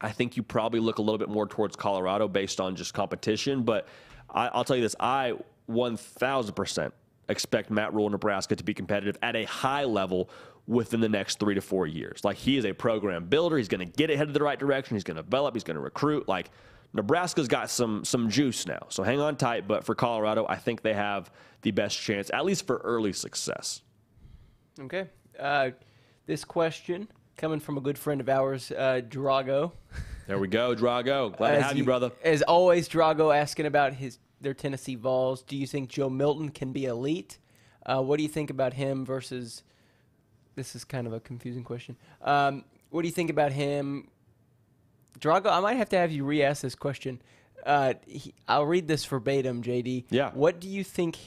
I 0.00 0.10
think 0.10 0.36
you 0.36 0.42
probably 0.42 0.80
look 0.80 0.98
a 0.98 1.02
little 1.02 1.18
bit 1.18 1.28
more 1.28 1.46
towards 1.46 1.76
Colorado 1.76 2.26
based 2.26 2.60
on 2.60 2.74
just 2.74 2.94
competition. 2.94 3.64
But 3.64 3.86
I, 4.30 4.56
will 4.56 4.64
tell 4.64 4.76
you 4.76 4.82
this 4.82 4.96
I 4.98 5.34
1000% 5.68 6.92
expect 7.28 7.70
Matt 7.70 7.92
Rhule, 7.92 8.08
Nebraska, 8.08 8.56
to 8.56 8.64
be 8.64 8.72
competitive 8.72 9.18
at 9.22 9.36
a 9.36 9.44
high 9.44 9.84
level 9.84 10.30
within 10.68 11.00
the 11.00 11.08
next 11.08 11.40
three 11.40 11.54
to 11.54 11.60
four 11.60 11.86
years. 11.86 12.24
Like, 12.24 12.36
he 12.36 12.56
is 12.56 12.64
a 12.64 12.72
program 12.72 13.24
builder. 13.24 13.56
He's 13.56 13.68
going 13.68 13.80
to 13.80 13.92
get 13.92 14.10
it 14.10 14.18
headed 14.18 14.34
the 14.34 14.42
right 14.42 14.58
direction. 14.58 14.94
He's 14.94 15.02
going 15.02 15.16
to 15.16 15.22
develop, 15.22 15.54
he's 15.54 15.64
going 15.64 15.76
to 15.76 15.80
recruit. 15.80 16.28
Like, 16.28 16.50
Nebraska's 16.92 17.48
got 17.48 17.68
some 17.70 18.04
some 18.04 18.30
juice 18.30 18.66
now, 18.66 18.86
so 18.88 19.02
hang 19.02 19.20
on 19.20 19.36
tight. 19.36 19.68
But 19.68 19.84
for 19.84 19.94
Colorado, 19.94 20.46
I 20.48 20.56
think 20.56 20.82
they 20.82 20.94
have 20.94 21.30
the 21.62 21.70
best 21.70 21.98
chance, 22.00 22.30
at 22.32 22.44
least 22.44 22.66
for 22.66 22.78
early 22.78 23.12
success. 23.12 23.82
Okay. 24.80 25.08
Uh, 25.38 25.70
this 26.26 26.44
question 26.44 27.08
coming 27.36 27.60
from 27.60 27.76
a 27.76 27.80
good 27.80 27.98
friend 27.98 28.20
of 28.20 28.28
ours, 28.28 28.70
uh, 28.72 29.00
Drago. 29.06 29.72
There 30.26 30.38
we 30.38 30.48
go, 30.48 30.74
Drago. 30.74 31.36
Glad 31.36 31.56
to 31.56 31.62
have 31.62 31.76
you, 31.76 31.84
brother. 31.84 32.10
As 32.22 32.42
always, 32.42 32.88
Drago 32.88 33.36
asking 33.36 33.66
about 33.66 33.94
his 33.94 34.18
their 34.40 34.54
Tennessee 34.54 34.94
Vols. 34.94 35.42
Do 35.42 35.56
you 35.56 35.66
think 35.66 35.90
Joe 35.90 36.08
Milton 36.08 36.50
can 36.50 36.72
be 36.72 36.86
elite? 36.86 37.38
Uh, 37.84 38.00
what 38.02 38.16
do 38.16 38.22
you 38.22 38.28
think 38.28 38.50
about 38.50 38.74
him 38.74 39.04
versus? 39.04 39.62
This 40.58 40.76
is 40.76 40.84
kind 40.84 41.06
of 41.06 41.12
a 41.12 41.20
confusing 41.20 41.64
question. 41.64 41.96
Um, 42.20 42.64
what 42.90 43.02
do 43.02 43.08
you 43.08 43.14
think 43.14 43.30
about 43.30 43.52
him 43.52 44.08
Drago, 45.18 45.46
I 45.46 45.60
might 45.60 45.76
have 45.76 45.88
to 45.90 45.96
have 45.96 46.12
you 46.12 46.24
re-ask 46.24 46.62
this 46.62 46.74
question. 46.74 47.20
Uh, 47.64 47.94
he, 48.06 48.34
I'll 48.46 48.66
read 48.66 48.86
this 48.88 49.04
verbatim, 49.04 49.62
JD. 49.62 50.04
Yeah. 50.10 50.30
What 50.32 50.60
do 50.60 50.68
you 50.68 50.84
think 50.84 51.18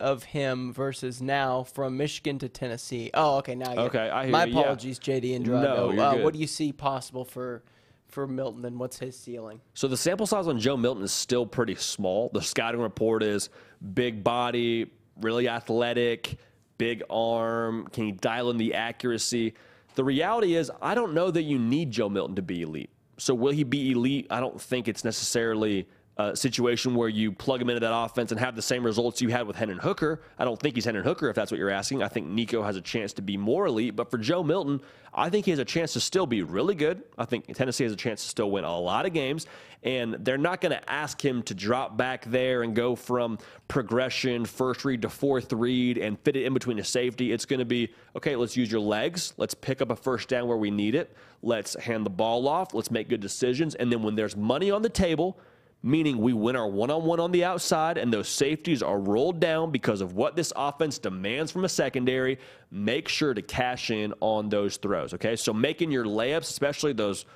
of 0.00 0.24
him 0.24 0.72
versus 0.72 1.22
now 1.22 1.62
from 1.62 1.96
Michigan 1.96 2.38
to 2.40 2.48
Tennessee? 2.48 3.10
Oh, 3.14 3.38
okay. 3.38 3.54
Now 3.54 3.70
I 3.70 3.76
okay, 3.76 4.10
I 4.10 4.22
hear 4.24 4.32
My 4.32 4.44
you. 4.44 4.58
apologies, 4.58 5.00
yeah. 5.04 5.14
JD 5.14 5.36
and 5.36 5.46
Drago. 5.46 5.94
No, 5.94 6.02
uh. 6.02 6.16
What 6.16 6.32
do 6.32 6.40
you 6.40 6.46
see 6.46 6.72
possible 6.72 7.24
for 7.24 7.62
for 8.08 8.26
Milton, 8.26 8.64
and 8.66 8.78
what's 8.78 8.98
his 8.98 9.18
ceiling? 9.18 9.60
So 9.72 9.88
the 9.88 9.96
sample 9.96 10.26
size 10.26 10.46
on 10.46 10.58
Joe 10.58 10.76
Milton 10.76 11.04
is 11.04 11.12
still 11.12 11.46
pretty 11.46 11.76
small. 11.76 12.30
The 12.34 12.42
scouting 12.42 12.80
report 12.80 13.22
is 13.22 13.48
big 13.94 14.22
body, 14.22 14.90
really 15.20 15.48
athletic, 15.48 16.36
big 16.78 17.02
arm. 17.10 17.86
Can 17.92 18.04
he 18.04 18.12
dial 18.12 18.50
in 18.50 18.58
the 18.58 18.74
accuracy? 18.74 19.54
The 19.94 20.04
reality 20.04 20.54
is, 20.54 20.70
I 20.80 20.94
don't 20.94 21.14
know 21.14 21.30
that 21.30 21.42
you 21.42 21.58
need 21.58 21.90
Joe 21.90 22.08
Milton 22.08 22.36
to 22.36 22.42
be 22.42 22.62
elite. 22.62 22.90
So 23.18 23.34
will 23.34 23.52
he 23.52 23.64
be 23.64 23.92
elite? 23.92 24.26
I 24.30 24.40
don't 24.40 24.60
think 24.60 24.88
it's 24.88 25.04
necessarily 25.04 25.86
a 26.30 26.36
situation 26.36 26.94
where 26.94 27.08
you 27.08 27.32
plug 27.32 27.60
him 27.60 27.70
into 27.70 27.80
that 27.80 27.94
offense 27.94 28.30
and 28.30 28.40
have 28.40 28.56
the 28.56 28.62
same 28.62 28.84
results 28.84 29.20
you 29.20 29.28
had 29.28 29.46
with 29.46 29.56
Hendon 29.56 29.78
Hooker. 29.78 30.22
I 30.38 30.44
don't 30.44 30.60
think 30.60 30.74
he's 30.74 30.84
Hendon 30.84 31.04
Hooker 31.04 31.28
if 31.28 31.36
that's 31.36 31.50
what 31.50 31.58
you're 31.58 31.70
asking. 31.70 32.02
I 32.02 32.08
think 32.08 32.26
Nico 32.26 32.62
has 32.62 32.76
a 32.76 32.80
chance 32.80 33.12
to 33.14 33.22
be 33.22 33.36
more 33.36 33.66
elite, 33.66 33.96
but 33.96 34.10
for 34.10 34.18
Joe 34.18 34.42
Milton, 34.42 34.80
I 35.14 35.28
think 35.28 35.44
he 35.44 35.50
has 35.50 35.60
a 35.60 35.64
chance 35.64 35.92
to 35.92 36.00
still 36.00 36.26
be 36.26 36.42
really 36.42 36.74
good. 36.74 37.02
I 37.18 37.26
think 37.26 37.54
Tennessee 37.54 37.84
has 37.84 37.92
a 37.92 37.96
chance 37.96 38.22
to 38.22 38.28
still 38.28 38.50
win 38.50 38.64
a 38.64 38.78
lot 38.78 39.04
of 39.04 39.12
games, 39.12 39.46
and 39.82 40.14
they're 40.20 40.38
not 40.38 40.60
going 40.60 40.72
to 40.72 40.90
ask 40.90 41.22
him 41.22 41.42
to 41.42 41.54
drop 41.54 41.96
back 41.96 42.24
there 42.24 42.62
and 42.62 42.74
go 42.74 42.96
from 42.96 43.38
progression, 43.68 44.46
first 44.46 44.84
read 44.84 45.02
to 45.02 45.10
fourth 45.10 45.52
read, 45.52 45.98
and 45.98 46.18
fit 46.20 46.36
it 46.36 46.44
in 46.44 46.54
between 46.54 46.78
a 46.78 46.84
safety. 46.84 47.32
It's 47.32 47.44
going 47.44 47.58
to 47.58 47.66
be 47.66 47.92
okay. 48.16 48.36
Let's 48.36 48.56
use 48.56 48.72
your 48.72 48.80
legs. 48.80 49.34
Let's 49.36 49.54
pick 49.54 49.82
up 49.82 49.90
a 49.90 49.96
first 49.96 50.28
down 50.28 50.48
where 50.48 50.56
we 50.56 50.70
need 50.70 50.94
it. 50.94 51.14
Let's 51.42 51.74
hand 51.74 52.06
the 52.06 52.10
ball 52.10 52.48
off. 52.48 52.72
Let's 52.72 52.90
make 52.90 53.08
good 53.08 53.20
decisions, 53.20 53.74
and 53.74 53.92
then 53.92 54.02
when 54.02 54.14
there's 54.14 54.36
money 54.36 54.70
on 54.70 54.80
the 54.80 54.88
table 54.88 55.38
meaning 55.82 56.18
we 56.18 56.32
win 56.32 56.54
our 56.54 56.68
one 56.68 56.90
on 56.90 57.04
one 57.04 57.18
on 57.18 57.32
the 57.32 57.44
outside 57.44 57.98
and 57.98 58.12
those 58.12 58.28
safeties 58.28 58.82
are 58.82 58.98
rolled 58.98 59.40
down 59.40 59.70
because 59.70 60.00
of 60.00 60.14
what 60.14 60.36
this 60.36 60.52
offense 60.54 60.98
demands 60.98 61.50
from 61.50 61.64
a 61.64 61.68
secondary. 61.68 62.38
Make 62.70 63.08
sure 63.08 63.34
to 63.34 63.42
cash 63.42 63.90
in 63.90 64.14
on 64.20 64.48
those 64.48 64.76
throws, 64.76 65.12
okay? 65.14 65.34
So 65.34 65.52
making 65.52 65.90
your 65.90 66.04
layups, 66.04 66.42
especially 66.42 66.92
those 66.92 67.26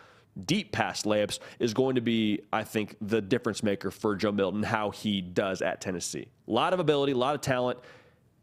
deep 0.44 0.70
pass 0.70 1.03
layups, 1.03 1.40
is 1.59 1.74
going 1.74 1.97
to 1.97 2.01
be, 2.01 2.40
I 2.53 2.62
think, 2.62 2.97
the 3.01 3.20
difference 3.20 3.62
maker 3.62 3.90
for 3.90 4.14
Joe 4.14 4.32
Milton, 4.32 4.62
how 4.62 4.90
he 4.90 5.20
does 5.20 5.61
at 5.61 5.80
Tennessee. 5.80 6.28
A 6.47 6.51
lot 6.51 6.72
of 6.72 6.78
ability, 6.78 7.12
a 7.12 7.16
lot 7.16 7.34
of 7.34 7.40
talent. 7.40 7.78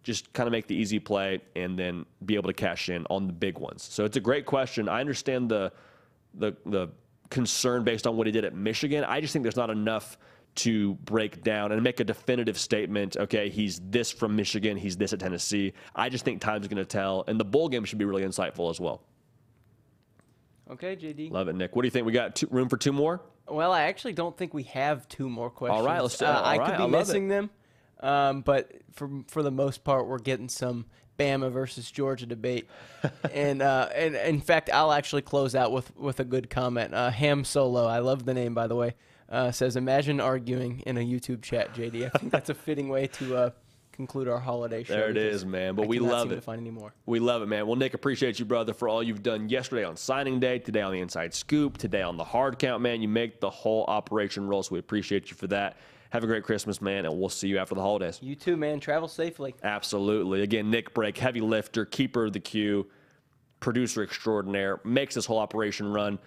Just 0.02 0.34
kind 0.34 0.48
of 0.48 0.52
make 0.52 0.68
the 0.68 0.76
easy 0.76 1.00
play 1.00 1.40
and 1.56 1.80
then 1.80 2.06
be 2.26 2.36
able 2.36 2.50
to 2.50 2.54
cash 2.54 2.90
in 2.90 3.06
on 3.10 3.26
the 3.26 3.32
big 3.32 3.58
ones. 3.58 3.84
So 3.84 4.04
it's 4.04 4.18
a 4.18 4.20
great 4.20 4.46
question. 4.46 4.90
I 4.90 5.00
understand 5.00 5.48
the 5.48 5.72
the 6.34 6.58
the 6.66 6.90
concern 7.30 7.84
based 7.84 8.08
on 8.08 8.18
what 8.18 8.28
he 8.28 8.32
did 8.32 8.46
at 8.46 8.56
Michigan. 8.56 9.04
I 9.04 9.22
just 9.22 9.34
think 9.34 9.44
there's 9.44 9.56
not 9.56 9.70
enough 9.70 10.18
to 10.56 10.94
break 10.96 11.44
down 11.44 11.72
and 11.72 11.82
make 11.82 12.00
a 12.00 12.04
definitive 12.04 12.58
statement. 12.58 13.18
Okay, 13.18 13.50
he's 13.50 13.80
this 13.84 14.12
from 14.12 14.36
Michigan, 14.36 14.78
he's 14.78 14.98
this 14.98 15.14
at 15.14 15.20
Tennessee. 15.20 15.74
I 15.96 16.10
just 16.10 16.26
think 16.26 16.42
time's 16.42 16.68
going 16.68 16.78
to 16.78 16.86
tell, 16.86 17.24
and 17.28 17.40
the 17.40 17.46
bowl 17.46 17.70
game 17.70 17.86
should 17.86 17.98
be 17.98 18.06
really 18.06 18.24
insightful 18.24 18.70
as 18.70 18.80
well. 18.80 19.04
Okay, 20.70 20.96
JD. 20.96 21.32
Love 21.32 21.48
it, 21.48 21.56
Nick. 21.56 21.76
What 21.76 21.82
do 21.82 21.88
you 21.88 21.92
think? 21.92 22.06
We 22.06 22.12
got 22.14 22.36
two, 22.36 22.48
room 22.50 22.70
for 22.70 22.78
two 22.78 22.94
more? 22.94 23.22
Well, 23.48 23.72
I 23.72 23.84
actually 23.84 24.14
don't 24.14 24.38
think 24.38 24.54
we 24.54 24.64
have 24.64 25.08
two 25.10 25.30
more 25.30 25.50
questions. 25.50 25.80
All 25.80 25.86
right, 25.86 26.02
let's. 26.02 26.22
Uh, 26.22 26.28
I 26.28 26.58
right, 26.58 26.68
could 26.68 26.78
be 26.78 26.84
I 26.84 26.88
missing 26.88 27.28
them, 27.28 27.50
um, 28.00 28.42
but 28.42 28.72
for 28.94 29.10
for 29.28 29.44
the 29.44 29.52
most 29.52 29.84
part, 29.84 30.08
we're 30.08 30.20
getting 30.20 30.50
some 30.50 30.86
Bama 31.18 31.52
versus 31.52 31.90
Georgia 31.92 32.26
debate. 32.26 32.68
and 33.34 33.62
uh, 33.62 33.90
and 33.94 34.16
in 34.16 34.42
fact, 34.42 34.70
I'll 34.74 34.92
actually 34.92 35.22
close 35.22 35.56
out 35.56 35.72
with 35.72 35.96
with 35.96 36.20
a 36.20 36.26
good 36.26 36.50
comment. 36.50 36.94
Uh, 36.94 37.10
Ham 37.12 37.44
Solo, 37.44 37.86
I 37.86 38.00
love 38.00 38.26
the 38.26 38.34
name 38.34 38.54
by 38.54 38.68
the 38.68 38.76
way. 38.76 38.96
Uh, 39.30 39.52
says, 39.52 39.76
"Imagine 39.76 40.20
arguing 40.20 40.82
in 40.86 40.98
a 40.98 41.02
YouTube 41.02 41.42
chat." 41.42 41.74
JD, 41.74 42.06
I 42.14 42.18
think 42.18 42.32
that's 42.32 42.50
a 42.50 42.54
fitting 42.54 42.90
way 42.90 43.08
to 43.08 43.36
uh, 43.36 43.50
conclude 43.94 44.28
our 44.28 44.40
holiday 44.40 44.84
show. 44.84 44.94
There 44.94 45.10
it 45.10 45.18
is, 45.18 45.46
man. 45.46 45.76
But 45.76 45.84
I 45.84 45.88
we 45.88 46.00
love 46.00 46.32
it. 46.32 46.36
To 46.36 46.42
find 46.42 46.60
any 46.60 46.72
more. 46.72 46.94
We 47.06 47.20
love 47.20 47.42
it, 47.42 47.46
man. 47.46 47.66
Well, 47.66 47.76
Nick, 47.76 47.94
appreciate 47.94 48.38
you, 48.40 48.46
brother, 48.46 48.74
for 48.74 48.90
all 48.90 49.02
you've 49.02 49.24
done 49.24 49.50
yesterday 49.50 49.86
on 49.86 49.96
signing 49.96 50.40
day, 50.40 50.60
today 50.60 50.82
on 50.82 50.92
the 50.92 51.00
inside 51.00 51.34
scoop, 51.34 51.78
today 51.78 52.02
on 52.02 52.18
the 52.18 52.24
hard 52.24 52.60
count, 52.60 52.82
man. 52.82 53.02
You 53.02 53.08
make 53.08 53.40
the 53.40 53.50
whole 53.50 53.86
operation 53.88 54.48
roll, 54.48 54.64
so 54.64 54.74
we 54.74 54.80
appreciate 54.80 55.30
you 55.30 55.38
for 55.38 55.48
that. 55.48 55.78
Have 56.14 56.24
a 56.24 56.28
great 56.28 56.44
Christmas, 56.44 56.80
man, 56.80 57.06
and 57.06 57.20
we'll 57.20 57.28
see 57.28 57.48
you 57.48 57.58
after 57.58 57.74
the 57.74 57.82
holidays. 57.82 58.20
You 58.22 58.36
too, 58.36 58.56
man. 58.56 58.80
Travel 58.80 59.08
safely. 59.08 59.56
Absolutely. 59.64 60.44
Again, 60.44 60.70
Nick 60.70 60.94
Brake, 60.94 61.18
heavy 61.18 61.42
lifter, 61.42 61.86
keeper 61.86 62.26
of 62.26 62.34
the 62.34 62.40
queue, 62.40 62.86
producer 63.60 64.04
extraordinaire, 64.04 64.80
makes 64.84 65.16
this 65.16 65.26
whole 65.26 65.40
operation 65.40 65.92
run. 65.92 66.20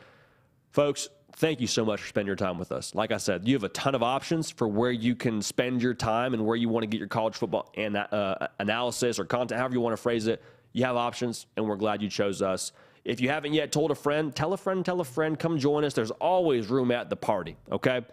Folks, 0.73 1.09
thank 1.37 1.61
you 1.61 1.69
so 1.69 1.85
much 1.85 2.01
for 2.01 2.09
spending 2.09 2.27
your 2.27 2.35
time 2.35 2.59
with 2.59 2.73
us. 2.73 2.97
Like 2.97 3.13
I 3.13 3.17
said, 3.17 3.47
you 3.47 3.55
have 3.55 3.63
a 3.63 3.69
ton 3.69 3.95
of 3.95 4.03
options 4.03 4.51
for 4.51 4.67
where 4.67 4.91
you 4.91 5.15
can 5.15 5.41
spend 5.41 5.81
your 5.81 5.95
time 5.95 6.35
and 6.35 6.45
where 6.45 6.57
you 6.57 6.69
want 6.69 6.83
to 6.83 6.89
get 6.89 6.99
your 6.99 7.07
college 7.07 7.37
football 7.37 7.71
and 7.77 7.97
uh, 7.97 8.49
analysis 8.59 9.21
or 9.21 9.25
content, 9.25 9.61
however 9.61 9.75
you 9.75 9.81
want 9.81 9.97
to 9.97 10.03
phrase 10.03 10.27
it. 10.27 10.43
You 10.73 10.85
have 10.85 10.97
options, 10.97 11.47
and 11.57 11.65
we're 11.65 11.77
glad 11.77 12.03
you 12.03 12.11
chose 12.11 12.43
us. 12.43 12.73
If 13.05 13.21
you 13.21 13.29
haven't 13.29 13.53
yet 13.53 13.71
told 13.71 13.93
a 13.93 13.95
friend, 13.95 14.35
tell 14.35 14.53
a 14.53 14.57
friend, 14.57 14.85
tell 14.85 15.01
a 15.01 15.05
friend, 15.05 15.39
come 15.39 15.61
join 15.61 15.85
us. 15.85 15.95
There's 15.95 16.11
always 16.11 16.67
room 16.67 16.91
at 16.91 17.09
the 17.09 17.15
party, 17.15 17.57
okay? 17.71 18.05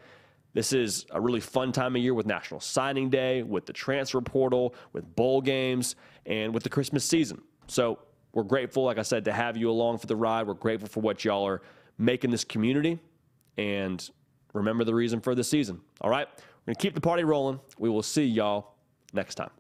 This 0.54 0.72
is 0.72 1.06
a 1.12 1.20
really 1.20 1.40
fun 1.40 1.72
time 1.72 1.96
of 1.96 2.02
year 2.02 2.14
with 2.14 2.28
National 2.28 2.60
Signing 2.60 3.10
Day, 3.10 3.42
with 3.42 3.66
the 3.66 3.74
transfer 3.74 4.22
portal, 4.22 4.76
with 4.92 5.16
bowl 5.16 5.42
games, 5.42 5.96
and 6.26 6.54
with 6.54 6.64
the 6.64 6.70
Christmas 6.70 7.04
season. 7.04 7.42
So 7.68 8.00
we're 8.34 8.44
grateful, 8.44 8.84
like 8.84 8.98
I 8.98 9.02
said, 9.02 9.26
to 9.26 9.34
have 9.34 9.58
you 9.58 9.70
along 9.70 9.98
for 9.98 10.08
the 10.08 10.16
ride. 10.16 10.48
We're 10.48 10.54
grateful 10.54 10.90
for 10.90 11.00
what 11.00 11.26
y'all 11.26 11.48
are 11.48 11.62
making 11.98 12.32
this 12.32 12.44
community. 12.44 13.00
And 13.58 14.08
remember 14.54 14.84
the 14.84 14.94
reason 14.96 15.22
for 15.22 15.34
the 15.36 15.44
season. 15.44 15.82
All 16.02 16.10
right? 16.10 16.28
We're 16.28 16.66
going 16.68 16.76
to 16.76 16.82
keep 16.82 16.94
the 16.94 17.02
party 17.02 17.24
rolling. 17.24 17.60
We 17.78 17.90
will 17.90 18.04
see 18.04 18.26
y'all 18.26 18.76
next 19.12 19.36
time. 19.36 19.52